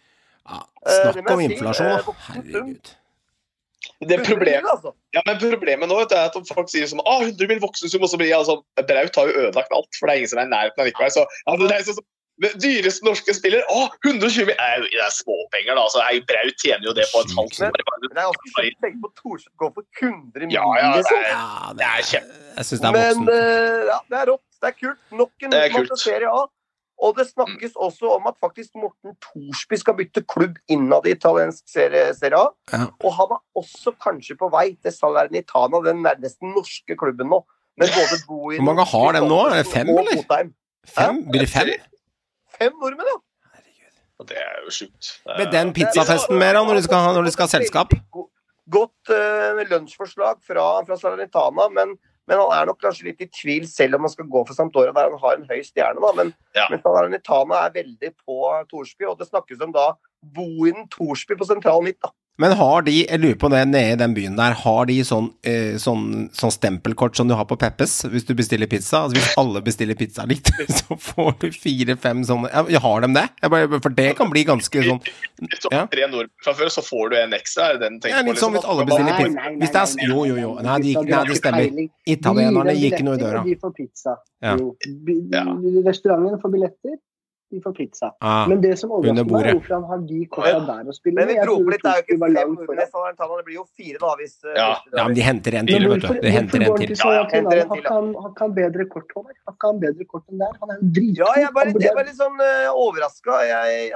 Ja, 0.47 0.63
Eh, 0.87 1.13
snakk 1.13 1.31
om 1.31 1.41
inflasjon, 1.41 1.87
eh, 1.87 2.07
da. 2.07 2.13
Herregud. 2.31 2.95
Det 4.01 4.19
100 4.19 4.27
problemet, 4.27 4.69
altså. 4.71 4.93
ja, 5.15 5.23
men 5.27 5.39
problemet 5.41 5.89
nå 5.89 5.97
vet 6.01 6.11
du, 6.11 6.17
er 6.19 6.29
at 6.29 6.51
folk 6.53 6.69
sier 6.69 6.89
som 6.91 7.01
ah, 7.07 7.23
100 7.23 7.49
mil 7.49 7.61
voksensum, 7.63 8.03
og 8.05 8.11
så 8.13 8.19
blir 8.21 8.29
jeg 8.29 8.39
altså, 8.39 8.59
Braut 8.77 9.17
har 9.17 9.31
jo 9.31 9.47
ødelagt 9.47 9.73
alt, 9.73 9.89
for 9.97 10.07
det 10.07 10.13
er 10.13 10.21
ingen 10.21 10.33
som 10.33 10.41
er 10.43 10.49
i 10.49 10.53
nærheten 10.53 10.83
av 10.83 10.89
likevel. 10.91 11.13
Så 11.15 11.25
altså, 11.47 11.65
det 11.65 11.77
er 11.77 11.87
sånn 11.87 11.99
som 11.99 12.05
den 12.05 12.16
dyreste 12.41 13.05
norske 13.07 13.33
spiller 13.35 13.63
Å, 13.73 13.87
120! 14.05 14.51
Det 14.51 14.57
er 14.61 14.83
det 14.85 15.01
er 15.07 15.13
småpenger, 15.15 15.73
da. 15.77 15.85
Altså, 15.87 16.03
jeg, 16.11 16.25
Braut 16.29 16.59
tjener 16.63 16.85
jo 16.91 16.93
det 16.99 17.07
på 17.13 17.23
et 17.25 17.33
halvt 17.39 17.61
Men- 17.61 17.71
år. 17.71 18.01
Men 18.03 18.11
det 18.13 18.23
er 18.23 18.29
også 18.33 18.65
tenke 18.85 19.01
på 19.05 19.11
Thorsvedt 19.21 19.57
går 19.63 19.73
for 19.77 19.85
100 20.03 20.47
millioner. 20.47 20.53
Ja, 20.53 20.67
ja, 20.83 20.91
det 20.93 20.99
liksom. 21.01 21.17
er, 21.17 21.31
Ja, 21.33 21.73
det 21.81 21.87
er 21.93 22.05
kjempe... 22.11 22.43
Jeg 22.57 22.65
syns 22.71 22.81
det 22.81 22.89
er 22.89 22.93
Men 22.93 23.07
voksent. 23.07 23.31
eh, 23.37 23.87
ja, 23.93 23.99
det 24.11 24.19
er 24.21 24.27
rått. 24.33 24.45
Det 24.61 24.69
er 24.69 24.77
kult. 24.83 25.01
Nok 25.13 25.33
en 25.49 25.57
er. 25.57 25.97
Serie 25.97 26.29
A. 26.33 26.45
Og 27.07 27.17
det 27.19 27.27
snakkes 27.29 27.75
også 27.77 28.09
om 28.15 28.25
at 28.31 28.39
faktisk 28.41 28.71
Morten 28.81 29.13
Thorsby 29.21 29.77
skal 29.77 29.95
bytte 29.99 30.23
klubb 30.33 30.57
innad 30.73 31.05
i 31.05 31.13
italiensk 31.13 31.67
serie, 31.69 32.15
serie 32.17 32.39
A. 32.41 32.47
Ja. 32.73 32.87
Og 33.05 33.13
han 33.19 33.35
er 33.37 33.43
også 33.61 33.93
kanskje 34.01 34.37
på 34.41 34.49
vei 34.53 34.71
til 34.81 34.93
Salernitana, 34.97 35.83
den 35.85 36.01
nesten 36.23 36.55
norske 36.57 36.97
klubben 36.97 37.29
nå. 37.29 37.43
Men 37.77 37.93
både 37.93 38.17
Bohin 38.29 38.63
Hvor 38.63 38.69
mange 38.71 38.87
har 38.89 39.13
den 39.13 39.29
nå? 39.29 39.41
Er 39.51 39.59
det 39.61 39.67
fem, 39.69 39.89
eller? 39.93 40.49
Fem? 40.89 41.19
Blir 41.29 41.45
det 41.45 41.51
fem? 41.53 41.75
Fem 42.59 42.73
nordmenn, 42.81 43.09
ja. 43.13 43.19
Det 44.27 44.37
er 44.41 44.63
jo 44.65 44.71
sjukt. 44.73 45.11
Med 45.37 45.51
den 45.53 45.75
pizzafesten 45.77 46.39
mer, 46.41 46.55
da, 46.57 46.63
når 46.65 46.79
du 46.81 46.85
skal, 46.87 47.03
ha- 47.05 47.13
når 47.13 47.27
de 47.29 47.33
skal 47.35 47.45
ha 47.45 47.53
selskap? 47.53 47.91
Godt 48.73 49.11
uh, 49.13 49.61
lunsjforslag 49.71 50.39
fra, 50.43 50.65
fra 50.89 50.97
Salernitana, 50.99 51.67
men, 51.77 51.93
men 52.27 52.41
han 52.41 52.55
er 52.57 52.71
nok 52.71 52.81
kanskje 52.83 53.11
litt 53.11 53.21
i 53.23 53.29
tvil 53.29 53.69
selv 53.69 53.99
om 53.99 54.07
han 54.09 54.15
skal 54.15 54.27
gå 54.33 54.43
for 54.49 54.57
Sampdoria, 54.57 54.95
der 54.97 55.13
han 55.13 55.21
har 55.23 55.37
en 55.37 55.45
høy 55.51 55.61
stjerne. 55.69 56.01
Da. 56.03 56.15
Men, 56.17 56.33
Ja. 56.57 56.65
men 56.73 56.81
Salernitana 56.83 57.61
er 57.67 57.77
veldig 57.77 58.11
på 58.25 58.41
Thorsby, 58.73 59.05
og 59.13 59.19
det 59.21 59.29
snakkes 59.29 59.61
om 59.69 59.77
da 59.77 59.91
Bohinen 60.35 60.89
Thorsby 60.97 61.37
på 61.37 61.47
sentral 61.53 61.85
midt. 61.85 62.01
da. 62.03 62.11
Men 62.39 62.53
har 62.59 62.83
de, 62.85 62.93
jeg 63.09 63.21
lurer 63.23 63.37
på 63.41 63.49
det, 63.49 63.63
nede 63.71 63.95
i 63.95 63.97
den 63.97 64.13
byen 64.17 64.35
der, 64.37 64.53
har 64.61 64.85
de 64.91 64.97
sånn, 65.09 65.31
eh, 65.49 65.79
sånn, 65.81 66.27
sånn 66.37 66.53
stempelkort 66.53 67.17
som 67.17 67.29
du 67.31 67.33
har 67.35 67.47
på 67.49 67.57
Peppes 67.57 67.95
hvis 68.13 68.27
du 68.29 68.35
bestiller 68.37 68.69
pizza? 68.69 69.07
Altså 69.07 69.17
Hvis 69.17 69.39
alle 69.41 69.63
bestiller 69.65 69.97
pizza 69.97 70.27
likt, 70.29 70.51
så 70.81 70.99
får 71.01 71.33
du 71.41 71.47
fire-fem 71.55 72.21
sånne 72.29 72.51
ja, 72.53 72.83
Har 72.85 73.07
de 73.07 73.11
det? 73.17 73.25
Jeg 73.41 73.55
bare, 73.55 73.81
for 73.81 73.97
det 73.97 74.11
kan 74.19 74.29
bli 74.35 74.45
ganske 74.45 74.85
sånn 74.85 75.01
Ja. 75.73 75.87
tre 75.89 76.05
nordmenn 76.13 76.29
fra 76.45 76.53
før, 76.61 76.69
så 76.77 76.85
får 76.85 77.11
du 77.15 77.17
en 77.23 77.33
ekstra. 77.41 77.71
Er 77.71 77.81
det 77.81 77.87
den 77.87 77.99
du 78.05 78.09
Ja, 78.13 78.21
litt 78.29 78.43
sånn 78.43 78.53
hvis 78.59 78.69
alle 78.69 78.85
bestiller 78.89 79.17
pizza. 79.17 79.33
nei, 79.33 79.49
nei, 79.49 79.57
Hvis 79.65 79.73
det 79.73 79.81
er 79.81 79.89
nei, 79.89 79.97
nei, 79.97 80.13
Jo, 80.13 80.25
jo, 80.29 80.37
jo. 80.45 80.53
nei, 80.69 80.79
de 80.85 80.95
nei, 81.01 81.25
det 81.33 81.41
stemmer. 81.41 81.83
Italienerne 82.19 82.77
gikk 82.77 83.01
noe 83.01 83.17
nå 83.17 83.17
i 83.17 83.25
døra. 83.25 83.43
De 83.49 83.57
får 83.65 83.75
pizza. 83.81 84.17
Ja. 84.45 84.57
Jo. 84.61 84.77
Restauranten 85.89 86.41
får 86.45 86.53
billetter, 86.53 86.97
de 87.51 87.61
får 87.63 87.73
pizza. 87.73 88.11
Ah, 88.21 88.47
Men 88.49 88.61
det 88.61 88.73
som 88.81 88.91
overrasker 88.91 89.29
meg, 89.31 89.47
er 89.47 89.55
hvorfor 89.55 89.75
han 89.77 89.85
har 89.91 90.01
de 90.09 90.21
korta 90.35 90.61
der 90.67 90.89
å 90.91 90.95
spille 90.97 91.21
Men 91.21 91.29
vi 91.31 91.37
trodde 91.39 91.75
litt, 91.75 91.85
det 91.85 91.93
er 91.93 92.01
jo 92.01 92.05
ikke 92.07 92.67
fem 92.67 92.81
i 92.83 92.87
Salernitana, 92.91 93.37
det 93.39 93.47
blir 93.47 93.59
jo 93.59 93.65
fire 93.79 94.01
da 94.03 94.11
hvis 94.21 94.35
eh, 94.43 94.57
Ja. 94.57 94.67
ja, 94.97 95.05
men 95.05 95.15
de 95.19 95.27
henter 95.27 95.59
en 95.61 95.71
til, 95.71 95.87
vet 95.93 96.03
du. 96.07 96.09
De 96.25 96.33
henter 96.37 96.65
en 96.65 96.67
han 96.67 96.81
til. 96.83 96.95
Ja, 96.97 97.13
ja, 97.15 97.23
henter 97.31 97.61
en 97.63 97.71
til, 97.71 97.85
ikke 97.85 97.95
han, 97.95 98.11
har 98.23 98.33
ikke 98.33 98.45
han 98.47 98.57
bedre 98.59 98.89
kort, 98.95 99.15
Håvard? 99.15 99.39
Har 99.47 99.57
ikke 99.57 99.71
han 99.71 99.81
bedre 99.85 100.09
kort 100.11 100.25
enn 100.33 100.43
der? 100.43 100.59
Han 100.65 100.75
er 100.75 100.81
jo 100.81 100.91
dritgod. 100.99 101.23
Ja, 101.23 101.31
jeg 101.45 101.53
var 101.59 101.73
jeg 101.87 101.95
var 102.01 102.09
litt 102.11 102.19
sånn 102.19 102.43
uh, 102.43 102.83
overraska 102.87 103.39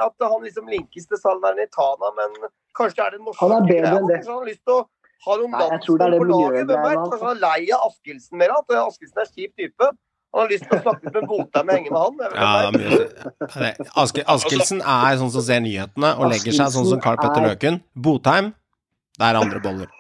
at 0.07 0.29
han 0.31 0.47
liksom 0.47 0.71
linkes 0.71 1.11
til 1.11 1.23
Salernitana, 1.25 2.15
men 2.21 2.39
kanskje 2.79 3.01
det 3.01 3.07
er 3.09 3.19
den 3.19 3.27
norske 3.27 3.43
Han 3.43 3.57
er 3.59 3.69
bedre 3.73 3.95
enn 3.99 4.11
det. 4.13 4.21
Han 4.29 4.39
har 4.39 4.47
lyst 4.53 4.63
til 4.63 4.79
å 4.79 4.85
ha 5.27 5.37
noen 5.41 5.59
landsmenn 5.59 6.17
på 6.17 6.29
laget. 6.31 6.61
Hvem 6.61 6.71
der, 6.71 6.95
Kanskje 7.03 7.27
han 7.27 7.35
er 7.35 7.43
lei 7.43 7.61
av 7.75 7.89
Askildsen 7.91 8.41
mer? 8.41 8.55
At 8.61 8.79
Askildsen 8.79 9.25
er 9.25 9.35
kjip 9.35 9.59
type. 9.59 9.91
Han 10.31 10.45
har 10.45 10.51
lyst 10.53 10.67
til 10.69 10.79
å 10.79 10.83
snakke 10.85 11.11
med 11.11 11.27
Botheim 11.27 11.67
med 11.67 11.75
henge 11.75 11.91
med 11.91 12.01
han. 12.01 12.15
Ja, 12.39 13.71
Aske, 13.99 14.23
Askildsen 14.31 14.83
er 14.83 15.19
sånn 15.19 15.33
som 15.35 15.43
ser 15.43 15.63
nyhetene 15.65 16.13
og 16.19 16.31
legger 16.31 16.55
seg 16.55 16.71
sånn 16.77 16.87
som 16.87 17.03
Carl 17.03 17.19
Petter 17.19 17.49
Løken. 17.49 17.81
Botheim, 17.99 18.53
det 19.19 19.27
er 19.27 19.41
andre 19.41 19.63
boller. 19.65 19.91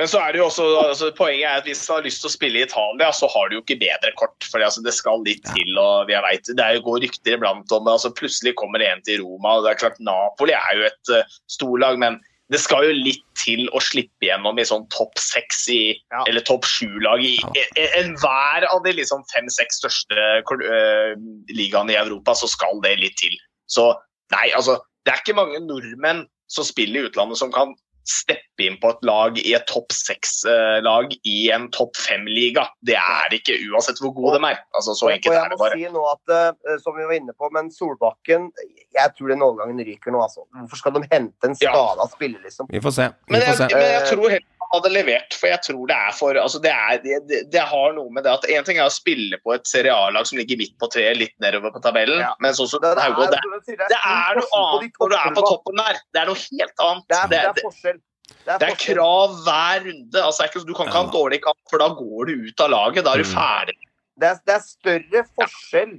Men 0.00 0.08
så 0.08 0.22
er 0.24 0.32
det 0.32 0.40
jo 0.40 0.46
også, 0.48 0.66
altså, 0.80 1.10
poenget 1.14 1.44
er 1.44 1.60
at 1.60 1.66
hvis 1.68 1.82
du 1.84 1.90
har 1.92 2.04
lyst 2.06 2.22
til 2.24 2.30
å 2.30 2.32
spille 2.32 2.58
i 2.58 2.64
Italia, 2.64 3.10
så 3.12 3.28
har 3.28 3.50
du 3.50 3.58
jo 3.58 3.60
ikke 3.60 3.76
bedre 3.82 4.12
kort. 4.16 4.46
For 4.48 4.64
altså, 4.64 4.80
det 4.84 4.94
skal 4.96 5.20
litt 5.26 5.44
til. 5.52 5.76
og 5.78 6.08
vi 6.08 6.16
vet, 6.16 6.48
Det 6.48 6.64
er 6.64 6.78
jo 6.78 6.86
går 6.86 7.02
rykter 7.04 7.36
iblant 7.36 7.74
om 7.76 7.90
altså, 7.92 8.10
Plutselig 8.16 8.56
kommer 8.56 8.80
det 8.80 8.88
en 8.88 9.04
til 9.04 9.20
Roma. 9.22 9.58
og 9.58 9.66
det 9.66 9.74
er 9.74 9.82
klart 9.84 10.00
Napoli 10.00 10.56
er 10.56 10.78
jo 10.78 10.88
et 10.88 11.12
uh, 11.12 11.36
storlag, 11.46 12.00
men 12.00 12.18
det 12.52 12.60
skal 12.60 12.84
jo 12.86 12.94
litt 12.96 13.22
til 13.40 13.64
å 13.72 13.80
slippe 13.82 14.26
gjennom 14.28 14.58
i 14.60 14.66
sånn 14.68 14.84
topp 14.92 15.16
seks 15.20 15.64
i, 15.72 15.82
Ja. 16.12 16.24
eller 16.28 16.44
topp 16.44 16.66
sju-lag 16.68 17.22
i 17.24 17.36
e- 17.56 17.90
enhver 18.00 18.66
av 18.68 18.82
de 18.84 18.92
liksom 18.92 19.24
fem-seks 19.32 19.80
største 19.80 20.26
uh, 20.44 21.14
ligaene 21.48 21.94
i 21.94 22.00
Europa, 22.00 22.34
så 22.36 22.48
skal 22.50 22.80
det 22.84 22.98
litt 23.00 23.16
til. 23.16 23.34
Så 23.66 23.92
nei, 24.34 24.50
altså 24.52 24.78
Det 25.04 25.10
er 25.10 25.18
ikke 25.18 25.34
mange 25.34 25.58
nordmenn 25.58 26.26
som 26.46 26.62
spiller 26.62 27.00
i 27.00 27.08
utlandet 27.08 27.40
som 27.40 27.50
kan 27.50 27.72
steppe 28.08 28.64
inn 28.66 28.76
på 28.82 28.90
et 28.92 29.04
lag 29.06 29.38
i 29.38 29.54
et 29.56 29.64
topp 29.70 29.92
seks-lag 29.94 31.12
i 31.28 31.36
en 31.54 31.68
topp 31.74 31.96
fem-liga. 31.98 32.64
Det 32.84 32.96
er 32.98 33.28
det 33.30 33.40
ikke, 33.42 33.56
uansett 33.72 34.00
hvor 34.02 34.12
gode 34.16 34.38
de 34.38 34.50
er. 34.52 34.60
Altså, 34.76 34.94
så 34.98 35.10
enkelt 35.12 35.34
er 35.38 35.48
det 35.52 35.58
bare. 35.60 35.78
Jeg 35.78 35.92
må 35.92 35.94
si 35.94 35.98
nå 35.98 36.04
at, 36.12 36.34
eh, 36.72 36.78
som 36.82 36.96
vi 36.98 37.06
var 37.08 37.16
inne 37.18 37.34
på, 37.38 37.50
men 37.54 37.70
Solbakken 37.74 38.50
Jeg 38.92 39.08
tror 39.16 39.28
den 39.32 39.40
overgangen 39.40 39.78
ryker 39.86 40.12
nå, 40.12 40.20
altså. 40.20 40.42
Hvorfor 40.52 40.76
skal 40.76 40.92
de 40.98 41.00
hente 41.10 41.48
en 41.48 41.56
Ja. 41.62 41.70
skada 41.72 42.04
spiller, 42.12 42.40
liksom? 42.44 42.66
Vi 42.68 42.80
får 42.84 42.92
se. 42.92 43.06
Vi 43.08 43.32
Men 43.32 43.40
får 43.40 43.46
jeg, 43.46 43.56
se. 43.56 43.76
men 43.76 43.88
jeg 43.92 44.02
tror 44.12 44.28
han 44.30 44.44
hadde 44.72 44.90
levert, 44.94 45.34
for 45.38 45.50
jeg 45.50 45.60
tror 45.66 45.86
det 45.90 45.96
er 45.96 46.14
for 46.16 46.38
altså 46.40 46.60
det, 46.64 46.70
er, 46.72 47.00
det, 47.28 47.40
det, 47.52 47.62
har 47.72 47.92
noe 47.96 48.10
med 48.14 48.24
det 48.26 48.32
at 48.32 48.46
En 48.50 48.64
ting 48.68 48.78
er 48.80 48.86
å 48.88 48.92
spille 48.92 49.38
på 49.44 49.52
et 49.54 49.66
Serie 49.68 49.92
A-lag 49.92 50.26
som 50.28 50.38
ligger 50.40 50.56
midt 50.60 50.72
på 50.80 50.88
treet, 50.92 51.16
litt 51.20 51.34
nedover 51.44 51.74
på 51.74 51.82
tabellen, 51.84 52.20
Ja. 52.24 52.32
men 52.40 52.56
sånn 52.56 52.70
som 52.70 52.80
Det, 52.82 52.94
det, 52.96 53.02
Haugo, 53.04 53.26
det, 53.32 53.76
det 53.92 53.98
er 54.00 54.40
noe 54.40 54.62
annet 54.62 54.96
når 55.02 55.12
du 55.12 55.16
er 55.18 55.36
på 55.36 55.44
toppen 55.48 55.82
der. 55.82 56.00
Det 56.14 56.22
er 56.22 56.30
noe 56.32 56.40
helt 56.46 56.84
annet. 56.86 57.04
Det 57.12 57.18
er, 57.20 57.28
det 57.32 57.40
er 57.42 57.52
det, 57.58 57.64
forskjell. 57.68 58.00
Det 58.32 58.54
er, 58.54 58.58
det 58.62 58.68
er 58.70 58.78
krav 58.80 59.34
hver 59.44 59.84
runde. 59.86 60.22
Altså, 60.22 60.42
er 60.46 60.50
ikke, 60.52 60.64
du 60.66 60.72
kan 60.78 60.88
ikke 60.88 60.98
ha 61.00 61.04
en 61.06 61.12
dårlig 61.14 61.40
kamp, 61.44 61.58
for 61.70 61.82
da 61.82 61.88
går 61.98 62.30
du 62.30 62.46
ut 62.48 62.64
av 62.64 62.72
laget. 62.72 63.04
Da 63.04 63.12
er 63.16 63.22
du 63.22 63.28
Mm. 63.28 63.34
ferdig. 63.36 63.76
Det 64.22 64.28
er, 64.28 64.40
det 64.46 64.54
er 64.54 64.64
større 64.64 65.22
forskjell 65.36 65.92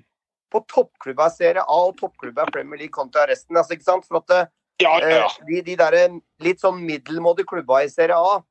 på 0.54 0.60
toppklubba 0.70 1.28
i 1.32 1.34
Serie 1.34 1.64
A 1.66 1.78
og 1.90 1.96
toppklubba 1.98 2.46
i 2.48 2.52
Premier 2.54 2.78
League 2.84 2.94
kontra 2.94 3.26
resten. 3.30 3.58
Altså, 3.58 3.74
ikke 3.78 3.88
sant? 3.90 4.06
For 4.10 4.22
at 4.22 4.50
Ja, 4.82 4.98
ja, 5.00 5.10
ja. 5.10 5.26
eh, 5.26 5.46
de, 5.48 5.62
de 5.70 5.76
der 5.80 5.98
litt 6.42 6.62
sånn 6.62 6.82
middelmådige 6.86 7.46
klubba 7.54 7.84
i 7.86 7.90
Serie 7.94 8.18
A 8.18 8.42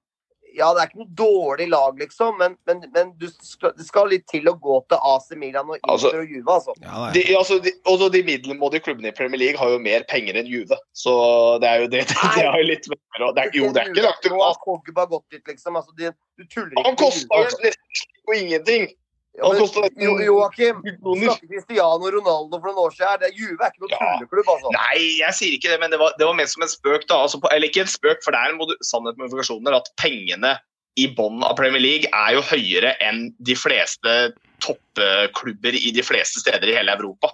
Ja, 0.56 0.68
det 0.74 0.82
er 0.82 0.90
ikke 0.90 1.02
noe 1.02 1.14
dårlig 1.18 1.66
lag, 1.72 1.98
liksom, 2.00 2.36
men, 2.40 2.56
men, 2.68 2.82
men 2.94 3.12
du 3.20 3.26
skal, 3.32 3.72
det 3.78 3.86
skal 3.86 4.10
litt 4.12 4.26
til 4.30 4.48
å 4.50 4.54
gå 4.60 4.78
til 4.90 5.00
AC 5.12 5.30
Milan 5.40 5.70
og 5.70 5.78
Inter 5.78 5.92
Altså- 5.94 6.12
og 6.18 6.34
Juve, 6.34 6.56
altså. 6.56 6.74
Ja, 6.84 7.08
De, 7.14 7.24
altså, 7.38 7.58
de, 7.64 7.72
også 7.88 8.08
de 8.12 8.22
middelmådige 8.26 8.86
klubbene 8.88 9.12
i 9.12 9.16
Premier 9.16 9.40
League 9.40 9.60
har 9.60 9.72
jo 9.74 9.80
mer 9.82 10.06
penger 10.10 10.38
enn 10.40 10.50
Juve. 10.50 10.78
Så 10.96 11.14
det 11.62 11.70
er 11.70 11.84
jo 11.86 11.92
det. 11.92 12.06
Det, 12.12 12.18
det 12.36 12.48
har 12.48 12.58
jo 12.60 12.68
litt 12.68 12.88
mer 12.92 13.26
det 13.36 13.44
er, 13.44 13.50
Jo, 13.56 13.68
det 13.72 13.82
er 13.82 13.92
ikke 13.92 14.04
lagt 14.04 14.22
til 14.24 14.32
Nå 14.34 14.40
har 14.42 14.58
Pogba 14.64 15.04
gått 15.10 15.26
dit, 15.34 15.42
liksom. 15.48 15.76
Altså, 15.78 15.94
de, 15.98 16.12
du 16.38 16.44
tuller 16.46 16.72
ikke 16.76 16.88
Han 16.88 16.98
kosta 17.00 17.42
jo 17.42 17.62
nesten 17.64 18.36
ingenting. 18.38 18.90
Ja, 19.38 19.48
men 19.48 19.62
Jo- 19.96 20.18
Joakim, 20.20 20.82
kroner. 21.00 21.38
Cristiano 21.40 22.10
Ronaldo 22.12 22.58
for 22.60 22.68
noen 22.68 22.80
år 22.84 22.92
siden. 22.92 23.20
Det 23.22 23.28
er 23.30 23.38
Juve 23.38 23.64
er 23.64 23.70
ikke 23.72 23.80
noen 23.86 23.94
Ja. 23.94 24.10
tulleklubb, 24.18 24.50
altså. 24.54 24.72
Nei, 24.76 24.98
jeg 25.22 25.32
sier 25.38 25.52
ikke 25.56 25.70
det, 25.72 25.78
men 25.80 25.90
det 25.94 25.98
var, 26.02 26.12
det 26.18 26.26
var 26.28 26.34
ment 26.36 26.50
som 26.52 26.62
en 26.66 26.68
spøk. 26.68 27.06
da. 27.08 27.22
Altså, 27.24 27.40
eller 27.50 27.68
ikke 27.68 27.80
en 27.86 27.92
spøk, 27.94 28.20
for 28.22 28.30
det 28.36 28.40
er 28.42 28.52
en 28.52 28.76
sannhet 28.84 29.16
med 29.16 29.24
modifikasjoner 29.30 29.78
at 29.78 29.88
pengene 29.96 30.58
i 31.00 31.06
bunnen 31.16 31.42
av 31.48 31.56
Premier 31.56 31.80
League 31.80 32.10
er 32.12 32.34
jo 32.36 32.42
høyere 32.44 32.92
enn 33.00 33.30
de 33.40 33.54
fleste 33.56 34.34
toppklubber 34.60 35.72
i 35.74 35.90
de 35.96 36.02
fleste 36.04 36.42
steder 36.44 36.68
i 36.68 36.76
hele 36.76 36.92
Europa. 36.92 37.32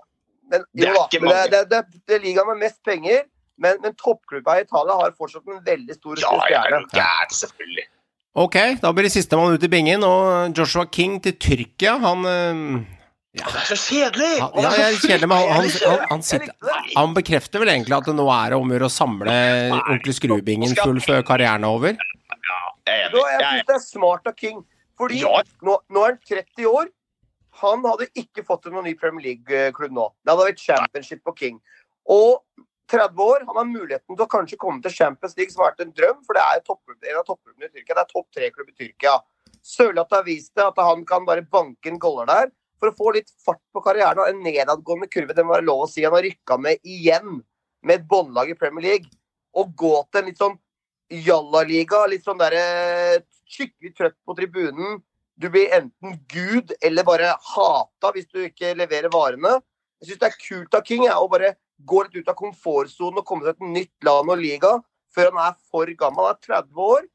Men, 0.50 0.62
Det 0.72 0.86
er 0.86 0.94
jo 0.94 1.02
ikke 1.04 1.20
mange. 1.24 1.50
det, 1.50 1.64
det, 1.68 1.82
det, 1.90 2.00
det 2.06 2.14
er 2.14 2.24
ligaen 2.24 2.46
med 2.52 2.62
mest 2.62 2.78
penger, 2.86 3.24
men, 3.58 3.80
men 3.82 3.94
toppklubba 3.98 4.54
i 4.60 4.62
Italia 4.64 4.94
har 5.02 5.10
fortsatt 5.18 5.42
en 5.50 5.60
veldig 5.66 5.94
stor 5.98 6.16
Ja, 6.22 6.30
er 6.38 6.46
stjerne. 6.46 6.78
Ja, 6.94 7.02
gæren, 7.02 7.34
selvfølgelig. 7.42 7.86
Ok, 8.38 8.56
da 8.82 8.92
blir 8.94 9.08
det 9.08 9.10
sistemann 9.10 9.56
ut 9.56 9.64
i 9.66 9.70
bingen, 9.72 10.04
og 10.06 10.54
Joshua 10.54 10.86
King 10.94 11.18
til 11.24 11.34
Tyrkia. 11.42 11.96
Han 12.04 12.22
ja. 13.36 13.44
Det 13.44 13.60
er 13.60 13.66
så 13.68 13.76
kjedelig! 13.76 14.28
han, 14.40 14.62
Ja, 14.64 14.70
jeg 14.78 14.84
er 14.86 15.00
kjedelig, 15.02 15.28
men 15.30 15.50
han, 15.52 15.66
han, 15.68 16.04
han, 16.10 16.22
sitter, 16.24 16.54
han 16.94 17.16
bekrefter 17.16 17.62
vel 17.62 17.70
egentlig 17.74 17.96
at 17.98 18.06
det 18.08 18.14
nå 18.16 18.24
er 18.32 18.54
om 18.56 18.70
å 18.70 18.76
gjøre 18.76 18.88
å 18.88 18.94
samle 18.94 19.34
onkel 19.78 20.16
Skrubingen 20.16 20.74
full 20.78 21.00
før 21.04 21.26
karrieren 21.26 21.66
er 21.66 21.76
over? 21.76 21.98
Er 22.88 23.02
jeg 23.04 23.10
Jeg 23.12 23.42
syns 23.42 23.68
det 23.68 23.76
er 23.76 23.84
smart 23.84 24.30
av 24.30 24.38
King. 24.38 24.62
Fordi 24.98 25.20
nå, 25.22 25.76
nå 25.92 26.06
er 26.06 26.14
han 26.14 26.22
30 26.30 26.70
år. 26.70 26.88
Han 27.60 27.84
hadde 27.86 28.08
ikke 28.18 28.46
fått 28.46 28.70
noen 28.70 28.86
ny 28.88 28.94
Premier 28.98 29.32
League-klubb 29.32 29.94
nå. 29.94 30.08
Det 30.22 30.32
hadde 30.32 30.48
vært 30.48 30.62
championship 30.62 31.22
på 31.26 31.34
King. 31.38 31.60
Og 32.08 32.40
30 32.90 33.22
år, 33.22 33.42
han 33.46 33.58
har 33.60 33.66
muligheten 33.68 34.16
til 34.16 34.24
å 34.24 34.30
kanskje 34.30 34.58
komme 34.60 34.82
til 34.84 34.94
Champions 34.94 35.36
League, 35.36 35.52
som 35.52 35.64
har 35.64 35.72
vært 35.72 35.84
en 35.84 35.94
drøm, 35.96 36.22
for 36.24 36.36
det 36.36 36.44
er 36.44 36.60
en 36.60 37.20
av 37.20 37.26
toppklubbene 37.26 37.68
i 37.68 37.72
Tyrkia. 37.72 37.94
Det 37.94 38.04
er 38.04 38.12
topp 38.12 38.28
tre-klubb 38.34 38.70
i 38.70 38.76
Tyrkia. 38.78 39.18
Sørloth 39.64 40.14
har 40.16 40.24
vist 40.26 40.54
det, 40.56 40.64
at 40.64 40.80
han 40.80 41.04
kan 41.08 41.26
bare 41.28 41.44
banke 41.44 41.90
inn 41.90 42.00
goller 42.00 42.28
der. 42.28 42.52
For 42.78 42.90
å 42.90 42.96
få 42.96 43.12
litt 43.16 43.30
fart 43.42 43.60
på 43.74 43.82
karrieren 43.82 44.20
og 44.22 44.30
en 44.30 44.40
nedadgående 44.44 45.08
kurve, 45.10 45.34
det 45.34 45.44
må 45.44 45.56
være 45.56 45.66
lov 45.66 45.84
å 45.84 45.90
si. 45.90 46.04
Han 46.06 46.14
har 46.14 46.24
rykka 46.24 46.58
med 46.62 46.78
igjen 46.86 47.40
med 47.82 47.94
et 47.98 48.08
båndlag 48.08 48.52
i 48.52 48.58
Premier 48.58 48.86
League. 48.86 49.10
Og 49.58 49.74
gå 49.78 49.94
til 50.08 50.22
en 50.22 50.30
litt 50.30 50.40
sånn 50.40 50.56
jalla-liga, 51.26 52.04
litt 52.06 52.26
sånn 52.26 52.40
derre 52.40 53.22
skikkelig 53.48 53.94
trøtt 53.96 54.18
på 54.24 54.36
tribunen. 54.38 55.00
Du 55.38 55.48
blir 55.50 55.72
enten 55.74 56.18
gud 56.30 56.74
eller 56.84 57.06
bare 57.06 57.34
hata 57.54 58.12
hvis 58.14 58.28
du 58.30 58.42
ikke 58.44 58.74
leverer 58.78 59.10
varene. 59.12 59.58
Jeg 59.98 60.12
syns 60.12 60.22
det 60.22 60.28
er 60.28 60.40
kult 60.42 60.78
av 60.78 60.86
King 60.86 61.04
jeg, 61.06 61.16
å 61.16 61.30
bare 61.30 61.56
gå 61.86 62.02
litt 62.04 62.18
ut 62.18 62.30
av 62.30 62.36
komfortsonen 62.38 63.20
og 63.20 63.26
komme 63.28 63.46
til 63.46 63.54
et 63.54 63.70
nytt 63.76 64.06
land 64.06 64.32
og 64.32 64.42
liga 64.42 64.74
før 65.14 65.30
han 65.32 65.40
er 65.48 65.56
for 65.70 65.90
gammel. 66.00 66.26
Han 66.26 66.36
er 66.36 66.64
30 66.64 66.84
år. 66.88 67.06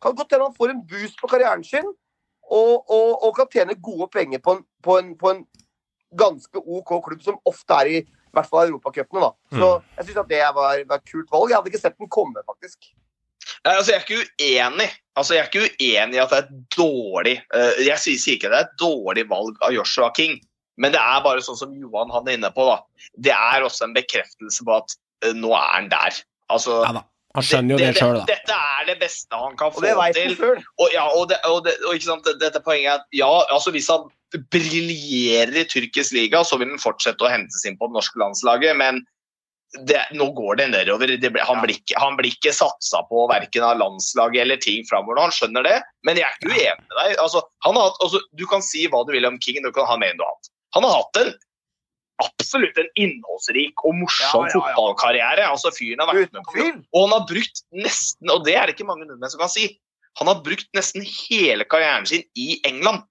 Kan 0.00 0.16
godt 0.16 0.32
hende 0.32 0.48
han 0.48 0.56
får 0.56 0.74
en 0.74 0.84
boost 0.88 1.18
på 1.20 1.28
karrieren 1.30 1.64
sin 1.66 1.88
og, 2.50 2.90
og, 2.90 3.10
og 3.26 3.34
kan 3.36 3.50
tjene 3.52 3.76
gode 3.78 4.08
penger 4.12 4.40
på 4.42 4.56
en, 4.56 4.64
på, 4.82 4.96
en, 4.98 5.12
på 5.18 5.34
en 5.34 5.44
ganske 6.18 6.62
OK 6.64 6.96
klubb, 7.04 7.20
som 7.22 7.38
ofte 7.46 7.76
er 7.82 7.90
i, 7.90 8.00
i 8.02 8.34
hvert 8.34 8.48
fall 8.50 8.72
europacupene. 8.72 9.28
da. 9.28 9.60
Så 9.60 9.68
jeg 9.98 10.08
syns 10.08 10.30
det 10.32 10.40
var, 10.56 10.82
var 10.88 10.98
et 10.98 11.12
kult 11.12 11.30
valg. 11.30 11.52
Jeg 11.52 11.60
hadde 11.60 11.72
ikke 11.72 11.82
sett 11.84 12.00
den 12.00 12.10
komme, 12.10 12.42
faktisk. 12.48 12.90
Nei, 13.64 13.74
altså, 13.74 13.92
jeg 13.92 14.00
er 14.00 14.04
ikke 14.06 14.24
uenig. 14.24 14.88
Altså, 15.18 15.36
jeg 15.36 15.42
er 15.42 15.50
ikke 15.50 15.66
uenig 15.68 16.18
i 16.18 16.22
at 16.22 16.32
det 16.32 16.38
er 16.38 16.46
et 16.46 16.76
dårlig 16.76 17.34
uh, 17.52 17.80
Jeg 17.82 18.02
sier, 18.02 18.20
sier 18.22 18.38
ikke 18.38 18.50
det 18.52 18.58
er 18.58 18.68
et 18.68 18.78
dårlig 18.80 19.26
valg 19.30 19.58
av 19.66 19.74
Joshua 19.74 20.10
King, 20.16 20.38
men 20.80 20.94
det 20.94 21.00
er 21.02 21.22
bare 21.24 21.44
sånn 21.44 21.58
som 21.58 21.76
Johan 21.76 22.12
han 22.14 22.28
er 22.28 22.38
inne 22.38 22.50
på. 22.54 22.64
da. 22.68 23.06
Det 23.28 23.36
er 23.36 23.66
også 23.66 23.86
en 23.88 23.96
bekreftelse 23.96 24.66
på 24.66 24.76
at 24.78 24.96
uh, 25.26 25.32
nå 25.36 25.52
er 25.52 25.70
han 25.76 25.90
der. 25.92 26.20
Altså, 26.50 26.82
Ja 26.86 26.98
da. 27.00 27.06
Han 27.38 27.46
skjønner 27.46 27.76
jo 27.76 27.78
det 27.78 27.90
sjøl, 27.94 28.16
da. 28.18 28.22
Dette 28.26 28.54
er 28.58 28.86
det 28.88 28.96
beste 28.98 29.38
han 29.38 29.52
kan 29.58 29.70
Og 29.70 29.76
få 29.76 29.84
det 29.84 29.92
vet 29.94 30.16
til. 30.18 30.32
han. 30.40 30.64
Og, 30.82 30.88
ja, 30.90 31.04
og, 31.14 31.28
det, 31.30 31.38
og, 31.46 31.60
det, 31.62 31.76
og 31.86 31.94
ikke 31.94 32.08
sant, 32.08 32.26
dette 32.40 32.62
poenget 32.64 32.90
er 32.90 32.96
at 32.98 33.14
ja, 33.14 33.28
altså 33.54 33.70
hvis 33.74 33.86
han 33.92 34.08
briljerer 34.50 35.60
i 35.62 35.66
tyrkisk 35.70 36.16
liga, 36.16 36.42
så 36.46 36.58
vil 36.58 36.72
han 36.72 36.82
fortsette 36.82 37.22
å 37.22 37.30
hentes 37.30 37.62
inn 37.66 37.78
på 37.78 37.86
det 37.86 37.98
norske 37.98 38.18
landslaget, 38.18 38.74
men 38.78 39.02
det, 39.86 40.00
nå 40.18 40.26
går 40.34 40.58
det 40.58 40.68
nedover. 40.72 41.12
Det 41.22 41.30
ble, 41.30 41.42
han, 41.46 41.60
blir 41.62 41.78
ikke, 41.78 41.94
han 42.02 42.16
blir 42.18 42.32
ikke 42.32 42.52
satsa 42.54 43.04
på 43.06 43.26
verken 43.30 43.66
av 43.66 43.78
landslaget 43.78 44.42
eller 44.42 44.58
ting 44.62 44.82
framover 44.90 45.18
nå, 45.18 45.28
han 45.28 45.36
skjønner 45.36 45.66
det. 45.66 45.76
Men 46.06 46.18
jeg 46.18 46.26
er 46.26 46.38
ikke 46.38 46.50
uenig 46.50 46.88
med 46.88 46.96
deg. 46.98 47.18
Altså, 47.22 47.44
han 47.66 47.78
har 47.78 47.92
hatt, 47.92 48.00
altså, 48.02 48.22
du 48.34 48.46
kan 48.50 48.64
si 48.66 48.88
hva 48.90 49.04
du 49.06 49.14
vil 49.14 49.30
om 49.30 49.38
King, 49.42 49.62
du 49.62 49.70
kan 49.76 49.86
ha 49.86 49.98
mer 50.00 50.14
enn 50.14 50.18
du 50.18 50.26
har 50.26 50.34
hatt. 50.34 50.50
Han 50.76 50.86
har 50.86 51.00
hatt 51.00 51.20
en 51.22 51.32
absolutt 52.20 52.76
en 52.80 52.88
innholdsrik 53.00 53.80
og 53.88 53.94
morsom 53.96 54.44
Ja, 54.44 54.50
ja, 54.50 54.52
ja. 54.52 54.64
fotballkarriere. 54.74 55.46
Altså, 55.48 55.72
fyren 55.72 56.02
har 56.02 56.10
vært 56.12 56.28
Uten 56.28 56.40
med 56.40 56.48
på 56.50 56.66
og 56.92 57.06
han 57.06 57.14
har 57.16 57.22
brukt 57.30 57.62
nesten, 57.72 58.32
og 58.34 58.44
det 58.44 58.56
er 58.60 58.68
det 58.68 58.76
ikke 58.76 58.88
mange 58.88 59.06
nordmenn 59.08 59.32
som 59.32 59.40
kan 59.40 59.52
si, 59.52 59.70
han 60.20 60.28
har 60.28 60.42
brukt 60.44 60.68
nesten 60.76 61.06
hele 61.06 61.64
karrieren 61.70 62.06
sin 62.08 62.26
i 62.36 62.60
England. 62.68 63.06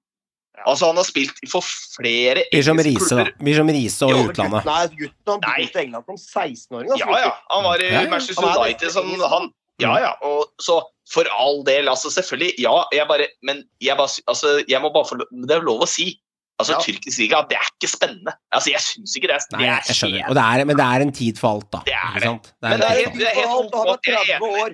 Altså 0.68 0.90
Han 0.90 0.98
har 1.00 1.06
spilt 1.08 1.38
for 1.48 1.64
flere 1.64 2.42
Blir 2.52 2.64
som 2.66 2.80
engelske 2.80 3.00
Riise, 3.00 3.16
da. 3.16 3.26
Blir 3.40 3.56
som 3.56 3.70
Riise 3.72 4.08
og 4.08 4.12
Jo, 4.12 4.24
utlandet. 4.28 4.66
Nei, 4.68 4.82
gutten 5.00 5.32
han 5.32 5.44
Nei. 5.46 5.54
dro 5.62 5.68
til 5.72 5.82
England 5.86 6.10
som 6.10 6.18
16-åring. 6.20 6.90
altså. 6.92 7.06
Ja, 7.08 7.20
ja. 7.24 7.30
Han 7.54 7.64
var 7.64 7.84
i. 7.86 7.92
Manchester 8.12 8.48
er 8.50 8.58
United 8.66 8.92
som 8.92 9.08
han 9.36 9.52
Ja, 9.80 9.94
ja. 10.04 10.10
Og 10.28 10.50
så 10.60 10.82
for 11.10 11.30
all 11.32 11.64
del, 11.66 11.88
altså 11.88 12.12
selvfølgelig. 12.12 12.54
Ja, 12.60 12.84
jeg 12.94 13.08
bare 13.08 13.30
Men 13.42 13.64
jeg, 13.82 13.96
bare, 13.98 14.12
altså, 14.28 14.60
jeg 14.68 14.82
må 14.84 14.92
bare 14.94 15.08
få 15.08 15.16
lov 15.22 15.32
Det 15.48 15.56
er 15.56 15.64
lov 15.64 15.86
å 15.88 15.90
si. 15.90 16.12
Altså, 16.60 16.74
Ja. 16.76 16.80
Tyrkisk 16.84 17.18
liga, 17.24 17.42
det 17.48 17.56
er 17.58 17.68
ikke 17.72 17.88
spennende. 17.88 18.34
Altså, 18.52 18.70
Jeg 18.74 18.82
syns 18.84 19.16
ikke 19.16 19.28
det. 19.32 19.40
Nei, 19.54 19.60
det 19.64 19.70
er 19.70 19.88
jeg 19.88 19.96
skjønner. 19.96 20.30
Og 20.30 20.36
det 20.36 20.44
er, 20.44 20.66
men 20.66 20.76
det 20.76 20.86
er 20.86 21.02
en 21.06 21.12
tid 21.16 21.38
for 21.40 21.48
alt, 21.56 21.70
da. 21.72 21.80
Det 21.86 21.94
er 21.96 22.08
Ikke 22.10 22.20
det. 22.20 22.24
sant? 22.30 22.44
Det 22.44 22.70
Men 22.70 22.72
er 22.74 22.78
det 22.78 22.86
er 22.90 22.96
helt- 23.00 23.14
det 23.20 23.28
er 23.28 23.36
helt 23.40 23.76
Han 23.80 23.88
er 23.88 24.00
30 24.04 24.48
år. 24.64 24.72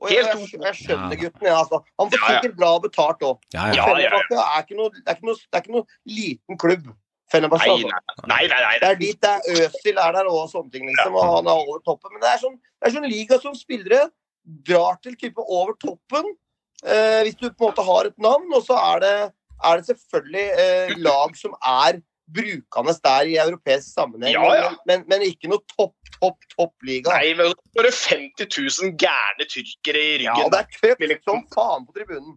Og 0.00 0.10
jeg, 0.10 0.24
jeg, 0.26 0.62
jeg 0.62 0.74
skjønner 0.78 1.14
Ja. 1.14 1.20
gutten. 1.22 1.42
jeg, 1.46 1.54
altså. 1.58 1.78
Han 1.98 2.10
får 2.10 2.18
sikkert 2.28 2.56
bra 2.58 2.70
betalt 2.78 3.20
òg. 3.22 3.38
Ja, 3.54 3.66
ja. 3.66 3.74
Ja, 3.74 3.86
ja, 3.98 3.98
ja. 3.98 4.20
Det, 4.30 4.38
er 4.38 4.62
ikke 4.62 4.76
noe- 4.78 5.38
er 5.54 5.78
er 5.78 5.84
liten 6.06 6.58
klubb. 6.58 6.86
Fenerbahçe, 7.32 7.66
Nei, 7.66 7.84
altså. 7.84 8.26
nei, 8.26 8.40
nei. 8.40 8.46
nei, 8.48 8.60
nei. 8.64 8.78
Det 8.80 8.88
er 8.88 8.94
dit 8.96 9.20
det 9.20 9.28
er 9.28 9.40
Øzil 9.68 9.98
er 10.00 10.12
der 10.16 10.26
og 10.32 10.48
sånne 10.50 10.72
ting, 10.72 10.86
liksom. 10.88 11.14
Og 11.14 11.24
han 11.36 11.46
er 11.46 11.50
over 11.60 11.78
toppen. 11.84 12.10
Men 12.14 12.20
det 12.24 12.30
er 12.34 12.38
sånn, 12.40 12.56
det 12.80 12.88
er 12.88 12.94
sånn 12.96 13.10
liga 13.10 13.38
som 13.42 13.52
spillere 13.54 14.10
drar 14.64 14.96
til 15.02 15.14
type 15.14 15.36
over 15.38 15.74
toppen. 15.74 16.24
Eh, 16.86 17.22
hvis 17.26 17.36
du 17.36 17.50
på 17.50 17.68
en 17.68 17.74
måte 17.74 17.84
har 17.84 18.06
et 18.06 18.18
navn, 18.18 18.48
og 18.54 18.62
så 18.64 18.78
er 18.96 19.00
det, 19.00 19.32
er 19.64 19.80
det 19.80 19.86
selvfølgelig 19.90 20.46
eh, 20.64 20.94
lag 21.02 21.34
som 21.38 21.54
er 21.62 22.00
brukende 22.28 22.92
der 23.04 23.28
i 23.30 23.36
europeisk 23.40 23.94
sammenheng. 23.94 24.34
Ja, 24.36 24.48
ja. 24.54 24.68
Men, 24.86 25.04
men, 25.08 25.22
ikke 25.24 25.48
noe 25.48 25.62
topp, 25.72 25.94
topp, 26.20 26.36
toppliga. 26.52 27.14
Nei, 27.16 27.30
men 27.38 27.54
bare 27.76 27.92
50 27.94 28.50
000 28.82 28.92
gærne 29.00 29.46
tyrkere 29.48 30.02
i 30.02 30.10
Ja, 30.26 30.34
ryggen. 30.36 30.52
det 30.52 30.60
er 30.60 30.98
tøft 31.08 31.24
som 31.24 31.40
faen 31.54 31.86
på 31.88 31.96
tribunen. 31.96 32.36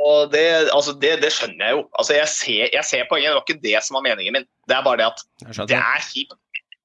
Og 0.00 0.30
det, 0.32 0.44
altså 0.72 0.92
det, 0.96 1.14
det 1.24 1.28
skjønner 1.32 1.66
jeg 1.70 1.76
jo. 1.76 1.80
Altså 2.00 2.14
jeg, 2.16 2.28
ser, 2.32 2.68
jeg 2.72 2.84
ser 2.88 3.08
poenget, 3.10 3.30
det 3.32 3.36
var 3.36 3.44
ikke 3.48 3.64
det 3.64 3.80
som 3.84 3.98
var 3.98 4.04
meningen 4.06 4.36
min. 4.38 4.46
Det 4.68 4.76
er 4.76 4.84
bare 4.84 5.00
det 5.02 5.08
at 5.10 5.24
det 5.68 5.76
er 5.76 6.04
kjipt. 6.06 6.36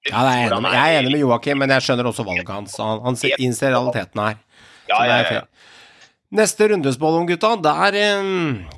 Ja, 0.05 0.21
er 0.29 0.41
jeg, 0.45 0.95
er 0.95 0.99
enig 0.99 1.11
med 1.15 1.21
Joakim, 1.23 1.57
men 1.63 1.71
jeg 1.73 1.81
skjønner 1.81 2.05
også 2.11 2.23
valget 2.27 2.49
hans. 2.51 2.75
Han, 2.77 2.99
han 3.07 3.15
ser- 3.17 3.39
innser 3.41 3.71
realiteten 3.73 4.21
her. 4.21 4.35
Ja, 4.85 4.95
Så 4.95 5.01
det 5.01 5.09
ja, 5.09 5.15
er 5.15 5.23
ja. 5.23 5.29
fair. 5.31 5.47
Neste 6.35 6.67
rundespådom, 6.67 7.27
gutta. 7.29 7.53
Der 7.63 7.95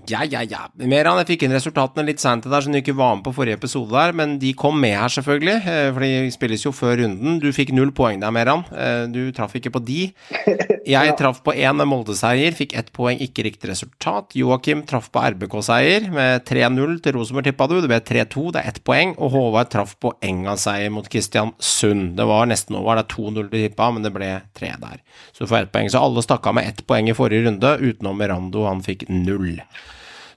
Ja, 0.08 0.22
ja, 0.24 0.42
ja. 0.46 0.68
Meran, 0.78 1.18
jeg 1.24 1.28
fikk 1.32 1.44
inn 1.48 1.56
resultatene 1.56 2.06
litt 2.06 2.22
seint 2.22 2.46
der, 2.46 2.62
så 2.62 2.70
du 2.72 2.78
ikke 2.80 2.94
var 2.96 3.16
med 3.18 3.26
på 3.26 3.34
forrige 3.36 3.58
episode 3.58 3.90
der, 3.92 4.14
men 4.16 4.38
de 4.40 4.54
kom 4.54 4.78
med 4.80 4.94
her, 4.96 5.10
selvfølgelig. 5.10 5.56
eh, 5.68 5.92
For 5.94 6.00
de 6.06 6.32
spilles 6.32 6.64
jo 6.64 6.72
før 6.72 6.98
runden. 7.02 7.40
Du 7.42 7.50
fikk 7.52 7.74
null 7.74 7.92
poeng 7.92 8.20
der, 8.22 8.32
Meran. 8.32 8.64
Eh, 8.72 9.08
Du 9.08 9.32
traff 9.32 9.56
ikke 9.56 9.72
på 9.74 9.84
de. 9.84 10.14
Jeg 10.88 11.18
traff 11.20 11.42
på 11.44 11.52
én 11.52 11.76
Molde-seier, 11.84 12.54
fikk 12.56 12.74
ett 12.78 12.94
poeng, 12.94 13.18
ikke 13.20 13.44
riktig 13.44 13.68
resultat. 13.70 14.32
Joakim 14.36 14.86
traff 14.88 15.10
på 15.12 15.20
RBK-seier 15.20 16.10
med 16.14 16.46
3-0 16.48 17.02
til 17.04 17.14
Rosenborg, 17.18 17.44
tippa 17.50 17.68
du. 17.68 17.82
Det 17.82 17.90
ble 17.92 18.00
3-2, 18.00 18.52
det 18.54 18.62
er 18.62 18.68
ett 18.70 18.84
poeng. 18.88 19.12
Og 19.18 19.32
Håvard 19.34 19.70
traff 19.74 19.98
på 20.00 20.14
Enga-seier 20.24 20.90
mot 20.90 21.08
Kristiansund. 21.10 22.16
Det 22.16 22.26
var 22.30 22.46
nesten 22.48 22.78
over, 22.80 22.96
det 22.96 23.04
er 23.04 23.16
2-0 23.18 23.50
du 23.52 23.58
tippa, 23.58 23.92
men 23.92 24.04
det 24.04 24.14
ble 24.16 24.30
tre 24.56 24.72
der. 24.80 25.02
Så 25.34 25.44
du 25.44 25.48
får 25.52 25.66
ett 25.66 25.72
poeng. 25.76 25.90
Så 25.92 26.00
alle 26.00 26.24
stakk 26.24 26.48
av 26.48 26.56
med 26.56 26.68
ett 26.72 26.86
poeng 26.88 27.10
i 27.10 27.14
forrige 27.18 27.44
runde, 27.44 27.47
utenom 27.56 28.18
Merando, 28.20 28.66
han 28.68 28.84
fikk 28.86 29.08
null. 29.10 29.62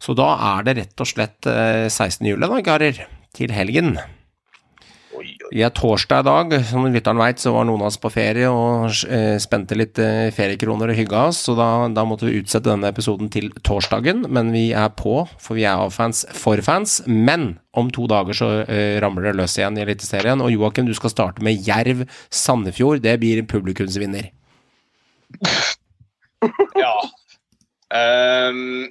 Så 0.01 0.15
da 0.16 0.32
er 0.57 0.65
det 0.65 0.77
rett 0.78 1.03
og 1.03 1.11
slett 1.11 1.51
eh, 1.51 1.89
16. 1.91 2.24
juli, 2.31 2.47
da, 2.47 2.62
karer. 2.65 3.05
Til 3.37 3.53
helgen. 3.55 3.93
Oi, 5.20 5.27
oi. 5.27 5.51
I 5.59 5.62
er 5.66 5.73
torsdag 5.77 6.23
i 6.23 6.27
dag, 6.27 6.55
som 6.66 6.87
lytteren 6.89 7.20
veit, 7.20 7.41
så 7.43 7.53
var 7.53 7.66
noen 7.69 7.82
av 7.82 7.91
oss 7.91 7.99
på 8.01 8.11
ferie 8.15 8.49
og 8.49 8.89
eh, 9.11 9.37
spente 9.43 9.77
litt 9.77 9.99
eh, 10.01 10.31
feriekroner 10.35 10.93
og 10.93 10.97
hygga 10.97 11.24
oss, 11.28 11.43
så 11.47 11.55
da, 11.59 11.66
da 11.93 12.05
måtte 12.09 12.28
vi 12.28 12.39
utsette 12.41 12.70
denne 12.70 12.89
episoden 12.91 13.28
til 13.32 13.51
torsdagen. 13.66 14.24
Men 14.32 14.53
vi 14.55 14.70
er 14.73 14.89
på, 14.97 15.27
for 15.43 15.59
vi 15.59 15.66
er 15.69 15.82
av 15.82 15.93
fans 15.95 16.24
for 16.37 16.62
fans. 16.65 17.01
Men 17.07 17.59
om 17.77 17.91
to 17.93 18.07
dager 18.11 18.39
så 18.39 18.51
eh, 18.65 18.97
ramler 19.03 19.28
det 19.28 19.37
løs 19.43 19.59
igjen 19.59 19.77
i 19.78 19.85
Eliteserien. 19.85 20.41
Og 20.41 20.55
Joakim, 20.55 20.89
du 20.89 20.97
skal 20.97 21.12
starte 21.12 21.45
med 21.45 21.61
Jerv 21.69 22.07
Sandefjord. 22.31 23.05
Det 23.05 23.19
blir 23.20 23.45
publikumsvinner. 23.51 24.32
Ja. 26.78 26.94
Um, 27.90 28.86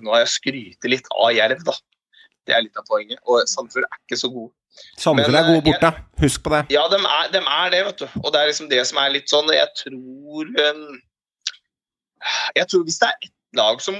nå 0.00 0.12
har 0.14 0.22
jeg 0.24 0.32
skrytt 0.34 0.88
litt 0.88 1.08
av 1.16 1.32
Jerv, 1.34 1.62
da. 1.66 1.74
Det 2.48 2.56
er 2.56 2.64
litt 2.64 2.78
av 2.78 2.86
poenget. 2.88 3.20
Og 3.26 3.44
Sandefjord 3.50 3.86
er 3.88 4.00
ikke 4.04 4.18
så 4.20 4.30
god. 4.32 4.50
Sandefjord 5.00 5.38
er 5.38 5.48
gode 5.48 5.64
borte, 5.66 5.90
borte, 5.90 6.22
husk 6.22 6.44
på 6.44 6.52
det. 6.54 6.62
Ja, 6.74 6.86
de 6.92 7.00
er, 7.00 7.32
de 7.34 7.42
er 7.42 7.74
det, 7.74 7.82
vet 7.88 8.04
du. 8.04 8.06
Og 8.22 8.30
det 8.32 8.40
er 8.40 8.50
liksom 8.52 8.70
det 8.70 8.84
som 8.88 9.00
er 9.02 9.12
litt 9.16 9.32
sånn 9.32 9.50
Jeg 9.52 9.68
tror 9.82 10.52
um, 10.54 10.86
Jeg 12.56 12.70
tror 12.70 12.86
hvis 12.86 13.00
det 13.02 13.10
er 13.10 13.28
ett 13.28 13.58
lag 13.58 13.82
som 13.82 13.98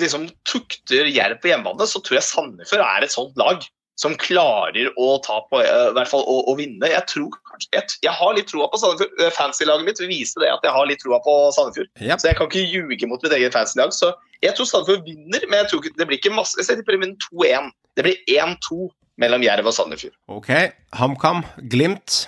liksom 0.00 0.26
tukter 0.48 1.08
Jerv 1.12 1.38
på 1.42 1.50
hjemmebane, 1.50 1.86
så 1.88 2.00
tror 2.00 2.18
jeg 2.18 2.28
Sandefjord 2.28 2.84
er 2.86 3.04
et 3.04 3.14
sånt 3.14 3.36
lag 3.40 3.64
som 4.00 4.16
klarer 4.18 4.88
å 4.98 5.18
ta 5.22 5.42
på, 5.50 5.60
eh, 5.60 5.88
i 5.90 5.96
hvert 5.96 6.10
fall 6.10 6.24
å, 6.24 6.38
å 6.48 6.54
vinne. 6.58 6.88
Jeg 6.88 7.04
tror 7.10 7.36
kanskje 7.52 7.82
jeg, 8.02 8.14
har 8.18 8.34
litt 8.36 8.48
troa 8.50 8.68
på 8.72 8.80
Sandefjord. 8.80 9.14
Eh, 9.20 9.32
Fancy-laget 9.36 9.88
mitt 9.88 10.02
viser 10.08 10.44
det 10.44 10.50
at 10.52 10.66
jeg 10.66 10.74
har 10.74 10.88
litt 10.88 11.02
troa 11.04 11.20
på 11.24 11.36
Sandefjord. 11.56 11.90
Yep. 12.00 12.22
Så 12.22 12.30
jeg 12.30 12.38
kan 12.38 12.50
ikke 12.50 12.64
ljuge 12.64 13.10
mot 13.10 13.22
mitt 13.24 13.36
eget 13.36 13.56
fancy-lag. 13.56 13.94
Så 13.96 14.10
jeg 14.44 14.56
tror 14.58 14.68
Sandefjord 14.68 15.06
vinner, 15.06 15.46
men 15.48 15.62
jeg 15.62 15.70
tror 15.70 15.82
ikke, 15.82 15.94
det 16.00 16.08
blir 16.08 16.20
ikke 16.20 16.34
masse. 16.34 16.58
Jeg 16.60 16.80
tipper 16.80 16.98
de 16.98 17.12
2-1. 17.28 17.70
Det 17.98 18.06
blir 18.08 18.36
1-2 18.40 18.88
mellom 19.22 19.44
Jerv 19.44 19.68
og 19.70 19.76
Sandefjord. 19.76 20.16
Ok, 20.32 20.50
HamKam, 20.98 21.44
Glimt. 21.72 22.24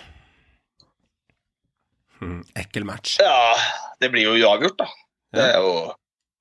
Hmm, 2.21 2.41
ekkel 2.57 2.87
match. 2.89 3.19
Ja, 3.21 3.57
det 4.01 4.13
blir 4.15 4.29
jo 4.29 4.39
uavgjort, 4.39 4.79
da. 4.81 4.89
Det 5.35 5.45
er 5.51 5.61
jo 5.61 5.75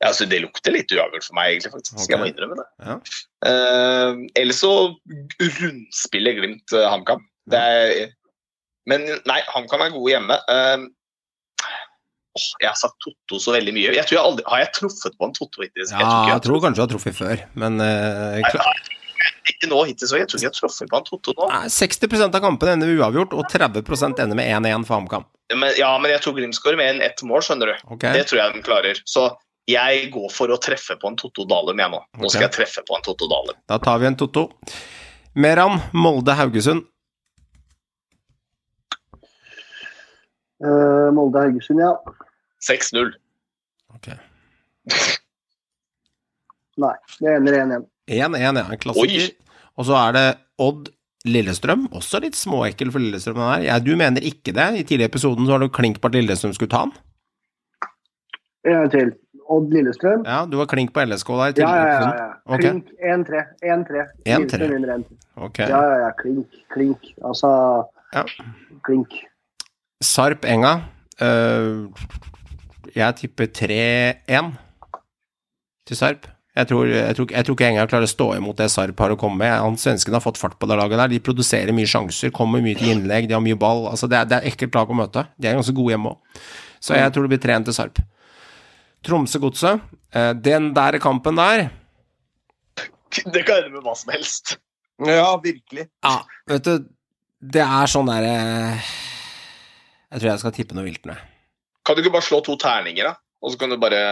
ja, 0.03 0.09
altså, 0.09 0.25
Det 0.27 0.41
lukter 0.43 0.75
litt 0.75 0.91
uavgjort 0.91 1.25
for 1.29 1.37
meg, 1.37 1.53
egentlig. 1.53 1.71
faktisk. 1.77 1.95
Okay. 1.95 2.11
Jeg 2.11 2.19
må 2.19 2.27
innrømme 2.27 2.57
det. 2.59 2.67
Ja. 2.83 2.97
Uh, 3.47 4.25
ellers 4.39 4.59
så 4.59 4.73
rundspiller 5.61 6.35
Glimt 6.39 6.75
uh, 6.75 6.89
HamKam. 6.91 7.23
Det 7.51 7.59
er 7.59 8.11
Men 8.89 9.05
nei, 9.29 9.39
han 9.53 9.67
kan 9.71 9.79
være 9.79 9.93
god 9.95 10.09
hjemme. 10.11 10.39
Uh, 10.49 10.87
jeg 12.59 12.65
har 12.65 12.77
sagt 12.79 12.97
Totto 13.03 13.37
så 13.39 13.53
veldig 13.53 13.75
mye. 13.75 13.93
Jeg 13.93 14.07
tror 14.09 14.17
jeg 14.17 14.25
aldri, 14.25 14.43
Har 14.49 14.63
jeg 14.63 14.71
truffet 14.79 15.15
på 15.19 15.27
en 15.27 15.35
Totto 15.37 15.61
hittil? 15.61 15.85
Ja, 15.91 16.09
jeg 16.33 16.41
tror 16.47 16.63
kanskje 16.63 16.79
du 16.81 16.83
har 16.83 16.91
truffet 16.95 17.17
før, 17.19 17.43
men 17.53 17.77
Nei, 17.77 18.41
klar- 18.49 18.65
nei, 18.73 18.97
ikke 19.53 19.69
nå 19.69 19.83
hittil, 19.87 20.09
så 20.09 20.17
jeg 20.17 20.27
tror 20.31 20.39
ikke 20.39 20.47
jeg 20.47 20.51
har 20.51 20.57
truffet 20.57 20.89
på 20.89 20.97
en 20.99 21.05
Totto 21.07 21.35
nå. 21.37 21.47
Nei, 21.51 21.69
60% 21.71 22.37
av 22.39 22.43
kampene 22.43 22.75
ender 22.77 22.93
uavgjort, 22.97 23.35
og 23.37 23.45
30 23.51 24.23
ender 24.23 24.39
med 24.39 24.49
1-1 24.49 24.87
for 24.87 24.97
HamKam. 24.97 25.27
Ja, 25.77 25.91
men 26.01 26.09
jeg 26.09 26.23
tror 26.23 26.35
Glimt 26.37 26.57
skårer 26.57 26.79
mer 26.79 26.93
enn 26.93 27.03
ett 27.05 27.21
mål, 27.27 27.43
skjønner 27.45 27.73
du. 27.73 27.75
Okay. 27.97 28.17
Det 28.17 28.25
tror 28.29 28.41
jeg 28.41 28.55
de 28.57 28.63
klarer. 28.65 29.01
Så 29.05 29.27
jeg 29.69 30.09
går 30.11 30.31
for 30.33 30.51
å 30.51 30.57
treffe 30.59 30.97
på 30.99 31.11
en 31.11 31.19
Totto 31.19 31.45
Dalum, 31.47 31.79
jeg 31.79 31.93
nå. 31.93 32.01
Nå 32.19 32.31
skal 32.31 32.47
jeg 32.47 32.55
treffe 32.57 32.83
på 32.87 32.97
en 32.97 33.05
Totto 33.05 33.29
Dalum. 33.31 33.55
da 33.69 33.77
tar 33.83 34.01
vi 34.01 34.09
en 34.09 34.17
Totto. 34.19 34.49
Meran, 35.35 35.79
Molde-Haugesund. 35.93 36.83
Eh, 36.83 36.92
Molde-Haugesund, 41.15 41.81
ja. 41.83 41.91
6-0. 42.63 43.11
Ok. 43.95 44.11
Nei, 46.83 46.95
det 47.19 47.35
ender 47.37 47.59
1-1. 47.59 47.87
1-1, 48.09 48.37
ja, 48.41 48.51
en 48.63 48.81
klassiker. 48.81 49.31
Og 49.79 49.87
så 49.87 49.97
er 49.99 50.15
det 50.15 50.25
Odd 50.61 50.89
Lillestrøm. 51.25 51.87
Også 51.95 52.19
litt 52.23 52.35
småekkel 52.35 52.91
for 52.91 53.03
Lillestrøm. 53.03 53.39
Den. 53.39 53.65
Ja, 53.69 53.79
du 53.79 53.93
mener 53.99 54.25
ikke 54.25 54.53
det? 54.55 54.67
I 54.79 54.83
tidligere 54.83 55.11
episoden 55.13 55.47
så 55.47 55.55
var 55.55 55.63
du 55.63 55.69
klink 55.73 56.01
på 56.03 56.11
at 56.11 56.17
Lillestrøm 56.17 56.55
skulle 56.55 56.73
ta 56.73 56.83
den? 56.87 56.95
En 58.67 58.79
gang 58.79 58.91
til. 58.93 59.13
Odd 59.53 59.73
Lillestrøm. 59.75 60.23
Ja, 60.27 60.43
du 60.49 60.57
var 60.59 60.69
klink 60.71 60.93
på 60.95 61.03
LSK 61.03 61.29
der 61.35 61.63
Ja, 61.63 61.71
ja, 61.75 61.87
ja. 61.87 62.09
ja. 62.19 62.29
Okay. 62.45 62.71
Klink 62.71 62.91
1-3. 62.99 63.43
1-3. 63.63 64.05
1-3. 64.25 64.39
Lillestrøm 64.39 64.73
vinner 64.75 64.95
1-3. 64.97 65.19
Ok. 65.47 65.59
Ja, 65.59 65.81
ja, 65.83 65.97
ja. 66.05 66.11
Klink. 66.19 66.59
Klink. 66.73 67.13
Altså 67.23 67.51
Ja. 68.13 68.23
Klink. 68.87 69.15
Sarp 70.03 70.45
Enga. 70.49 70.75
Eh, 71.21 72.05
jeg 72.93 73.17
tipper 73.21 73.49
3-1 73.49 74.53
til 75.87 75.99
Sarp. 75.99 76.29
Jeg 76.53 76.69
tror, 76.69 76.85
jeg, 76.85 77.15
tror, 77.17 77.31
jeg 77.33 77.45
tror 77.47 77.55
ikke 77.57 77.67
Enga 77.71 77.85
klarer 77.89 78.05
å 78.05 78.11
stå 78.11 78.27
imot 78.37 78.59
det 78.59 78.67
Sarp 78.69 78.99
har 79.01 79.13
å 79.15 79.17
komme 79.17 79.41
med. 79.41 79.53
Han 79.57 79.77
Svenskene 79.81 80.19
har 80.19 80.25
fått 80.25 80.37
fart 80.37 80.59
på 80.61 80.69
det 80.69 80.77
laget 80.77 80.99
der. 81.01 81.13
De 81.15 81.21
produserer 81.23 81.73
mye 81.73 81.89
sjanser, 81.89 82.33
kommer 82.35 82.61
mye 82.61 82.77
til 82.77 82.91
innlegg, 82.93 83.25
de 83.29 83.33
har 83.33 83.41
mye 83.41 83.57
ball. 83.57 83.87
Altså, 83.89 84.09
det, 84.11 84.19
er, 84.19 84.29
det 84.29 84.37
er 84.37 84.51
ekkelt 84.51 84.77
lag 84.77 84.91
å 84.91 84.97
møte. 84.99 85.25
De 85.41 85.49
er 85.49 85.57
ganske 85.57 85.73
gode 85.73 85.95
hjemme 85.95 86.13
òg. 86.13 86.43
Så 86.83 86.99
jeg 86.99 87.13
tror 87.15 87.25
det 87.25 87.31
blir 87.33 87.41
3-1 87.41 87.65
til 87.69 87.77
Sarp. 87.79 88.03
Tromsø-Godset. 89.07 89.81
Eh, 90.13 90.33
den 90.45 90.69
der 90.75 90.99
kampen 91.01 91.39
der 91.39 91.71
Det 93.13 93.45
kan 93.47 93.63
ende 93.63 93.73
med 93.73 93.81
hva 93.85 93.95
som 93.97 94.13
helst. 94.13 94.57
Ja, 95.01 95.33
virkelig. 95.41 95.87
Ja, 96.05 96.19
vet 96.49 96.67
du, 96.67 96.85
det 97.41 97.65
er 97.65 97.89
sånn 97.89 98.09
derre 98.09 98.37
Jeg 100.13 100.21
tror 100.21 100.29
jeg 100.29 100.39
skal 100.43 100.53
tippe 100.55 100.75
noe 100.77 100.85
vilt 100.85 101.07
nå. 101.09 101.15
Kan 101.83 101.97
du 101.97 102.03
ikke 102.03 102.13
bare 102.13 102.23
slå 102.29 102.39
to 102.45 102.55
terninger, 102.61 103.09
da? 103.09 103.15
Og 103.43 103.51
så 103.51 103.59
kan 103.59 103.73
du 103.73 103.77
bare 103.81 104.03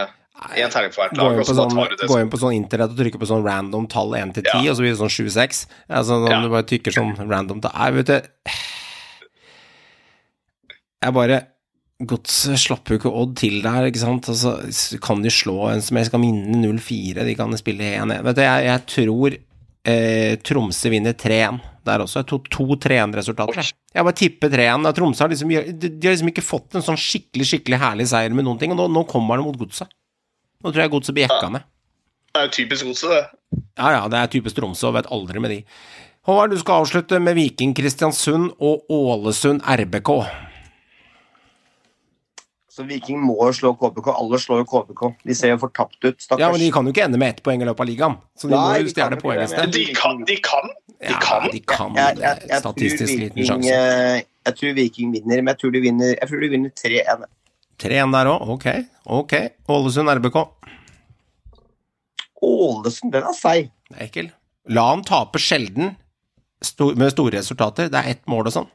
Én 0.56 0.70
terning 0.72 0.90
for 0.94 1.04
hvert 1.04 1.12
Gå 1.14 1.20
lag, 1.22 1.34
og 1.36 1.42
på 1.42 1.44
så 1.44 1.54
sånn, 1.58 1.70
tar 1.76 1.90
du 1.92 1.96
det 2.00 2.06
gå 2.08 2.16
inn 2.22 2.30
på 2.32 2.38
sånn 2.40 2.54
internett 2.56 2.94
og 2.94 2.96
trykke 2.98 3.18
på 3.20 3.26
sånn 3.28 3.42
random 3.44 3.84
tall 3.92 4.14
1 4.16 4.32
til 4.34 4.42
10, 4.48 4.64
Ja. 4.64 4.70
og 4.72 4.76
så 4.78 4.82
blir 4.82 4.94
det 4.94 5.00
sånn 5.02 5.12
7-6. 5.12 5.66
Altså, 5.92 6.16
når 6.24 6.30
Ja. 6.32 6.40
du 6.40 6.48
bare 6.48 6.64
tykker 6.70 6.92
sånn 6.96 7.12
random 7.28 7.60
tall 7.60 7.72
Nei, 7.76 7.90
vet 7.98 8.06
du 8.06 8.20
Jeg 11.02 11.14
bare 11.16 11.40
Godset 12.02 12.58
slapp 12.58 12.88
jo 12.90 12.96
ikke 12.98 13.12
Odd 13.14 13.36
til 13.38 13.60
der, 13.62 13.84
ikke 13.86 14.00
sant. 14.02 14.26
Altså, 14.32 14.98
kan 15.04 15.22
de 15.22 15.30
slå 15.30 15.68
en 15.70 15.82
som 15.84 15.96
helst, 16.00 16.10
kan 16.10 16.20
vinne 16.24 16.56
0-4, 16.64 17.22
de 17.28 17.34
kan 17.38 17.52
spille 17.60 17.92
1-1. 17.94 18.24
Vet 18.26 18.34
du, 18.34 18.42
jeg, 18.42 18.64
jeg 18.66 18.86
tror 18.90 19.36
eh, 19.88 20.38
Tromsø 20.44 20.92
vinner 20.92 21.16
3-1 21.18 21.60
der 21.86 22.04
også. 22.04 22.22
To, 22.28 22.38
to 22.46 22.66
3-1-resultater. 22.78 23.58
jeg. 23.58 24.04
Bare 24.06 24.14
tipper 24.18 24.52
3-1. 24.52 24.86
Tromsø 24.94 25.24
har 25.24 25.32
liksom, 25.32 25.50
de, 25.50 25.88
de 25.90 26.06
har 26.06 26.14
liksom 26.14 26.30
ikke 26.30 26.44
fått 26.46 26.78
en 26.78 26.84
sånn 26.86 27.00
skikkelig 27.00 27.48
skikkelig 27.50 27.80
herlig 27.82 28.06
seier 28.12 28.34
med 28.34 28.46
noen 28.46 28.60
ting, 28.60 28.74
og 28.74 28.78
nå, 28.78 28.86
nå 28.92 29.02
kommer 29.10 29.40
det 29.40 29.48
mot 29.48 29.58
Godset. 29.58 29.90
Nå 30.62 30.70
tror 30.70 30.84
jeg 30.84 30.92
Godset 30.94 31.16
blir 31.16 31.26
jekka 31.26 31.50
ned. 31.56 31.66
Det 32.32 32.40
er 32.40 32.46
jo 32.46 32.52
typisk 32.54 32.86
godset, 32.88 33.10
det. 33.12 33.58
Ja, 33.76 33.90
ja, 33.92 34.04
det 34.08 34.16
er 34.20 34.30
typisk 34.32 34.56
Tromsø, 34.56 34.86
og 34.88 34.96
vet 34.96 35.10
aldri 35.12 35.42
med 35.42 35.52
de. 35.52 35.58
Håvard, 36.24 36.54
du 36.54 36.60
skal 36.62 36.84
avslutte 36.84 37.18
med 37.20 37.34
Viking 37.36 37.74
Kristiansund 37.76 38.52
og 38.62 38.86
Ålesund 38.94 39.64
RBK. 39.66 40.12
Så 42.72 42.86
Viking 42.88 43.18
må 43.20 43.34
jo 43.36 43.52
slå 43.52 43.74
KBK. 43.76 44.06
Alle 44.16 44.38
slår 44.40 44.62
jo 44.62 44.66
KBK. 44.70 45.02
De 45.28 45.34
ser 45.36 45.50
jo 45.52 45.58
fortapt 45.60 45.98
ut, 46.06 46.16
stakkars. 46.16 46.40
Ja, 46.40 46.48
men 46.54 46.62
de 46.62 46.70
kan 46.72 46.86
jo 46.88 46.94
ikke 46.94 47.02
ende 47.04 47.18
med 47.20 47.34
ett 47.34 47.42
poeng 47.44 47.60
i 47.60 47.66
løpet 47.68 47.84
av 47.84 47.88
ligaen, 47.90 48.14
så 48.32 48.48
de 48.48 48.54
Nei, 48.54 48.62
må 48.64 48.78
jo 48.86 48.92
stjele 48.94 49.18
kan 49.18 49.20
poeng 49.20 49.40
det, 49.42 49.44
et 49.44 49.52
sted. 49.52 49.74
De 49.76 49.82
kan, 49.98 50.22
de 50.30 50.36
kan. 50.46 50.70
De 51.02 51.10
Ja, 51.12 51.18
de 51.52 51.60
kan 51.66 51.98
jeg, 51.98 52.16
jeg, 52.16 52.22
jeg, 52.22 52.48
jeg, 52.48 52.62
Statistisk 52.62 53.10
Viking, 53.10 53.22
liten 53.26 53.48
sjanse. 53.50 53.76
eh, 53.76 54.22
jeg 54.48 54.58
tror 54.60 54.74
Viking 54.78 55.12
vinner, 55.18 55.42
men 55.42 55.52
jeg 55.52 55.60
tror 55.60 55.74
de 55.74 55.82
vinner, 55.84 56.14
jeg 56.16 56.30
tror 56.30 56.44
de 56.46 56.50
vinner 56.54 56.74
3-1. 56.80 57.26
3-1 57.82 58.16
der 58.16 58.30
òg, 58.32 58.52
ok. 58.56 58.66
Ok. 59.20 59.34
Ålesund 59.76 60.12
RBK. 60.16 60.38
Ålesund, 62.42 63.12
den 63.12 63.26
er 63.28 63.36
seig. 63.36 63.68
Det 63.90 63.98
er 63.98 64.06
ekkel. 64.08 64.30
La 64.72 64.88
han 64.94 65.04
tape 65.06 65.40
sjelden 65.42 65.92
med 66.96 67.12
store 67.12 67.36
resultater. 67.36 67.90
Det 67.92 68.00
er 68.00 68.14
ett 68.16 68.24
mål 68.30 68.48
og 68.48 68.56
sånn. 68.56 68.70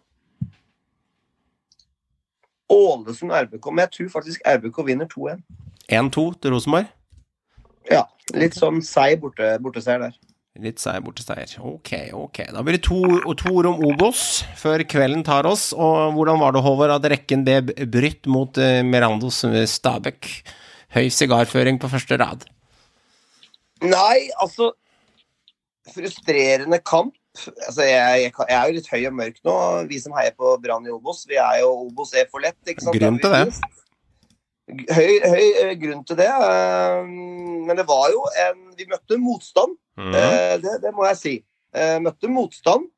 Ålesund 2.73 3.31
RBK, 3.31 3.69
men 3.72 3.85
jeg 3.85 3.94
tror 3.95 4.14
faktisk 4.18 4.48
RBK 4.48 4.80
vinner 4.88 5.10
2-1. 5.11 5.44
1-2 5.88 6.23
til 6.41 6.56
Rosenborg. 6.56 6.89
Ja, 7.88 8.03
litt 8.35 8.57
sånn 8.60 8.81
seig 8.84 9.22
borte, 9.23 9.53
borteseier 9.64 10.02
der. 10.03 10.18
Litt 10.57 10.81
seier, 10.81 11.03
borteseier. 11.06 11.52
Ok, 11.61 11.91
ok. 12.18 12.41
Da 12.56 12.64
blir 12.65 12.80
det 12.80 12.84
to, 12.88 12.98
to 13.38 13.52
ord 13.53 13.69
om 13.69 13.84
Obos 13.85 14.41
før 14.57 14.81
kvelden 14.89 15.22
tar 15.27 15.45
oss. 15.48 15.69
Og 15.77 16.15
hvordan 16.18 16.41
var 16.41 16.56
det, 16.56 16.64
Håvard, 16.65 16.95
at 16.95 17.06
rekken 17.14 17.45
ble 17.45 17.61
brytt 17.94 18.26
mot 18.31 18.57
uh, 18.57 18.81
Merandos 18.84 19.44
Stabæk? 19.69 20.31
Høy 20.98 21.11
sigarføring 21.14 21.77
på 21.80 21.91
første 21.91 22.18
rad. 22.19 22.48
Nei, 23.85 24.27
altså 24.41 24.73
Frustrerende 25.94 26.81
kamp. 26.84 27.14
Altså, 27.68 27.84
jeg, 27.86 28.22
jeg, 28.24 28.32
jeg, 28.34 28.56
er 28.58 28.68
jo 28.70 28.76
litt 28.78 28.90
høy 28.92 29.02
og 29.10 29.18
mørk 29.18 29.42
nå, 29.48 29.56
vi 29.90 30.00
som 30.04 30.16
heier 30.18 30.34
på 30.38 30.54
Brann 30.64 30.88
i 30.88 30.94
Obos. 30.94 31.24
Vi 31.30 31.38
er 31.40 31.62
jo 31.64 31.74
Obos 31.88 32.14
er 32.18 32.30
for 32.32 32.44
lett, 32.44 32.58
ikke 32.66 32.86
sant? 32.86 32.98
Grunn 32.98 33.20
til 33.24 33.36
det. 33.36 33.46
Høy, 34.68 35.12
høy 35.24 35.46
eh, 35.64 35.74
grunn 35.80 36.04
til 36.08 36.20
det. 36.20 36.28
eh, 36.28 37.04
Men 37.68 37.78
det 37.80 37.86
var 37.88 38.10
jo 38.12 38.26
en 38.44 38.64
Vi 38.76 38.88
møtte 38.90 39.20
motstand. 39.22 39.78
Mm. 39.98 40.14
Eh, 40.14 40.56
Det, 40.64 40.74
det 40.84 40.94
må 40.96 41.08
jeg 41.08 41.20
si. 41.22 41.36
Eh, 41.76 41.98
Møtte 42.04 42.28
motstand. 42.32 42.90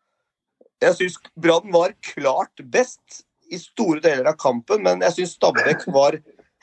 Jeg 0.82 0.95
syns 0.95 1.18
Brann 1.36 1.70
var 1.76 1.94
klart 2.14 2.64
best 2.72 3.24
i 3.52 3.57
store 3.60 3.99
deler 4.02 4.30
av 4.32 4.38
kampen, 4.40 4.84
men 4.86 5.02
jeg 5.03 5.18
syns 5.18 5.36
Stabæk 5.36 5.88
var 5.91 6.16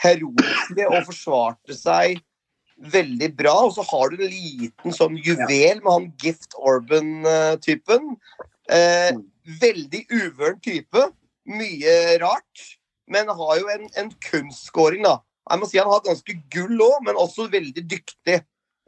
heroiske 0.03 0.87
og 0.87 1.07
forsvarte 1.09 1.75
seg 1.77 2.21
veldig 2.77 3.31
bra. 3.37 3.55
Og 3.67 3.75
så 3.77 3.85
har 3.89 4.11
du 4.13 4.21
en 4.21 4.33
liten 4.33 4.95
sånn 4.95 5.17
juvel 5.23 5.81
med 5.83 5.93
han 5.93 6.09
Gift 6.23 6.57
Orban-typen. 6.57 8.17
Eh, 8.73 9.13
veldig 9.63 10.03
uvøren 10.11 10.61
type. 10.65 11.07
Mye 11.47 12.19
rart. 12.23 12.67
Men 13.07 13.31
har 13.31 13.55
jo 13.61 13.71
en, 13.71 13.87
en 13.97 14.11
kunstskåring, 14.31 15.05
da. 15.07 15.21
Jeg 15.47 15.63
må 15.63 15.69
si 15.71 15.79
Han 15.79 15.93
har 15.93 16.03
ganske 16.03 16.35
gull 16.51 16.81
òg, 16.83 16.99
men 17.07 17.19
også 17.23 17.47
veldig 17.53 17.85
dyktig. 17.87 18.41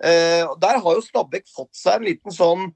Eh, 0.02 0.44
der 0.62 0.81
har 0.82 0.98
jo 0.98 1.02
Stabæk 1.05 1.47
fått 1.55 1.74
seg 1.78 1.98
en 1.98 2.06
liten 2.06 2.35
sånn 2.35 2.69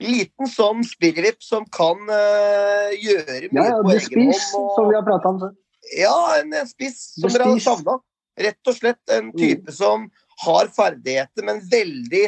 Liten 0.00 0.48
sånn 0.50 0.80
spirrevipp 0.82 1.44
som 1.44 1.62
kan 1.70 2.00
uh, 2.08 2.88
gjøre 2.98 3.50
mye 3.52 3.60
Ja, 3.60 3.66
ja, 3.68 3.76
på 3.78 3.92
egen 3.92 4.32
spiss, 4.32 4.48
hånd. 4.50 4.72
som 4.74 4.88
vi 4.88 4.96
har 4.96 5.04
prata 5.06 5.30
om 5.30 5.36
før. 5.38 5.52
ja, 6.00 6.16
en 6.40 6.56
spiss 6.66 6.96
som 7.20 7.30
dere 7.30 7.46
har 7.52 7.60
savna. 7.62 7.94
Rett 8.34 8.72
og 8.72 8.74
slett 8.74 9.12
en 9.14 9.28
type 9.38 9.70
som 9.76 10.08
har 10.42 10.72
ferdigheter, 10.74 11.44
men 11.46 11.62
veldig 11.70 12.24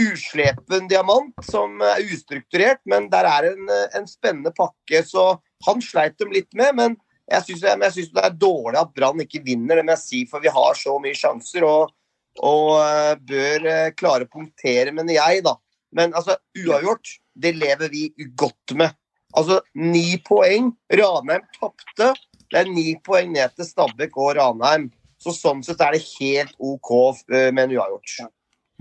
uslepen 0.00 0.88
diamant, 0.88 1.34
som 1.44 1.80
er 1.84 2.04
ustrukturert. 2.04 2.80
Men 2.88 3.08
der 3.12 3.28
er 3.28 3.50
en, 3.52 3.72
en 3.96 4.08
spennende 4.08 4.52
pakke, 4.56 5.02
så 5.06 5.36
han 5.66 5.82
sleit 5.84 6.18
dem 6.20 6.32
litt 6.34 6.52
med. 6.58 6.76
Men 6.78 6.96
jeg 7.30 7.46
syns 7.46 7.66
jeg 7.66 8.08
det 8.12 8.24
er 8.24 8.36
dårlig 8.36 8.80
at 8.80 8.94
Brann 8.96 9.24
ikke 9.24 9.42
vinner, 9.44 9.78
det 9.78 9.86
må 9.86 9.94
jeg 9.94 10.04
si, 10.04 10.22
for 10.28 10.44
vi 10.44 10.52
har 10.52 10.78
så 10.78 10.96
mye 11.00 11.16
sjanser 11.16 11.66
og, 11.68 11.92
og 12.42 12.72
eh, 12.80 13.12
bør 13.28 13.68
eh, 13.70 13.92
klare 13.96 14.26
å 14.26 14.32
punktere, 14.32 14.92
mener 14.94 15.16
jeg, 15.16 15.44
da. 15.46 15.56
Men 15.96 16.16
altså, 16.16 16.38
uavgjort, 16.56 17.18
det 17.36 17.54
lever 17.56 17.92
vi 17.92 18.08
godt 18.38 18.74
med. 18.80 18.96
Altså, 19.36 19.60
ni 19.78 20.18
poeng. 20.24 20.72
Ranheim 20.92 21.44
tapte. 21.56 22.12
Det 22.52 22.60
er 22.60 22.68
ni 22.68 22.92
poeng 23.04 23.32
ned 23.32 23.54
til 23.56 23.68
Stabæk 23.68 24.16
og 24.20 24.34
Ranheim. 24.36 24.90
Så 25.22 25.30
sånn 25.36 25.60
sett 25.62 25.80
er 25.84 25.94
det 25.94 26.02
helt 26.18 26.54
OK 26.58 26.90
eh, 27.30 27.50
med 27.54 27.68
en 27.68 27.76
uavgjort. 27.78 28.16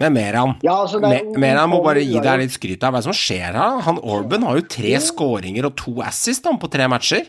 Men 0.02 0.16
Meran. 0.16 0.56
Ja, 0.66 0.80
altså, 0.82 0.98
er 0.98 1.04
Me- 1.12 1.38
Meran 1.44 1.70
må 1.70 1.82
bare 1.86 2.02
gi 2.02 2.18
deg 2.24 2.40
litt 2.42 2.56
skryt 2.56 2.82
av 2.88 2.96
Hva 2.96 3.02
som 3.06 3.14
skjer 3.14 3.54
her? 3.54 3.82
Han 3.86 4.00
Orban 4.02 4.48
har 4.48 4.58
jo 4.58 4.64
tre 4.72 4.96
skåringer 5.04 5.68
og 5.70 5.76
to 5.78 5.94
assist 6.02 6.48
han, 6.50 6.58
på 6.58 6.70
tre 6.74 6.88
matcher. 6.90 7.28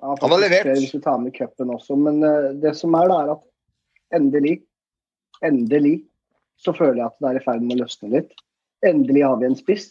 Ja, 0.00 0.14
Han 0.20 0.30
har 0.34 0.42
levert. 0.42 0.68
Hvis 0.76 0.92
vi 0.96 1.00
tar 1.04 1.16
med 1.22 1.32
cupen 1.36 1.72
også. 1.72 1.96
Men 1.96 2.20
eh, 2.26 2.50
det 2.60 2.74
som 2.76 2.92
er, 2.98 3.08
da, 3.08 3.22
er 3.24 3.32
at 3.38 3.46
endelig, 4.20 4.58
endelig, 5.44 5.94
så 6.60 6.74
føler 6.76 7.00
jeg 7.00 7.06
at 7.08 7.16
det 7.22 7.30
er 7.30 7.40
i 7.40 7.44
ferd 7.46 7.64
med 7.64 7.78
å 7.78 7.84
løsne 7.86 8.12
litt. 8.18 8.36
Endelig 8.84 9.24
har 9.24 9.40
vi 9.40 9.48
en 9.48 9.56
spiss. 9.56 9.88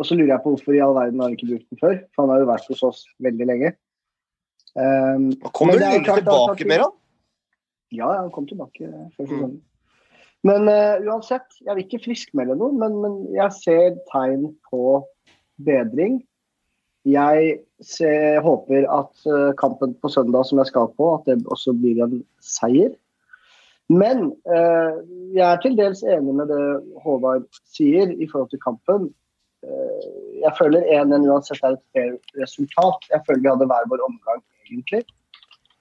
Og 0.00 0.06
så 0.08 0.16
lurer 0.16 0.32
jeg 0.38 0.44
på 0.46 0.54
hvorfor 0.54 0.72
i 0.76 0.80
all 0.80 0.94
verden 0.96 1.20
har 1.20 1.28
vi 1.28 1.36
ikke 1.36 1.50
brukt 1.52 1.68
den 1.68 1.80
før. 1.82 1.98
For 2.14 2.24
han 2.24 2.32
har 2.32 2.40
jo 2.46 2.48
vært 2.54 2.70
hos 2.72 2.82
oss 2.88 3.02
veldig 3.20 3.48
lenge. 3.50 3.74
Um, 4.72 5.26
Kommer 5.52 5.76
du 5.76 5.84
at- 5.84 6.06
tilbake 6.08 6.64
med 6.64 6.80
han? 6.80 6.94
Ja, 7.92 8.08
han 8.18 8.32
kom 8.34 8.48
tilbake 8.48 8.88
før 9.16 9.36
Mm. 9.42 9.60
Men 10.42 10.66
uh, 10.66 10.98
uansett, 11.06 11.44
jeg 11.62 11.76
vil 11.76 11.84
ikke 11.84 12.02
friskmelde 12.02 12.56
noe, 12.58 12.74
men, 12.74 12.96
men 12.98 13.12
jeg 13.30 13.54
ser 13.60 13.98
tegn 14.10 14.48
på 14.66 15.04
bedring. 15.62 16.16
Jeg 17.06 17.60
ser, 17.78 18.40
håper 18.42 18.88
at 18.90 19.22
uh, 19.30 19.52
kampen 19.60 19.94
på 20.02 20.10
søndag 20.10 20.48
som 20.48 20.58
jeg 20.58 20.72
skal 20.72 20.90
på, 20.98 21.12
at 21.14 21.30
det 21.30 21.46
også 21.46 21.76
blir 21.78 22.02
en 22.02 22.18
seier. 22.42 22.90
Men 23.86 24.32
uh, 24.50 24.98
jeg 25.30 25.46
er 25.46 25.62
til 25.62 25.78
dels 25.78 26.02
enig 26.02 26.34
med 26.40 26.50
det 26.50 26.66
Håvard 27.04 27.46
sier 27.70 28.10
i 28.10 28.26
forhold 28.26 28.50
til 28.50 28.64
kampen. 28.66 29.12
Eh, 29.62 30.06
jeg 30.42 30.52
føler 30.58 30.86
1-1 30.90 31.28
uansett 31.30 31.62
er 31.62 31.76
et 31.76 31.84
fair 31.94 32.14
resultat. 32.40 33.04
Jeg 33.12 33.22
føler 33.26 33.42
vi 33.42 33.50
hadde 33.52 33.68
hver 33.70 33.90
vår 33.92 34.04
omgang, 34.08 34.40
egentlig. 34.66 35.02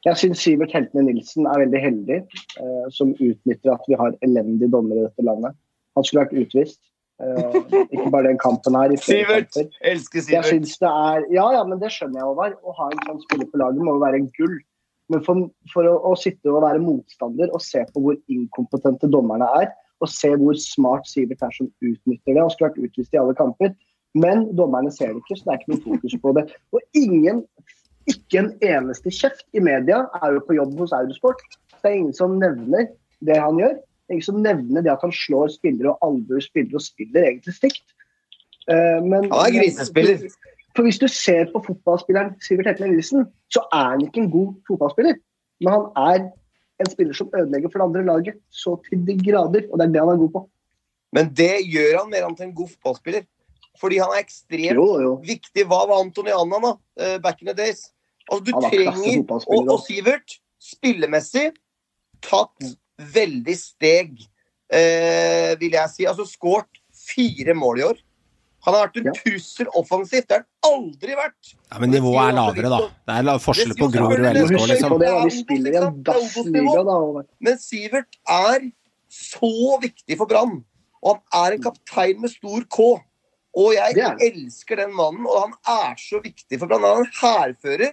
Jeg 0.06 0.18
syns 0.18 0.42
Sivert 0.42 0.72
Heltene 0.74 1.04
Nilsen 1.06 1.46
er 1.46 1.62
veldig 1.62 1.82
heldig, 1.82 2.22
eh, 2.62 2.86
som 2.94 3.12
utnytter 3.14 3.74
at 3.76 3.84
vi 3.90 3.98
har 4.00 4.16
elendige 4.26 4.72
dommere 4.74 5.04
i 5.04 5.06
dette 5.10 5.26
landet. 5.28 5.58
Han 5.98 6.08
skulle 6.08 6.24
vært 6.26 6.40
utvist. 6.42 6.80
Eh, 7.22 7.58
ikke 7.94 8.10
bare 8.10 8.32
den 8.32 8.40
kampen 8.42 8.78
her. 8.78 8.96
Sivert! 8.98 9.52
kamper. 9.54 9.70
Elsker 9.92 10.20
Jeg 10.20 10.26
Sivert. 10.26 10.50
synes 10.50 10.78
det 10.82 10.90
er, 10.90 11.28
ja, 11.36 11.46
ja, 11.54 11.62
men 11.70 11.82
det 11.84 11.92
skjønner 11.94 12.22
jeg, 12.22 12.30
Håvard. 12.32 12.58
Å 12.66 12.76
ha 12.80 12.90
en 12.90 13.04
sånn 13.06 13.22
spiller 13.28 13.50
på 13.52 13.62
laget 13.62 13.86
må 13.86 13.94
jo 13.98 14.02
være 14.02 14.24
gull. 14.40 14.58
Men 15.12 15.22
for, 15.28 15.46
for 15.74 15.86
å, 15.86 15.94
å 16.08 16.16
sitte 16.18 16.50
og 16.50 16.64
være 16.64 16.82
motstander 16.82 17.52
og 17.52 17.62
se 17.62 17.84
på 17.92 18.02
hvor 18.02 18.18
inkompetente 18.32 19.10
dommerne 19.12 19.48
er, 19.60 19.70
og 20.02 20.10
se 20.10 20.32
hvor 20.40 20.58
smart 20.58 21.06
Sivert 21.10 21.44
er 21.46 21.54
som 21.54 21.70
utnytter 21.84 22.34
det, 22.34 22.42
han 22.42 22.50
skulle 22.54 22.72
vært 22.72 22.90
utvist 22.90 23.14
i 23.14 23.22
alle 23.22 23.38
kamper. 23.38 23.76
Men 24.18 24.48
dommerne 24.58 24.92
ser 24.92 25.14
det 25.14 25.22
ikke, 25.22 25.38
så 25.38 25.46
det 25.46 25.54
er 25.54 25.62
ikke 25.62 25.74
noe 25.76 25.84
fokus 25.86 26.18
på 26.24 26.34
det. 26.40 26.46
Og 26.74 26.82
ingen, 26.98 27.44
ikke 28.10 28.42
en 28.42 28.52
eneste 28.66 29.14
kjeft 29.14 29.46
i 29.54 29.62
media 29.64 30.04
er 30.22 30.36
jo 30.36 30.44
på 30.48 30.58
jobb 30.58 30.78
hos 30.82 30.94
Eurosport. 30.96 31.42
Det 31.82 31.90
er 31.90 31.98
ingen 32.00 32.16
som 32.18 32.38
nevner 32.42 32.90
det 33.26 33.38
han 33.38 33.60
gjør. 33.60 33.76
Det 33.78 34.14
er 34.14 34.18
ingen 34.18 34.28
som 34.28 34.42
nevner 34.44 34.86
det 34.86 34.94
at 34.94 35.04
han 35.06 35.14
slår 35.16 35.52
spillere 35.54 35.94
og 35.94 36.08
albuer 36.08 36.44
spillere 36.44 36.80
og 36.80 36.86
spiller 36.86 37.28
egentlig 37.30 37.56
stygt. 37.58 37.84
Eh, 38.70 39.00
men, 39.06 39.30
Han 39.32 39.48
er 39.48 39.58
grisespiller. 39.60 40.26
For 40.76 40.88
hvis 40.88 41.02
du 41.02 41.08
ser 41.12 41.50
på 41.52 41.60
fotballspilleren 41.66 42.38
Sivert 42.44 42.70
Hetland 42.72 42.96
Nilsen, 42.96 43.26
så 43.52 43.66
er 43.76 43.90
han 43.94 44.06
ikke 44.06 44.24
en 44.24 44.32
god 44.32 44.54
fotballspiller. 44.70 45.20
Men 45.62 45.74
han 45.76 45.86
er 46.00 46.30
en 46.82 46.90
spiller 46.90 47.18
som 47.18 47.30
ødelegger 47.36 47.70
for 47.70 47.82
det 47.82 47.88
andre 47.90 48.06
laget 48.08 48.40
så 48.50 48.78
til 48.88 49.04
de 49.08 49.18
grader. 49.20 49.68
Og 49.70 49.80
det 49.80 49.88
er 49.88 49.94
det 49.94 50.04
han 50.04 50.14
er 50.14 50.24
god 50.24 50.34
på. 50.38 50.46
Men 51.12 51.32
det 51.36 51.54
gjør 51.68 51.98
han 52.00 52.12
mer 52.14 52.28
enn 52.28 52.38
til 52.40 52.48
en 52.48 52.56
god 52.56 52.72
fotballspiller. 52.72 53.28
Fordi 53.80 53.98
han 54.02 54.10
er 54.16 54.22
ekstremt 54.24 54.76
Jo, 54.78 54.88
jo. 55.02 55.12
viktig. 55.26 55.66
Hva 55.70 55.86
var 55.88 56.02
Antony 56.04 56.32
Anna, 56.36 56.60
da? 56.60 56.74
eh, 57.00 57.18
back 57.24 57.42
in 57.42 57.48
the 57.48 57.54
days? 57.54 57.92
Altså, 58.30 58.44
du 58.46 58.52
trenger 58.52 59.32
og, 59.48 59.68
og 59.72 59.80
Sivert, 59.86 60.38
spillemessig, 60.62 61.52
tatt 62.22 62.76
veldig 63.16 63.56
steg, 63.58 64.20
eh, 64.72 65.56
vil 65.60 65.72
jeg 65.78 65.90
si. 65.90 66.06
Altså 66.06 66.28
skåret 66.30 66.82
fire 66.94 67.56
mål 67.58 67.80
i 67.82 67.84
år. 67.90 68.02
Han 68.62 68.76
har 68.76 68.88
vært 68.88 68.98
en 69.02 69.06
Ja. 69.10 69.12
trussel 69.18 69.68
offensivt. 69.74 70.28
Det 70.28 70.38
har 70.38 70.46
han 70.64 70.72
aldri 70.72 71.16
vært. 71.18 71.56
Ja, 71.72 71.80
Men 71.80 71.90
nivået 71.90 72.30
er 72.30 72.36
lavere, 72.38 72.70
da. 72.70 72.78
Det 73.08 73.28
er 73.34 73.40
forskjell 73.42 73.74
på 73.74 73.88
Grorud 73.92 74.20
og 74.20 74.36
LSK, 74.36 74.68
liksom. 74.70 75.00
det. 75.00 75.10
Vi 75.26 75.32
spiller 75.42 75.72
i 75.74 75.78
en 75.82 76.04
dassliga, 76.04 76.84
da. 76.86 77.24
Men 77.40 77.58
Sivert 77.58 78.16
er 78.30 78.72
så 79.10 79.80
viktig 79.82 80.16
for 80.18 80.28
Brann. 80.28 80.64
Og 81.02 81.18
han 81.34 81.48
er 81.52 81.56
en 81.58 81.64
kaptein 81.64 82.22
med 82.22 82.30
stor 82.30 82.62
K. 82.70 83.02
Og 83.58 83.74
jeg 83.76 83.98
er 84.00 84.22
elsker 84.24 84.80
den 84.80 84.94
mannen, 84.96 85.26
og 85.28 85.42
han 85.44 85.56
er 85.68 85.98
så 86.00 86.22
viktig 86.24 86.60
for 86.60 86.72
er 86.72 86.86
en 86.88 87.10
hærfører. 87.20 87.92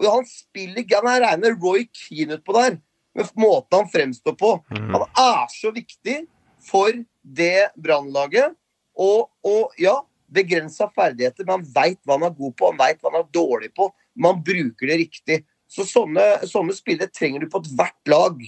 Og 0.00 0.06
han 0.06 0.28
spiller 0.28 0.86
Han 0.94 1.08
er 1.10 1.24
reine 1.26 1.54
Roy 1.56 1.88
Keane 1.92 2.38
utpå 2.38 2.54
der, 2.56 2.78
med 3.14 3.32
måten 3.36 3.80
han 3.80 3.90
fremstår 3.90 4.36
på. 4.38 4.52
Mm. 4.70 4.94
Han 4.94 5.06
er 5.18 5.50
så 5.52 5.72
viktig 5.74 6.22
for 6.62 6.94
det 7.22 7.70
Brannlaget. 7.76 8.54
Og, 9.00 9.30
og 9.44 9.74
ja, 9.80 9.98
begrensa 10.30 10.88
ferdigheter, 10.94 11.44
men 11.46 11.58
han 11.58 11.68
veit 11.74 12.00
hva 12.04 12.18
han 12.18 12.28
er 12.28 12.36
god 12.36 12.56
på, 12.56 12.70
han 12.70 12.80
veit 12.80 13.00
hva 13.00 13.10
han 13.10 13.22
er 13.22 13.30
dårlig 13.34 13.70
på. 13.76 13.90
Man 14.20 14.42
bruker 14.46 14.90
det 14.90 14.98
riktig. 15.00 15.38
Så 15.70 15.86
sånne, 15.86 16.46
sånne 16.50 16.74
spillere 16.74 17.10
trenger 17.14 17.44
du 17.44 17.50
på 17.50 17.62
ethvert 17.62 18.10
lag. 18.10 18.38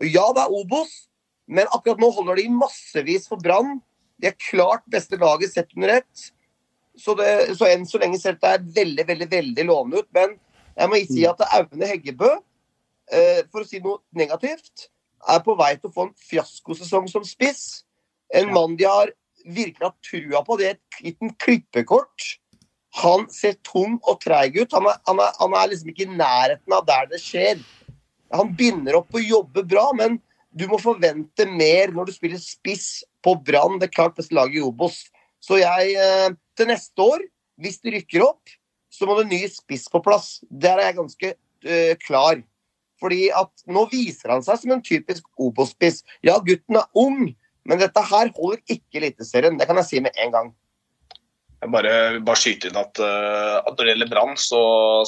Og 0.00 0.06
ja, 0.08 0.24
det 0.36 0.44
er 0.44 0.56
Obos, 0.56 0.92
men 1.50 1.68
akkurat 1.74 2.00
nå 2.00 2.08
holder 2.16 2.40
de 2.40 2.48
massevis 2.54 3.28
for 3.28 3.40
Brann. 3.42 3.78
De 4.20 4.28
er 4.30 4.36
klart 4.50 4.84
beste 4.90 5.18
laget 5.20 5.54
sett 5.54 5.72
under 5.76 5.96
ett. 6.00 6.30
Så, 6.98 7.14
det, 7.16 7.56
så 7.56 7.68
enn 7.70 7.86
så 7.88 8.00
lenge 8.02 8.18
ser 8.20 8.36
det 8.36 8.56
veldig, 8.76 9.06
veldig 9.08 9.28
veldig 9.30 9.66
lovende 9.68 10.02
ut. 10.02 10.10
Men 10.16 10.36
jeg 10.76 10.90
må 10.90 11.00
ikke 11.00 11.14
si 11.16 11.26
at 11.28 11.44
Aune 11.48 11.88
Heggebø, 11.88 12.32
eh, 13.12 13.40
for 13.48 13.62
å 13.62 13.68
si 13.68 13.80
noe 13.84 14.02
negativt, 14.16 14.90
er 15.28 15.40
på 15.44 15.56
vei 15.58 15.74
til 15.76 15.90
å 15.90 15.94
få 15.94 16.08
en 16.08 16.14
fiaskosesong 16.28 17.08
som 17.12 17.24
spiss. 17.26 17.82
En 18.34 18.52
mann 18.54 18.76
de 18.78 18.86
har 18.88 19.12
virkelig 19.44 19.86
hatt 19.86 20.06
trua 20.06 20.44
på. 20.44 20.56
Det 20.60 20.68
er 20.68 20.76
et 20.76 21.02
liten 21.04 21.34
klippekort. 21.40 22.28
Han 23.00 23.26
ser 23.32 23.56
tung 23.66 23.98
og 24.00 24.20
treig 24.24 24.58
ut. 24.58 24.72
Han 24.76 24.88
er, 24.90 24.98
han, 25.08 25.20
er, 25.22 25.36
han 25.40 25.56
er 25.56 25.70
liksom 25.70 25.92
ikke 25.92 26.08
i 26.08 26.16
nærheten 26.16 26.76
av 26.76 26.88
der 26.88 27.08
det 27.12 27.20
skjer. 27.22 27.62
Han 28.34 28.52
binder 28.58 29.00
opp 29.00 29.14
og 29.16 29.24
jobber 29.26 29.66
bra, 29.66 29.88
men 29.96 30.20
du 30.50 30.66
må 30.70 30.78
forvente 30.82 31.46
mer 31.46 31.92
når 31.94 32.08
du 32.08 32.14
spiller 32.16 32.40
spiss 32.42 33.02
på 33.24 33.36
Brann, 33.46 33.78
det 33.78 33.92
klart 33.94 34.16
beste 34.18 34.34
laget 34.34 34.58
i 34.58 34.64
Obos. 34.64 35.04
Så 35.40 35.60
jeg 35.60 35.94
eh, 35.96 36.30
Til 36.58 36.68
neste 36.68 37.00
år, 37.00 37.22
hvis 37.60 37.78
de 37.80 37.94
rykker 37.94 38.24
opp, 38.26 38.50
så 38.92 39.06
må 39.08 39.14
det 39.16 39.30
ny 39.30 39.44
spiss 39.48 39.86
på 39.88 40.02
plass. 40.04 40.40
Der 40.50 40.76
er 40.76 40.90
jeg 40.90 40.98
ganske 40.98 41.28
eh, 41.32 41.94
klar. 42.02 42.42
Fordi 43.00 43.30
at 43.32 43.64
nå 43.70 43.86
viser 43.88 44.34
han 44.34 44.44
seg 44.44 44.58
som 44.60 44.74
en 44.74 44.82
typisk 44.84 45.24
Obos-spiss. 45.40 46.02
Ja, 46.26 46.36
gutten 46.44 46.76
er 46.76 46.90
ung, 46.98 47.30
men 47.64 47.80
dette 47.80 48.02
her 48.10 48.32
holder 48.36 48.60
ikke 48.66 49.00
Eliteserien. 49.00 49.56
Det 49.56 49.68
kan 49.70 49.80
jeg 49.80 49.88
si 49.88 50.02
med 50.04 50.18
en 50.20 50.34
gang. 50.34 50.50
Jeg 51.60 51.68
bare, 51.74 51.94
bare 52.24 52.40
skyte 52.40 52.70
inn 52.70 52.76
at, 52.80 52.96
uh, 53.04 53.58
at 53.60 53.74
når 53.74 53.84
det 53.84 53.92
gjelder 53.92 54.08
Brann, 54.08 54.30
så 54.40 54.60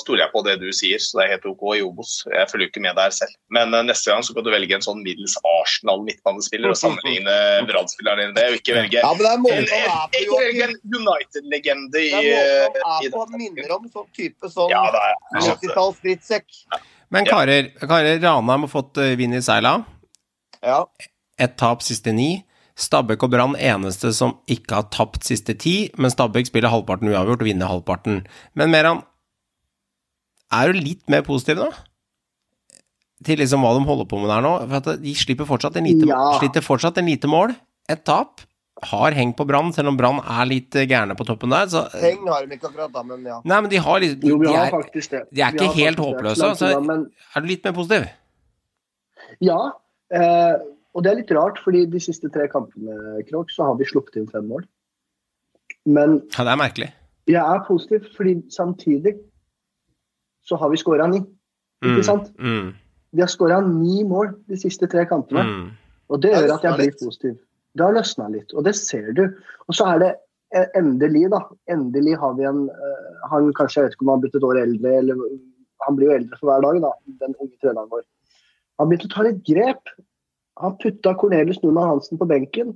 stoler 0.03 0.27
jeg 0.27 0.33
på 0.35 0.43
det 0.45 0.59
du 0.61 0.66
sier. 0.77 1.01
Så 1.01 1.16
det 1.16 1.24
er 1.24 1.31
helt 1.33 1.47
OK 1.49 1.62
i 1.79 1.81
Obos. 1.87 2.19
Jeg 2.29 2.51
følger 2.51 2.69
ikke 2.69 2.83
med 2.85 2.99
der 2.99 3.15
selv. 3.16 3.33
Men 3.57 3.73
uh, 3.73 3.81
neste 3.89 4.12
gang 4.12 4.20
så 4.27 4.37
kan 4.37 4.45
du 4.45 4.51
velge 4.53 4.77
en 4.77 4.85
sånn 4.85 5.01
middels 5.01 5.39
Arsenal 5.49 6.05
midtbanespiller 6.05 6.74
og 6.74 6.77
sammenligne 6.77 7.39
Brann-spillerne 7.70 8.29
dine. 8.29 8.45
Og 8.53 8.59
ikke 8.61 8.77
velge 8.77 9.01
Ja, 9.01 9.15
men 9.16 9.49
det 9.49 9.79
er 9.79 9.89
en, 9.89 10.12
ikke 10.20 10.43
velge 10.43 10.69
en 10.69 10.77
United-legende 10.99 12.05
i, 12.05 12.12
Det 12.20 12.37
er 12.37 12.79
han. 12.85 13.11
Han 13.16 13.35
minner 13.41 13.77
om 13.79 13.89
sånn 13.89 14.11
type 14.12 14.53
sånn 14.53 14.69
Ja, 14.74 14.85
det 14.93 15.01
er 15.01 15.16
jeg 15.16 15.49
skjønte 15.49 15.65
det. 15.65 15.73
80-talls 15.73 16.05
drittsekk. 16.05 16.62
Men 17.12 17.29
karer, 17.29 17.73
karer 17.81 18.20
Ranheim 18.20 18.69
har 18.69 18.73
fått 18.73 19.01
vinn 19.01 19.20
vind 19.24 19.41
i 19.41 19.45
seila. 19.45 19.79
Ja. 20.61 20.85
Ett 21.41 21.57
tap 21.61 21.81
siste 21.85 22.12
ni. 22.12 22.43
Stabæk 22.78 23.23
og 23.27 23.31
Brann 23.35 23.55
eneste 23.61 24.12
som 24.16 24.39
ikke 24.51 24.78
har 24.78 24.86
tapt 24.94 25.27
siste 25.28 25.55
ti, 25.61 25.90
men 26.01 26.11
Stabæk 26.12 26.47
spiller 26.49 26.73
halvparten 26.73 27.11
uavgjort 27.12 27.43
og 27.44 27.49
vinner 27.49 27.69
halvparten. 27.69 28.23
Men 28.57 28.70
Meran, 28.73 29.03
er 30.53 30.73
du 30.73 30.78
litt 30.81 31.03
mer 31.12 31.24
positiv 31.27 31.61
nå? 31.61 31.69
Til 33.23 33.39
liksom 33.39 33.62
hva 33.62 33.74
de 33.77 33.85
holder 33.86 34.09
på 34.11 34.19
med 34.23 34.32
der 34.32 34.43
nå? 34.43 34.55
For 34.73 34.97
de 35.05 35.12
slipper 35.15 35.47
fortsatt 35.47 35.77
en 35.78 35.85
lite, 35.86 36.09
Ja. 36.09 36.23
sliter 36.40 36.65
fortsatt 36.65 36.97
en 36.99 37.07
lite 37.07 37.28
mål. 37.31 37.55
Et 37.89 38.03
tap. 38.05 38.40
Har 38.82 39.12
hengt 39.15 39.36
på 39.36 39.44
Brann, 39.47 39.70
selv 39.73 39.93
om 39.93 39.97
Brann 39.97 40.19
er 40.19 40.47
litt 40.49 40.74
eh, 40.74 40.86
gærne 40.90 41.15
på 41.15 41.23
toppen 41.28 41.53
der. 41.55 41.69
Så, 41.70 41.85
Heng 42.03 42.24
har 42.27 42.47
de 42.49 42.57
ikke 42.57 42.66
akkurat, 42.66 42.90
da, 42.90 43.03
men 43.07 43.23
ja. 43.28 43.36
nei, 43.44 43.61
men 43.61 43.70
de 43.70 43.77
har 43.78 44.01
litt 44.03 44.24
Jo, 44.27 44.39
vi 44.40 44.49
de 44.49 44.55
er, 44.59 44.73
faktisk 44.73 45.11
det. 45.12 45.20
de 45.31 45.40
er 45.44 45.53
ikke 45.55 45.69
helt 45.77 46.01
håpløse. 46.03 46.49
det. 46.59 46.81
Men 46.82 47.05
Er 47.36 47.40
du 47.44 47.47
litt 47.47 47.62
mer 47.69 47.73
positiv? 47.77 48.09
ja. 49.40 49.61
Eh, 50.11 50.57
og 50.94 51.02
det 51.05 51.10
er 51.12 51.16
litt 51.23 51.31
rart, 51.32 51.59
fordi 51.64 51.86
de 51.90 52.01
siste 52.01 52.28
tre 52.32 52.48
kampene, 52.52 53.23
Krok, 53.28 53.51
så 53.51 53.64
har 53.70 53.77
vi 53.78 53.85
sluppet 53.89 54.16
inn 54.20 54.27
fem 54.28 54.47
mål. 54.48 54.64
Men 55.86 56.19
Ja, 56.36 56.44
det 56.44 56.52
er 56.52 56.60
merkelig. 56.60 56.89
jeg 57.27 57.40
er 57.43 57.64
positiv, 57.66 58.06
fordi 58.16 58.35
samtidig 58.51 59.14
så 60.44 60.59
har 60.59 60.70
vi 60.70 60.77
skåra 60.77 61.06
ni. 61.10 61.20
Ikke 61.82 61.98
Mm, 61.98 62.02
sant? 62.02 62.32
Mm, 62.39 62.74
Vi 63.14 63.20
har 63.20 63.28
skåra 63.28 63.60
ni 63.60 64.02
mål 64.05 64.35
de 64.48 64.56
siste 64.56 64.86
tre 64.89 65.05
kampene. 65.06 65.43
mm. 65.44 65.70
Og 66.10 66.20
det 66.20 66.31
gjør 66.32 66.55
at 66.55 66.62
jeg 66.62 66.77
blir 66.78 66.93
positiv. 67.06 67.39
Det 67.77 67.85
har 67.86 67.93
løsna 67.93 68.28
litt, 68.31 68.52
og 68.55 68.64
det 68.64 68.74
ser 68.77 69.12
du. 69.12 69.23
Og 69.69 69.74
så 69.74 69.86
er 69.94 69.98
det 69.98 70.14
eh, 70.55 70.66
endelig, 70.77 71.31
da. 71.31 71.40
Endelig 71.70 72.19
har 72.19 72.35
vi 72.35 72.44
en 72.44 72.69
eh, 72.69 73.28
Han 73.31 73.52
kanskje, 73.55 73.77
jeg 73.81 73.85
vet 73.85 73.93
ikke 73.94 74.02
om 74.02 74.09
han 74.09 74.19
har 74.19 74.23
blitt 74.23 74.35
et 74.35 74.43
år 74.44 74.59
eldre, 74.62 74.98
eller 74.98 75.14
Han 75.86 75.97
blir 75.97 76.06
jo 76.10 76.16
eldre 76.19 76.36
for 76.39 76.47
hver 76.47 76.60
dag, 76.62 76.81
da, 76.82 76.93
den 77.27 77.35
unge 77.40 77.56
treneren 77.62 77.89
vår. 77.90 78.02
Han 78.78 78.89
begynte 78.89 79.09
å 79.09 79.14
ta 79.14 79.23
litt 79.23 79.43
grep. 79.44 79.89
Han 80.61 80.77
putta 80.79 81.15
Cornelius 81.19 81.62
Numan 81.62 81.89
Hansen 81.89 82.19
på 82.20 82.27
benken. 82.29 82.74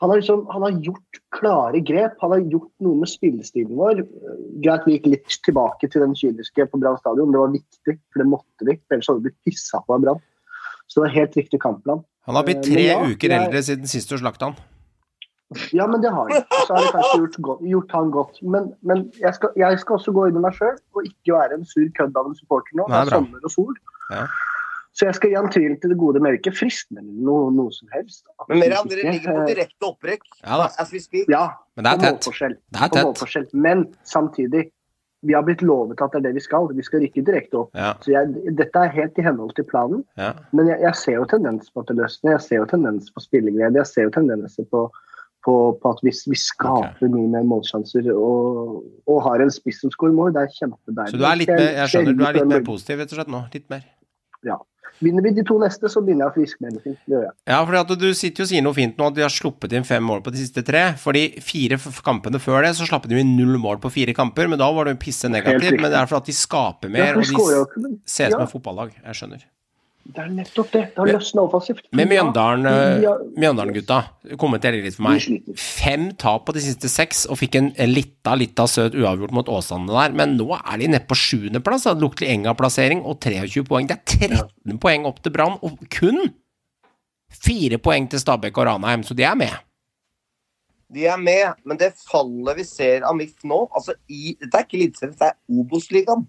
Han 0.00 0.10
har, 0.10 0.16
liksom, 0.20 0.44
han 0.50 0.62
har 0.62 0.70
gjort 0.70 1.18
klare 1.34 1.80
grep. 1.82 2.12
Han 2.22 2.30
har 2.30 2.38
gjort 2.52 2.70
noe 2.86 3.00
med 3.00 3.10
spillestilen 3.10 3.74
vår. 3.78 4.04
Greit, 4.62 4.84
vi 4.86 4.94
gikk 4.94 5.08
litt 5.10 5.38
tilbake 5.46 5.88
til 5.90 6.04
den 6.04 6.14
kyniske 6.18 6.68
på 6.70 6.78
Brann 6.78 6.98
stadion. 7.00 7.32
Det 7.34 7.40
var 7.42 7.50
viktig, 7.54 7.96
for 8.12 8.22
det 8.22 8.26
måtte 8.30 8.68
vi. 8.68 8.76
Ellers 8.94 9.08
hadde 9.10 9.24
vi 9.24 9.26
blitt 9.32 9.40
pissa 9.50 9.80
på 9.86 9.96
av 9.96 10.04
Brann. 10.06 10.20
Så 10.86 11.00
det 11.00 11.04
var 11.08 11.14
helt 11.16 11.38
riktig 11.40 11.60
kampplan. 11.64 12.04
Han 12.30 12.38
har 12.38 12.46
blitt 12.46 12.62
Eh, 12.62 12.74
tre 12.74 12.84
ja, 12.86 13.00
uker 13.02 13.28
jeg- 13.28 13.40
eldre 13.42 13.62
siden 13.62 13.86
sist 13.90 14.08
du 14.10 14.16
slakta 14.18 14.52
han. 14.52 14.56
Ja, 15.72 15.86
men 15.88 16.00
det 16.04 16.10
har 16.12 16.28
han. 16.30 16.44
Så 16.66 16.74
har 16.76 16.82
det 16.84 16.92
kanskje 16.92 17.18
gjort, 17.18 17.36
godt, 17.48 17.60
gjort 17.72 17.92
han 17.92 18.10
godt. 18.10 18.42
Men, 18.42 18.74
men 18.82 19.10
jeg, 19.18 19.34
skal, 19.34 19.50
jeg 19.56 19.78
skal 19.80 19.96
også 19.96 20.12
gå 20.14 20.28
inn 20.28 20.36
i 20.36 20.44
meg 20.44 20.52
sjøl 20.54 20.76
og 20.94 21.02
ikke 21.08 21.34
være 21.34 21.54
en 21.58 21.64
sur 21.64 21.88
kødd 21.98 22.14
av 22.20 22.26
en 22.30 22.36
supporter 22.36 22.76
nå. 22.78 22.86
Det 22.86 22.94
er 23.00 23.08
bra. 23.10 23.16
sommer 23.18 23.40
og 23.42 23.50
sol. 23.50 23.74
Ja. 24.12 24.26
Så 24.98 25.06
jeg 25.06 25.14
skal 25.14 25.30
gi 25.30 25.36
han 25.38 25.46
tvilen 25.54 25.76
til 25.78 25.92
det 25.92 25.96
gode 26.00 26.18
mørket. 26.24 26.56
Fristende 26.58 27.04
eller 27.04 27.20
noe, 27.28 27.52
noe 27.54 27.70
som 27.74 27.86
helst. 27.94 28.24
Men 28.50 28.64
dere 28.64 28.80
andre 28.80 28.96
ligger 28.98 29.36
på 29.36 29.44
direkte 29.46 29.86
opprykk. 29.92 30.24
Ja 30.42 30.56
da. 30.58 30.64
As 30.82 30.90
we 30.90 30.98
speak. 30.98 31.28
Ja, 31.30 31.44
Men 31.78 31.86
det 31.86 31.92
er 31.92 32.00
tett. 32.02 32.16
målforskjell. 32.18 32.56
Det 32.74 32.80
er 32.82 32.90
tett. 32.96 33.06
målforskjell. 33.06 33.46
Men 33.54 33.84
samtidig, 34.10 34.64
vi 35.26 35.34
har 35.34 35.44
blitt 35.46 35.62
lovet 35.66 36.02
at 36.02 36.12
det 36.14 36.18
er 36.20 36.24
det 36.28 36.32
vi 36.40 36.42
skal. 36.42 36.66
Vi 36.74 36.82
skal 36.86 37.04
rykke 37.04 37.22
direkte 37.26 37.60
opp. 37.60 37.70
Ja, 37.78 37.92
Så 38.02 38.10
jeg, 38.10 38.54
dette 38.58 38.82
er 38.82 38.90
helt 38.96 39.18
i 39.18 39.22
henhold 39.26 39.54
til 39.54 39.66
planen. 39.70 40.02
ja. 40.18 40.32
Men 40.52 40.66
jeg, 40.72 40.80
jeg 40.82 40.94
ser 41.04 41.16
jo 41.20 41.26
tendens 41.30 41.70
på 41.70 41.84
at 41.84 41.92
det 41.92 41.96
løsner. 42.00 42.32
Jeg 42.34 42.42
ser 42.48 42.56
jo 42.64 42.66
tendens 42.74 43.12
på 43.14 43.22
spilleglede. 43.22 43.78
Jeg 43.78 43.86
ser 43.92 44.08
jo 44.08 44.12
tendenser 44.18 44.66
på, 44.74 44.84
på, 45.46 45.54
på 45.82 45.92
at 45.94 46.02
vi, 46.06 46.10
vi 46.34 46.38
skaper 46.42 47.10
mye 47.14 47.28
mer 47.36 47.46
målsjanser 47.50 48.10
og, 48.14 48.82
og 49.06 49.22
har 49.26 49.42
en 49.46 49.50
spiss 49.54 49.78
som 49.82 49.94
skårer 49.94 50.14
mål. 50.18 50.34
Det 50.34 50.42
er 50.42 50.56
kjempedeilig. 50.58 51.14
Så 51.14 51.22
du 51.22 51.28
er 51.30 51.38
litt 51.42 51.54
mer, 51.54 51.64
jeg 51.84 51.94
skjønner, 51.94 52.18
du 52.18 52.26
er 52.26 52.40
litt 52.40 52.50
mer 52.54 52.66
positiv 52.66 52.98
rett 53.04 53.14
og 53.14 53.20
slett 53.22 53.32
nå? 53.36 53.44
Litt 53.54 53.70
mer? 53.70 53.86
Vinner 55.04 55.22
vi 55.22 55.32
de 55.36 55.44
to 55.46 55.58
neste, 55.62 55.90
så 55.92 56.02
begynner 56.04 56.26
jeg 56.26 56.32
å 56.32 56.36
friskmelde. 56.36 56.82
Det 56.84 57.14
gjør 57.14 57.26
jeg. 57.26 57.34
Ja, 57.50 57.58
fordi 57.68 57.98
du 58.00 58.08
sitter 58.18 58.42
jo 58.42 58.46
og 58.46 58.50
sier 58.52 58.64
noe 58.66 58.76
fint 58.78 58.98
nå, 58.98 59.10
at 59.10 59.18
de 59.18 59.24
har 59.26 59.34
sluppet 59.34 59.76
inn 59.76 59.86
fem 59.88 60.04
mål 60.04 60.24
på 60.26 60.32
de 60.34 60.42
siste 60.42 60.64
tre. 60.66 60.84
For 61.00 61.16
de 61.16 61.42
fire 61.44 61.78
kampene 62.06 62.40
før 62.42 62.66
det, 62.66 62.74
så 62.78 62.88
slapp 62.88 63.06
de 63.10 63.20
inn 63.20 63.36
null 63.38 63.60
mål 63.62 63.82
på 63.82 63.92
fire 63.94 64.16
kamper. 64.16 64.50
Men 64.50 64.60
da 64.60 64.70
var 64.74 64.88
det 64.88 64.96
jo 64.96 65.02
pisse 65.06 65.30
negativt. 65.30 65.78
Men 65.78 65.92
det 65.92 66.00
er 66.00 66.10
fordi 66.10 66.32
de 66.32 66.38
skaper 66.40 66.90
Ja, 66.90 66.96
mer, 66.98 67.22
for 67.22 67.54
og 67.62 67.78
de 67.78 67.94
ser 68.08 68.32
ut 68.32 68.36
som 68.36 68.42
ja, 68.42 68.48
et 68.48 68.56
fotballag. 68.56 68.98
Jeg 69.04 69.20
skjønner. 69.20 69.46
Det 70.08 70.22
er 70.24 70.28
nettopp 70.32 70.70
det. 70.72 70.82
Det 70.94 71.02
har 71.02 71.10
løsna 71.10 71.42
offensivt. 71.44 71.82
Men 71.92 72.08
Mjøndalen-gutta 72.08 73.34
Mjøndalen-gutta, 73.36 73.98
kommenter 74.40 74.78
litt 74.78 74.96
for 74.96 75.04
meg. 75.04 75.26
Fem 75.60 76.08
tap 76.16 76.46
på 76.48 76.54
de 76.56 76.62
siste 76.64 76.88
seks, 76.88 77.26
og 77.28 77.36
fikk 77.42 77.58
en 77.60 77.68
lita, 77.90 78.32
lita 78.40 78.64
søt 78.70 78.96
uavgjort 78.96 79.34
mot 79.36 79.52
Åsane 79.52 79.90
der. 79.92 80.16
Men 80.16 80.38
nå 80.40 80.48
er 80.56 80.80
de 80.80 80.88
nede 80.94 81.04
på 81.08 81.18
sjuendeplass. 81.18 81.84
Det 81.90 82.00
lukter 82.00 82.32
Enga-plassering 82.32 83.04
og 83.04 83.20
23 83.20 83.66
poeng. 83.68 83.90
Det 83.90 83.98
er 83.98 84.28
13 84.32 84.80
poeng 84.80 85.04
opp 85.10 85.20
til 85.20 85.34
Brann, 85.36 85.60
og 85.60 85.76
kun 85.92 86.30
fire 87.28 87.76
poeng 87.76 88.08
til 88.08 88.24
Stabæk 88.24 88.56
og 88.62 88.70
Ranheim, 88.70 89.04
så 89.04 89.16
de 89.16 89.28
er 89.28 89.36
med. 89.36 89.52
De 90.88 91.04
er 91.04 91.20
med, 91.20 91.52
men 91.68 91.76
det 91.76 91.92
fallet 92.00 92.56
vi 92.56 92.64
ser 92.64 93.04
av 93.04 93.12
MIF 93.16 93.44
nå 93.44 93.66
altså 93.76 93.92
i, 94.08 94.32
Dette 94.40 94.56
er 94.56 94.64
ikke 94.64 94.78
Eliteserien, 94.78 95.16
det 95.20 95.26
er 95.34 95.60
Obos-ligaen. 95.60 96.24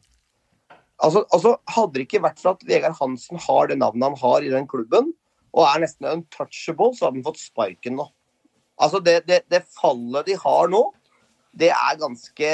Altså, 0.99 1.23
altså, 1.31 1.55
hadde 1.71 1.95
det 1.95 2.05
ikke 2.07 2.23
vært 2.25 2.41
for 2.41 2.57
at 2.57 2.63
Vegard 2.67 2.97
Hansen 2.99 3.39
har 3.39 3.69
det 3.69 3.79
navnet 3.79 4.09
han 4.09 4.19
har 4.19 4.45
i 4.45 4.51
den 4.51 4.67
klubben, 4.67 5.13
og 5.55 5.65
er 5.65 5.83
nesten 5.85 6.09
untouchable, 6.09 6.91
så 6.95 7.07
hadde 7.07 7.21
han 7.21 7.27
fått 7.29 7.41
sparken 7.41 7.95
nå. 7.99 8.09
Altså, 8.79 8.99
det, 9.03 9.21
det, 9.27 9.43
det 9.51 9.63
fallet 9.75 10.27
de 10.27 10.35
har 10.39 10.71
nå, 10.71 10.83
det 11.59 11.71
er 11.73 11.95
ganske, 11.99 12.49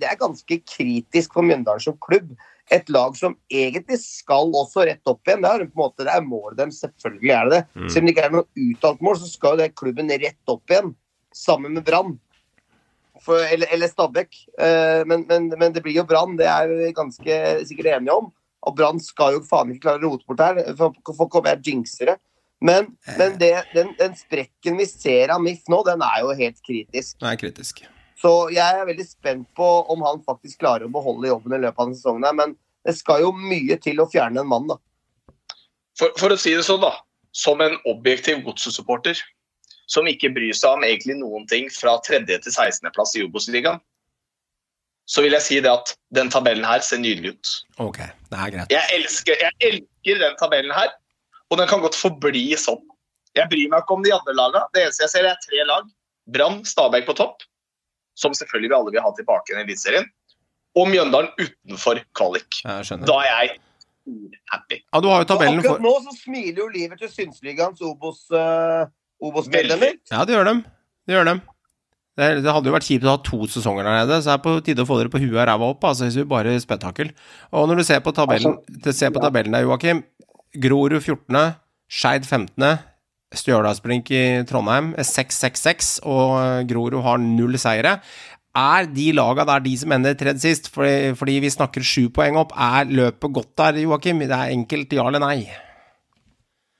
det 0.00 0.08
er 0.08 0.18
ganske 0.20 0.58
kritisk 0.68 1.32
for 1.36 1.46
Mjøndalen 1.46 1.82
som 1.82 1.96
klubb. 2.02 2.34
Et 2.72 2.88
lag 2.92 3.16
som 3.16 3.34
egentlig 3.52 3.98
skal 4.00 4.52
også 4.56 4.86
rett 4.88 5.10
opp 5.10 5.24
igjen. 5.28 5.42
Det 5.44 5.50
er, 5.50 5.64
på 5.68 5.76
en 5.76 5.82
måte, 5.82 6.04
det 6.06 6.12
er 6.12 6.24
målet 6.24 6.58
deres, 6.60 6.80
selvfølgelig 6.84 7.32
er 7.36 7.48
det 7.48 7.56
det. 7.56 7.62
Mm. 7.74 7.88
Selv 7.88 8.02
om 8.02 8.06
det 8.06 8.14
ikke 8.14 8.26
er 8.26 8.34
noe 8.34 8.66
uttalt 8.66 9.02
mål, 9.04 9.18
så 9.20 9.30
skal 9.30 9.54
jo 9.54 9.62
den 9.62 9.74
klubben 9.80 10.12
rett 10.12 10.52
opp 10.54 10.72
igjen. 10.72 10.94
Sammen 11.34 11.76
med 11.76 11.84
Brann. 11.88 12.14
For- 13.24 13.40
Eller, 13.48 13.70
eller 13.72 13.88
Stabæk. 13.88 14.36
Eh, 14.60 15.02
men, 15.08 15.24
men, 15.28 15.48
men 15.58 15.72
det 15.72 15.82
blir 15.84 15.96
jo 15.96 16.04
Brann, 16.08 16.36
det 16.36 16.46
er 16.50 16.68
vi 16.68 16.90
ganske 16.96 17.38
sikkert 17.68 17.94
enige 17.96 18.12
om. 18.20 18.30
Og 18.64 18.76
Brann 18.76 19.00
skal 19.00 19.38
jo 19.38 19.42
faen 19.48 19.72
ikke 19.72 19.86
klare 19.88 20.00
å 20.04 20.10
rote 20.12 20.24
bort 20.28 20.40
her, 20.44 20.60
for 20.78 20.92
for 21.16 21.28
kommer 21.32 21.54
jeg 21.54 21.64
jinxere. 21.72 22.18
Men, 22.64 22.86
men 23.18 23.34
det, 23.40 23.50
den, 23.74 23.90
den 23.98 24.14
sprekken 24.16 24.78
vi 24.80 24.86
ser 24.88 25.32
av 25.34 25.42
MIF 25.44 25.66
nå, 25.68 25.82
den 25.84 26.00
er 26.06 26.22
jo 26.24 26.32
helt 26.38 26.60
kritisk. 26.64 27.18
Den 27.20 27.28
er 27.32 27.40
kritisk. 27.40 27.82
Så 28.20 28.30
jeg 28.54 28.64
er 28.78 28.86
veldig 28.88 29.04
spent 29.04 29.48
på 29.58 29.66
om 29.92 30.04
han 30.06 30.22
faktisk 30.24 30.62
klarer 30.62 30.86
å 30.86 30.92
beholde 30.94 31.28
jobben 31.28 31.56
i 31.56 31.60
løpet 31.60 31.76
av 31.82 31.90
denne 31.90 31.98
sesongen. 31.98 32.24
her, 32.24 32.36
Men 32.38 32.54
det 32.86 32.94
skal 32.96 33.20
jo 33.24 33.34
mye 33.36 33.76
til 33.84 34.00
å 34.00 34.08
fjerne 34.08 34.40
en 34.40 34.48
mann, 34.48 34.70
da. 34.70 34.78
For, 35.98 36.14
for 36.16 36.32
å 36.32 36.38
si 36.40 36.54
det 36.56 36.64
sånn, 36.64 36.80
da. 36.84 36.94
Som 37.36 37.60
en 37.60 37.76
objektiv 37.90 38.40
godsesupporter 38.46 39.20
som 39.90 40.08
ikke 40.08 40.32
bryr 40.34 40.54
seg 40.56 40.78
om 40.78 40.86
egentlig 40.86 41.18
noen 41.18 41.44
ting 41.50 41.68
fra 41.72 41.96
tredje 42.06 42.38
til 42.44 42.52
16. 42.54 42.88
plass 42.94 43.14
i 43.18 43.24
Obos-ligaen, 43.26 43.80
så 45.04 45.24
vil 45.24 45.36
jeg 45.36 45.44
si 45.44 45.58
det 45.60 45.68
at 45.68 45.92
den 46.16 46.30
tabellen 46.32 46.64
her 46.64 46.80
ser 46.84 47.02
nydelig 47.02 47.34
ut. 47.34 47.54
Ok, 47.84 48.00
det 48.30 48.38
er 48.40 48.52
greit. 48.54 48.72
Jeg 48.72 48.98
elsker, 48.98 49.36
jeg 49.36 49.68
elsker 49.68 50.22
den 50.22 50.38
tabellen 50.40 50.72
her, 50.72 50.94
og 51.52 51.60
den 51.60 51.68
kan 51.68 51.84
godt 51.84 51.98
forbli 51.98 52.46
sånn. 52.58 52.80
Jeg 53.36 53.50
bryr 53.50 53.68
meg 53.72 53.82
ikke 53.82 53.96
om 53.98 54.04
de 54.06 54.14
andre 54.14 54.36
lagene. 54.38 54.64
Det 54.72 54.84
eneste 54.84 55.04
jeg 55.04 55.12
ser, 55.12 55.28
er 55.28 55.40
tre 55.42 55.66
lag. 55.68 55.90
Brann, 56.32 56.62
Stabæk 56.64 57.08
på 57.10 57.16
topp, 57.18 57.44
som 58.16 58.32
selvfølgelig 58.36 58.70
vi 58.70 58.76
alle 58.78 58.94
vil 58.94 59.04
ha 59.04 59.12
tilbake 59.16 59.52
i 59.52 59.58
Eliteserien, 59.58 60.06
og 60.78 60.88
Mjøndalen 60.90 61.30
utenfor 61.36 62.00
kvalik. 62.16 62.62
Da 62.64 63.18
er 63.20 63.28
jeg 63.28 63.58
happy. 64.52 64.80
Ja, 64.80 65.00
du 65.00 65.08
har 65.10 65.22
jo 65.22 65.28
tabellen 65.28 65.60
for... 65.60 65.76
akkurat 65.76 65.84
nå 65.84 65.94
så 66.06 66.16
smiler 66.18 66.62
jo 66.64 66.68
livet 66.72 67.00
til 67.00 67.10
Synsligaens 67.12 67.82
Obos, 67.84 68.24
uh, 68.32 68.86
Obos-medlemmer. 69.24 69.98
Ja, 70.12 70.22
det 70.28 70.36
gjør 70.36 70.48
dem. 70.50 70.62
Det 71.08 71.16
gjør 71.16 71.28
dem. 71.32 71.42
Det, 72.14 72.28
det 72.44 72.52
hadde 72.54 72.70
jo 72.70 72.74
vært 72.76 72.86
kjipt 72.86 73.06
å 73.08 73.16
ha 73.16 73.20
to 73.26 73.40
sesonger 73.50 73.86
der 73.88 73.96
nede, 74.04 74.20
så 74.22 74.30
det 74.30 74.34
er 74.36 74.42
på 74.44 74.54
tide 74.62 74.84
å 74.84 74.86
få 74.86 75.00
dere 75.00 75.10
på 75.10 75.18
huet 75.18 75.34
og 75.34 75.48
ræva 75.50 75.70
opp, 75.72 75.86
altså, 75.88 76.06
hvis 76.06 76.20
vi 76.20 76.26
bare 76.30 76.54
spetakkel. 76.62 77.10
Og 77.50 77.66
når 77.66 77.80
du 77.80 77.86
ser 77.88 78.04
på 78.04 78.14
tabellen, 78.14 78.60
Altså, 78.60 78.94
ser 78.94 79.10
på 79.10 79.18
ja. 79.18 79.26
tabellen 79.26 79.56
der, 79.56 79.66
Joakim, 79.66 80.04
Grorud 80.62 81.00
14., 81.00 81.56
Skeid 81.90 82.28
15., 82.28 82.78
Stjørdalsblink 83.34 84.12
i 84.14 84.22
Trondheim 84.46 84.92
6-6-6, 84.94 85.96
og 86.06 86.70
Grorud 86.70 87.00
har 87.02 87.18
null 87.18 87.58
seire. 87.58 87.96
Er 88.54 88.86
de 88.86 89.08
laga 89.18 89.42
der 89.48 89.64
de 89.64 89.72
som 89.80 89.92
ender 89.96 90.14
tredje 90.14 90.46
sist, 90.46 90.70
fordi, 90.70 91.16
fordi 91.18 91.40
vi 91.42 91.50
snakker 91.50 91.82
sju 91.82 92.06
poeng 92.14 92.38
opp, 92.38 92.54
er 92.54 92.86
løpet 92.86 93.34
godt 93.34 93.56
der, 93.58 93.82
Joakim? 93.82 94.22
Det 94.22 94.36
er 94.38 94.54
enkelt 94.54 94.94
ja 94.94 95.08
eller 95.10 95.24
nei? 95.24 95.40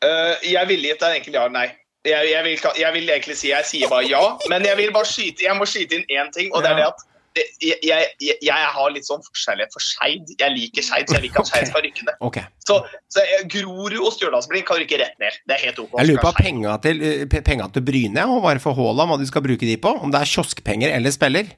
Uh, 0.04 0.38
jeg 0.46 0.70
ville 0.70 0.92
gitt 0.92 1.02
deg 1.02 1.18
enkelt 1.18 1.40
ja 1.40 1.48
eller 1.48 1.58
nei. 1.58 1.72
Jeg, 2.04 2.28
jeg, 2.30 2.44
vil, 2.44 2.58
jeg 2.80 2.92
vil 2.92 3.08
egentlig 3.08 3.36
si 3.40 3.48
jeg 3.48 3.64
sier 3.64 3.88
bare 3.88 4.04
ja, 4.04 4.20
men 4.52 4.64
jeg 4.68 4.76
vil 4.76 4.90
bare 4.92 5.08
skyte, 5.08 5.44
jeg 5.46 5.56
må 5.56 5.64
skyte 5.64 5.96
inn 5.96 6.04
én 6.12 6.30
ting, 6.34 6.50
og 6.52 6.60
det 6.64 6.70
er 6.74 6.80
det 6.82 6.86
at 6.92 7.04
det- 7.34 7.46
jeg, 7.64 7.78
jeg, 7.82 8.10
jeg, 8.22 8.36
jeg 8.46 8.66
har 8.76 8.90
litt 8.94 9.06
sånn 9.08 9.22
forskjellighet 9.26 9.72
for 9.74 9.82
Skeid. 9.82 10.28
Jeg 10.38 10.52
liker 10.54 10.84
Skeid, 10.86 11.08
så 11.10 11.16
jeg 11.16 11.24
liker 11.24 11.40
at 11.40 11.48
Skeid 11.50 11.66
skal 11.66 11.82
rykke 11.82 12.04
ned. 12.06 12.14
Okay. 12.28 12.44
Så, 12.62 12.76
så 13.10 13.24
Grorud 13.50 13.96
og 13.98 14.12
Stjørdalsblink 14.14 14.68
kan 14.68 14.78
rykke 14.78 15.00
rett 15.00 15.16
ned. 15.18 15.40
Det 15.48 15.56
er 15.56 15.64
helt 15.64 15.80
OK. 15.82 15.96
Jeg 15.98 16.10
lurer 16.12 16.22
på 16.22 16.32
penga 16.38 16.76
til, 16.84 17.02
eh, 17.02 17.24
penga 17.48 17.66
til 17.74 17.82
Bryne, 17.88 18.28
og 18.36 18.44
bare 18.46 18.62
for 18.62 18.76
Haaland, 18.78 19.10
hva 19.10 19.18
de 19.18 19.26
skal 19.32 19.42
bruke 19.48 19.66
de 19.66 19.74
på? 19.82 19.96
Om 20.06 20.14
det 20.14 20.20
er 20.20 20.30
kioskpenger 20.30 20.94
eller 20.94 21.10
spiller? 21.16 21.50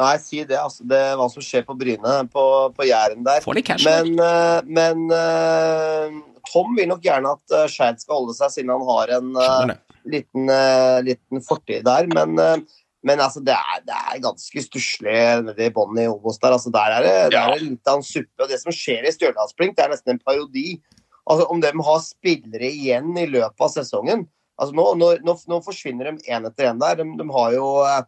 Nei, 0.00 0.16
si 0.22 0.44
det, 0.46 0.56
altså. 0.56 0.84
Det, 0.86 1.02
hva 1.18 1.26
som 1.32 1.42
skjer 1.44 1.64
på 1.68 1.74
Bryne, 1.76 2.16
på, 2.32 2.44
på 2.76 2.86
Jæren 2.88 3.24
der. 3.26 3.44
Men, 3.84 4.12
eh, 4.16 4.60
men 4.64 5.06
eh, 5.12 6.20
Tom 6.48 6.76
vil 6.78 6.88
nok 6.90 7.02
gjerne 7.04 7.34
at 7.36 7.54
uh, 7.54 7.66
Skeid 7.70 8.00
skal 8.02 8.20
holde 8.20 8.36
seg, 8.36 8.52
siden 8.54 8.72
han 8.74 8.86
har 8.88 9.14
en 9.18 9.32
uh, 9.36 9.72
liten, 10.08 10.50
uh, 10.50 11.00
liten 11.06 11.44
fortid 11.46 11.84
der. 11.86 12.08
Men, 12.12 12.36
eh, 12.40 12.80
men 13.06 13.22
altså, 13.24 13.42
det 13.44 13.56
er, 13.56 13.84
det 13.86 13.96
er 13.96 14.24
ganske 14.24 14.64
stusslig 14.64 15.20
nede 15.46 15.68
i 15.68 15.72
bånn 15.74 15.98
i 16.00 16.08
Obos 16.10 16.40
der. 16.42 16.56
Altså, 16.56 16.72
der 16.74 16.96
er 16.96 17.06
det, 17.06 17.14
der 17.34 17.40
er 17.42 17.54
det 17.56 17.68
litt 17.68 17.92
av 17.92 18.00
en 18.00 18.06
suppe. 18.06 18.42
Og 18.42 18.50
det 18.50 18.60
som 18.62 18.74
skjer 18.74 19.08
i 19.08 19.14
Stjørdalsblink, 19.14 19.76
det 19.78 19.86
er 19.86 19.94
nesten 19.94 20.16
en 20.16 20.22
parodi. 20.24 20.80
Altså, 21.24 21.46
om 21.52 21.62
de 21.62 21.72
har 21.86 22.04
spillere 22.04 22.68
igjen 22.68 23.14
i 23.20 23.28
løpet 23.30 23.66
av 23.66 23.72
sesongen 23.72 24.26
altså, 24.60 24.76
nå, 24.76 24.86
nå, 25.00 25.10
nå, 25.24 25.36
nå 25.48 25.60
forsvinner 25.64 26.10
de 26.10 26.32
én 26.32 26.48
etter 26.48 26.70
én 26.70 26.80
der. 26.80 27.00
De, 27.00 27.06
de 27.20 27.28
har 27.36 27.54
jo 27.56 27.68
eh, 27.86 28.02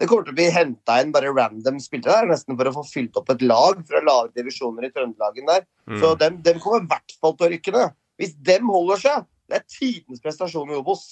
det 0.00 0.08
kommer 0.10 0.26
til 0.26 0.34
å 0.34 0.38
bli 0.40 0.46
henta 0.50 0.96
inn 1.02 1.12
bare 1.14 1.30
random 1.34 1.76
spillere 1.82 2.20
der, 2.24 2.30
nesten 2.32 2.56
for 2.58 2.70
å 2.70 2.74
få 2.80 2.86
fylt 2.88 3.18
opp 3.20 3.28
et 3.34 3.44
lag 3.46 3.82
fra 3.88 4.00
lave 4.02 4.32
divisjoner 4.34 4.88
i 4.88 4.92
Trøndelagen 4.94 5.46
der. 5.50 5.66
Mm. 5.86 6.00
Så 6.02 6.14
dem, 6.18 6.40
dem 6.46 6.58
kommer 6.62 6.82
i 6.82 6.88
hvert 6.90 7.14
fall 7.20 7.36
til 7.38 7.46
å 7.46 7.52
rykke 7.54 7.74
ned. 7.76 7.94
Hvis 8.20 8.34
dem 8.46 8.70
holder 8.70 9.02
seg, 9.02 9.28
det 9.50 9.60
er 9.60 9.68
tidens 9.70 10.22
prestasjon 10.24 10.72
i 10.72 10.80
Obos. 10.80 11.04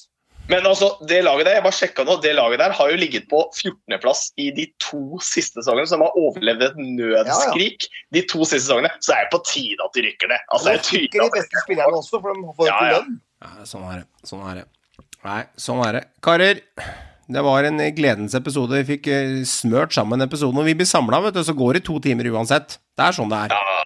Men 0.50 0.66
altså, 0.66 0.88
det 1.06 1.20
laget 1.22 1.46
der, 1.46 1.54
jeg 1.60 1.64
bare 1.64 1.76
sjekka 1.76 2.04
nå, 2.06 2.16
det 2.24 2.32
laget 2.34 2.58
der 2.58 2.74
har 2.74 2.90
jo 2.90 2.98
ligget 2.98 3.28
på 3.30 3.44
14.-plass 3.54 4.24
i 4.42 4.48
de 4.56 4.66
to 4.82 5.20
siste 5.22 5.62
sesongene, 5.62 5.86
som 5.86 6.02
har 6.02 6.16
overlevd 6.18 6.64
et 6.66 6.80
nødskrik 6.82 7.86
de 8.16 8.24
to 8.26 8.42
siste 8.42 8.64
sesongene. 8.66 8.90
Så 9.04 9.14
er 9.14 9.28
det 9.28 9.32
på 9.36 9.42
tide 9.46 9.78
at 9.86 9.94
de 9.94 10.04
rykker 10.08 10.32
ned. 10.32 10.42
Altså, 10.50 10.72
det 10.72 10.74
er 10.80 11.04
rykker 11.04 11.22
de 11.22 11.30
beste 11.36 11.62
spillerne 11.62 12.02
også, 12.02 12.18
for 12.18 12.34
de 12.34 12.56
får 12.58 12.66
jo 12.66 12.72
Ja, 12.72 12.80
ikke 12.80 12.90
ja. 12.90 12.98
lønn. 12.98 13.16
Ja, 13.46 13.70
sånn 13.70 13.86
er 13.86 14.02
det. 14.02 14.28
Sånn 14.32 14.44
er 14.50 14.60
det. 14.60 14.66
Nei, 15.22 15.40
sånn 15.68 15.86
er 15.86 15.98
det. 16.00 16.04
Karer, 16.26 16.62
det 17.34 17.42
var 17.44 17.66
en 17.68 17.80
gledens 17.96 18.36
episode. 18.38 18.76
Vi 18.82 18.96
fikk 18.96 19.08
eh, 19.12 19.40
smørt 19.48 19.94
sammen 19.96 20.24
episoden. 20.24 20.60
Og 20.60 20.68
vi 20.68 20.76
blir 20.78 20.88
samla, 20.88 21.22
vet 21.26 21.38
du, 21.38 21.42
så 21.46 21.56
går 21.56 21.78
det 21.78 21.86
to 21.88 21.98
timer 22.02 22.28
uansett. 22.32 22.78
Det 22.98 23.08
er 23.08 23.16
sånn 23.16 23.32
det 23.32 23.46
er. 23.46 23.56
Ja, 23.56 23.82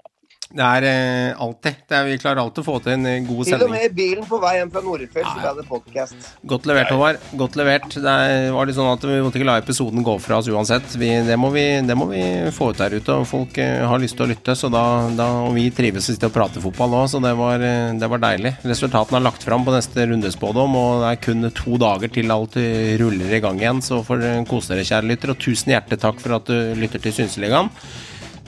Det 0.46 0.62
er 0.62 0.84
eh, 0.86 1.40
alltid. 1.42 1.80
Det 1.90 1.96
er, 1.96 2.04
vi 2.06 2.18
klarer 2.22 2.38
alltid 2.38 2.62
å 2.62 2.66
få 2.68 2.76
til 2.84 2.92
en 2.94 3.24
god 3.26 3.40
sending. 3.48 3.58
Til 3.58 3.64
og 3.66 3.72
med 3.72 3.86
i 3.88 3.94
bilen 3.96 4.26
på 4.28 4.38
vei 4.38 4.52
hjem 4.60 4.70
fra 4.70 4.82
Nordfjell 4.84 5.24
så 5.26 5.40
ble 5.42 5.52
det 5.58 5.64
podkast. 5.66 6.28
Godt 6.52 6.68
levert, 6.70 6.92
Håvard. 6.94 7.18
Godt 7.40 7.58
levert. 7.58 7.88
Det 7.96 8.12
er- 8.12 8.52
var 8.54 8.68
litt 8.70 8.76
sånn 8.78 8.92
at 8.92 9.02
vi 9.02 9.16
måtte 9.24 9.40
ikke 9.40 9.48
la 9.48 9.56
episoden 9.58 10.04
gå 10.06 10.14
fra 10.22 10.38
oss 10.38 10.46
uansett. 10.48 10.86
Vi, 10.94 11.08
det, 11.26 11.36
må 11.36 11.50
vi, 11.50 11.64
det 11.82 11.96
må 11.98 12.06
vi 12.12 12.22
få 12.54 12.70
ut 12.70 12.78
der 12.78 12.94
ute, 12.94 13.16
og 13.18 13.26
folk 13.26 13.58
eh, 13.58 13.82
har 13.90 13.98
lyst 13.98 14.16
til 14.16 14.26
å 14.28 14.30
lytte. 14.30 14.54
Så 14.54 14.70
da, 14.70 14.84
da, 15.18 15.26
og 15.48 15.52
vi 15.58 15.66
trives 15.74 16.08
å 16.14 16.30
prate 16.30 16.62
fotball 16.62 16.94
nå, 16.94 17.02
så 17.10 17.20
det 17.26 17.34
var, 17.36 17.58
eh, 17.66 17.90
det 17.98 18.08
var 18.14 18.22
deilig. 18.22 18.54
Resultatene 18.62 19.18
er 19.18 19.26
lagt 19.26 19.42
fram 19.42 19.66
på 19.66 19.74
neste 19.74 20.06
rundespådom, 20.06 20.78
og 20.78 21.02
det 21.02 21.10
er 21.10 21.22
kun 21.26 21.50
to 21.50 21.76
dager 21.82 22.08
til 22.14 22.30
alt 22.30 22.56
eh, 22.62 22.94
ruller 23.02 23.34
i 23.34 23.42
gang 23.42 23.58
igjen. 23.58 23.82
Så 23.82 24.04
får 24.06 24.22
dere 24.22 24.46
kose 24.46 24.70
dere, 24.76 24.86
kjære 24.86 25.10
lytter, 25.10 25.34
og 25.34 25.42
tusen 25.42 25.74
hjertelig 25.74 25.98
takk 26.06 26.22
for 26.22 26.38
at 26.38 26.46
du 26.46 26.54
lytter 26.78 27.02
til 27.02 27.18
Synseligaen. 27.18 27.72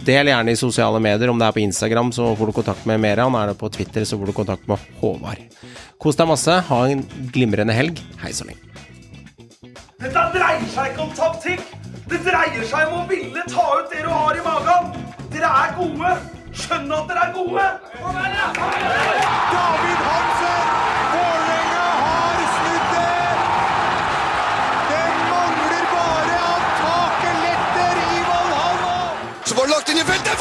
Del 0.07 0.31
gjerne 0.31 0.53
i 0.55 0.57
sosiale 0.59 1.01
medier. 1.03 1.31
Om 1.31 1.41
det 1.41 1.49
er 1.49 1.57
på 1.57 1.63
Instagram, 1.65 2.13
så 2.15 2.31
får 2.39 2.51
du 2.51 2.53
kontakt 2.61 2.87
med 2.89 3.01
Meran. 3.03 3.35
Er 3.35 3.53
det 3.53 3.59
på 3.61 3.69
Twitter, 3.73 4.05
så 4.09 4.19
får 4.19 4.31
du 4.31 4.37
kontakt 4.37 4.69
med 4.71 4.79
Håvard. 5.01 5.43
Kos 5.99 6.17
deg 6.17 6.31
masse. 6.31 6.55
Ha 6.71 6.79
en 6.89 7.03
glimrende 7.35 7.75
helg. 7.77 8.01
Hei 8.23 8.33
så 8.33 8.47
lenge. 8.49 8.63
Dette 9.99 10.25
dreier 10.35 10.69
seg 10.71 10.93
ikke 10.93 11.05
om 11.09 11.15
taktikk. 11.19 11.65
Det 12.09 12.23
dreier 12.25 12.65
seg 12.71 12.89
om 12.89 13.03
å 13.03 13.07
ville 13.11 13.43
ta 13.51 13.67
ut 13.81 13.91
det 13.93 14.05
du 14.07 14.11
har 14.13 14.39
i 14.39 14.45
magen. 14.47 14.93
Dere 15.35 15.51
er 15.65 15.75
gode. 15.77 16.15
Skjønn 16.59 16.89
at 16.95 17.11
dere 17.11 17.27
er 17.27 17.35
gode. 17.35 17.67
David 19.53 20.07
Hansen! 20.07 20.98
Så 29.89 29.95
det 29.95 30.01
i 30.01 30.05
feltet. 30.05 30.39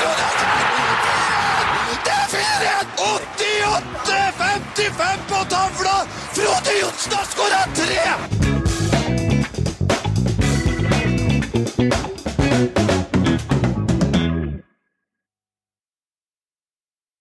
Det 2.05 2.11
er 2.11 2.27
4-1! 2.31 2.87
88-55 4.75 5.19
på 5.29 5.43
tavla! 5.49 5.97
Frode 6.35 6.71
Johnsen 6.81 7.13
har 7.13 7.25
skåra 7.25 7.61
tre! 7.75 8.66